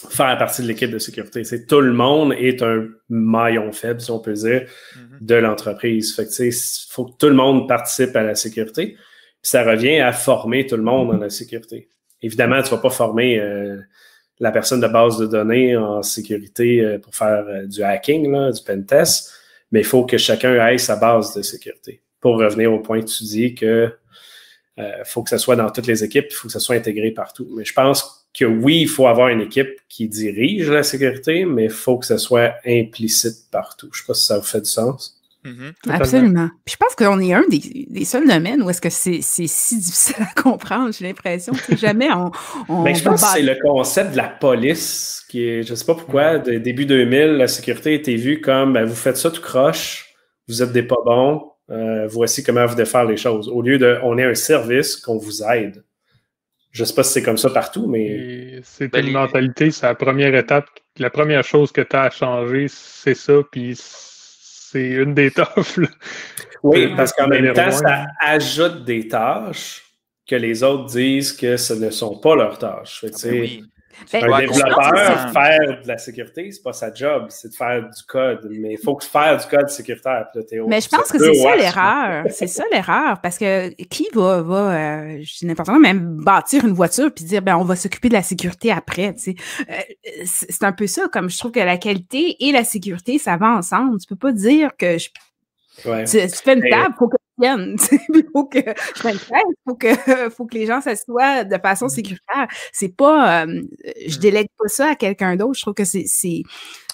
faire 0.09 0.37
partie 0.37 0.61
de 0.61 0.67
l'équipe 0.67 0.89
de 0.89 0.99
sécurité. 0.99 1.43
C'est 1.43 1.67
tout 1.67 1.81
le 1.81 1.93
monde 1.93 2.33
est 2.33 2.61
un 2.63 2.87
maillon 3.09 3.71
faible, 3.71 3.99
si 4.01 4.09
on 4.11 4.19
peut 4.19 4.33
dire, 4.33 4.61
mm-hmm. 4.61 5.17
de 5.21 5.35
l'entreprise. 5.35 6.15
Fait 6.15 6.25
que, 6.25 6.43
il 6.43 6.53
faut 6.89 7.05
que 7.05 7.17
tout 7.17 7.27
le 7.27 7.35
monde 7.35 7.67
participe 7.67 8.15
à 8.15 8.23
la 8.23 8.35
sécurité. 8.35 8.93
Puis 8.95 9.51
ça 9.51 9.63
revient 9.63 9.99
à 9.99 10.13
former 10.13 10.65
tout 10.65 10.77
le 10.77 10.83
monde 10.83 11.11
dans 11.11 11.17
la 11.17 11.29
sécurité. 11.29 11.89
Évidemment, 12.21 12.61
tu 12.63 12.69
vas 12.69 12.77
pas 12.77 12.89
former 12.89 13.39
euh, 13.39 13.77
la 14.39 14.51
personne 14.51 14.79
de 14.79 14.87
base 14.87 15.17
de 15.17 15.27
données 15.27 15.75
en 15.75 16.01
sécurité 16.01 16.81
euh, 16.81 16.97
pour 16.97 17.13
faire 17.13 17.45
du 17.67 17.83
hacking, 17.83 18.31
là, 18.31 18.51
du 18.51 18.61
pen 18.63 18.85
test 18.85 19.36
mais 19.71 19.81
il 19.81 19.85
faut 19.85 20.05
que 20.05 20.17
chacun 20.17 20.53
aille 20.59 20.79
sa 20.79 20.95
base 20.95 21.35
de 21.35 21.41
sécurité. 21.41 22.01
Pour 22.19 22.37
revenir 22.37 22.73
au 22.73 22.79
point 22.79 23.01
que 23.01 23.07
tu 23.07 23.23
dis 23.23 23.55
que 23.55 23.91
euh, 24.79 25.03
faut 25.05 25.23
que 25.23 25.29
ce 25.29 25.37
soit 25.37 25.55
dans 25.55 25.69
toutes 25.69 25.87
les 25.87 26.03
équipes, 26.03 26.27
il 26.29 26.33
faut 26.33 26.47
que 26.47 26.53
ce 26.53 26.59
soit 26.59 26.75
intégré 26.75 27.11
partout. 27.11 27.47
Mais 27.55 27.65
je 27.65 27.73
pense 27.73 28.27
que 28.37 28.45
oui, 28.45 28.81
il 28.81 28.87
faut 28.87 29.07
avoir 29.07 29.29
une 29.29 29.41
équipe 29.41 29.69
qui 29.89 30.07
dirige 30.07 30.69
la 30.69 30.83
sécurité, 30.83 31.45
mais 31.45 31.65
il 31.65 31.69
faut 31.71 31.97
que 31.97 32.05
ce 32.05 32.17
soit 32.17 32.55
implicite 32.65 33.49
partout. 33.51 33.89
Je 33.91 33.99
ne 33.99 34.01
sais 34.01 34.07
pas 34.07 34.13
si 34.13 34.25
ça 34.25 34.37
vous 34.37 34.45
fait 34.45 34.61
du 34.61 34.69
sens. 34.69 35.16
Mm-hmm. 35.45 35.91
Absolument. 35.91 36.49
Puis 36.65 36.73
je 36.73 36.77
pense 36.77 36.95
qu'on 36.95 37.19
est 37.19 37.33
un 37.33 37.43
des, 37.49 38.05
seuls 38.05 38.27
domaines 38.27 38.61
où 38.63 38.69
est-ce 38.69 38.81
que 38.81 38.89
c'est 38.89 39.21
si 39.21 39.77
difficile 39.77 40.15
à 40.19 40.41
comprendre, 40.41 40.91
j'ai 40.93 41.05
l'impression. 41.05 41.53
que 41.53 41.75
jamais 41.75 42.11
on. 42.11 42.31
on 42.69 42.83
Mais 42.83 42.93
ben, 42.93 42.99
je 42.99 43.03
pense 43.03 43.21
que 43.21 43.27
c'est 43.27 43.41
le 43.41 43.57
concept 43.61 44.11
de 44.11 44.17
la 44.17 44.27
police 44.27 45.23
qui 45.29 45.47
est, 45.47 45.63
je 45.63 45.75
sais 45.75 45.85
pas 45.85 45.95
pourquoi, 45.95 46.39
de 46.39 46.57
début 46.57 46.85
2000, 46.85 47.37
la 47.37 47.47
sécurité 47.47 47.93
était 47.93 48.15
vue 48.15 48.41
comme 48.41 48.73
ben, 48.73 48.85
vous 48.85 48.95
faites 48.95 49.17
ça 49.17 49.31
tout 49.31 49.41
croche, 49.41 50.13
vous 50.47 50.61
êtes 50.61 50.71
des 50.71 50.83
pas 50.83 50.97
bons, 51.05 51.51
euh, 51.69 52.07
voici 52.07 52.43
comment 52.43 52.65
vous 52.65 52.75
devez 52.75 52.85
faire 52.85 53.05
les 53.05 53.17
choses. 53.17 53.49
Au 53.49 53.61
lieu 53.61 53.77
de 53.77 53.99
on 54.03 54.17
est 54.17 54.25
un 54.25 54.35
service 54.35 54.95
qu'on 54.97 55.17
vous 55.17 55.43
aide. 55.43 55.83
Je 56.71 56.83
sais 56.83 56.93
pas 56.93 57.03
si 57.03 57.13
c'est 57.13 57.23
comme 57.23 57.37
ça 57.37 57.49
partout, 57.49 57.87
mais. 57.87 58.59
C'est 58.63 58.89
ben, 58.89 59.05
une 59.05 59.13
mentalité, 59.13 59.71
c'est 59.71 59.85
la 59.85 59.95
première 59.95 60.35
étape. 60.35 60.67
La 60.97 61.09
première 61.09 61.43
chose 61.43 61.71
que 61.71 61.81
tu 61.81 61.95
as 61.95 62.03
à 62.03 62.09
changer, 62.09 62.67
c'est 62.69 63.15
ça, 63.15 63.33
puis 63.51 63.75
c'est 64.71 64.89
une 64.89 65.13
des 65.13 65.31
tâches. 65.31 65.79
Oui, 66.63 66.93
parce 66.95 67.13
qu'en 67.13 67.27
même 67.27 67.53
temps, 67.53 67.71
ça 67.71 68.07
ajoute 68.19 68.83
des 68.83 69.07
tâches 69.07 69.83
que 70.27 70.35
les 70.35 70.63
autres 70.63 70.85
disent 70.87 71.31
que 71.31 71.55
ce 71.55 71.73
ne 71.73 71.89
sont 71.89 72.19
pas 72.19 72.35
leurs 72.35 72.57
tâches. 72.57 72.99
Fait 72.99 73.11
ah, 73.13 73.76
ben, 74.11 74.31
un 74.31 74.39
développeur, 74.39 75.31
faire 75.31 75.81
de 75.83 75.87
la 75.87 75.97
sécurité, 75.97 76.51
c'est 76.51 76.63
pas 76.63 76.73
sa 76.73 76.93
job, 76.93 77.25
c'est 77.29 77.49
de 77.49 77.55
faire 77.55 77.81
du 77.81 78.03
code. 78.07 78.47
Mais 78.49 78.73
il 78.73 78.77
faut 78.77 78.95
que 78.95 79.05
faire 79.05 79.37
du 79.37 79.45
code 79.47 79.69
sécuritaire. 79.69 80.27
mais 80.67 80.81
je 80.81 80.89
pense 80.89 81.11
que 81.11 81.19
c'est 81.19 81.33
ça 81.33 81.55
l'erreur. 81.55 82.25
C'est 82.29 82.47
ça 82.47 82.63
l'erreur. 82.71 83.19
Parce 83.21 83.37
que 83.37 83.69
qui 83.85 84.07
va, 84.13 84.41
va 84.41 84.55
euh, 84.55 85.19
je 85.21 85.45
n'importe 85.45 85.69
quoi, 85.69 85.79
même 85.79 86.17
bâtir 86.17 86.65
une 86.65 86.73
voiture 86.73 87.11
puis 87.13 87.25
dire, 87.25 87.41
ben, 87.41 87.57
on 87.57 87.63
va 87.63 87.75
s'occuper 87.75 88.09
de 88.09 88.13
la 88.13 88.23
sécurité 88.23 88.71
après. 88.71 89.13
Tu 89.15 89.19
sais. 89.21 89.35
Euh, 89.69 90.23
c'est 90.25 90.63
un 90.63 90.73
peu 90.73 90.87
ça. 90.87 91.07
Comme 91.11 91.29
je 91.29 91.37
trouve 91.37 91.51
que 91.51 91.59
la 91.59 91.77
qualité 91.77 92.37
et 92.39 92.51
la 92.51 92.63
sécurité, 92.63 93.17
ça 93.17 93.37
va 93.37 93.49
ensemble. 93.49 93.99
Tu 93.99 94.07
peux 94.07 94.15
pas 94.15 94.31
dire 94.31 94.75
que 94.77 94.97
je, 94.97 95.09
tu, 95.77 96.29
fais 96.43 96.53
une 96.53 96.69
table, 96.69 96.95
pour 96.97 97.09
que 97.09 97.16
il 97.39 98.23
faut 98.33 98.45
que 98.45 98.59
je 98.59 99.17
faut 99.65 99.75
que, 99.75 100.29
faut 100.29 100.45
que 100.45 100.55
les 100.55 100.65
gens 100.65 100.81
s'assoient 100.81 101.43
de 101.43 101.57
façon 101.57 101.87
sécuritaire. 101.89 102.47
C'est 102.71 102.95
pas, 102.95 103.43
euh, 103.43 103.61
je 104.07 104.17
mmh. 104.17 104.19
délègue 104.19 104.47
pas 104.57 104.67
ça 104.67 104.89
à 104.91 104.95
quelqu'un 104.95 105.35
d'autre. 105.35 105.55
Je 105.55 105.61
trouve 105.61 105.73
que 105.73 105.85
c'est. 105.85 106.05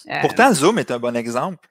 Euh, 0.10 0.16
Pourtant, 0.22 0.54
Zoom 0.54 0.80
est 0.80 0.92
un 0.92 1.00
bon 1.00 1.16
exemple. 1.16 1.70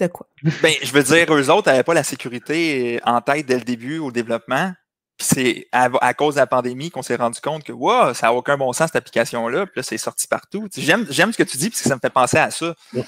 De 0.00 0.06
quoi? 0.06 0.26
Ben, 0.62 0.72
je 0.82 0.92
veux 0.92 1.02
dire, 1.02 1.32
eux 1.32 1.50
autres 1.50 1.70
n'avaient 1.70 1.82
pas 1.82 1.94
la 1.94 2.02
sécurité 2.02 3.00
en 3.04 3.20
tête 3.20 3.46
dès 3.46 3.58
le 3.58 3.64
début 3.64 3.98
au 3.98 4.10
développement. 4.10 4.72
Puis 5.18 5.28
c'est 5.34 5.68
à, 5.72 6.14
cause 6.14 6.36
de 6.36 6.40
la 6.40 6.46
pandémie 6.46 6.90
qu'on 6.90 7.02
s'est 7.02 7.16
rendu 7.16 7.40
compte 7.42 7.62
que 7.62 7.72
wow, 7.72 8.14
ça 8.14 8.28
n'a 8.28 8.32
aucun 8.32 8.56
bon 8.56 8.72
sens 8.72 8.86
cette 8.86 8.96
application-là. 8.96 9.66
Puis 9.66 9.74
là, 9.76 9.82
c'est 9.82 9.98
sorti 9.98 10.26
partout. 10.26 10.66
J'aime 10.74 11.06
ce 11.06 11.36
que 11.36 11.42
tu 11.42 11.58
dis 11.58 11.68
parce 11.68 11.82
que 11.82 11.88
ça 11.88 11.94
me 11.94 12.00
fait 12.00 12.10
penser 12.10 12.38
à 12.38 12.50
ça. 12.50 12.74
Mmh 12.94 13.00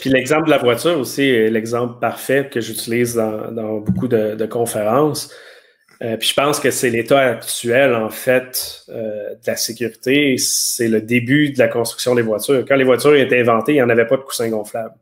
puis 0.00 0.10
l'exemple 0.10 0.46
de 0.46 0.50
la 0.50 0.58
voiture 0.58 0.98
aussi 0.98 1.22
est 1.22 1.50
l'exemple 1.50 1.98
parfait 2.00 2.48
que 2.50 2.60
j'utilise 2.60 3.14
dans, 3.14 3.78
beaucoup 3.78 4.08
de, 4.08 4.46
conférences. 4.46 5.32
Euh, 6.02 6.16
puis 6.16 6.28
je 6.28 6.34
pense 6.34 6.58
que 6.58 6.70
c'est 6.70 6.90
l'état 6.90 7.20
actuel, 7.20 7.94
en 7.94 8.10
fait, 8.10 8.84
euh, 8.88 9.30
de 9.30 9.46
la 9.46 9.56
sécurité. 9.56 10.36
C'est 10.36 10.88
le 10.88 11.00
début 11.00 11.50
de 11.50 11.58
la 11.58 11.68
construction 11.68 12.14
des 12.14 12.22
voitures. 12.22 12.64
Quand 12.66 12.74
les 12.74 12.84
voitures 12.84 13.14
étaient 13.14 13.40
inventées, 13.40 13.72
il 13.72 13.76
n'y 13.76 13.82
en 13.82 13.88
avait 13.88 14.06
pas 14.06 14.16
de 14.16 14.22
coussin 14.22 14.48
gonflable. 14.48 14.94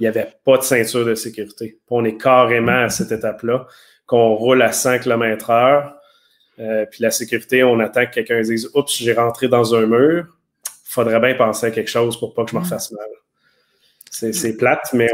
Il 0.00 0.02
n'y 0.02 0.08
avait 0.08 0.28
pas 0.44 0.58
de 0.58 0.62
ceinture 0.62 1.04
de 1.04 1.14
sécurité. 1.14 1.78
on 1.90 2.04
est 2.04 2.16
carrément 2.16 2.84
à 2.84 2.88
cette 2.88 3.12
étape-là, 3.12 3.66
qu'on 4.06 4.34
roule 4.34 4.62
à 4.62 4.72
100 4.72 5.00
km 5.00 5.50
heure. 5.50 5.94
Euh, 6.60 6.86
puis 6.90 7.02
la 7.02 7.10
sécurité, 7.10 7.62
on 7.62 7.78
attend 7.78 8.06
que 8.06 8.14
quelqu'un 8.14 8.40
dise 8.40 8.68
«Oups, 8.74 8.96
j'ai 8.96 9.12
rentré 9.12 9.48
dans 9.48 9.74
un 9.74 9.86
mur.» 9.86 10.26
faudrait 10.84 11.20
bien 11.20 11.34
penser 11.34 11.66
à 11.66 11.70
quelque 11.70 11.90
chose 11.90 12.18
pour 12.18 12.34
pas 12.34 12.44
que 12.44 12.50
je 12.50 12.56
me 12.56 12.60
refasse 12.60 12.90
mal. 12.92 13.06
C'est 14.32 14.56
plate, 14.56 14.88
mais 14.92 15.08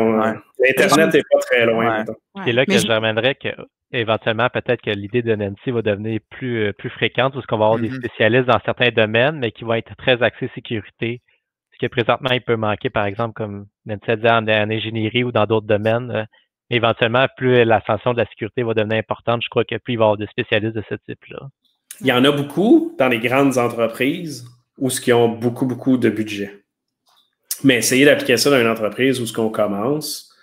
l'Internet 0.59 1.15
n'est 1.15 1.23
pas 1.31 1.39
très 1.41 1.67
loin. 1.67 2.05
C'est 2.45 2.53
là 2.53 2.67
que 2.67 2.79
je 2.79 2.87
ramènerais 2.87 3.35
que 3.35 3.49
éventuellement, 3.93 4.49
peut-être 4.53 4.83
que 4.83 4.91
l'idée 4.91 5.23
de 5.23 5.35
Nancy 5.35 5.71
va 5.71 5.83
devenir 5.83 6.21
plus, 6.31 6.73
plus 6.75 6.91
fréquente, 6.91 7.35
parce 7.35 7.47
qu'on 7.47 7.59
va 7.59 7.67
avoir 7.67 7.81
des 7.81 7.91
mm-hmm. 7.91 8.07
spécialistes 8.07 8.47
dans 8.47 8.61
certains 8.65 8.91
domaines, 8.91 9.39
mais 9.39 9.53
qui 9.53 9.65
vont 9.65 9.75
être 9.75 9.95
très 9.97 10.23
axés 10.23 10.51
sécurité. 10.55 11.23
Ce 11.73 11.87
que 11.87 11.91
présentement, 11.91 12.31
il 12.33 12.41
peut 12.41 12.57
manquer, 12.57 12.91
par 12.91 13.07
exemple, 13.07 13.35
comme 13.35 13.67
Nancy 13.87 14.11
a 14.11 14.17
dit, 14.17 14.29
en, 14.29 14.47
ingénierie 14.49 15.25
ou 15.25 15.33
dans 15.33 15.47
d'autres 15.47 15.67
domaines. 15.67 16.11
Euh, 16.11 16.25
éventuellement, 16.71 17.27
plus 17.37 17.65
l'ascension 17.65 18.13
de 18.13 18.19
la 18.19 18.27
sécurité 18.27 18.63
va 18.63 18.75
devenir 18.75 18.99
importante, 18.99 19.43
je 19.43 19.49
crois 19.49 19.65
que 19.65 19.77
plus 19.77 19.95
il 19.95 19.99
va 19.99 20.05
y 20.05 20.07
avoir 20.07 20.17
de 20.17 20.27
spécialistes 20.27 20.75
de 20.75 20.85
ce 20.89 20.95
type-là. 20.95 21.49
Il 22.01 22.07
y 22.07 22.13
en 22.13 22.25
a 22.25 22.33
beaucoup 22.33 22.95
dans 22.99 23.09
les 23.09 23.19
grandes 23.19 23.59
entreprises 23.59 24.49
où 24.79 24.91
ce 24.91 25.01
qui 25.01 25.13
ont 25.13 25.29
beaucoup, 25.29 25.67
beaucoup 25.67 25.97
de 25.97 26.11
budget. 26.11 26.64
Mais 27.63 27.77
essayez 27.77 28.05
d'appliquer 28.05 28.37
ça 28.37 28.51
dans 28.51 28.61
une 28.61 28.69
entreprise 28.69 29.21
où 29.21 29.27
ce 29.27 29.33
qu'on 29.33 29.51
commence, 29.51 30.35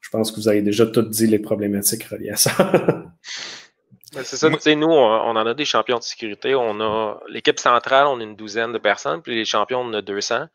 je 0.00 0.10
pense 0.10 0.30
que 0.30 0.36
vous 0.36 0.48
avez 0.48 0.62
déjà 0.62 0.86
tout 0.86 1.02
dit 1.02 1.26
les 1.26 1.38
problématiques 1.38 2.04
reliées 2.04 2.30
à 2.30 2.36
ça. 2.36 2.50
C'est 4.12 4.38
ça, 4.38 4.48
tu 4.48 4.56
sais, 4.60 4.74
nous, 4.74 4.88
on, 4.88 5.36
en 5.36 5.46
a 5.46 5.54
des 5.54 5.66
champions 5.66 5.98
de 5.98 6.02
sécurité. 6.02 6.54
On 6.54 6.80
a 6.80 7.20
l'équipe 7.28 7.60
centrale, 7.60 8.06
on 8.06 8.18
a 8.20 8.22
une 8.22 8.36
douzaine 8.36 8.72
de 8.72 8.78
personnes, 8.78 9.20
puis 9.20 9.34
les 9.34 9.44
champions, 9.44 9.80
on 9.80 9.92
a 9.92 10.00
200. 10.00 10.46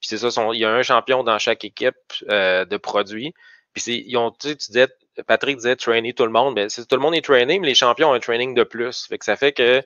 Puis 0.00 0.08
c'est 0.08 0.18
ça, 0.18 0.28
il 0.52 0.60
y 0.60 0.64
a 0.64 0.70
un 0.70 0.82
champion 0.82 1.24
dans 1.24 1.38
chaque 1.38 1.64
équipe 1.64 1.96
euh, 2.28 2.64
de 2.64 2.76
produits. 2.76 3.34
Puis 3.74 4.04
ils 4.06 4.16
ont, 4.16 4.30
tu 4.30 4.54
disais, 4.54 4.88
Patrick 5.26 5.56
disait 5.56 5.76
trainer 5.76 6.12
tout 6.12 6.24
le 6.24 6.30
monde, 6.30 6.54
mais 6.54 6.68
tout 6.68 6.96
le 6.96 6.98
monde 6.98 7.14
est 7.14 7.24
training, 7.24 7.60
mais 7.60 7.68
les 7.68 7.74
champions 7.74 8.10
ont 8.10 8.14
un 8.14 8.20
training 8.20 8.54
de 8.54 8.62
plus. 8.62 9.06
Fait 9.06 9.18
que 9.18 9.24
ça 9.24 9.36
fait 9.36 9.52
que, 9.52 9.82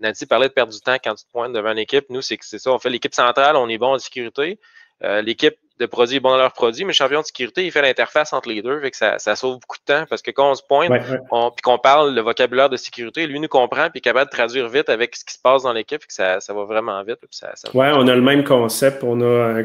Nancy 0.00 0.26
parlait 0.26 0.48
de 0.48 0.52
perdre 0.52 0.72
du 0.72 0.80
temps 0.80 0.96
quand 1.02 1.14
tu 1.16 1.24
te 1.24 1.30
pointes 1.32 1.52
devant 1.52 1.72
une 1.72 1.78
équipe. 1.78 2.06
Nous, 2.08 2.22
c'est 2.22 2.36
que 2.36 2.46
c'est 2.46 2.58
ça. 2.58 2.70
On 2.72 2.78
fait 2.78 2.90
l'équipe 2.90 3.14
centrale, 3.14 3.56
on 3.56 3.68
est 3.68 3.78
bon 3.78 3.94
en 3.94 3.98
sécurité. 3.98 4.58
Euh, 5.04 5.22
l'équipe 5.22 5.56
de 5.78 5.84
produits 5.84 6.16
est 6.16 6.20
bon 6.20 6.30
dans 6.30 6.38
leurs 6.38 6.54
produits, 6.54 6.84
mais 6.84 6.92
le 6.92 6.94
champion 6.94 7.20
de 7.20 7.26
sécurité, 7.26 7.66
il 7.66 7.70
fait 7.70 7.82
l'interface 7.82 8.32
entre 8.32 8.48
les 8.48 8.62
deux. 8.62 8.80
Fait 8.80 8.90
que 8.90 8.96
ça, 8.96 9.18
ça, 9.18 9.36
sauve 9.36 9.60
beaucoup 9.60 9.76
de 9.76 9.84
temps 9.84 10.06
parce 10.08 10.22
que 10.22 10.30
quand 10.30 10.50
on 10.50 10.54
se 10.54 10.62
pointe, 10.62 10.90
puis 10.90 11.62
qu'on 11.62 11.78
parle 11.78 12.14
le 12.14 12.20
vocabulaire 12.22 12.70
de 12.70 12.78
sécurité, 12.78 13.26
lui 13.26 13.38
nous 13.38 13.48
comprend 13.48 13.90
puis 13.90 13.98
est 13.98 14.00
capable 14.00 14.30
de 14.30 14.36
traduire 14.36 14.68
vite 14.68 14.88
avec 14.88 15.14
ce 15.14 15.24
qui 15.24 15.34
se 15.34 15.40
passe 15.40 15.64
dans 15.64 15.74
l'équipe. 15.74 16.00
Ça, 16.08 16.40
ça 16.40 16.54
va 16.54 16.64
vraiment 16.64 17.02
vite. 17.02 17.18
ça, 17.30 17.52
ouais, 17.74 17.90
on 17.94 18.08
a 18.08 18.14
le 18.14 18.22
même 18.22 18.42
concept. 18.42 19.04
On 19.04 19.20
a 19.20 19.24
euh, 19.24 19.64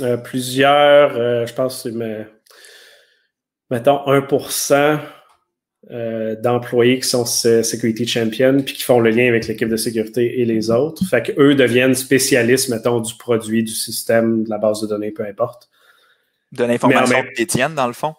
euh, 0.00 0.16
plusieurs, 0.16 1.46
je 1.46 1.52
pense, 1.52 1.84
mais 1.84 2.26
mettons, 3.70 3.98
1% 4.06 4.98
euh, 5.90 6.36
d'employés 6.36 7.00
qui 7.00 7.08
sont 7.08 7.24
Security 7.24 8.06
Champion 8.06 8.62
puis 8.64 8.74
qui 8.74 8.82
font 8.84 9.00
le 9.00 9.10
lien 9.10 9.28
avec 9.28 9.48
l'équipe 9.48 9.68
de 9.68 9.76
sécurité 9.76 10.40
et 10.40 10.44
les 10.44 10.70
autres. 10.70 11.04
Fait 11.04 11.22
qu'eux 11.22 11.56
deviennent 11.56 11.96
spécialistes, 11.96 12.68
mettons, 12.68 13.00
du 13.00 13.14
produit, 13.16 13.64
du 13.64 13.72
système, 13.72 14.44
de 14.44 14.50
la 14.50 14.58
base 14.58 14.80
de 14.80 14.86
données, 14.86 15.10
peu 15.10 15.24
importe. 15.24 15.68
De 16.52 16.64
l'information 16.64 17.16
même... 17.16 17.32
détiennent, 17.36 17.74
dans 17.74 17.88
le 17.88 17.94
fond? 17.94 18.14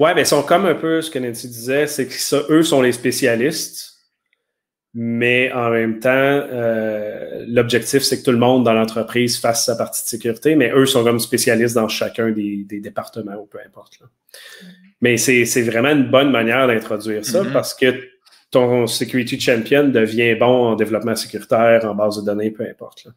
Ouais, 0.00 0.14
mais 0.14 0.22
ils 0.22 0.26
sont 0.26 0.42
comme 0.42 0.66
un 0.66 0.74
peu 0.74 1.00
ce 1.00 1.10
que 1.10 1.18
Nancy 1.18 1.48
disait, 1.48 1.86
c'est 1.86 2.06
que 2.06 2.52
eux 2.52 2.62
sont 2.62 2.82
les 2.82 2.92
spécialistes, 2.92 3.94
mais 4.92 5.52
en 5.52 5.70
même 5.70 6.00
temps, 6.00 6.10
euh, 6.10 7.44
l'objectif, 7.46 8.02
c'est 8.02 8.18
que 8.18 8.24
tout 8.24 8.32
le 8.32 8.38
monde 8.38 8.64
dans 8.64 8.72
l'entreprise 8.72 9.38
fasse 9.38 9.64
sa 9.64 9.76
partie 9.76 10.02
de 10.02 10.08
sécurité, 10.08 10.56
mais 10.56 10.72
eux 10.72 10.86
sont 10.86 11.04
comme 11.04 11.20
spécialistes 11.20 11.74
dans 11.74 11.88
chacun 11.88 12.30
des, 12.30 12.64
départements 12.68 13.36
ou 13.36 13.46
peu 13.46 13.58
importe. 13.64 14.00
Là. 14.00 14.06
Mais 15.00 15.16
c'est 15.16 15.62
vraiment 15.62 15.90
une 15.90 16.10
bonne 16.10 16.30
manière 16.30 16.66
d'introduire 16.66 17.24
ça 17.24 17.42
mm-hmm. 17.42 17.52
parce 17.52 17.74
que 17.74 17.94
ton 18.50 18.86
security 18.86 19.38
champion 19.38 19.88
devient 19.88 20.34
bon 20.34 20.68
en 20.68 20.76
développement 20.76 21.16
sécuritaire, 21.16 21.84
en 21.84 21.94
base 21.94 22.18
de 22.18 22.24
données, 22.24 22.50
peu 22.50 22.64
importe. 22.68 23.04
Là. 23.04 23.10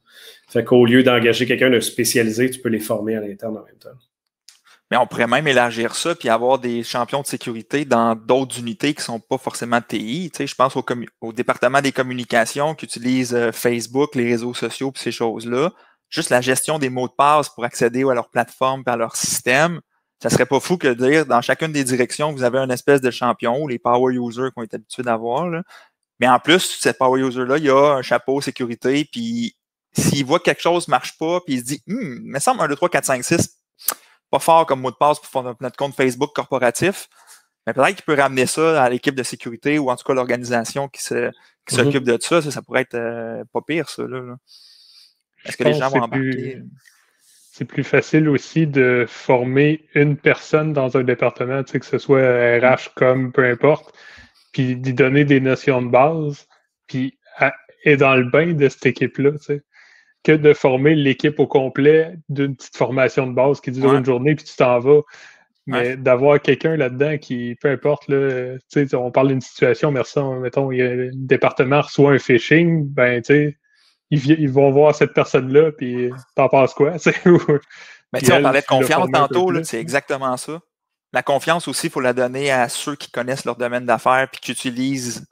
Fait 0.50 0.64
qu'au 0.64 0.86
lieu 0.86 1.04
d'engager 1.04 1.46
quelqu'un 1.46 1.70
de 1.70 1.80
spécialisé, 1.80 2.50
tu 2.50 2.60
peux 2.60 2.70
les 2.70 2.80
former 2.80 3.16
à 3.16 3.22
l'interne 3.22 3.58
en 3.58 3.64
même 3.64 3.78
temps. 3.78 3.98
Mais 4.92 4.98
on 4.98 5.06
pourrait 5.06 5.28
même 5.28 5.48
élargir 5.48 5.94
ça 5.94 6.16
puis 6.16 6.30
avoir 6.30 6.58
des 6.58 6.82
champions 6.82 7.22
de 7.22 7.28
sécurité 7.28 7.86
dans 7.86 8.16
d'autres 8.16 8.58
unités 8.60 8.94
qui 8.96 9.02
ne 9.02 9.04
sont 9.04 9.20
pas 9.20 9.38
forcément 9.38 9.80
TI. 9.82 10.32
Tu 10.34 10.38
sais, 10.38 10.48
je 10.48 10.56
pense 10.56 10.76
au, 10.76 10.84
au, 11.22 11.32
département 11.32 11.80
des 11.80 11.92
communications 11.92 12.74
qui 12.74 12.86
utilise 12.86 13.36
euh, 13.36 13.52
Facebook, 13.52 14.16
les 14.16 14.26
réseaux 14.26 14.56
sociaux 14.56 14.92
et 14.96 15.00
ces 15.00 15.12
choses-là. 15.12 15.72
Juste 16.10 16.32
la 16.32 16.42
gestion 16.42 16.80
des 16.80 16.90
mots 16.90 17.08
de 17.08 17.14
passe 17.16 17.50
pour 17.50 17.66
accéder 17.66 18.04
à 18.04 18.16
leur 18.16 18.30
plateforme 18.32 18.82
à 18.88 18.98
leur 18.98 19.16
système 19.16 19.80
ça 20.22 20.30
serait 20.30 20.46
pas 20.46 20.60
fou 20.60 20.78
que 20.78 20.88
de 20.88 20.94
dire 20.94 21.26
dans 21.26 21.42
chacune 21.42 21.72
des 21.72 21.84
directions, 21.84 22.34
vous 22.34 22.44
avez 22.44 22.60
une 22.60 22.72
espèce 22.72 23.02
de 23.02 23.12
champion 23.12 23.62
ou 23.62 23.68
les 23.68 23.80
power 23.80 24.14
users 24.14 24.50
qu'on 24.54 24.64
est 24.64 24.74
habitués 24.74 25.04
d'avoir. 25.04 25.50
Mais 26.20 26.28
en 26.28 26.40
plus, 26.40 26.78
ce 26.80 26.90
power 26.90 27.22
user-là, 27.22 27.58
il 27.58 27.70
a 27.70 27.94
un 27.94 28.02
chapeau 28.02 28.42
sécurité, 28.42 29.08
puis 29.10 29.56
s'il 29.94 30.26
voit 30.26 30.40
que 30.40 30.46
quelque 30.46 30.62
chose 30.62 30.88
ne 30.88 30.92
marche 30.92 31.18
pas, 31.18 31.40
puis 31.42 31.56
il 31.56 31.60
se 31.60 31.66
dit 31.66 31.84
Hum, 31.90 32.22
il 32.26 32.32
me 32.32 32.40
semble 32.40 32.62
1, 32.62 32.68
2, 32.68 32.76
3, 32.76 32.90
4, 32.90 33.06
5, 33.06 33.24
6, 33.24 33.58
pas 34.30 34.40
fort 34.40 34.66
comme 34.66 34.82
mot 34.82 34.92
de 34.92 34.98
passe 34.98 35.20
pour 35.20 35.44
notre 35.44 35.78
compte 35.78 35.96
Facebook 35.96 36.32
corporatif. 36.36 37.08
Mais 37.66 37.74
peut-être 37.74 37.96
qu'il 37.96 38.06
peut 38.06 38.20
ramener 38.20 38.46
ça 38.46 38.84
à 38.84 38.90
l'équipe 38.90 39.16
de 39.16 39.24
sécurité 39.24 39.80
ou 39.80 39.90
en 39.90 39.96
tout 39.96 40.04
cas 40.04 40.14
l'organisation 40.14 40.88
qui 40.88 41.02
mm-hmm. 41.02 41.32
s'occupe 41.70 42.04
de 42.04 42.18
ça. 42.20 42.42
ça. 42.42 42.62
pourrait 42.62 42.82
être 42.82 42.96
euh, 42.96 43.44
pas 43.54 43.62
pire, 43.62 43.90
ça. 43.90 44.04
Là, 44.04 44.36
Est-ce 45.46 45.56
que 45.56 45.64
les 45.64 45.74
gens 45.74 45.90
vont 45.90 46.02
embarquer? 46.02 46.62
C'est 47.60 47.66
plus 47.66 47.84
facile 47.84 48.30
aussi 48.30 48.68
de 48.68 49.04
former 49.06 49.84
une 49.94 50.16
personne 50.16 50.72
dans 50.72 50.96
un 50.96 51.04
département, 51.04 51.62
que 51.62 51.86
ce 51.86 51.98
soit 51.98 52.22
RH 52.22 52.94
comme 52.96 53.34
peu 53.34 53.44
importe, 53.44 53.94
puis 54.54 54.78
d'y 54.78 54.94
donner 54.94 55.26
des 55.26 55.42
notions 55.42 55.82
de 55.82 55.90
base, 55.90 56.48
puis 56.88 57.20
et 57.84 57.98
dans 57.98 58.16
le 58.16 58.24
bain 58.24 58.54
de 58.54 58.70
cette 58.70 58.86
équipe-là, 58.86 59.32
que 60.24 60.32
de 60.32 60.54
former 60.54 60.96
l'équipe 60.96 61.38
au 61.38 61.48
complet 61.48 62.14
d'une 62.30 62.56
petite 62.56 62.78
formation 62.78 63.28
de 63.28 63.34
base 63.34 63.60
qui 63.60 63.72
dure 63.72 63.94
une 63.94 64.06
journée, 64.06 64.36
puis 64.36 64.46
tu 64.46 64.56
t'en 64.56 64.80
vas. 64.80 65.02
Mais 65.68 65.98
d'avoir 65.98 66.42
quelqu'un 66.42 66.78
là-dedans 66.78 67.18
qui, 67.18 67.58
peu 67.62 67.70
importe, 67.70 68.08
là, 68.08 68.56
on 68.94 69.12
parle 69.12 69.28
d'une 69.28 69.42
situation, 69.42 69.92
merci, 69.92 70.18
mettons, 70.42 70.72
il 70.72 70.78
y 70.78 70.82
a, 70.82 70.92
un 70.92 71.10
département 71.14 71.82
reçoit 71.82 72.14
un 72.14 72.20
phishing, 72.20 72.88
ben, 72.88 73.22
tu 73.22 73.34
sais, 73.34 73.58
ils, 74.12 74.50
vont 74.50 74.72
voir 74.72 74.96
cette 74.96 75.14
personne-là, 75.14 75.72
puis 75.72 76.10
t'en 76.36 76.50
penses 76.50 76.74
quoi? 76.74 76.94
Mais 78.14 78.22
tu 78.22 78.34
on 78.34 78.42
parlait 78.42 78.62
de 78.62 78.66
confiance 78.66 79.08
tantôt, 79.12 79.64
c'est 79.64 79.80
exactement 79.80 80.36
ça. 80.38 80.60
La 81.14 81.24
confiance 81.24 81.68
aussi, 81.68 81.88
il 81.88 81.90
faut 81.90 82.02
la 82.02 82.14
donner 82.14 82.52
à 82.52 82.70
ceux 82.70 82.96
qui 82.96 83.12
connaissent 83.12 83.46
leur 83.46 83.56
domaine 83.56 83.86
d'affaires 83.86 84.28
puis 84.32 84.42
qui 84.42 84.52
utilisent 84.52 85.26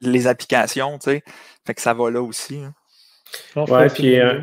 les 0.00 0.26
applications, 0.26 0.98
tu 0.98 1.10
sais. 1.10 1.24
Fait 1.66 1.74
que 1.74 1.80
ça 1.80 1.94
va 1.94 2.10
là 2.10 2.20
aussi. 2.20 2.58
Hein. 2.58 3.64
ouais, 3.68 3.88
puis 3.88 4.18
euh, 4.18 4.40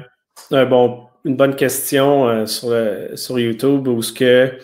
bon, 0.66 1.08
une 1.26 1.36
bonne 1.36 1.56
question 1.56 2.28
euh, 2.28 2.46
sur, 2.46 2.70
sur 3.18 3.40
YouTube 3.40 3.88
où 3.88 4.02
ce 4.02 4.14
que 4.14 4.58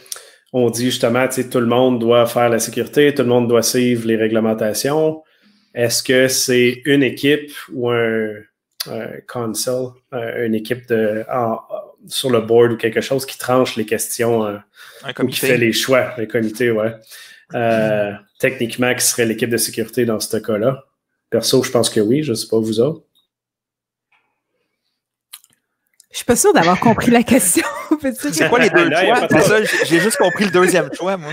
on 0.53 0.69
dit 0.69 0.85
justement, 0.85 1.27
tu 1.27 1.41
sais, 1.41 1.49
tout 1.49 1.59
le 1.59 1.65
monde 1.65 1.99
doit 1.99 2.25
faire 2.25 2.47
la 2.47 2.59
sécurité, 2.59 3.13
tout 3.13 3.23
le 3.23 3.29
monde 3.29 3.47
doit 3.47 3.63
suivre 3.63 4.07
les 4.07 4.15
réglementations. 4.15 5.23
Est-ce 5.73 6.03
que 6.03 6.27
c'est 6.27 6.83
une 6.85 7.01
équipe 7.01 7.51
ou 7.73 7.89
un, 7.89 8.33
un 8.89 9.07
console, 9.27 9.91
une 10.11 10.55
équipe 10.55 10.87
de, 10.87 11.25
sur 12.07 12.29
le 12.29 12.41
board 12.41 12.73
ou 12.73 12.77
quelque 12.77 13.01
chose 13.01 13.25
qui 13.25 13.37
tranche 13.37 13.75
les 13.75 13.85
questions 13.85 14.45
euh, 14.45 14.57
ou 15.19 15.27
qui 15.27 15.39
fait 15.39 15.57
les 15.57 15.73
choix, 15.73 16.13
un 16.17 16.25
comité, 16.25 16.71
ouais. 16.71 16.93
Euh, 17.53 18.13
techniquement, 18.39 18.93
qui 18.95 19.05
serait 19.05 19.25
l'équipe 19.25 19.49
de 19.49 19.57
sécurité 19.57 20.05
dans 20.05 20.19
ce 20.19 20.37
cas-là? 20.37 20.83
Perso, 21.29 21.63
je 21.63 21.71
pense 21.71 21.89
que 21.89 21.99
oui, 21.99 22.23
je 22.23 22.31
ne 22.31 22.35
sais 22.35 22.47
pas 22.47 22.59
vous 22.59 22.79
autres. 22.79 23.03
Je 26.11 26.17
suis 26.17 26.25
pas 26.25 26.35
sûre 26.35 26.53
d'avoir 26.53 26.79
compris 26.79 27.09
la 27.09 27.23
question. 27.23 27.65
C'est 28.01 28.49
quoi 28.49 28.59
les 28.59 28.69
deux 28.69 28.89
choix? 28.89 29.27
J'ai 29.85 29.99
juste 29.99 30.17
compris 30.17 30.45
le 30.45 30.51
deuxième 30.51 30.89
choix, 30.93 31.17
moi. 31.17 31.31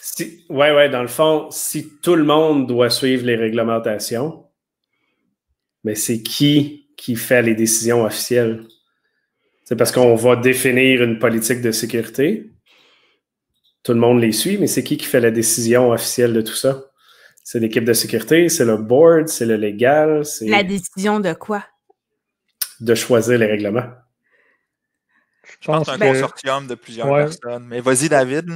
si, 0.00 0.44
ouais, 0.48 0.74
ouais, 0.74 0.88
dans 0.88 1.02
le 1.02 1.08
fond, 1.08 1.48
si 1.50 1.90
tout 2.02 2.14
le 2.14 2.24
monde 2.24 2.66
doit 2.66 2.88
suivre 2.88 3.26
les 3.26 3.36
réglementations, 3.36 4.44
mais 5.84 5.94
c'est 5.94 6.22
qui 6.22 6.88
qui 6.96 7.16
fait 7.16 7.42
les 7.42 7.54
décisions 7.54 8.04
officielles? 8.04 8.66
C'est 9.64 9.76
parce 9.76 9.92
qu'on 9.92 10.14
va 10.16 10.36
définir 10.36 11.02
une 11.02 11.18
politique 11.18 11.60
de 11.60 11.70
sécurité. 11.70 12.50
Tout 13.82 13.92
le 13.92 14.00
monde 14.00 14.20
les 14.20 14.32
suit, 14.32 14.58
mais 14.58 14.66
c'est 14.66 14.84
qui 14.84 14.96
qui 14.96 15.06
fait 15.06 15.20
la 15.20 15.30
décision 15.30 15.90
officielle 15.90 16.32
de 16.32 16.42
tout 16.42 16.54
ça? 16.54 16.84
C'est 17.42 17.60
l'équipe 17.60 17.84
de 17.84 17.92
sécurité, 17.92 18.48
c'est 18.48 18.64
le 18.64 18.76
board, 18.76 19.28
c'est 19.28 19.46
le 19.46 19.56
légal. 19.56 20.24
c'est 20.24 20.46
La 20.46 20.62
décision 20.62 21.20
de 21.20 21.32
quoi? 21.32 21.64
De 22.80 22.94
choisir 22.94 23.38
les 23.38 23.46
règlements. 23.46 23.90
Je 25.60 25.66
pense 25.66 25.88
un 25.88 25.98
consortium 25.98 26.66
de 26.66 26.74
plusieurs 26.74 27.08
personnes. 27.08 27.66
Mais 27.68 27.80
vas-y, 27.80 28.08
David. 28.08 28.50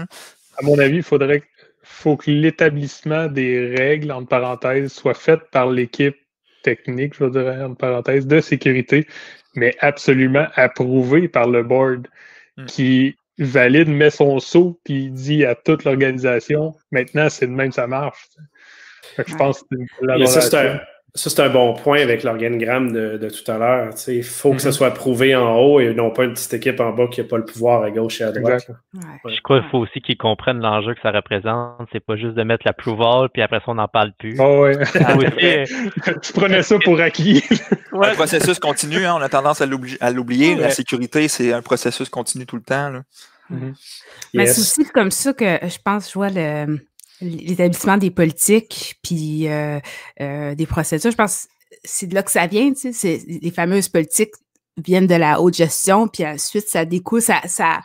À 0.57 0.63
mon 0.63 0.79
avis, 0.79 0.97
il 0.97 1.03
faudrait 1.03 1.43
faut 1.85 2.17
que 2.17 2.31
l'établissement 2.31 3.27
des 3.27 3.75
règles, 3.77 4.11
entre 4.11 4.29
parenthèses, 4.29 4.93
soit 4.93 5.15
fait 5.15 5.39
par 5.51 5.71
l'équipe 5.71 6.17
technique, 6.65 7.15
je 7.19 7.27
dirais, 7.27 7.63
en 7.63 7.75
parenthèse, 7.75 8.27
de 8.27 8.41
sécurité, 8.41 9.07
mais 9.55 9.77
absolument 9.81 10.47
approuvé 10.57 11.29
par 11.29 11.49
le 11.49 11.63
board 11.63 12.09
hmm. 12.57 12.65
qui 12.67 13.17
valide, 13.39 13.89
met 13.89 14.11
son 14.11 14.41
saut, 14.41 14.81
puis 14.85 15.11
dit 15.11 15.45
à 15.45 15.55
toute 15.55 15.85
l'organisation, 15.85 16.75
maintenant, 16.91 17.29
c'est 17.29 17.47
de 17.47 17.53
même, 17.53 17.73
ça 17.73 17.87
marche. 17.87 18.29
je 19.19 19.35
pense 19.37 19.61
que 19.63 19.67
c'est 19.71 19.79
une 19.79 19.89
collaboration. 19.99 20.79
Ça, 21.17 21.31
c'est 21.31 21.43
un 21.43 21.49
bon 21.49 21.75
point 21.75 22.01
avec 22.01 22.25
l'organigramme 22.25 22.91
de, 22.91 23.29
tout 23.29 23.49
à 23.49 23.57
l'heure. 23.57 23.95
Il 24.09 24.25
faut 24.25 24.53
que 24.53 24.59
ça 24.61 24.71
mm-hmm. 24.71 24.73
soit 24.73 24.91
prouvé 24.91 25.37
en 25.37 25.57
haut 25.57 25.79
et 25.79 25.95
non 25.95 26.11
pas 26.11 26.25
une 26.25 26.33
petite 26.33 26.55
équipe 26.55 26.81
en 26.81 26.91
bas 26.91 27.07
qui 27.07 27.21
n'a 27.21 27.29
pas 27.29 27.37
le 27.37 27.45
pouvoir 27.45 27.85
à 27.85 27.93
gauche 27.93 28.21
et 28.21 28.25
à 28.25 28.33
droite. 28.33 28.67
Je 28.93 29.41
crois 29.43 29.61
qu'il 29.61 29.71
faut 29.71 29.79
aussi 29.79 30.01
qu'ils 30.01 30.17
comprennent 30.17 30.59
l'enjeu 30.59 30.93
que 30.93 31.01
ça 31.01 31.13
représente. 31.13 31.89
C'est 31.93 32.05
pas 32.05 32.17
juste 32.17 32.35
de 32.35 32.43
mettre 32.43 32.67
l'approval 32.67 33.29
puis 33.33 33.43
après 33.43 33.59
ça, 33.59 33.67
on 33.69 33.75
n'en 33.75 33.87
parle 33.87 34.13
plus. 34.19 34.37
Oh 34.41 34.63
ouais. 34.63 34.77
tu 36.23 36.33
prenais 36.33 36.65
ça 36.65 36.79
pour 36.83 37.01
acquis. 37.01 37.45
Le 37.93 38.15
processus 38.15 38.59
continue, 38.59 39.07
hein. 39.07 39.15
on 39.17 39.23
a 39.23 39.29
tendance 39.29 39.61
à 39.61 39.67
l'oublier. 40.11 40.57
La 40.57 40.71
sécurité, 40.71 41.29
c'est 41.29 41.53
un 41.53 41.63
processus 41.63 42.09
continu 42.09 42.45
tout 42.45 42.57
le 42.57 42.63
temps. 42.63 42.91
Mm-hmm. 43.53 43.75
Mais 44.35 44.47
c'est 44.47 44.61
aussi 44.61 44.91
comme 44.91 45.13
ça 45.13 45.33
que 45.33 45.59
je 45.63 45.79
pense, 45.85 46.09
je 46.09 46.15
vois 46.15 46.31
le 46.31 46.81
l'établissement 47.21 47.97
des 47.97 48.11
politiques 48.11 48.99
puis 49.03 49.49
euh, 49.49 49.79
euh, 50.21 50.55
des 50.55 50.67
procédures. 50.67 51.11
Je 51.11 51.17
pense 51.17 51.49
c'est 51.83 52.07
de 52.07 52.15
là 52.15 52.23
que 52.23 52.31
ça 52.31 52.47
vient, 52.47 52.73
tu 52.73 52.93
sais, 52.93 53.23
les 53.27 53.51
fameuses 53.51 53.89
politiques 53.89 54.35
viennent 54.77 55.07
de 55.07 55.15
la 55.15 55.41
haute 55.41 55.55
gestion, 55.55 56.09
puis 56.09 56.27
ensuite 56.27 56.69
ça 56.69 56.85
découle, 56.85 57.21
ça, 57.21 57.41
ça 57.47 57.81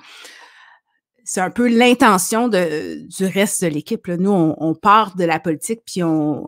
c'est 1.24 1.42
un 1.42 1.52
peu 1.52 1.68
l'intention 1.68 2.48
de, 2.48 3.06
du 3.08 3.26
reste 3.26 3.64
de 3.64 3.68
l'équipe. 3.68 4.08
Nous, 4.08 4.32
on, 4.32 4.74
part 4.74 5.16
de 5.16 5.26
la 5.26 5.40
politique, 5.40 5.82
puis 5.86 6.02
on, 6.02 6.48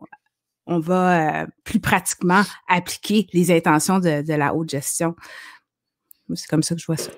on 0.65 0.79
va 0.79 1.43
euh, 1.43 1.47
plus 1.63 1.79
pratiquement 1.79 2.41
appliquer 2.67 3.27
les 3.33 3.51
intentions 3.51 3.99
de, 3.99 4.23
de 4.23 4.33
la 4.33 4.55
haute 4.55 4.69
gestion. 4.69 5.15
C'est 6.33 6.47
comme 6.47 6.63
ça 6.63 6.73
que 6.73 6.81
je 6.81 6.85
vois 6.87 6.97
ça. 6.97 7.11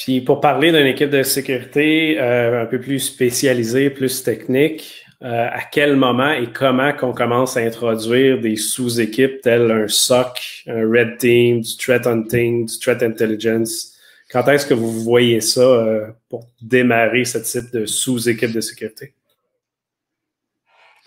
Puis 0.00 0.22
pour 0.22 0.40
parler 0.40 0.72
d'une 0.72 0.86
équipe 0.86 1.10
de 1.10 1.22
sécurité 1.22 2.18
euh, 2.18 2.62
un 2.62 2.66
peu 2.66 2.80
plus 2.80 3.00
spécialisée, 3.00 3.90
plus 3.90 4.22
technique, 4.22 5.04
euh, 5.22 5.48
à 5.52 5.60
quel 5.70 5.94
moment 5.94 6.32
et 6.32 6.50
comment 6.50 6.94
qu'on 6.94 7.12
commence 7.12 7.58
à 7.58 7.60
introduire 7.60 8.40
des 8.40 8.56
sous-équipes 8.56 9.42
telles 9.42 9.70
un 9.70 9.88
SOC, 9.88 10.64
un 10.68 10.88
Red 10.90 11.18
Team, 11.18 11.60
du 11.60 11.76
Threat 11.76 12.06
Hunting, 12.06 12.64
du 12.64 12.78
Threat 12.78 13.02
Intelligence? 13.02 13.94
Quand 14.32 14.48
est-ce 14.48 14.64
que 14.64 14.72
vous 14.72 14.90
voyez 15.02 15.42
ça 15.42 15.60
euh, 15.60 16.06
pour 16.30 16.46
démarrer 16.62 17.26
ce 17.26 17.36
type 17.36 17.70
de 17.70 17.84
sous-équipe 17.84 18.52
de 18.52 18.62
sécurité? 18.62 19.12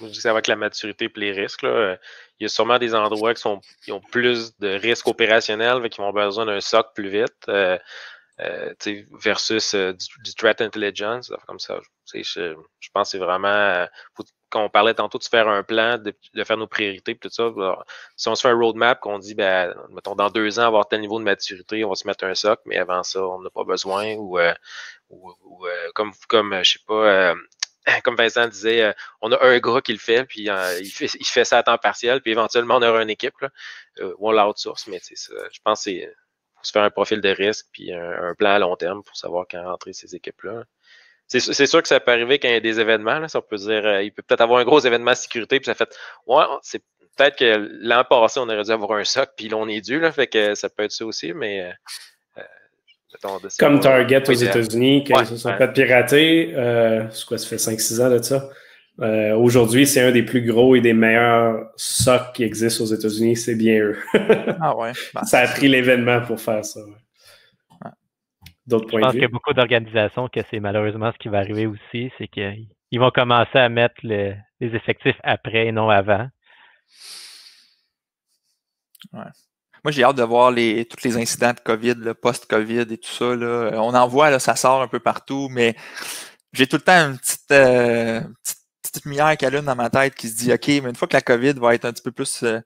Je 0.01 0.05
dis 0.05 0.27
avec 0.27 0.45
la 0.45 0.55
maturité 0.55 1.05
et 1.05 1.19
les 1.19 1.31
risques. 1.31 1.63
Là, 1.63 1.97
il 2.39 2.43
y 2.43 2.45
a 2.45 2.49
sûrement 2.49 2.77
des 2.77 2.93
endroits 2.93 3.33
qui, 3.33 3.41
sont, 3.41 3.61
qui 3.83 3.91
ont 3.91 4.01
plus 4.01 4.57
de 4.59 4.67
risques 4.67 5.07
opérationnels, 5.07 5.89
qui 5.89 6.01
vont 6.01 6.11
besoin 6.11 6.45
d'un 6.45 6.59
SOC 6.59 6.93
plus 6.93 7.09
vite. 7.09 7.33
Euh, 7.47 7.77
versus 8.39 9.73
euh, 9.73 9.93
du, 9.93 10.35
threat 10.35 10.61
intelligence, 10.61 11.31
comme 11.47 11.59
ça. 11.59 11.79
Je, 12.13 12.21
je, 12.23 12.89
pense 12.93 13.07
que 13.07 13.11
c'est 13.11 13.23
vraiment, 13.23 13.47
euh, 13.47 13.85
quand 14.49 14.63
on 14.63 14.69
parlait 14.69 14.93
tantôt 14.93 15.17
de 15.17 15.23
faire 15.23 15.47
un 15.47 15.63
plan, 15.63 15.97
de, 15.97 16.13
faire 16.43 16.57
nos 16.57 16.67
priorités, 16.67 17.15
tout 17.15 17.29
ça, 17.29 17.49
si 18.17 18.27
on 18.27 18.35
se 18.35 18.41
fait 18.41 18.49
un 18.49 18.57
roadmap, 18.57 18.99
qu'on 18.99 19.19
dit, 19.19 19.35
ben, 19.35 19.73
mettons, 19.89 20.15
dans 20.15 20.29
deux 20.29 20.59
ans, 20.59 20.63
avoir 20.63 20.87
tel 20.87 21.01
niveau 21.01 21.19
de 21.19 21.23
maturité, 21.23 21.83
on 21.85 21.89
va 21.89 21.95
se 21.95 22.07
mettre 22.07 22.25
un 22.25 22.35
soc, 22.35 22.59
mais 22.65 22.77
avant 22.77 23.03
ça, 23.03 23.25
on 23.25 23.41
n'a 23.41 23.49
pas 23.49 23.63
besoin, 23.63 24.15
ou, 24.15 24.39
ou, 25.09 25.65
comme, 25.93 26.11
comme 26.27 26.63
je 26.63 26.73
sais 26.73 26.79
pas, 26.85 27.33
comme 28.03 28.15
Vincent 28.15 28.47
disait, 28.47 28.93
on 29.21 29.31
a 29.31 29.43
un 29.43 29.59
gars 29.59 29.81
qui 29.81 29.93
le 29.93 29.99
fait, 29.99 30.25
puis 30.25 30.49
il, 30.49 30.91
fait, 30.91 31.09
il 31.19 31.25
fait 31.25 31.45
ça 31.45 31.59
à 31.59 31.63
temps 31.63 31.77
partiel, 31.77 32.21
puis 32.21 32.31
éventuellement, 32.31 32.77
on 32.77 32.81
aura 32.81 33.01
une 33.01 33.09
équipe, 33.09 33.39
là, 33.41 33.49
ou 34.17 34.29
on 34.29 34.31
l'outsource, 34.31 34.87
mais 34.87 34.99
je 35.09 35.59
pense 35.63 35.85
que 35.85 35.91
c'est 35.91 36.13
se 36.63 36.71
faire 36.71 36.83
un 36.83 36.89
profil 36.89 37.21
de 37.21 37.29
risque 37.29 37.67
puis 37.71 37.93
un, 37.93 38.33
plan 38.37 38.51
à 38.51 38.59
long 38.59 38.75
terme 38.75 39.03
pour 39.03 39.15
savoir 39.15 39.45
quand 39.49 39.63
rentrer 39.63 39.93
ces 39.93 40.15
équipes-là. 40.15 40.63
C'est 41.27 41.65
sûr 41.65 41.81
que 41.81 41.87
ça 41.87 41.99
peut 41.99 42.11
arriver 42.11 42.37
quand 42.37 42.47
il 42.47 42.53
y 42.53 42.57
a 42.57 42.59
des 42.59 42.79
événements. 42.79 43.17
Là, 43.17 43.27
ça 43.27 43.41
peut 43.41 43.55
dire, 43.55 43.85
euh, 43.85 44.03
il 44.03 44.11
peut 44.11 44.21
peut-être 44.21 44.41
avoir 44.41 44.59
un 44.59 44.65
gros 44.65 44.79
événement 44.79 45.11
de 45.11 45.15
sécurité, 45.15 45.59
puis 45.59 45.65
ça 45.65 45.73
fait, 45.73 45.89
ouais, 46.27 46.43
c'est 46.61 46.83
peut-être 47.15 47.37
que 47.37 47.69
l'an 47.81 48.03
passé, 48.07 48.39
on 48.39 48.43
aurait 48.43 48.63
dû 48.63 48.71
avoir 48.71 48.99
un 48.99 49.03
SOC, 49.03 49.29
puis 49.35 49.49
là, 49.49 49.57
on 49.57 49.67
est 49.67 49.81
dû, 49.81 49.99
là, 49.99 50.11
fait 50.11 50.27
que 50.27 50.53
ça 50.53 50.69
peut 50.69 50.83
être 50.83 50.91
ça 50.91 51.05
aussi, 51.05 51.33
mais. 51.33 51.73
Euh, 52.37 52.41
euh, 53.25 53.49
Comme 53.57 53.79
Target 53.79 54.29
aux 54.29 54.33
États-Unis, 54.33 55.05
qui 55.05 55.25
se 55.25 55.37
sont 55.37 55.57
fait 55.57 55.73
pirater, 55.73 56.53
c'est 57.11 57.25
quoi, 57.25 57.37
ça 57.37 57.47
fait 57.47 57.55
5-6 57.55 58.01
ans 58.01 58.09
de 58.11 58.21
ça? 58.21 58.49
Euh, 58.99 59.35
aujourd'hui, 59.35 59.87
c'est 59.87 60.01
un 60.01 60.11
des 60.11 60.23
plus 60.23 60.45
gros 60.45 60.75
et 60.75 60.81
des 60.81 60.93
meilleurs 60.93 61.71
SOC 61.77 62.33
qui 62.33 62.43
existent 62.43 62.83
aux 62.83 62.87
États-Unis, 62.87 63.35
c'est 63.35 63.55
bien 63.55 63.79
eux. 63.79 63.97
ah 64.61 64.75
ouais. 64.77 64.91
Ben, 65.13 65.23
ça 65.23 65.39
a 65.39 65.47
pris 65.47 65.67
l'événement 65.67 66.21
pour 66.21 66.39
faire 66.39 66.63
ça. 66.63 66.79
D'autres 68.67 68.87
points 68.87 69.01
de 69.01 69.05
vue? 69.05 69.11
Je 69.11 69.11
pense 69.11 69.11
qu'il 69.13 69.21
y 69.21 69.25
a 69.25 69.29
beaucoup 69.29 69.53
d'organisations 69.53 70.27
que 70.29 70.39
c'est 70.49 70.59
malheureusement 70.59 71.11
ce 71.11 71.17
qui 71.17 71.27
va 71.27 71.39
arriver 71.39 71.65
aussi, 71.65 72.11
c'est 72.17 72.27
qu'ils 72.27 72.99
vont 72.99 73.09
commencer 73.09 73.57
à 73.57 73.67
mettre 73.67 73.95
les 74.03 74.35
effectifs 74.61 75.19
après 75.23 75.67
et 75.67 75.71
non 75.71 75.89
avant. 75.89 76.27
Ouais. 79.11 79.21
Moi, 79.83 79.91
j'ai 79.91 80.03
hâte 80.03 80.15
de 80.15 80.23
voir 80.23 80.49
les, 80.51 80.85
tous 80.85 81.03
les 81.03 81.17
incidents 81.17 81.51
de 81.51 81.59
COVID, 81.59 81.95
le 81.95 82.13
post-COVID 82.13 82.85
et 82.89 82.97
tout 82.97 83.11
ça. 83.11 83.35
Là. 83.35 83.71
On 83.81 83.93
en 83.93 84.07
voit, 84.07 84.29
là, 84.29 84.39
ça 84.39 84.55
sort 84.55 84.81
un 84.81 84.87
peu 84.87 84.99
partout, 84.99 85.49
mais 85.51 85.75
j'ai 86.53 86.67
tout 86.67 86.77
le 86.77 86.83
temps 86.83 87.09
une 87.09 87.17
petite, 87.17 87.51
euh, 87.51 88.21
petite 88.43 88.62
petite 88.93 89.05
lumière 89.05 89.35
qu'elle 89.37 89.55
a 89.55 89.61
dans 89.61 89.75
ma 89.75 89.89
tête 89.89 90.15
qui 90.15 90.29
se 90.29 90.35
dit 90.35 90.53
OK, 90.53 90.67
mais 90.67 90.89
une 90.89 90.95
fois 90.95 91.07
que 91.07 91.15
la 91.15 91.21
COVID 91.21 91.53
va 91.53 91.73
être 91.75 91.85
un 91.85 91.91
petit 91.91 92.03
peu 92.03 92.11
plus 92.11 92.43
euh, 92.43 92.59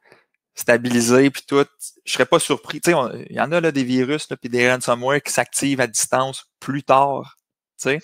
stabilisée, 0.55 1.29
puis 1.29 1.43
tout, 1.47 1.65
je 2.05 2.11
serais 2.11 2.25
pas 2.25 2.39
surpris. 2.39 2.81
Tu 2.81 2.91
sais, 2.91 2.97
il 3.29 3.35
y 3.35 3.39
en 3.39 3.51
a 3.51 3.61
là, 3.61 3.71
des 3.71 3.83
virus, 3.83 4.27
puis 4.27 4.49
des 4.49 4.69
ransomware 4.71 5.21
qui 5.21 5.31
s'activent 5.31 5.81
à 5.81 5.87
distance 5.87 6.45
plus 6.59 6.83
tard. 6.83 7.37
Tu 7.81 7.89
sais. 7.89 7.99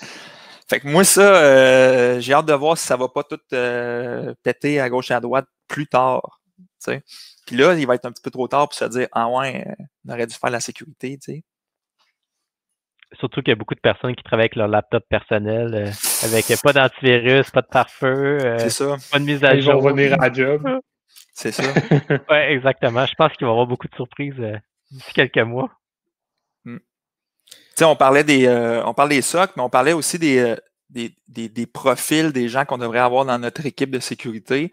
Fait 0.70 0.80
que 0.80 0.88
moi, 0.88 1.04
ça, 1.04 1.36
euh, 1.44 2.20
j'ai 2.22 2.34
hâte 2.34 2.46
de 2.46 2.54
voir 2.54 2.78
si 2.78 2.88
ça 2.88 2.96
va 2.96 3.10
pas 3.10 3.24
tout 3.24 3.40
euh, 3.54 4.34
péter 4.44 4.80
à 4.80 4.90
gauche 4.90 5.12
et 5.12 5.14
à 5.14 5.20
droite 5.20 5.46
plus 5.68 5.88
tard. 5.88 6.42
Tu 6.58 6.92
sais. 6.92 7.04
Puis 7.46 7.58
là, 7.58 7.74
il 7.74 7.86
va 7.86 7.96
être 7.96 8.06
un 8.06 8.12
petit 8.12 8.22
peu 8.22 8.32
trop 8.32 8.48
tard 8.48 8.70
pour 8.70 8.74
se 8.78 8.86
dire 8.86 9.08
Ah 9.12 9.28
ouais, 9.28 9.66
on 10.08 10.14
aurait 10.14 10.28
dû 10.28 10.36
faire 10.36 10.50
la 10.50 10.62
sécurité, 10.62 11.18
tu 11.18 11.34
sais. 11.34 11.44
Surtout 13.20 13.42
qu'il 13.42 13.50
y 13.50 13.52
a 13.52 13.56
beaucoup 13.56 13.76
de 13.76 13.80
personnes 13.80 14.16
qui 14.16 14.24
travaillent 14.24 14.46
avec 14.46 14.56
leur 14.56 14.68
laptop 14.68 15.04
personnel, 15.10 15.76
euh, 15.76 15.92
avec 16.24 16.46
pas 16.62 16.74
d'antivirus, 16.74 17.50
pas 17.52 17.62
de 17.62 17.68
pare-feu, 17.68 18.38
euh, 18.42 18.70
pas 19.12 19.20
de 19.20 19.24
mise 19.24 19.44
à 19.44 19.58
jour. 19.60 19.74
Ils 19.74 19.78
vont 19.78 19.80
revenir 19.80 20.22
à 20.22 20.32
job. 20.32 20.68
C'est 21.34 21.52
ça. 21.52 21.64
oui, 22.30 22.38
exactement. 22.50 23.06
Je 23.06 23.16
pense 23.16 23.34
qu'il 23.34 23.46
va 23.46 23.52
y 23.52 23.54
avoir 23.54 23.68
beaucoup 23.68 23.88
de 23.88 23.96
surprises 23.96 24.36
euh, 24.40 24.58
d'ici 24.92 25.14
quelques 25.14 25.38
mois. 25.40 25.72
Hmm. 26.66 26.78
Tu 27.48 27.56
sais, 27.76 27.86
on 27.86 27.96
parlait 27.96 28.24
des 28.24 28.48
on 28.86 28.94
parlait 28.94 29.16
des 29.16 29.22
SOC, 29.22 29.52
mais 29.56 29.64
on 29.64 29.70
parlait 29.70 29.94
aussi 29.94 30.20
des, 30.20 30.56
des, 30.90 31.16
des, 31.28 31.66
profils 31.66 32.32
des 32.32 32.48
gens 32.48 32.66
qu'on 32.66 32.78
devrait 32.78 33.00
avoir 33.00 33.26
dans 33.26 33.40
notre 33.40 33.66
équipe 33.66 33.90
de 33.90 34.00
sécurité. 34.00 34.72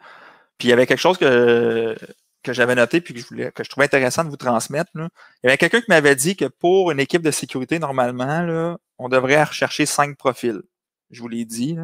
Puis 0.59 0.69
il 0.69 0.71
y 0.71 0.73
avait 0.75 0.87
quelque 0.87 0.99
chose 0.99 1.17
que 1.17 1.97
que 2.43 2.53
j'avais 2.53 2.75
noté 2.75 3.01
puis 3.01 3.15
que 3.15 3.21
je, 3.21 3.27
voulais, 3.27 3.53
que 3.53 3.65
je 3.65 3.69
trouvais 3.69 3.87
intéressant 3.87 4.25
de 4.25 4.31
vous 4.31 4.37
transmettre. 4.37 4.91
Là. 4.95 5.09
Il 5.43 5.47
y 5.47 5.51
avait 5.51 5.59
quelqu'un 5.59 5.81
qui 5.81 5.91
m'avait 5.91 6.17
dit 6.17 6.37
que 6.37 6.47
pour 6.47 6.91
une 6.91 7.01
équipe 7.01 7.23
de 7.23 7.31
sécurité, 7.31 7.79
normalement, 7.79 8.43
là, 8.43 8.79
on 8.99 9.09
devrait 9.09 9.43
rechercher 9.43 9.87
cinq 9.87 10.17
profils. 10.17 10.63
Je 11.11 11.21
vous 11.21 11.29
l'ai 11.29 11.45
dit. 11.45 11.77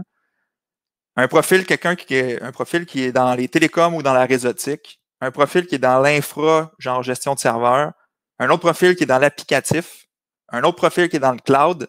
Un 1.17 1.29
profil, 1.29 1.65
quelqu'un 1.65 1.97
qui 1.97 2.15
est 2.15 2.43
un 2.43 2.53
profil 2.53 2.87
qui 2.87 3.03
est 3.03 3.13
dans 3.13 3.35
les 3.35 3.49
télécoms 3.49 3.95
ou 3.95 4.03
dans 4.03 4.13
la 4.13 4.27
réseautique, 4.27 5.01
un 5.21 5.31
profil 5.31 5.67
qui 5.67 5.77
est 5.77 5.79
dans 5.79 6.01
l'infra, 6.01 6.73
genre 6.79 7.03
gestion 7.03 7.35
de 7.35 7.39
serveur, 7.39 7.93
un 8.39 8.51
autre 8.51 8.61
profil 8.61 8.97
qui 8.97 9.05
est 9.05 9.07
dans 9.07 9.19
l'applicatif, 9.19 10.07
un 10.51 10.63
autre 10.63 10.77
profil 10.77 11.09
qui 11.09 11.17
est 11.17 11.21
dans 11.21 11.33
le 11.33 11.39
cloud, 11.39 11.89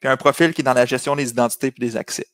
puis 0.00 0.08
un 0.08 0.16
profil 0.16 0.52
qui 0.52 0.62
est 0.62 0.64
dans 0.64 0.74
la 0.74 0.86
gestion 0.86 1.14
des 1.14 1.30
identités 1.30 1.68
et 1.68 1.80
des 1.80 1.96
accès. 1.96 2.26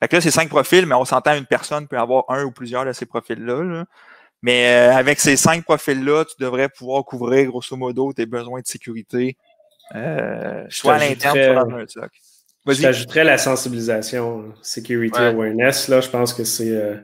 Fait 0.00 0.08
que 0.08 0.16
là, 0.16 0.20
c'est 0.20 0.30
cinq 0.30 0.48
profils, 0.48 0.86
mais 0.86 0.94
on 0.94 1.04
s'entend 1.04 1.34
une 1.36 1.46
personne 1.46 1.88
peut 1.88 1.98
avoir 1.98 2.24
un 2.28 2.44
ou 2.44 2.52
plusieurs 2.52 2.84
de 2.84 2.92
ces 2.92 3.06
profils-là. 3.06 3.62
Là. 3.64 3.84
Mais 4.42 4.68
euh, 4.68 4.96
avec 4.96 5.18
ces 5.18 5.36
cinq 5.36 5.64
profils-là, 5.64 6.24
tu 6.24 6.34
devrais 6.38 6.68
pouvoir 6.68 7.04
couvrir 7.04 7.46
grosso 7.46 7.76
modo 7.76 8.12
tes 8.12 8.26
besoins 8.26 8.60
de 8.60 8.66
sécurité, 8.66 9.36
euh, 9.94 10.64
soit 10.68 10.94
à 10.94 10.98
l'interne, 10.98 11.36
soit 11.36 11.64
dans 11.64 11.76
un 11.76 11.86
SOC. 11.86 12.10
J'ajouterais 12.68 13.24
la 13.24 13.38
sensibilisation, 13.38 14.52
security 14.62 15.18
awareness. 15.18 15.88
Là, 15.88 16.00
je 16.00 16.08
pense 16.08 16.34
que 16.34 16.44
c'est 16.44 16.70
euh, 16.70 16.96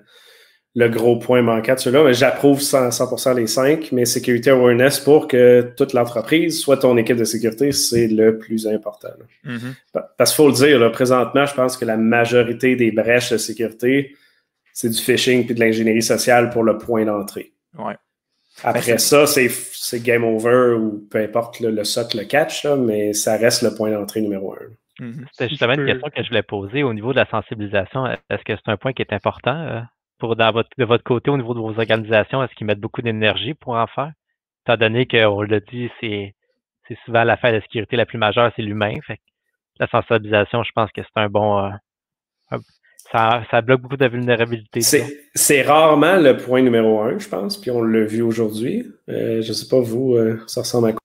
le 0.74 0.88
gros 0.88 1.18
point 1.18 1.42
manquant 1.42 1.74
de 1.74 1.78
ceux-là. 1.78 2.12
J'approuve 2.12 2.60
100%, 2.60 3.36
les 3.36 3.46
cinq, 3.46 3.90
mais 3.92 4.04
security 4.04 4.50
awareness 4.50 4.98
pour 4.98 5.28
que 5.28 5.72
toute 5.76 5.92
l'entreprise 5.92 6.60
soit 6.60 6.78
ton 6.78 6.96
équipe 6.96 7.16
de 7.16 7.24
sécurité, 7.24 7.72
c'est 7.72 8.08
le 8.08 8.38
plus 8.38 8.66
important. 8.66 9.12
Mm-hmm. 9.44 10.02
Parce 10.18 10.30
qu'il 10.30 10.36
faut 10.36 10.48
le 10.48 10.54
dire, 10.54 10.78
là, 10.78 10.90
présentement, 10.90 11.46
je 11.46 11.54
pense 11.54 11.76
que 11.76 11.84
la 11.84 11.96
majorité 11.96 12.76
des 12.76 12.90
brèches 12.90 13.30
de 13.30 13.38
sécurité, 13.38 14.16
c'est 14.72 14.88
du 14.88 15.00
phishing 15.00 15.46
puis 15.46 15.54
de 15.54 15.60
l'ingénierie 15.60 16.02
sociale 16.02 16.50
pour 16.50 16.64
le 16.64 16.78
point 16.78 17.04
d'entrée. 17.04 17.52
Ouais. 17.78 17.94
Après 18.62 18.92
ben, 18.92 18.98
ça, 18.98 19.26
c'est 19.26 20.02
game 20.02 20.24
over 20.24 20.76
ou 20.78 21.06
peu 21.10 21.18
importe 21.18 21.60
le, 21.60 21.70
le 21.70 21.84
socle, 21.84 22.18
le 22.18 22.24
catch, 22.24 22.66
mais 22.66 23.12
ça 23.12 23.36
reste 23.36 23.62
le 23.62 23.74
point 23.74 23.90
d'entrée 23.90 24.20
numéro 24.20 24.52
un. 24.52 24.70
Mm-hmm. 25.00 25.26
C'était 25.32 25.48
justement 25.48 25.74
une 25.74 25.86
question 25.86 26.08
que 26.08 26.22
je 26.22 26.28
voulais 26.28 26.42
poser 26.42 26.82
au 26.82 26.94
niveau 26.94 27.12
de 27.12 27.16
la 27.16 27.26
sensibilisation. 27.26 28.06
Est-ce 28.06 28.44
que 28.44 28.54
c'est 28.56 28.70
un 28.70 28.76
point 28.76 28.92
qui 28.92 29.02
est 29.02 29.12
important 29.12 29.56
euh, 29.56 29.80
pour 30.18 30.36
dans 30.36 30.52
votre, 30.52 30.70
de 30.78 30.84
votre 30.84 31.04
côté 31.04 31.30
au 31.30 31.36
niveau 31.36 31.54
de 31.54 31.60
vos 31.60 31.78
organisations? 31.78 32.42
Est-ce 32.42 32.54
qu'ils 32.54 32.66
mettent 32.66 32.80
beaucoup 32.80 33.02
d'énergie 33.02 33.54
pour 33.54 33.74
en 33.74 33.86
faire? 33.86 34.12
Étant 34.66 34.76
donné 34.76 35.06
qu'on 35.06 35.42
l'a 35.42 35.60
dit, 35.60 35.90
c'est 36.00 36.34
souvent 37.04 37.24
l'affaire 37.24 37.52
de 37.52 37.60
sécurité 37.60 37.96
la 37.96 38.06
plus 38.06 38.18
majeure, 38.18 38.52
c'est 38.56 38.62
l'humain. 38.62 38.94
Fait 39.06 39.18
la 39.80 39.88
sensibilisation, 39.88 40.62
je 40.62 40.70
pense 40.72 40.90
que 40.92 41.02
c'est 41.02 41.20
un 41.20 41.28
bon, 41.28 41.58
euh, 41.58 42.58
ça, 43.12 43.62
bloque 43.62 43.82
beaucoup 43.82 43.96
de 43.96 44.06
vulnérabilité. 44.06 44.80
C'est 44.80 45.62
rarement 45.62 46.16
le 46.16 46.36
point 46.36 46.62
numéro 46.62 47.00
un, 47.00 47.18
je 47.18 47.28
pense, 47.28 47.60
puis 47.60 47.70
on 47.70 47.82
l'a 47.82 48.04
vu 48.04 48.22
aujourd'hui. 48.22 48.86
Euh, 49.08 49.42
je 49.42 49.48
ne 49.48 49.52
sais 49.52 49.68
pas, 49.68 49.80
vous, 49.80 50.14
euh, 50.14 50.40
ça 50.46 50.62
ressemble 50.62 50.88
à 50.88 50.92
quoi? 50.92 51.00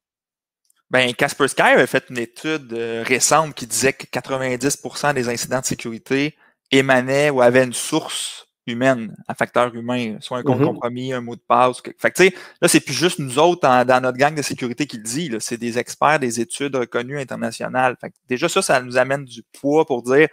Ben, 0.91 1.14
Casper 1.14 1.48
Sky 1.48 1.61
avait 1.61 1.88
fait 1.88 2.06
une 2.10 2.18
étude 2.18 2.74
euh, 2.74 3.03
récente 3.06 3.53
qui 3.53 3.68
disait 3.68 3.94
que 3.94 4.06
90% 4.06 5.14
des 5.14 5.30
incidents 5.30 5.60
de 5.60 5.66
sécurité 5.66 6.36
émanaient 6.72 7.30
ou 7.30 7.41
avaient 7.41 7.64
une 7.64 7.74
source 7.74 8.48
humaine, 8.66 9.16
un 9.28 9.34
facteur 9.34 9.74
humain, 9.76 10.18
soit 10.20 10.40
un 10.40 10.44
compte 10.44 10.61
mm-hmm. 10.61 10.66
compromis, 10.66 11.14
un 11.14 11.22
mot 11.22 11.36
de 11.36 11.41
passe. 11.41 11.82
Fait 11.98 12.11
que, 12.11 12.16
tu 12.16 12.30
sais, 12.30 12.36
là, 12.61 12.68
c'est 12.68 12.80
plus 12.80 12.94
juste 12.94 13.20
nous 13.20 13.40
autres 13.40 13.61
dans 13.61 14.02
notre 14.02 14.18
gang 14.18 14.36
de 14.36 14.41
sécurité 14.41 14.86
qui 14.88 14.98
le 14.98 15.03
dit, 15.03 15.32
c'est 15.40 15.57
des 15.57 15.78
experts 15.78 16.20
des 16.20 16.40
études 16.40 16.76
reconnues 16.76 17.20
internationales. 17.20 17.95
Fait 17.99 18.10
que 18.10 18.16
déjà, 18.28 18.49
ça, 18.49 18.61
ça 18.61 18.82
nous 18.82 18.98
amène 18.98 19.26
du 19.26 19.44
poids 19.60 19.86
pour 19.86 20.03
dire 20.03 20.28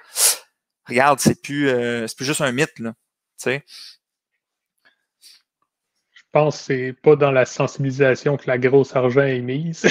regarde, 0.89 1.19
c'est 1.21 1.41
plus, 1.41 1.69
euh, 1.69 2.07
plus 2.17 2.25
juste 2.25 2.41
un 2.41 2.53
mythe, 2.53 2.79
là. 2.79 2.93
Pense 6.37 6.59
que 6.59 6.65
c'est 6.65 6.93
pas 6.93 7.17
dans 7.17 7.31
la 7.31 7.47
sensibilisation 7.47 8.37
que 8.37 8.45
la 8.47 8.59
grosse 8.59 8.95
argent 8.95 9.23
est 9.23 9.41
mise, 9.41 9.87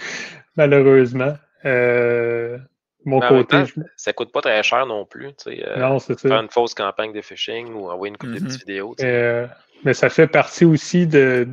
malheureusement. 0.56 1.34
Euh, 1.64 2.58
mon 3.04 3.20
côté. 3.20 3.64
Ça 3.96 4.12
coûte 4.12 4.30
pas 4.30 4.40
très 4.40 4.62
cher 4.62 4.86
non 4.86 5.04
plus. 5.04 5.28
Tu 5.34 5.56
sais, 5.56 5.64
euh, 5.66 5.76
non, 5.78 5.98
c'est 5.98 6.18
ça. 6.18 6.28
Faire 6.28 6.40
une 6.40 6.50
fausse 6.50 6.74
campagne 6.74 7.12
de 7.12 7.20
phishing 7.20 7.72
ou 7.72 7.90
envoyer 7.90 8.10
une 8.10 8.18
coupe 8.18 8.30
de 8.30 8.38
mm-hmm. 8.38 8.44
petites 8.44 8.60
vidéos. 8.60 8.94
Euh, 9.00 9.46
mais 9.84 9.94
ça 9.94 10.10
fait 10.10 10.28
partie 10.28 10.64
aussi 10.64 11.06
de 11.06 11.48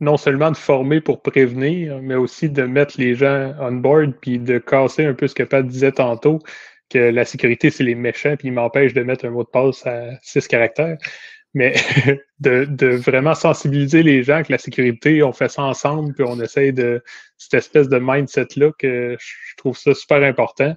non 0.00 0.16
seulement 0.16 0.50
de 0.50 0.56
former 0.56 1.00
pour 1.00 1.22
prévenir, 1.22 2.00
mais 2.02 2.16
aussi 2.16 2.50
de 2.50 2.64
mettre 2.64 2.94
les 2.98 3.14
gens 3.14 3.54
on 3.60 3.72
board 3.72 4.12
puis 4.20 4.38
de 4.40 4.58
casser 4.58 5.06
un 5.06 5.14
peu 5.14 5.26
ce 5.28 5.34
que 5.34 5.44
Pat 5.44 5.64
disait 5.64 5.92
tantôt 5.92 6.40
que 6.90 6.98
la 6.98 7.24
sécurité, 7.24 7.70
c'est 7.70 7.84
les 7.84 7.94
méchants, 7.94 8.36
puis 8.36 8.48
ils 8.48 8.52
m'empêchent 8.52 8.94
de 8.94 9.02
mettre 9.02 9.24
un 9.24 9.30
mot 9.30 9.44
de 9.44 9.48
passe 9.48 9.86
à 9.86 10.10
six 10.22 10.46
caractères. 10.48 10.98
Mais 11.54 11.74
de, 12.40 12.96
vraiment 12.96 13.34
sensibiliser 13.34 14.02
les 14.02 14.22
gens 14.22 14.42
que 14.42 14.52
la 14.52 14.58
sécurité, 14.58 15.22
on 15.22 15.32
fait 15.32 15.50
ça 15.50 15.62
ensemble, 15.62 16.14
puis 16.14 16.24
on 16.26 16.40
essaye 16.40 16.72
de 16.72 17.02
cette 17.36 17.54
espèce 17.54 17.88
de 17.88 17.98
mindset-là 18.00 18.72
que 18.78 19.16
je 19.18 19.56
trouve 19.56 19.76
ça 19.76 19.94
super 19.94 20.22
important. 20.22 20.74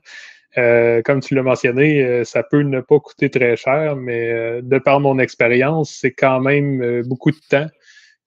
Euh, 0.57 1.01
comme 1.01 1.19
tu 1.19 1.35
l'as 1.35 1.43
mentionné, 1.43 2.03
euh, 2.03 2.23
ça 2.23 2.41
peut 2.43 2.61
ne 2.61 2.79
pas 2.79 2.99
coûter 2.99 3.29
très 3.29 3.57
cher, 3.57 3.95
mais 3.97 4.31
euh, 4.31 4.61
de 4.61 4.77
par 4.77 5.01
mon 5.01 5.19
expérience, 5.19 5.97
c'est 5.99 6.13
quand 6.13 6.39
même 6.39 7.03
beaucoup 7.03 7.31
de 7.31 7.39
temps 7.49 7.67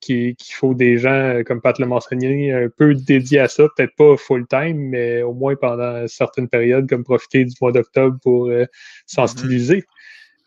qu'il 0.00 0.36
faut 0.52 0.74
des 0.74 0.98
gens, 0.98 1.10
euh, 1.10 1.42
comme 1.42 1.60
Pat 1.60 1.78
l'a 1.78 1.86
mentionné, 1.86 2.52
un 2.52 2.68
peu 2.68 2.94
dédiés 2.94 3.40
à 3.40 3.48
ça, 3.48 3.64
peut-être 3.76 3.94
pas 3.96 4.16
full-time, 4.16 4.76
mais 4.76 5.22
au 5.22 5.34
moins 5.34 5.56
pendant 5.56 6.06
certaines 6.06 6.48
périodes, 6.48 6.88
comme 6.88 7.04
profiter 7.04 7.44
du 7.44 7.54
mois 7.60 7.72
d'octobre 7.72 8.16
pour 8.22 8.46
euh, 8.46 8.66
sensibiliser. 9.06 9.84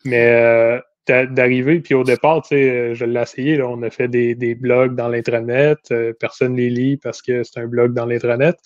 Mais 0.04 0.28
euh, 0.30 0.80
d'arriver, 1.06 1.80
puis 1.80 1.94
au 1.94 2.04
départ, 2.04 2.42
tu 2.42 2.48
sais, 2.48 2.94
je 2.94 3.04
l'ai 3.04 3.20
essayé, 3.20 3.56
là, 3.56 3.68
on 3.68 3.82
a 3.82 3.90
fait 3.90 4.08
des, 4.08 4.34
des 4.34 4.54
blogs 4.54 4.94
dans 4.94 5.08
l'intranet, 5.08 5.78
personne 6.20 6.56
les 6.56 6.70
lit 6.70 6.96
parce 6.96 7.22
que 7.22 7.42
c'est 7.42 7.60
un 7.60 7.66
blog 7.66 7.92
dans 7.92 8.06
l'intranet. 8.06 8.56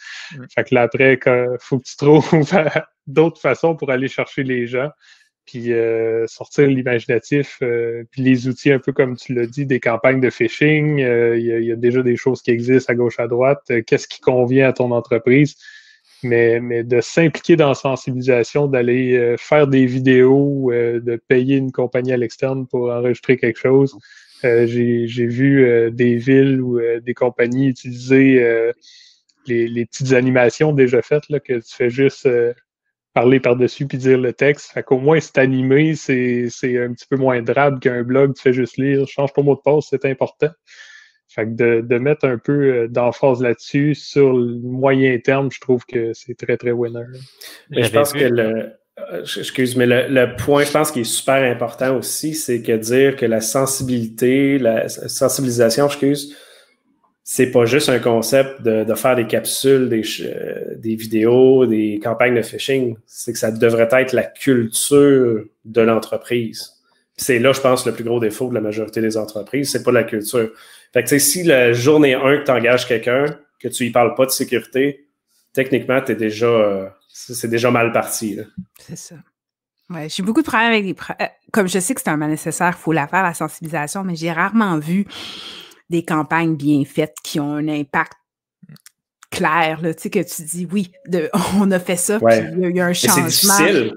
Fait 0.54 0.64
que 0.64 0.74
là, 0.74 0.82
après, 0.82 1.18
il 1.24 1.56
faut 1.60 1.78
que 1.78 1.84
tu 1.84 1.96
trouves 1.96 2.28
d'autres 3.06 3.40
façons 3.40 3.74
pour 3.74 3.90
aller 3.90 4.08
chercher 4.08 4.42
les 4.42 4.66
gens 4.66 4.90
puis 5.46 5.72
euh, 5.72 6.26
sortir 6.26 6.66
l'imaginatif, 6.66 7.58
euh, 7.62 8.04
puis 8.10 8.22
les 8.22 8.48
outils, 8.48 8.72
un 8.72 8.80
peu 8.80 8.92
comme 8.92 9.16
tu 9.16 9.32
l'as 9.32 9.46
dit, 9.46 9.64
des 9.64 9.80
campagnes 9.80 10.20
de 10.20 10.28
phishing. 10.28 11.00
Euh, 11.00 11.38
il 11.38 11.64
y, 11.64 11.72
a 11.72 11.76
déjà 11.76 12.02
des 12.02 12.16
choses 12.16 12.42
qui 12.42 12.50
existent 12.50 12.92
à 12.92 12.96
gauche, 12.96 13.18
à 13.20 13.28
droite. 13.28 13.72
Qu'est-ce 13.86 14.08
qui 14.08 14.20
convient 14.20 14.68
à 14.68 14.72
ton 14.72 14.90
entreprise? 14.90 15.56
Mais, 16.22 16.60
mais 16.60 16.82
de 16.82 17.00
s'impliquer 17.00 17.56
dans 17.56 17.68
la 17.68 17.74
sensibilisation, 17.74 18.66
d'aller 18.66 19.36
faire 19.38 19.66
des 19.66 19.86
vidéos, 19.86 20.70
de 20.72 21.20
payer 21.28 21.56
une 21.56 21.72
compagnie 21.72 22.12
à 22.12 22.16
l'externe 22.16 22.66
pour 22.66 22.90
enregistrer 22.90 23.36
quelque 23.36 23.58
chose. 23.58 23.96
J'ai 24.42 25.26
vu 25.26 25.90
des 25.92 26.16
villes 26.16 26.60
ou 26.60 26.80
des 27.04 27.14
compagnies 27.14 27.68
utiliser 27.68 28.42
les, 29.46 29.68
les, 29.68 29.86
petites 29.86 30.14
animations 30.14 30.72
déjà 30.72 31.02
faites, 31.02 31.28
là, 31.28 31.38
que 31.38 31.54
tu 31.54 31.74
fais 31.74 31.90
juste 31.90 32.26
parler 33.16 33.40
par-dessus 33.40 33.86
puis 33.86 33.96
dire 33.96 34.18
le 34.18 34.34
texte. 34.34 34.72
Fait 34.72 34.82
qu'au 34.82 34.98
moins, 34.98 35.18
c'est 35.20 35.38
animé, 35.38 35.94
c'est, 35.94 36.44
un 36.78 36.92
petit 36.92 37.06
peu 37.08 37.16
moins 37.16 37.40
drabe 37.40 37.80
qu'un 37.80 38.02
blog, 38.02 38.34
tu 38.34 38.42
fais 38.42 38.52
juste 38.52 38.76
lire, 38.76 39.08
change 39.08 39.32
ton 39.32 39.42
mot 39.42 39.54
de 39.54 39.60
passe, 39.64 39.86
c'est 39.88 40.04
important. 40.04 40.50
Fait 41.28 41.44
que 41.44 41.80
de, 41.80 41.98
mettre 41.98 42.26
un 42.26 42.38
peu 42.38 42.52
euh, 42.52 42.88
d'emphase 42.88 43.42
là-dessus 43.42 43.94
sur 43.94 44.32
le 44.32 44.58
moyen 44.60 45.18
terme, 45.18 45.50
je 45.50 45.60
trouve 45.60 45.84
que 45.84 46.12
c'est 46.14 46.34
très, 46.34 46.56
très 46.56 46.70
winner. 46.70 47.04
Mais 47.70 47.82
je 47.82 47.92
pense 47.92 48.12
que 48.12 48.24
le. 48.24 48.72
Euh, 49.12 49.22
excuse, 49.22 49.76
mais 49.76 49.84
le, 49.84 50.06
le, 50.08 50.36
point, 50.36 50.64
je 50.64 50.72
pense, 50.72 50.90
qui 50.90 51.00
est 51.00 51.04
super 51.04 51.42
important 51.42 51.98
aussi, 51.98 52.34
c'est 52.34 52.62
que 52.62 52.72
dire 52.72 53.16
que 53.16 53.26
la 53.26 53.42
sensibilité, 53.42 54.58
la 54.58 54.88
sensibilisation, 54.88 55.86
excuse, 55.86 56.34
c'est 57.28 57.50
pas 57.50 57.66
juste 57.66 57.88
un 57.88 57.98
concept 57.98 58.62
de, 58.62 58.94
faire 58.94 59.16
des 59.16 59.26
capsules, 59.26 59.88
des, 59.88 60.02
euh, 60.20 60.76
des, 60.76 60.94
vidéos, 60.94 61.66
des 61.66 61.98
campagnes 62.00 62.36
de 62.36 62.42
phishing. 62.42 62.96
C'est 63.04 63.32
que 63.32 63.38
ça 63.40 63.50
devrait 63.50 63.88
être 63.90 64.12
la 64.12 64.22
culture 64.22 65.42
de 65.64 65.80
l'entreprise. 65.80 66.74
C'est 67.16 67.40
là, 67.40 67.52
je 67.52 67.60
pense, 67.60 67.84
le 67.84 67.90
plus 67.90 68.04
gros 68.04 68.20
défaut 68.20 68.48
de 68.48 68.54
la 68.54 68.60
majorité 68.60 69.00
des 69.00 69.16
entreprises, 69.16 69.72
c'est 69.72 69.82
pas 69.82 69.90
la 69.90 70.04
culture. 70.04 70.52
Fait 70.96 71.04
que, 71.04 71.18
si 71.18 71.42
la 71.42 71.74
journée 71.74 72.14
1 72.14 72.38
que 72.38 72.44
tu 72.44 72.50
engages 72.50 72.88
quelqu'un, 72.88 73.26
que 73.60 73.68
tu 73.68 73.84
y 73.84 73.90
parles 73.90 74.14
pas 74.14 74.24
de 74.24 74.30
sécurité, 74.30 75.10
techniquement, 75.52 76.00
déjà, 76.00 76.46
euh, 76.46 76.88
c'est 77.06 77.48
déjà 77.48 77.70
mal 77.70 77.92
parti. 77.92 78.38
C'est 78.78 78.96
ça. 78.96 79.16
Ouais, 79.90 80.08
j'ai 80.08 80.22
beaucoup 80.22 80.40
de 80.40 80.46
problèmes 80.46 80.72
avec 80.72 80.84
les. 80.86 80.96
Euh, 81.20 81.28
comme 81.52 81.68
je 81.68 81.80
sais 81.80 81.94
que 81.94 82.00
c'est 82.00 82.08
un 82.08 82.16
mal 82.16 82.30
nécessaire, 82.30 82.74
il 82.74 82.80
faut 82.80 82.92
la 82.92 83.06
faire, 83.08 83.22
la 83.22 83.34
sensibilisation, 83.34 84.04
mais 84.04 84.16
j'ai 84.16 84.32
rarement 84.32 84.78
vu 84.78 85.04
des 85.90 86.02
campagnes 86.02 86.56
bien 86.56 86.82
faites 86.86 87.16
qui 87.22 87.40
ont 87.40 87.52
un 87.52 87.68
impact 87.68 88.14
clair, 89.36 89.80
là, 89.82 89.94
tu 89.94 90.02
sais, 90.02 90.10
que 90.10 90.18
tu 90.20 90.42
dis, 90.42 90.68
oui, 90.70 90.90
de, 91.06 91.30
on 91.60 91.70
a 91.70 91.78
fait 91.78 91.96
ça, 91.96 92.18
puis 92.18 92.36
il 92.58 92.76
y, 92.76 92.80
a 92.80 92.86
un 92.86 92.92
changement. 92.92 93.14
C'est 93.14 93.22
difficile. 93.22 93.92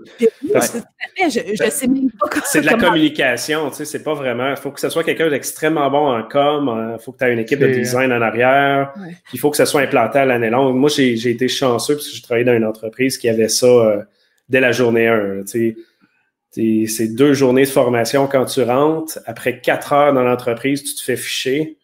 je, 1.18 1.70
sais 1.70 1.88
même 1.88 2.12
pas 2.20 2.28
C'est 2.46 2.62
de 2.62 2.66
la 2.66 2.76
communication, 2.76 3.70
tu 3.70 3.78
sais, 3.78 3.86
c'est 3.86 4.04
pas 4.04 4.14
vraiment, 4.14 4.50
il 4.50 4.58
faut 4.58 4.72
que 4.72 4.80
ce 4.80 4.90
soit 4.90 5.04
quelqu'un 5.04 5.30
d'extrêmement 5.30 5.90
bon 5.90 6.12
en 6.12 6.24
com, 6.24 6.96
il 6.98 7.04
faut 7.04 7.12
que 7.12 7.20
tu 7.20 7.26
aies 7.26 7.34
une 7.34 7.40
équipe 7.40 7.60
de 7.60 7.68
design 7.68 8.12
en 8.12 8.22
arrière, 8.22 8.94
il 9.34 9.40
faut 9.40 9.50
que 9.50 9.58
ça 9.58 9.66
soit 9.66 9.82
implanté 9.82 10.20
à 10.20 10.26
l'année 10.26 10.50
longue. 10.50 10.76
Moi, 10.76 10.90
j'ai 10.90 11.30
été 11.30 11.48
chanceux 11.48 11.96
parce 11.96 12.08
que 12.08 12.16
j'ai 12.16 12.22
travaillé 12.22 12.46
dans 12.46 12.56
une 12.56 12.66
entreprise 12.66 13.18
qui 13.18 13.30
avait 13.30 13.50
ça 13.50 13.68
euh, 13.68 14.02
dès 14.50 14.60
la 14.60 14.72
journée 14.72 15.08
1, 15.08 15.42
tu 15.42 15.48
sais 15.48 15.76
c'est 16.52 17.14
deux 17.14 17.34
journées 17.34 17.64
de 17.64 17.70
formation 17.70 18.28
quand 18.28 18.46
tu 18.46 18.64
rentres. 18.64 19.20
Après 19.26 19.60
quatre 19.60 19.94
heures 19.94 20.14
dans 20.14 20.24
l'entreprise, 20.24 20.84
tu 20.84 20.96
te 20.96 21.02
fais 21.02 21.16
ficher. 21.16 21.78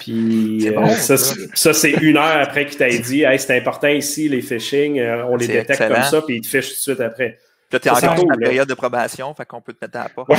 Puis 0.00 0.68
euh, 0.68 0.86
ça, 0.88 1.16
ça 1.16 1.72
c'est 1.72 1.92
une 2.02 2.16
heure 2.16 2.36
après 2.42 2.66
qu'il 2.66 2.76
t'a 2.76 2.88
dit 2.88 3.22
hey, 3.22 3.38
c'est 3.38 3.56
important 3.56 3.88
ici, 3.88 4.28
les 4.28 4.42
phishing, 4.42 4.98
euh, 4.98 5.24
on 5.24 5.36
les 5.36 5.46
détecte 5.46 5.88
comme 5.88 6.02
ça, 6.02 6.22
puis 6.22 6.36
il 6.36 6.40
te 6.42 6.46
fiche 6.46 6.68
tout 6.68 6.74
de 6.74 6.80
suite 6.80 7.00
après. 7.00 7.38
Là, 7.72 7.78
tu 7.78 7.88
es 7.88 7.90
encore 7.90 8.14
dans 8.16 8.30
la 8.30 8.36
période 8.36 8.68
de 8.68 8.74
probation, 8.74 9.32
fait 9.32 9.46
qu'on 9.46 9.60
peut 9.60 9.72
te 9.72 9.84
mettre 9.84 9.98
à 9.98 10.02
la 10.02 10.08
porte. 10.08 10.30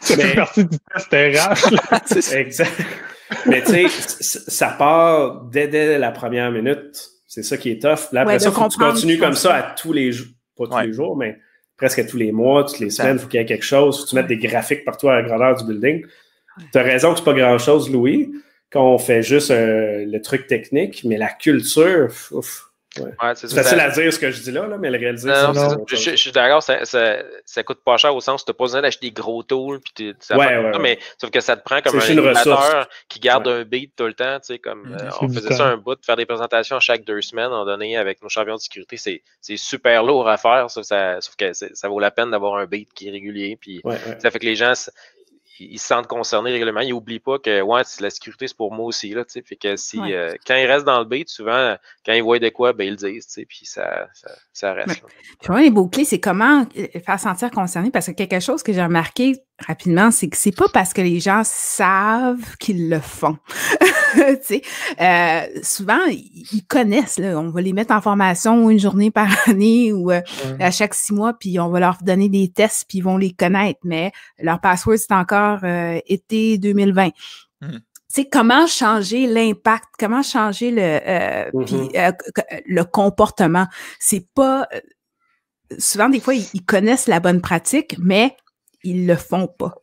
C'est 0.00 0.16
fait 0.16 0.34
partie 0.34 0.64
du 0.64 0.78
test 0.78 1.12
RH. 1.12 2.32
exact. 2.34 2.72
Mais 3.46 3.62
tu 3.62 3.88
sais, 3.88 4.40
ça 4.46 4.68
part 4.68 5.42
dès, 5.50 5.98
la 5.98 6.12
première 6.12 6.50
minute. 6.50 7.08
C'est 7.26 7.42
ça 7.42 7.56
qui 7.56 7.70
est 7.70 7.82
tough. 7.82 8.12
Là, 8.12 8.20
après 8.22 8.38
ça, 8.38 8.52
faut 8.52 8.68
que 8.68 8.72
tu 8.72 8.78
continues 8.78 9.18
comme 9.18 9.34
ça 9.34 9.54
à 9.54 9.62
tous 9.74 9.92
les 9.92 10.12
jours 10.12 10.28
pas 10.56 10.66
tous 10.66 10.86
les 10.86 10.92
jours, 10.92 11.16
mais 11.16 11.38
presque 11.76 12.06
tous 12.06 12.16
les 12.16 12.32
mois, 12.32 12.64
toutes 12.64 12.78
les 12.78 12.90
semaines, 12.90 13.16
il 13.16 13.20
faut 13.20 13.28
qu'il 13.28 13.40
y 13.40 13.42
ait 13.42 13.46
quelque 13.46 13.64
chose. 13.64 13.98
Faut 13.98 14.04
que 14.04 14.10
tu 14.10 14.16
mettes 14.16 14.26
des 14.26 14.36
graphiques 14.36 14.84
partout 14.84 15.08
à 15.08 15.16
la 15.16 15.22
grandeur 15.22 15.56
du 15.56 15.64
building. 15.64 16.04
Tu 16.72 16.78
as 16.78 16.82
raison 16.82 17.12
que 17.12 17.18
c'est 17.18 17.24
pas 17.24 17.34
grand-chose, 17.34 17.90
Louis, 17.90 18.32
quand 18.70 18.84
on 18.84 18.98
fait 18.98 19.22
juste 19.22 19.50
euh, 19.50 20.04
le 20.06 20.20
truc 20.20 20.46
technique, 20.46 21.02
mais 21.04 21.16
la 21.16 21.28
culture, 21.28 22.08
ouf, 22.30 22.72
c'est 23.34 23.54
facile 23.54 23.80
à 23.80 23.88
dire 23.88 24.12
ce 24.12 24.18
que 24.18 24.30
je 24.30 24.42
dis 24.42 24.50
là, 24.50 24.66
là 24.66 24.76
mais 24.76 24.90
le 24.90 24.98
réaliser, 24.98 25.32
c'est 25.32 25.96
je, 25.96 26.10
je, 26.10 26.16
suis 26.16 26.32
d'accord, 26.32 26.62
ça, 26.62 26.84
ça, 26.84 27.22
ça, 27.44 27.62
coûte 27.62 27.80
pas 27.84 27.96
cher 27.96 28.14
au 28.14 28.20
sens 28.20 28.42
où 28.42 28.44
tu 28.44 28.50
n'as 28.50 28.54
pas 28.54 28.64
besoin 28.64 28.82
d'acheter 28.82 29.06
des 29.06 29.12
gros 29.12 29.42
tools. 29.42 29.80
Puis 29.80 30.14
ça 30.20 30.36
ouais, 30.36 30.58
ouais, 30.58 30.78
mais 30.78 30.98
sauf 31.18 31.30
que 31.30 31.40
ça 31.40 31.56
te 31.56 31.62
prend 31.62 31.80
comme 31.80 31.98
un 31.98 32.02
animateur 32.02 32.88
qui 33.08 33.18
garde 33.18 33.48
un 33.48 33.64
beat 33.64 33.94
tout 33.96 34.06
le 34.06 34.12
temps. 34.12 34.38
Tu 34.40 34.54
sais, 34.54 34.58
comme, 34.58 34.90
mm, 34.90 34.94
euh, 35.00 35.10
on 35.22 35.28
faisait 35.28 35.54
ça 35.54 35.66
un 35.68 35.78
bout, 35.78 35.94
de 35.94 36.04
faire 36.04 36.16
des 36.16 36.26
présentations 36.26 36.80
chaque 36.80 37.04
deux 37.04 37.22
semaines, 37.22 37.52
en 37.52 37.64
donné 37.64 37.96
avec 37.96 38.22
nos 38.22 38.28
champions 38.28 38.56
de 38.56 38.60
sécurité. 38.60 38.98
C'est 39.40 39.56
super 39.56 40.02
lourd 40.02 40.28
à 40.28 40.36
faire, 40.36 40.70
sauf, 40.70 40.84
ça, 40.84 41.20
sauf 41.20 41.34
que 41.36 41.52
ça 41.52 41.88
vaut 41.88 42.00
la 42.00 42.10
peine 42.10 42.30
d'avoir 42.30 42.56
un 42.56 42.66
beat 42.66 42.92
qui 42.92 43.08
est 43.08 43.12
régulier. 43.12 43.56
Puis 43.58 43.82
ça 44.18 44.30
fait 44.30 44.38
que 44.38 44.46
les 44.46 44.56
gens 44.56 44.74
ils 45.58 45.78
se 45.78 45.86
sentent 45.86 46.06
concernés 46.06 46.50
régulièrement. 46.50 46.80
Ils 46.80 46.90
n'oublient 46.90 47.20
pas 47.20 47.38
que 47.38 47.60
ouais, 47.60 47.82
la 48.00 48.10
sécurité, 48.10 48.48
c'est 48.48 48.56
pour 48.56 48.72
moi 48.72 48.86
aussi. 48.86 49.10
Là, 49.10 49.24
fait 49.28 49.56
que 49.56 49.76
si, 49.76 49.98
euh, 50.00 50.34
quand 50.46 50.56
ils 50.56 50.66
restent 50.66 50.86
dans 50.86 50.98
le 50.98 51.04
beat, 51.04 51.28
souvent, 51.28 51.76
quand 52.04 52.12
ils 52.12 52.22
voient 52.22 52.38
de 52.38 52.48
quoi, 52.48 52.72
ben, 52.72 52.84
ils 52.84 52.90
le 52.90 52.96
disent, 52.96 53.38
puis 53.48 53.60
ça, 53.64 54.08
ça, 54.14 54.30
ça 54.52 54.72
reste. 54.72 55.02
Puis 55.40 55.50
moi, 55.50 55.60
les 55.60 55.70
mots-clés, 55.70 56.04
c'est 56.04 56.20
comment 56.20 56.66
euh, 56.76 56.86
faire 57.04 57.20
sentir 57.20 57.50
concerné 57.50 57.90
parce 57.90 58.06
que 58.06 58.12
quelque 58.12 58.40
chose 58.40 58.62
que 58.62 58.72
j'ai 58.72 58.82
remarqué 58.82 59.36
rapidement, 59.66 60.10
c'est 60.10 60.28
que 60.28 60.36
c'est 60.36 60.54
pas 60.54 60.68
parce 60.72 60.92
que 60.92 61.00
les 61.00 61.20
gens 61.20 61.42
savent 61.44 62.56
qu'ils 62.58 62.88
le 62.88 63.00
font. 63.00 63.38
euh, 64.20 65.40
souvent, 65.62 66.00
ils 66.08 66.64
connaissent. 66.68 67.18
Là, 67.18 67.38
on 67.38 67.50
va 67.50 67.60
les 67.60 67.72
mettre 67.72 67.94
en 67.94 68.00
formation 68.00 68.70
une 68.70 68.78
journée 68.78 69.10
par 69.10 69.28
année 69.48 69.92
ou 69.92 70.10
euh, 70.10 70.20
à 70.60 70.70
chaque 70.70 70.94
six 70.94 71.12
mois, 71.12 71.34
puis 71.34 71.58
on 71.58 71.68
va 71.68 71.80
leur 71.80 71.98
donner 72.02 72.28
des 72.28 72.48
tests, 72.48 72.86
puis 72.88 72.98
ils 72.98 73.04
vont 73.04 73.16
les 73.16 73.32
connaître. 73.32 73.80
Mais 73.84 74.12
leur 74.38 74.60
password, 74.60 74.96
c'est 74.98 75.12
encore 75.12 75.60
euh, 75.64 75.98
été 76.06 76.58
2020. 76.58 77.10
Mmh. 77.60 77.76
sais 78.08 78.24
comment 78.24 78.66
changer 78.66 79.26
l'impact, 79.26 79.84
comment 79.98 80.22
changer 80.22 80.70
le, 80.72 80.80
euh, 80.82 81.50
mmh 81.54 82.12
le 82.66 82.84
comportement? 82.84 83.66
C'est 84.00 84.26
pas 84.34 84.66
souvent 85.78 86.08
des 86.08 86.20
fois 86.20 86.34
ils, 86.34 86.64
connaissent 86.64 87.06
la 87.06 87.20
bonne 87.20 87.40
pratique, 87.40 87.96
mais 87.98 88.36
ils 88.84 89.06
le 89.06 89.16
font 89.16 89.46
pas. 89.46 89.74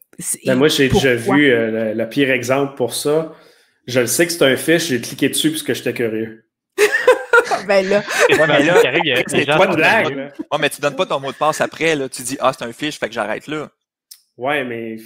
Ben 0.45 0.55
moi, 0.55 0.67
j'ai 0.67 0.89
déjà 0.89 1.15
vu 1.15 1.51
euh, 1.51 1.93
le, 1.93 2.09
pire 2.09 2.29
exemple 2.31 2.75
pour 2.75 2.93
ça. 2.93 3.33
Je 3.87 4.01
le 4.01 4.07
sais 4.07 4.25
que 4.27 4.33
c'est 4.33 4.43
un 4.43 4.57
fiche, 4.57 4.87
j'ai 4.87 4.99
cliqué 4.99 5.29
dessus 5.29 5.51
parce 5.51 5.63
que 5.63 5.73
j'étais 5.73 5.93
curieux. 5.93 6.45
ben 7.67 7.87
là. 7.87 8.03
Ouais, 8.29 8.47
mais 8.47 8.63
là, 8.63 8.75
c'est 9.27 9.45
pas 9.45 9.67
de 9.67 9.75
blague. 9.75 10.33
Ouais, 10.51 10.57
mais 10.59 10.69
tu 10.69 10.81
donnes 10.81 10.95
pas 10.95 11.05
ton 11.05 11.19
mot 11.19 11.31
de 11.31 11.37
passe 11.37 11.61
après, 11.61 11.95
là. 11.95 12.09
Tu 12.09 12.21
dis, 12.21 12.37
ah, 12.41 12.51
c'est 12.57 12.65
un 12.65 12.73
fiche, 12.73 12.99
fait 12.99 13.07
que 13.07 13.13
j'arrête 13.13 13.47
là. 13.47 13.69
Ouais, 14.37 14.63
mais 14.63 14.97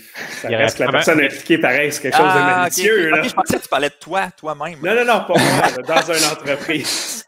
ça 0.42 0.48
reste 0.48 0.78
que 0.78 0.84
la 0.84 0.92
personne 0.92 1.20
a 1.20 1.28
cliqué 1.28 1.58
pareil, 1.58 1.92
c'est 1.92 2.04
quelque 2.04 2.18
chose 2.18 2.26
de 2.26 2.40
ah, 2.40 2.58
malicieux. 2.62 3.10
Là. 3.10 3.24
je 3.24 3.34
pensais 3.34 3.58
que 3.58 3.64
tu 3.64 3.68
parlais 3.68 3.90
de 3.90 3.96
toi, 4.00 4.30
toi-même. 4.38 4.78
Non, 4.84 4.94
non, 4.94 5.06
non, 5.06 5.26
pas 5.26 5.34
moi, 5.34 5.84
dans 5.88 6.14
une 6.14 6.26
entreprise. 6.26 7.26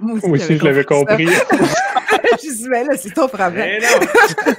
moi 0.00 0.18
aussi, 0.22 0.58
je 0.58 0.64
l'avais 0.64 0.84
compris. 0.84 1.26
je 2.42 2.52
dis, 2.52 2.68
mais 2.68 2.84
là, 2.84 2.96
c'est 2.96 3.12
ton 3.12 3.26
problème. 3.28 3.80
Mais 3.80 3.80
non. 3.80 4.54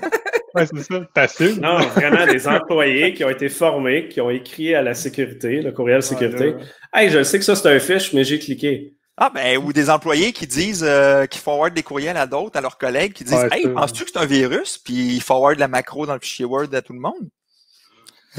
Ouais, 0.56 0.66
c'est 0.66 0.84
ça, 0.84 1.02
facile. 1.14 1.60
Non, 1.62 1.78
vraiment, 1.80 2.26
des 2.26 2.48
employés 2.48 3.14
qui 3.14 3.24
ont 3.24 3.30
été 3.30 3.50
formés, 3.50 4.08
qui 4.08 4.22
ont 4.22 4.30
écrit 4.30 4.76
à 4.76 4.82
la 4.82 4.94
sécurité, 4.94 5.62
le 5.62 5.72
courriel 5.72 6.04
sécurité. 6.04 6.56
hey, 6.94 7.10
je 7.10 7.24
sais 7.24 7.40
que 7.40 7.46
ça, 7.46 7.56
c'est 7.56 7.70
un 7.70 7.80
fiche, 7.80 8.14
mais 8.14 8.24
j'ai 8.24 8.40
cliqué. 8.40 8.94
Ah, 9.18 9.30
ben, 9.34 9.58
ou 9.58 9.72
des 9.72 9.90
employés 9.90 10.32
qui 10.34 10.48
disent, 10.48 10.84
euh, 10.88 11.26
qui 11.26 11.38
forward 11.38 11.74
des 11.74 11.84
courriels 11.84 12.18
à 12.18 12.26
d'autres, 12.26 12.58
à 12.58 12.62
leurs 12.62 12.78
collègues, 12.78 13.14
qui 13.14 13.24
disent, 13.24 13.48
hey, 13.52 13.68
penses-tu 13.68 14.06
que 14.06 14.12
c'est 14.12 14.20
un 14.20 14.26
virus? 14.26 14.78
Puis 14.78 15.16
ils 15.16 15.22
forward 15.22 15.60
la 15.60 15.68
macro 15.68 16.06
dans 16.06 16.14
le 16.14 16.20
fichier 16.20 16.46
Word 16.46 16.74
à 16.74 16.82
tout 16.82 16.94
le 16.94 17.00
monde. 17.00 17.30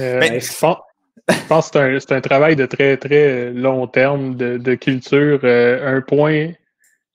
Euh, 0.00 0.18
ben, 0.18 0.40
je, 0.40 1.46
pense, 1.48 1.70
que 1.70 1.98
c'est 1.98 2.12
un, 2.12 2.20
travail 2.20 2.56
de 2.56 2.66
très, 2.66 2.96
très 2.96 3.50
long 3.50 3.86
terme 3.86 4.34
de, 4.34 4.74
culture. 4.74 5.40
Euh, 5.44 5.96
un 5.98 6.00
point 6.00 6.52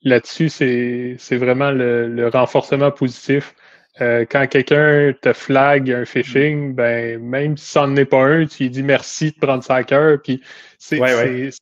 là-dessus, 0.02 0.48
c'est 0.48 1.36
vraiment 1.36 1.70
le, 1.70 2.30
renforcement 2.32 2.90
positif. 2.90 3.54
Euh, 4.00 4.24
quand 4.30 4.46
quelqu'un 4.46 5.12
te 5.20 5.32
flag 5.32 5.90
un 5.90 6.04
phishing, 6.04 6.74
ben 6.74 7.20
même 7.20 7.56
si 7.56 7.66
ça 7.66 7.86
n'en 7.86 7.96
est 7.96 8.04
pas 8.04 8.22
un, 8.24 8.46
tu 8.46 8.64
lui 8.64 8.70
dis 8.70 8.82
merci 8.82 9.32
de 9.32 9.38
prendre 9.44 9.64
ça 9.64 9.76
à 9.76 9.84
cœur. 9.84 10.18
Puis 10.22 10.40
c'est 10.78 10.98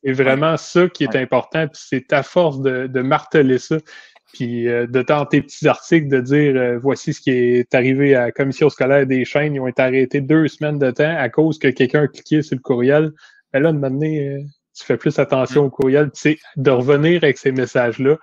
vraiment 0.05 0.55
ça 0.57 0.87
qui 0.87 1.05
est 1.05 1.15
important. 1.15 1.67
Puis 1.67 1.81
c'est 1.89 2.13
à 2.13 2.21
force 2.23 2.61
de, 2.61 3.01
marteler 3.01 3.57
ça. 3.57 3.77
Puis 4.33 4.67
euh, 4.67 4.85
de 4.85 5.01
tenter 5.01 5.39
tes 5.39 5.47
petits 5.47 5.67
articles, 5.67 6.09
de 6.09 6.21
dire 6.21 6.55
euh, 6.55 6.77
voici 6.77 7.13
ce 7.13 7.21
qui 7.21 7.31
est 7.31 7.73
arrivé 7.73 8.13
à 8.13 8.25
la 8.25 8.31
commission 8.31 8.69
scolaire 8.69 9.07
des 9.07 9.25
chaînes, 9.25 9.55
ils 9.55 9.59
ont 9.59 9.67
été 9.67 9.81
arrêtés 9.81 10.21
deux 10.21 10.47
semaines 10.47 10.77
de 10.77 10.91
temps 10.91 11.15
à 11.17 11.29
cause 11.29 11.57
que 11.57 11.69
quelqu'un 11.69 12.03
a 12.03 12.07
cliqué 12.07 12.43
sur 12.43 12.55
le 12.55 12.61
courriel. 12.61 13.13
Ben 13.51 13.63
là, 13.63 13.71
de 13.71 13.79
donné, 13.79 14.45
tu 14.77 14.85
fais 14.85 14.97
plus 14.97 15.17
attention 15.19 15.65
au 15.65 15.69
courrial. 15.69 16.11
Tu 16.11 16.39
de 16.55 16.71
revenir 16.71 17.23
avec 17.23 17.37
ces 17.37 17.51
messages-là. 17.51 18.17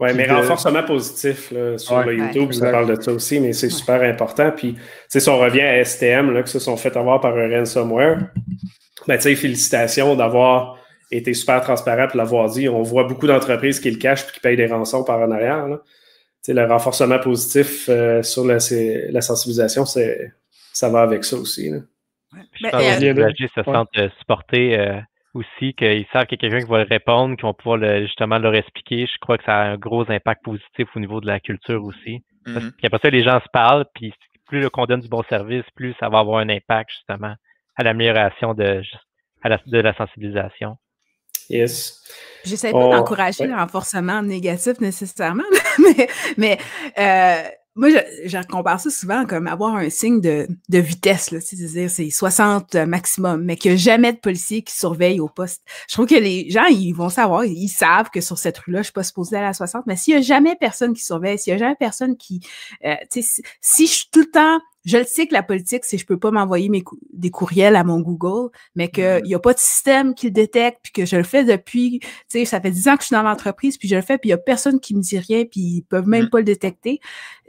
Oui, 0.00 0.10
mais 0.14 0.30
renforcement 0.30 0.84
positif 0.84 1.50
là, 1.50 1.76
sur 1.76 2.00
le 2.04 2.16
YouTube, 2.16 2.52
ça 2.52 2.70
parle 2.70 2.96
de 2.96 3.02
ça 3.02 3.12
aussi, 3.12 3.40
mais 3.40 3.52
c'est 3.52 3.68
super 3.68 4.00
important. 4.02 4.52
Puis, 4.52 4.76
si 5.08 5.28
on 5.28 5.38
revient 5.38 5.62
à 5.62 5.84
STM, 5.84 6.30
là, 6.30 6.42
que 6.44 6.48
se 6.48 6.60
sont 6.60 6.76
fait 6.76 6.96
avoir 6.96 7.20
par 7.20 7.36
un 7.36 7.48
ransomware, 7.48 8.18
ben, 9.08 9.16
tu 9.16 9.22
sais, 9.22 9.34
félicitations 9.34 10.14
d'avoir 10.14 10.78
été 11.10 11.34
super 11.34 11.60
transparent 11.62 12.06
pour 12.06 12.16
l'avoir 12.16 12.48
dit. 12.48 12.68
On 12.68 12.82
voit 12.82 13.04
beaucoup 13.04 13.26
d'entreprises 13.26 13.80
qui 13.80 13.90
le 13.90 13.96
cachent 13.96 14.22
et 14.28 14.32
qui 14.32 14.40
payent 14.40 14.56
des 14.56 14.66
rançons 14.66 15.02
par 15.02 15.20
en 15.20 15.32
arrière. 15.32 15.66
Là. 15.66 15.80
le 16.46 16.64
renforcement 16.66 17.18
positif 17.18 17.88
euh, 17.88 18.22
sur 18.22 18.44
la, 18.44 18.58
la 19.10 19.20
sensibilisation, 19.20 19.84
ça 19.84 20.88
va 20.90 21.00
avec 21.00 21.24
ça 21.24 21.36
aussi. 21.36 21.70
Là. 21.70 21.78
Je 22.34 22.68
pense 22.68 22.82
que 22.82 23.00
les 23.00 23.10
usagers 23.10 23.50
se 23.54 23.62
sentent 23.62 24.10
supportés 24.18 24.78
euh, 24.78 25.00
aussi, 25.38 25.74
qu'ils 25.74 26.06
savent 26.12 26.26
qu'il 26.26 26.38
y 26.40 26.46
a 26.46 26.50
quelqu'un 26.50 26.64
qui 26.64 26.70
va 26.70 26.84
répondre, 26.84 27.36
qui 27.36 27.42
va 27.42 27.52
pouvoir 27.52 27.78
justement 28.00 28.38
leur 28.38 28.54
expliquer. 28.54 29.06
Je 29.06 29.18
crois 29.20 29.38
que 29.38 29.44
ça 29.44 29.56
a 29.56 29.64
un 29.64 29.76
gros 29.76 30.10
impact 30.10 30.44
positif 30.44 30.88
au 30.94 31.00
niveau 31.00 31.20
de 31.20 31.26
la 31.26 31.40
culture 31.40 31.84
aussi. 31.84 32.22
Mm-hmm. 32.46 32.72
Puis 32.72 32.86
après 32.86 32.98
ça, 33.02 33.10
les 33.10 33.22
gens 33.22 33.40
se 33.40 33.48
parlent, 33.52 33.84
puis 33.94 34.12
plus 34.46 34.60
le 34.60 34.70
qu'on 34.70 34.86
donne 34.86 35.00
du 35.00 35.08
bon 35.08 35.22
service, 35.28 35.64
plus 35.74 35.94
ça 36.00 36.08
va 36.08 36.18
avoir 36.18 36.38
un 36.38 36.48
impact 36.48 36.90
justement 36.90 37.34
à 37.76 37.84
l'amélioration 37.84 38.54
de, 38.54 38.82
la, 39.44 39.60
de 39.64 39.78
la 39.78 39.94
sensibilisation. 39.94 40.76
Yes. 41.48 42.02
J'essaie 42.44 42.72
pas 42.72 42.88
d'encourager 42.90 43.46
le 43.46 43.54
renforcement 43.54 44.22
négatif 44.22 44.80
nécessairement, 44.80 45.44
mais, 45.78 46.08
mais 46.36 46.58
euh, 46.98 47.48
moi, 47.78 47.90
je, 47.90 48.46
compare 48.48 48.80
ça 48.80 48.90
souvent 48.90 49.24
comme 49.24 49.46
avoir 49.46 49.76
un 49.76 49.88
signe 49.88 50.20
de, 50.20 50.48
de 50.68 50.78
vitesse, 50.78 51.32
c'est-à-dire 51.40 51.88
c'est 51.88 52.10
60 52.10 52.74
maximum, 52.74 53.44
mais 53.44 53.56
qu'il 53.56 53.70
n'y 53.70 53.76
a 53.76 53.78
jamais 53.78 54.12
de 54.12 54.18
policier 54.18 54.62
qui 54.62 54.74
surveille 54.74 55.20
au 55.20 55.28
poste. 55.28 55.62
Je 55.88 55.94
trouve 55.94 56.06
que 56.06 56.16
les 56.16 56.50
gens, 56.50 56.64
ils 56.64 56.92
vont 56.92 57.08
savoir, 57.08 57.44
ils 57.44 57.68
savent 57.68 58.10
que 58.10 58.20
sur 58.20 58.36
cette 58.36 58.58
rue-là, 58.58 58.80
je 58.80 58.84
suis 58.84 58.92
pas 58.92 59.04
supposée 59.04 59.36
à 59.36 59.52
60, 59.52 59.84
mais 59.86 59.94
s'il 59.94 60.14
n'y 60.14 60.18
a 60.18 60.22
jamais 60.22 60.56
personne 60.56 60.92
qui 60.92 61.04
surveille, 61.04 61.38
s'il 61.38 61.52
n'y 61.54 61.62
a 61.62 61.66
jamais 61.66 61.76
personne 61.78 62.16
qui... 62.16 62.40
Euh, 62.84 62.96
si 63.60 63.86
je 63.86 63.92
suis 63.92 64.08
tout 64.10 64.20
le 64.20 64.30
temps 64.30 64.60
je 64.88 64.96
le 64.96 65.04
sais 65.04 65.26
que 65.26 65.34
la 65.34 65.42
politique, 65.42 65.84
c'est 65.84 65.98
je 65.98 66.06
peux 66.06 66.18
pas 66.18 66.30
m'envoyer 66.30 66.70
mes 66.70 66.82
des 67.12 67.30
courriels 67.30 67.76
à 67.76 67.84
mon 67.84 68.00
Google, 68.00 68.50
mais 68.74 68.88
qu'il 68.88 69.04
mm-hmm. 69.04 69.26
n'y 69.26 69.34
a 69.34 69.38
pas 69.38 69.52
de 69.52 69.58
système 69.58 70.14
qui 70.14 70.26
le 70.26 70.32
détecte, 70.32 70.78
puis 70.82 70.92
que 70.92 71.04
je 71.04 71.16
le 71.16 71.24
fais 71.24 71.44
depuis, 71.44 72.00
tu 72.00 72.08
sais, 72.28 72.44
ça 72.46 72.58
fait 72.58 72.70
dix 72.70 72.88
ans 72.88 72.96
que 72.96 73.02
je 73.02 73.08
suis 73.08 73.14
dans 73.14 73.22
l'entreprise, 73.22 73.76
puis 73.76 73.86
je 73.86 73.96
le 73.96 74.00
fais, 74.00 74.16
puis 74.16 74.28
il 74.28 74.30
y 74.30 74.34
a 74.34 74.38
personne 74.38 74.80
qui 74.80 74.94
me 74.94 75.02
dit 75.02 75.18
rien, 75.18 75.44
puis 75.44 75.60
ils 75.60 75.82
peuvent 75.82 76.08
même 76.08 76.24
mm-hmm. 76.24 76.30
pas 76.30 76.38
le 76.38 76.44
détecter. 76.44 77.00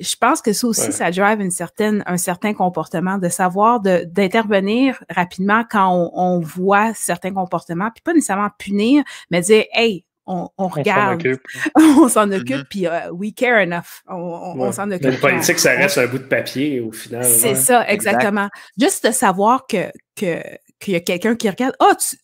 Je 0.02 0.16
pense 0.18 0.42
que 0.42 0.52
ça 0.52 0.68
aussi, 0.68 0.92
ça 0.92 1.12
drive 1.12 1.40
une 1.40 1.52
certaine, 1.52 2.04
un 2.08 2.18
certain 2.18 2.54
comportement, 2.54 3.18
de 3.18 3.30
savoir 3.30 3.80
d'intervenir 3.80 5.02
rapidement 5.10 5.64
quand 5.70 5.94
on, 5.94 6.12
on, 6.14 6.40
voit 6.42 6.94
certains 6.94 7.34
comportements, 7.34 7.90
puis 7.94 8.02
pas 8.04 8.14
nécessairement 8.14 8.50
punir, 8.58 9.04
mais 9.32 9.40
dire, 9.42 9.64
hey, 9.72 10.04
on, 10.30 10.68
regarde, 10.68 11.40
on 11.76 12.08
s'en 12.08 12.32
occupe, 12.32 12.50
mm-hmm. 12.50 12.64
puis 12.70 12.88
euh, 12.88 13.12
we 13.12 13.34
care 13.36 13.60
enough. 13.60 14.04
On, 14.08 14.72
s'en 14.72 14.92
occupe. 14.92 15.06
Mais 15.06 15.12
le 15.12 15.18
politique, 15.18 15.60
ça 15.60 15.72
reste 15.72 15.98
un 15.98 16.08
bout 16.08 16.20
de 16.20 16.24
papier 16.24 16.80
au 16.80 16.92
final. 16.92 17.26
C'est 17.26 17.56
ça, 17.56 17.88
exactement. 17.90 18.50
Juste 18.80 19.08
de 19.08 19.12
savoir 19.12 19.66
que 19.68 19.92
qu'il 20.16 20.94
y 20.94 20.96
a 20.96 21.00
quelqu'un 21.00 21.36
qui 21.36 21.50
regarde. 21.50 21.76
oh, 21.80 21.94
tu, 21.98 22.18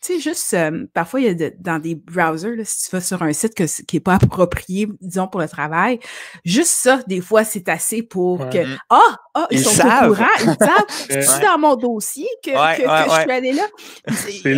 tu 0.00 0.14
sais, 0.14 0.20
juste, 0.20 0.54
euh, 0.54 0.86
parfois, 0.92 1.20
il 1.20 1.26
y 1.26 1.44
a 1.44 1.50
dans 1.58 1.78
des 1.78 1.94
browsers, 1.94 2.54
si 2.64 2.88
tu 2.88 2.96
vas 2.96 3.00
sur 3.00 3.22
un 3.22 3.32
site 3.32 3.54
que, 3.54 3.64
qui 3.82 3.96
n'est 3.96 4.00
pas 4.00 4.14
approprié, 4.14 4.88
disons, 5.00 5.28
pour 5.28 5.40
le 5.40 5.48
travail, 5.48 5.98
juste 6.44 6.70
ça, 6.70 7.00
des 7.06 7.20
fois, 7.20 7.44
c'est 7.44 7.68
assez 7.68 8.02
pour 8.02 8.48
que, 8.48 8.58
ah, 8.90 9.16
ah, 9.34 9.46
ils, 9.50 9.60
sont 9.60 9.80
au 9.80 10.08
courant, 10.08 10.26
ils 10.40 10.44
savent, 10.44 10.86
c'est 11.08 11.42
dans 11.42 11.58
mon 11.58 11.76
dossier 11.76 12.28
que, 12.44 12.50
que, 12.50 12.82
je 12.82 13.20
suis 13.20 13.30
allé 13.30 13.52
là. 13.52 13.66
C'est 14.08 14.54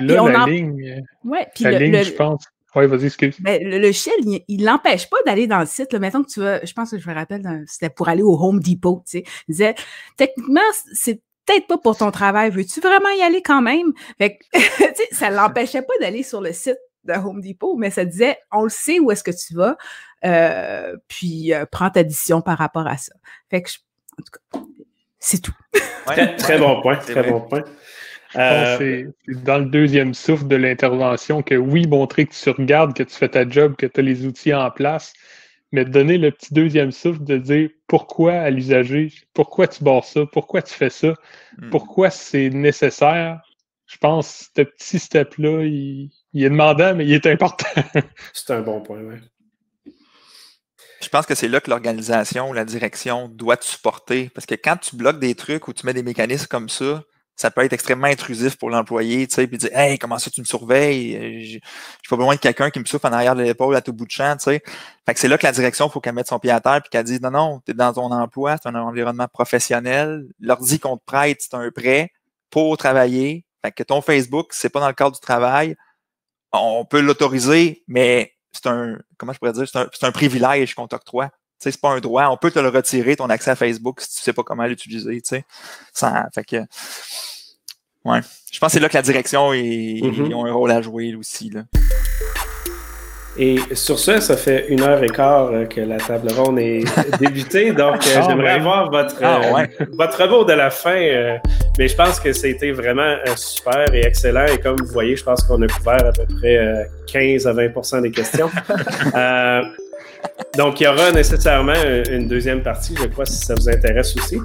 là 0.00 0.28
la 0.28 0.46
ligne. 0.46 1.04
Ouais, 1.24 1.46
puis 1.54 1.64
la 1.64 1.78
ligne, 1.78 2.02
je 2.02 2.12
pense. 2.12 2.44
Oui, 2.76 2.86
vas-y, 2.86 3.06
excuse. 3.06 3.36
Mais 3.40 3.58
le, 3.58 3.78
le 3.78 3.90
shell, 3.90 4.12
il 4.26 4.64
l'empêche 4.64 5.08
pas 5.08 5.16
d'aller 5.24 5.46
dans 5.46 5.60
le 5.60 5.66
site. 5.66 5.94
Là. 5.94 5.98
Mettons 5.98 6.22
que 6.22 6.28
tu 6.28 6.40
vas, 6.40 6.62
je 6.62 6.72
pense 6.74 6.90
que 6.90 6.98
je 6.98 7.08
me 7.08 7.14
rappelle, 7.14 7.64
c'était 7.66 7.88
pour 7.88 8.10
aller 8.10 8.22
au 8.22 8.38
Home 8.38 8.60
Depot, 8.60 9.02
tu 9.06 9.18
sais. 9.18 9.24
Il 9.48 9.52
disait, 9.52 9.74
techniquement, 10.18 10.60
c'est 10.92 11.22
peut-être 11.46 11.66
pas 11.66 11.78
pour 11.78 11.96
ton 11.96 12.10
travail. 12.10 12.50
Veux-tu 12.50 12.80
vraiment 12.80 13.10
y 13.10 13.22
aller 13.22 13.42
quand 13.42 13.62
même? 13.62 13.92
Fait 14.18 14.38
que, 14.38 14.58
ça 15.12 15.30
l'empêchait 15.30 15.82
pas 15.82 15.94
d'aller 16.00 16.22
sur 16.22 16.40
le 16.40 16.52
site 16.52 16.78
de 17.04 17.12
Home 17.12 17.40
Depot, 17.40 17.76
mais 17.76 17.90
ça 17.90 18.04
disait, 18.04 18.36
on 18.52 18.64
le 18.64 18.68
sait 18.68 18.98
où 18.98 19.10
est-ce 19.10 19.22
que 19.22 19.30
tu 19.30 19.54
vas, 19.54 19.76
euh, 20.24 20.96
puis 21.08 21.54
euh, 21.54 21.64
prends 21.70 21.90
ta 21.90 22.02
décision 22.02 22.40
par 22.40 22.58
rapport 22.58 22.86
à 22.86 22.96
ça. 22.96 23.12
Fait 23.48 23.62
que, 23.62 23.70
en 24.18 24.22
tout 24.22 24.32
cas, 24.32 24.60
c'est 25.18 25.40
tout. 25.40 25.54
très, 26.38 26.58
bon 26.58 26.82
point, 26.82 26.96
très 26.96 27.22
bon 27.30 27.40
point. 27.40 27.62
Euh, 28.34 28.76
c'est 28.78 29.06
dans 29.44 29.58
le 29.58 29.66
deuxième 29.66 30.12
souffle 30.12 30.46
de 30.46 30.56
l'intervention 30.56 31.42
que 31.42 31.54
oui, 31.54 31.86
montrer 31.86 32.26
que 32.26 32.34
tu 32.34 32.50
regardes, 32.50 32.94
que 32.94 33.02
tu 33.02 33.14
fais 33.14 33.28
ta 33.28 33.48
job, 33.48 33.76
que 33.76 33.86
tu 33.86 34.00
as 34.00 34.02
les 34.02 34.26
outils 34.26 34.52
en 34.52 34.70
place, 34.70 35.12
mais 35.72 35.84
donner 35.84 36.18
le 36.18 36.30
petit 36.30 36.54
deuxième 36.54 36.92
souffle 36.92 37.24
de 37.24 37.38
dire 37.38 37.70
pourquoi 37.86 38.34
à 38.34 38.50
l'usager, 38.50 39.12
pourquoi 39.34 39.66
tu 39.68 39.82
barres 39.82 40.04
ça, 40.04 40.26
pourquoi 40.32 40.62
tu 40.62 40.74
fais 40.74 40.90
ça, 40.90 41.14
hmm. 41.58 41.70
pourquoi 41.70 42.10
c'est 42.10 42.50
nécessaire. 42.50 43.40
Je 43.86 43.98
pense 43.98 44.50
que 44.54 44.62
ce 44.62 44.62
petit 44.62 44.98
step-là, 44.98 45.62
il, 45.64 46.10
est 46.34 46.50
demandant, 46.50 46.94
mais 46.94 47.06
il 47.06 47.12
est 47.12 47.26
important. 47.26 47.66
c'est 48.32 48.52
un 48.52 48.62
bon 48.62 48.80
point, 48.80 49.00
oui. 49.00 49.16
Je 51.02 51.08
pense 51.08 51.26
que 51.26 51.36
c'est 51.36 51.46
là 51.46 51.60
que 51.60 51.70
l'organisation 51.70 52.50
ou 52.50 52.52
la 52.52 52.64
direction 52.64 53.28
doit 53.28 53.56
te 53.56 53.64
supporter. 53.64 54.28
Parce 54.34 54.46
que 54.46 54.56
quand 54.56 54.76
tu 54.76 54.96
bloques 54.96 55.20
des 55.20 55.36
trucs 55.36 55.68
ou 55.68 55.72
tu 55.72 55.86
mets 55.86 55.92
des 55.92 56.02
mécanismes 56.02 56.48
comme 56.48 56.68
ça, 56.68 57.04
ça 57.36 57.50
peut 57.50 57.62
être 57.62 57.74
extrêmement 57.74 58.06
intrusif 58.06 58.56
pour 58.56 58.70
l'employé, 58.70 59.26
tu 59.26 59.34
sais, 59.34 59.46
puis 59.46 59.58
dire 59.58 59.70
Hey, 59.74 59.98
comment 59.98 60.18
ça 60.18 60.30
tu 60.30 60.40
me 60.40 60.46
surveilles? 60.46 61.44
J'ai 61.44 61.60
pas 62.08 62.16
besoin 62.16 62.34
de 62.34 62.40
quelqu'un 62.40 62.70
qui 62.70 62.80
me 62.80 62.86
souffle 62.86 63.06
en 63.06 63.12
arrière 63.12 63.36
de 63.36 63.42
l'épaule 63.42 63.76
à 63.76 63.82
tout 63.82 63.92
bout 63.92 64.06
de 64.06 64.10
champ, 64.10 64.36
tu 64.36 64.44
sais. 64.44 64.62
Fait 65.04 65.14
que 65.14 65.20
c'est 65.20 65.28
là 65.28 65.36
que 65.36 65.46
la 65.46 65.52
direction, 65.52 65.88
faut 65.90 66.00
qu'elle 66.00 66.14
mette 66.14 66.28
son 66.28 66.38
pied 66.38 66.50
à 66.50 66.60
terre 66.60 66.80
puis 66.82 66.88
qu'elle 66.90 67.04
dise 67.04 67.20
Non, 67.20 67.30
non, 67.30 67.60
tu 67.64 67.72
es 67.72 67.74
dans 67.74 67.92
ton 67.92 68.10
emploi, 68.10 68.56
c'est 68.60 68.68
un 68.68 68.74
environnement 68.74 69.28
professionnel. 69.28 70.26
L'ordi 70.40 70.80
qu'on 70.80 70.96
te 70.96 71.04
prête, 71.04 71.38
c'est 71.40 71.54
un 71.54 71.70
prêt 71.70 72.10
pour 72.50 72.76
travailler. 72.78 73.44
Fait 73.62 73.72
que 73.72 73.82
ton 73.82 74.00
Facebook, 74.00 74.48
c'est 74.52 74.70
pas 74.70 74.80
dans 74.80 74.88
le 74.88 74.94
cadre 74.94 75.12
du 75.12 75.20
travail. 75.20 75.76
On 76.52 76.86
peut 76.86 77.00
l'autoriser, 77.00 77.84
mais 77.86 78.32
c'est 78.52 78.66
un, 78.66 78.96
comment 79.18 79.34
je 79.34 79.38
pourrais 79.38 79.52
dire, 79.52 79.68
c'est 79.68 79.78
un, 79.78 79.88
un, 80.02 80.12
privilège 80.12 80.74
qu'on 80.74 80.88
t'octroie 80.88 81.30
c'est 81.58 81.80
pas 81.80 81.90
un 81.90 82.00
droit. 82.00 82.28
On 82.28 82.36
peut 82.36 82.50
te 82.50 82.58
le 82.58 82.68
retirer, 82.68 83.16
ton 83.16 83.30
accès 83.30 83.50
à 83.50 83.56
Facebook, 83.56 84.00
si 84.00 84.16
tu 84.16 84.22
sais 84.22 84.32
pas 84.32 84.42
comment 84.42 84.64
l'utiliser, 84.64 85.20
tu 85.20 85.28
sais. 85.28 85.44
fait 86.34 86.44
que, 86.44 86.56
ouais. 88.04 88.20
Je 88.52 88.58
pense 88.58 88.68
que 88.68 88.72
c'est 88.74 88.80
là 88.80 88.88
que 88.88 88.94
la 88.94 89.02
direction 89.02 89.52
est, 89.52 90.00
mm-hmm. 90.02 90.34
ont 90.34 90.46
un 90.46 90.52
rôle 90.52 90.70
à 90.70 90.82
jouer 90.82 91.14
aussi, 91.14 91.50
là. 91.50 91.64
Et 93.38 93.58
sur 93.74 93.98
ce, 93.98 94.20
ça 94.20 94.36
fait 94.36 94.66
une 94.68 94.80
heure 94.80 95.02
et 95.04 95.08
quart 95.08 95.50
euh, 95.52 95.66
que 95.66 95.80
la 95.82 95.98
table 95.98 96.32
ronde 96.32 96.58
est 96.58 96.84
débutée, 97.20 97.72
donc 97.72 97.96
euh, 98.06 98.16
ah, 98.16 98.22
j'aimerais 98.26 98.52
avoir 98.52 98.90
votre, 98.90 99.16
ah, 99.22 99.40
euh, 99.42 99.84
votre 99.92 100.26
mot 100.28 100.44
de 100.44 100.54
la 100.54 100.70
fin. 100.70 101.38
mais 101.78 101.88
je 101.88 101.94
pense 101.94 102.18
que 102.18 102.32
c'était 102.32 102.72
vraiment 102.72 103.16
super 103.36 103.92
et 103.92 104.06
excellent. 104.06 104.46
Et 104.46 104.58
comme 104.58 104.76
vous 104.80 104.92
voyez, 104.92 105.16
je 105.16 105.24
pense 105.24 105.42
qu'on 105.44 105.60
a 105.60 105.66
couvert 105.66 106.06
à 106.06 106.12
peu 106.12 106.24
près 106.40 106.88
15 107.12 107.46
à 107.46 107.52
20% 107.52 108.02
des 108.02 108.10
questions. 108.10 108.50
Donc, 110.56 110.80
il 110.80 110.84
y 110.84 110.86
aura 110.86 111.10
nécessairement 111.12 111.74
une 112.10 112.28
deuxième 112.28 112.62
partie, 112.62 112.94
je 112.96 113.06
crois, 113.06 113.26
si 113.26 113.38
ça 113.38 113.54
vous 113.54 113.68
intéresse 113.68 114.16
aussi. 114.16 114.40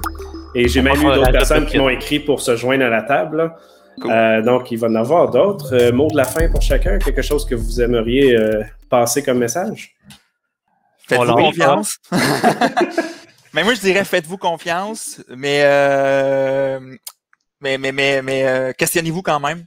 Et 0.54 0.68
j'ai 0.68 0.82
même 0.82 1.00
eu 1.00 1.04
d'autres 1.04 1.32
personnes 1.32 1.66
qui 1.66 1.78
m'ont 1.78 1.88
écrit 1.88 2.20
pour 2.20 2.40
se 2.40 2.56
joindre 2.56 2.84
à 2.84 2.88
la 2.88 3.02
table. 3.02 3.52
Euh, 4.04 4.42
donc, 4.42 4.70
il 4.70 4.78
va 4.78 4.88
en 4.88 4.94
avoir 4.94 5.30
d'autres. 5.30 5.74
Euh, 5.74 5.92
mots 5.92 6.10
de 6.10 6.16
la 6.16 6.24
fin 6.24 6.48
pour 6.48 6.62
chacun, 6.62 6.98
quelque 6.98 7.22
chose 7.22 7.46
que 7.46 7.54
vous 7.54 7.80
aimeriez 7.80 8.36
euh, 8.36 8.62
passer 8.88 9.22
comme 9.22 9.38
message? 9.38 9.94
Faites-vous 11.08 11.34
confiance. 11.34 11.98
mais 13.52 13.64
moi, 13.64 13.74
je 13.74 13.80
dirais 13.80 14.04
faites-vous 14.04 14.38
confiance, 14.38 15.22
mais, 15.28 15.62
mais, 17.60 17.78
mais, 17.78 17.92
mais, 17.92 18.22
mais 18.22 18.74
questionnez-vous 18.76 19.22
quand 19.22 19.40
même. 19.40 19.64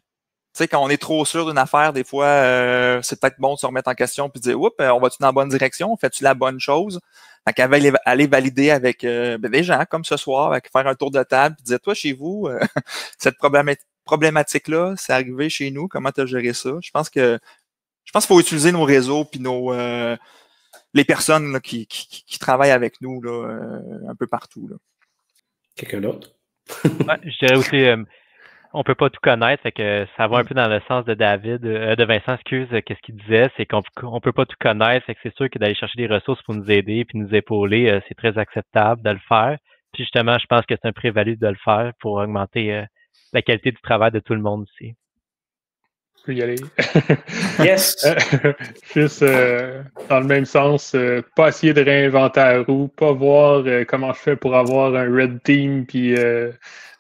Tu 0.56 0.60
sais, 0.64 0.70
quand 0.70 0.82
on 0.82 0.88
est 0.88 0.96
trop 0.96 1.26
sûr 1.26 1.46
d'une 1.46 1.58
affaire, 1.58 1.92
des 1.92 2.06
fois, 2.06 2.28
euh, 2.28 3.02
c'est 3.02 3.20
peut-être 3.20 3.36
bon 3.40 3.56
de 3.56 3.60
se 3.60 3.66
remettre 3.66 3.90
en 3.90 3.94
question 3.94 4.30
puis 4.30 4.40
de 4.40 4.46
dire, 4.46 4.58
oups, 4.62 4.74
euh, 4.80 4.90
on 4.92 5.02
va-tu 5.02 5.18
dans 5.20 5.28
la 5.28 5.34
bonne 5.34 5.50
direction? 5.50 5.98
Fais-tu 5.98 6.24
la 6.24 6.34
bonne 6.34 6.62
chose? 6.62 7.02
Fait 7.46 7.52
qu'avec 7.52 7.94
aller 8.06 8.26
valider 8.26 8.72
avec 8.72 9.04
euh, 9.04 9.38
ben, 9.38 9.52
des 9.52 9.64
gens 9.64 9.84
comme 9.90 10.06
ce 10.06 10.16
soir, 10.16 10.54
avec 10.54 10.72
faire 10.72 10.88
un 10.88 10.96
tour 10.96 11.12
de 11.12 11.22
table, 11.24 11.58
puis 11.58 11.66
dire, 11.66 11.82
toi, 11.82 11.94
chez 11.94 12.14
vous, 12.14 12.48
cette 13.18 13.36
problématique-là, 14.06 14.94
c'est 14.96 15.12
arrivé 15.12 15.50
chez 15.50 15.72
nous, 15.72 15.90
comment 15.90 16.14
tu 16.14 16.22
as 16.22 16.26
géré 16.26 16.54
ça? 16.54 16.70
Je 16.82 16.90
pense 16.90 17.10
que 17.10 17.38
je 18.06 18.12
pense 18.14 18.26
qu'il 18.26 18.34
faut 18.34 18.40
utiliser 18.40 18.72
nos 18.72 18.84
réseaux 18.84 19.26
puis 19.26 19.42
nos 19.42 19.74
les 20.94 21.04
personnes 21.04 21.60
qui, 21.60 21.86
qui, 21.86 22.40
travaillent 22.40 22.72
avec 22.72 23.02
nous 23.02 23.22
là, 23.22 23.60
un 24.08 24.16
peu 24.16 24.28
partout. 24.28 24.70
Quelqu'un 25.76 26.00
d'autre? 26.00 26.32
je 26.86 27.46
dirais 27.46 27.58
aussi 27.58 28.06
on 28.76 28.84
peut 28.84 28.94
pas 28.94 29.10
tout 29.10 29.22
connaître, 29.24 29.64
fait 29.64 29.72
que 29.72 30.06
ça 30.18 30.28
va 30.28 30.40
un 30.40 30.44
mm. 30.44 30.48
peu 30.48 30.54
dans 30.54 30.68
le 30.68 30.82
sens 30.88 31.06
de 31.06 31.14
David, 31.14 31.66
euh, 31.66 31.96
de 31.96 32.04
Vincent, 32.04 32.34
excuse, 32.34 32.68
euh, 32.74 32.82
qu'est-ce 32.82 33.00
qu'il 33.02 33.16
disait, 33.16 33.50
c'est 33.56 33.66
qu'on 33.66 33.82
on 34.04 34.20
peut 34.20 34.34
pas 34.34 34.46
tout 34.46 34.58
connaître, 34.60 35.06
fait 35.06 35.16
que 35.16 35.22
c'est 35.24 35.36
sûr 35.36 35.50
que 35.50 35.58
d'aller 35.58 35.76
chercher 35.76 35.96
des 35.96 36.14
ressources 36.14 36.42
pour 36.44 36.54
nous 36.54 36.70
aider 36.70 37.06
puis 37.06 37.18
nous 37.18 37.34
épauler, 37.34 37.90
euh, 37.90 38.02
c'est 38.08 38.16
très 38.16 38.38
acceptable 38.38 39.02
de 39.02 39.12
le 39.12 39.20
faire. 39.30 39.58
Puis 39.94 40.04
justement, 40.04 40.38
je 40.38 40.46
pense 40.48 40.66
que 40.66 40.76
c'est 40.76 40.88
un 40.90 40.92
prévalu 40.92 41.38
de 41.38 41.48
le 41.48 41.56
faire 41.64 41.94
pour 42.02 42.16
augmenter 42.16 42.84
la 43.32 43.42
qualité 43.42 43.72
du 43.72 43.80
travail 43.82 44.12
de 44.12 44.20
tout 44.20 44.34
le 44.34 44.42
monde 44.42 44.64
aussi. 44.64 44.94
Je 46.18 46.24
peux 46.26 46.34
y 46.34 46.44
aller. 46.44 46.56
yes. 47.60 48.06
Juste 48.94 49.24
dans 49.24 50.20
le 50.20 50.26
même 50.26 50.44
sens, 50.44 50.94
pas 51.38 51.48
essayer 51.48 51.74
de 51.74 51.82
réinventer 51.82 52.42
la 52.42 52.64
roue, 52.64 52.90
pas 52.90 53.14
voir 53.14 53.64
comment 53.88 54.12
je 54.12 54.20
fais 54.20 54.36
pour 54.36 54.54
avoir 54.54 54.94
un 54.96 55.06
red 55.06 55.42
team 55.44 55.86
puis 55.86 56.14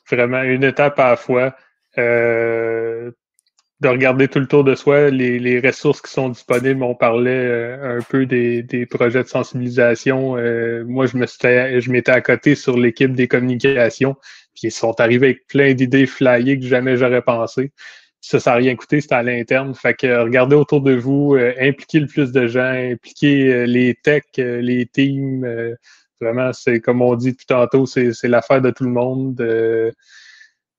vraiment 0.09 0.43
une 0.43 0.63
étape 0.63 0.97
à 0.99 1.09
la 1.09 1.15
fois. 1.17 1.53
Euh, 1.97 3.11
de 3.81 3.89
regarder 3.89 4.29
tout 4.29 4.39
le 4.39 4.47
tour 4.47 4.63
de 4.63 4.73
soi, 4.73 5.09
les, 5.09 5.37
les 5.37 5.59
ressources 5.59 6.01
qui 6.01 6.11
sont 6.11 6.29
disponibles. 6.29 6.81
On 6.81 6.95
parlait 6.95 7.31
euh, 7.31 7.99
un 7.99 8.01
peu 8.01 8.25
des, 8.25 8.63
des, 8.63 8.85
projets 8.85 9.23
de 9.23 9.27
sensibilisation. 9.27 10.37
Euh, 10.37 10.85
moi, 10.85 11.07
je 11.07 11.17
me 11.17 11.25
je 11.27 11.91
m'étais 11.91 12.11
à 12.11 12.21
côté 12.21 12.55
sur 12.55 12.77
l'équipe 12.77 13.13
des 13.13 13.27
communications, 13.27 14.15
puis 14.53 14.67
ils 14.69 14.71
sont 14.71 14.99
arrivés 15.01 15.27
avec 15.27 15.47
plein 15.47 15.73
d'idées 15.73 16.05
flyées 16.07 16.57
que 16.57 16.65
jamais 16.65 16.95
j'aurais 16.95 17.21
pensé. 17.21 17.71
Ça, 18.21 18.39
ça 18.39 18.51
n'a 18.51 18.57
rien 18.57 18.75
coûté, 18.75 19.01
c'était 19.01 19.15
à 19.15 19.23
l'interne. 19.23 19.75
Fait 19.75 19.93
que 19.93 20.21
regardez 20.23 20.55
autour 20.55 20.81
de 20.81 20.95
vous, 20.95 21.35
impliquez 21.59 21.99
le 21.99 22.07
plus 22.07 22.31
de 22.31 22.47
gens, 22.47 22.61
impliquez 22.61 23.67
les 23.67 23.93
techs, 23.93 24.37
les 24.37 24.85
teams. 24.87 25.75
vraiment, 26.21 26.53
c'est 26.53 26.79
comme 26.79 27.01
on 27.01 27.15
dit 27.15 27.35
tout 27.35 27.45
tantôt, 27.47 27.85
c'est 27.85 28.13
l'affaire 28.23 28.61
de 28.61 28.71
tout 28.71 28.85
le 28.85 28.91
monde 28.91 29.35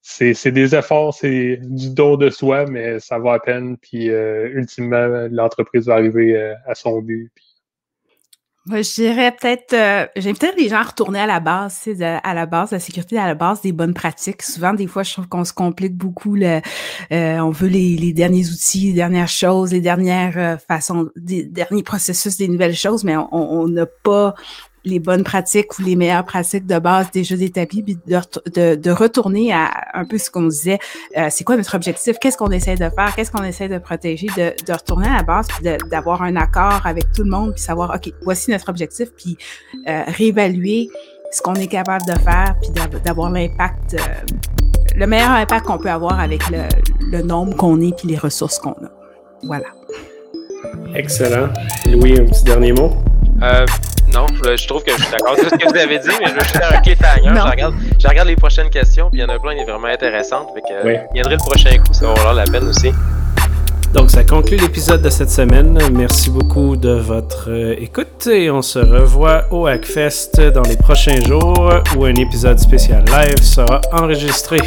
c'est 0.08 0.52
des 0.52 0.74
efforts, 0.74 1.14
c'est 1.14 1.58
du 1.62 1.90
don 1.90 2.16
de 2.16 2.30
soi, 2.30 2.64
mais 2.66 3.00
ça 3.00 3.18
va 3.18 3.34
à 3.34 3.38
peine. 3.40 3.76
Puis 3.76 4.08
euh, 4.08 4.48
ultimement, 4.52 5.26
l'entreprise 5.30 5.86
va 5.86 5.94
arriver 5.94 6.36
euh, 6.36 6.54
à 6.66 6.76
son 6.76 7.00
but. 7.00 7.32
Moi, 8.66 8.82
je 8.82 8.94
dirais 8.94 9.32
peut-être, 9.32 9.72
euh, 9.74 10.06
j'inviterais 10.16 10.52
les 10.56 10.68
gens 10.68 10.76
à 10.76 10.82
retourner 10.84 11.20
à 11.20 11.26
la 11.26 11.40
base, 11.40 11.88
à 12.00 12.34
la 12.34 12.46
base, 12.46 12.70
la 12.70 12.80
sécurité 12.80 13.18
à 13.18 13.26
la 13.26 13.34
base 13.34 13.62
des 13.62 13.72
bonnes 13.72 13.94
pratiques. 13.94 14.42
Souvent, 14.42 14.74
des 14.74 14.86
fois, 14.86 15.02
je 15.02 15.12
trouve 15.12 15.28
qu'on 15.28 15.44
se 15.44 15.52
complique 15.52 15.96
beaucoup. 15.96 16.36
On 16.36 17.50
veut 17.50 17.68
les, 17.68 17.96
les, 17.96 18.12
derniers 18.12 18.48
outils, 18.48 18.88
les 18.88 18.92
dernières 18.92 19.28
choses, 19.28 19.72
les 19.72 19.80
dernières 19.80 20.60
façons, 20.66 21.10
des 21.16 21.44
derniers 21.44 21.84
processus, 21.84 22.36
des 22.36 22.48
nouvelles 22.48 22.74
choses, 22.74 23.04
mais 23.04 23.16
on 23.16 23.68
n'a 23.68 23.86
pas 23.86 24.34
les 24.86 25.00
bonnes 25.00 25.24
pratiques 25.24 25.78
ou 25.78 25.82
les 25.82 25.96
meilleures 25.96 26.24
pratiques 26.24 26.64
de 26.64 26.78
base 26.78 27.10
déjà 27.10 27.34
établies, 27.34 27.82
puis 27.82 27.98
de, 28.06 28.74
de, 28.76 28.90
retourner 28.90 29.52
à 29.52 29.70
un 29.94 30.04
peu 30.04 30.16
ce 30.16 30.30
qu'on 30.30 30.46
disait, 30.46 30.78
euh, 31.18 31.26
c'est 31.28 31.42
quoi 31.44 31.56
notre 31.56 31.74
objectif, 31.74 32.16
qu'est-ce 32.20 32.38
qu'on 32.38 32.52
essaie 32.52 32.76
de 32.76 32.88
faire, 32.88 33.12
qu'est-ce 33.14 33.32
qu'on 33.32 33.42
essaie 33.42 33.68
de 33.68 33.78
protéger, 33.78 34.28
de, 34.36 34.54
de 34.64 34.72
retourner 34.72 35.08
à 35.08 35.16
la 35.16 35.22
base, 35.24 35.48
puis 35.48 35.68
d'avoir 35.90 36.22
un 36.22 36.36
accord 36.36 36.82
avec 36.84 37.12
tout 37.12 37.24
le 37.24 37.30
monde, 37.30 37.52
puis 37.52 37.62
savoir, 37.62 37.94
OK, 37.94 38.12
voici 38.22 38.50
notre 38.50 38.68
objectif, 38.68 39.08
puis 39.16 39.36
euh, 39.88 40.04
réévaluer 40.06 40.88
ce 41.32 41.42
qu'on 41.42 41.54
est 41.54 41.66
capable 41.66 42.06
de 42.06 42.18
faire, 42.20 42.54
puis 42.62 42.70
d'avoir 43.04 43.30
l'impact, 43.30 43.94
euh, 43.94 43.98
le 44.94 45.06
meilleur 45.08 45.32
impact 45.32 45.66
qu'on 45.66 45.78
peut 45.78 45.90
avoir 45.90 46.20
avec 46.20 46.48
le, 46.48 46.62
le 47.10 47.22
nombre 47.22 47.56
qu'on 47.56 47.80
est, 47.80 47.94
puis 47.96 48.06
les 48.06 48.16
ressources 48.16 48.60
qu'on 48.60 48.70
a. 48.70 48.90
Voilà. 49.42 49.66
Excellent. 50.94 51.48
Louis, 51.90 52.18
un 52.18 52.24
petit 52.24 52.44
dernier 52.44 52.72
mot? 52.72 52.92
Euh, 53.42 53.66
non, 54.12 54.26
je, 54.42 54.66
trouve 54.66 54.82
que 54.82 54.92
je 54.92 55.02
suis 55.02 55.10
d'accord 55.10 55.32
avec 55.32 55.44
ce 55.44 55.56
que 55.56 55.68
vous 55.68 55.76
avez 55.76 55.98
dit, 55.98 56.08
mais 56.20 56.26
je 56.28 56.34
veux 56.34 56.40
juste 56.40 56.56
faire 56.56 56.72
un 56.72 56.80
cliffhanger. 56.80 57.32
Je 57.34 57.50
regarde, 57.50 57.74
je 57.98 58.08
regarde 58.08 58.28
les 58.28 58.36
prochaines 58.36 58.70
questions, 58.70 59.10
puis 59.10 59.20
il 59.20 59.22
y 59.22 59.24
en 59.24 59.34
a 59.34 59.38
plein 59.38 59.54
qui 59.54 59.60
sont 59.60 59.72
vraiment 59.72 59.88
intéressantes. 59.88 60.48
Fait 60.54 60.60
que, 60.60 60.86
oui. 60.86 60.94
viendrait 61.12 61.36
le 61.36 61.44
prochain 61.44 61.70
coup, 61.78 61.92
ça 61.92 62.06
va 62.06 62.14
valoir 62.14 62.34
la 62.34 62.44
peine 62.44 62.68
aussi. 62.68 62.92
Donc, 63.92 64.10
ça 64.10 64.24
conclut 64.24 64.58
l'épisode 64.58 65.00
de 65.00 65.08
cette 65.08 65.30
semaine. 65.30 65.78
Merci 65.92 66.30
beaucoup 66.30 66.76
de 66.76 66.90
votre 66.90 67.50
euh, 67.50 67.74
écoute 67.78 68.26
et 68.26 68.50
on 68.50 68.60
se 68.60 68.78
revoit 68.78 69.44
au 69.50 69.66
Hackfest 69.66 70.38
dans 70.52 70.62
les 70.62 70.76
prochains 70.76 71.20
jours 71.20 71.72
où 71.96 72.04
un 72.04 72.14
épisode 72.14 72.58
spécial 72.58 73.04
live 73.06 73.42
sera 73.42 73.80
enregistré. 73.92 74.58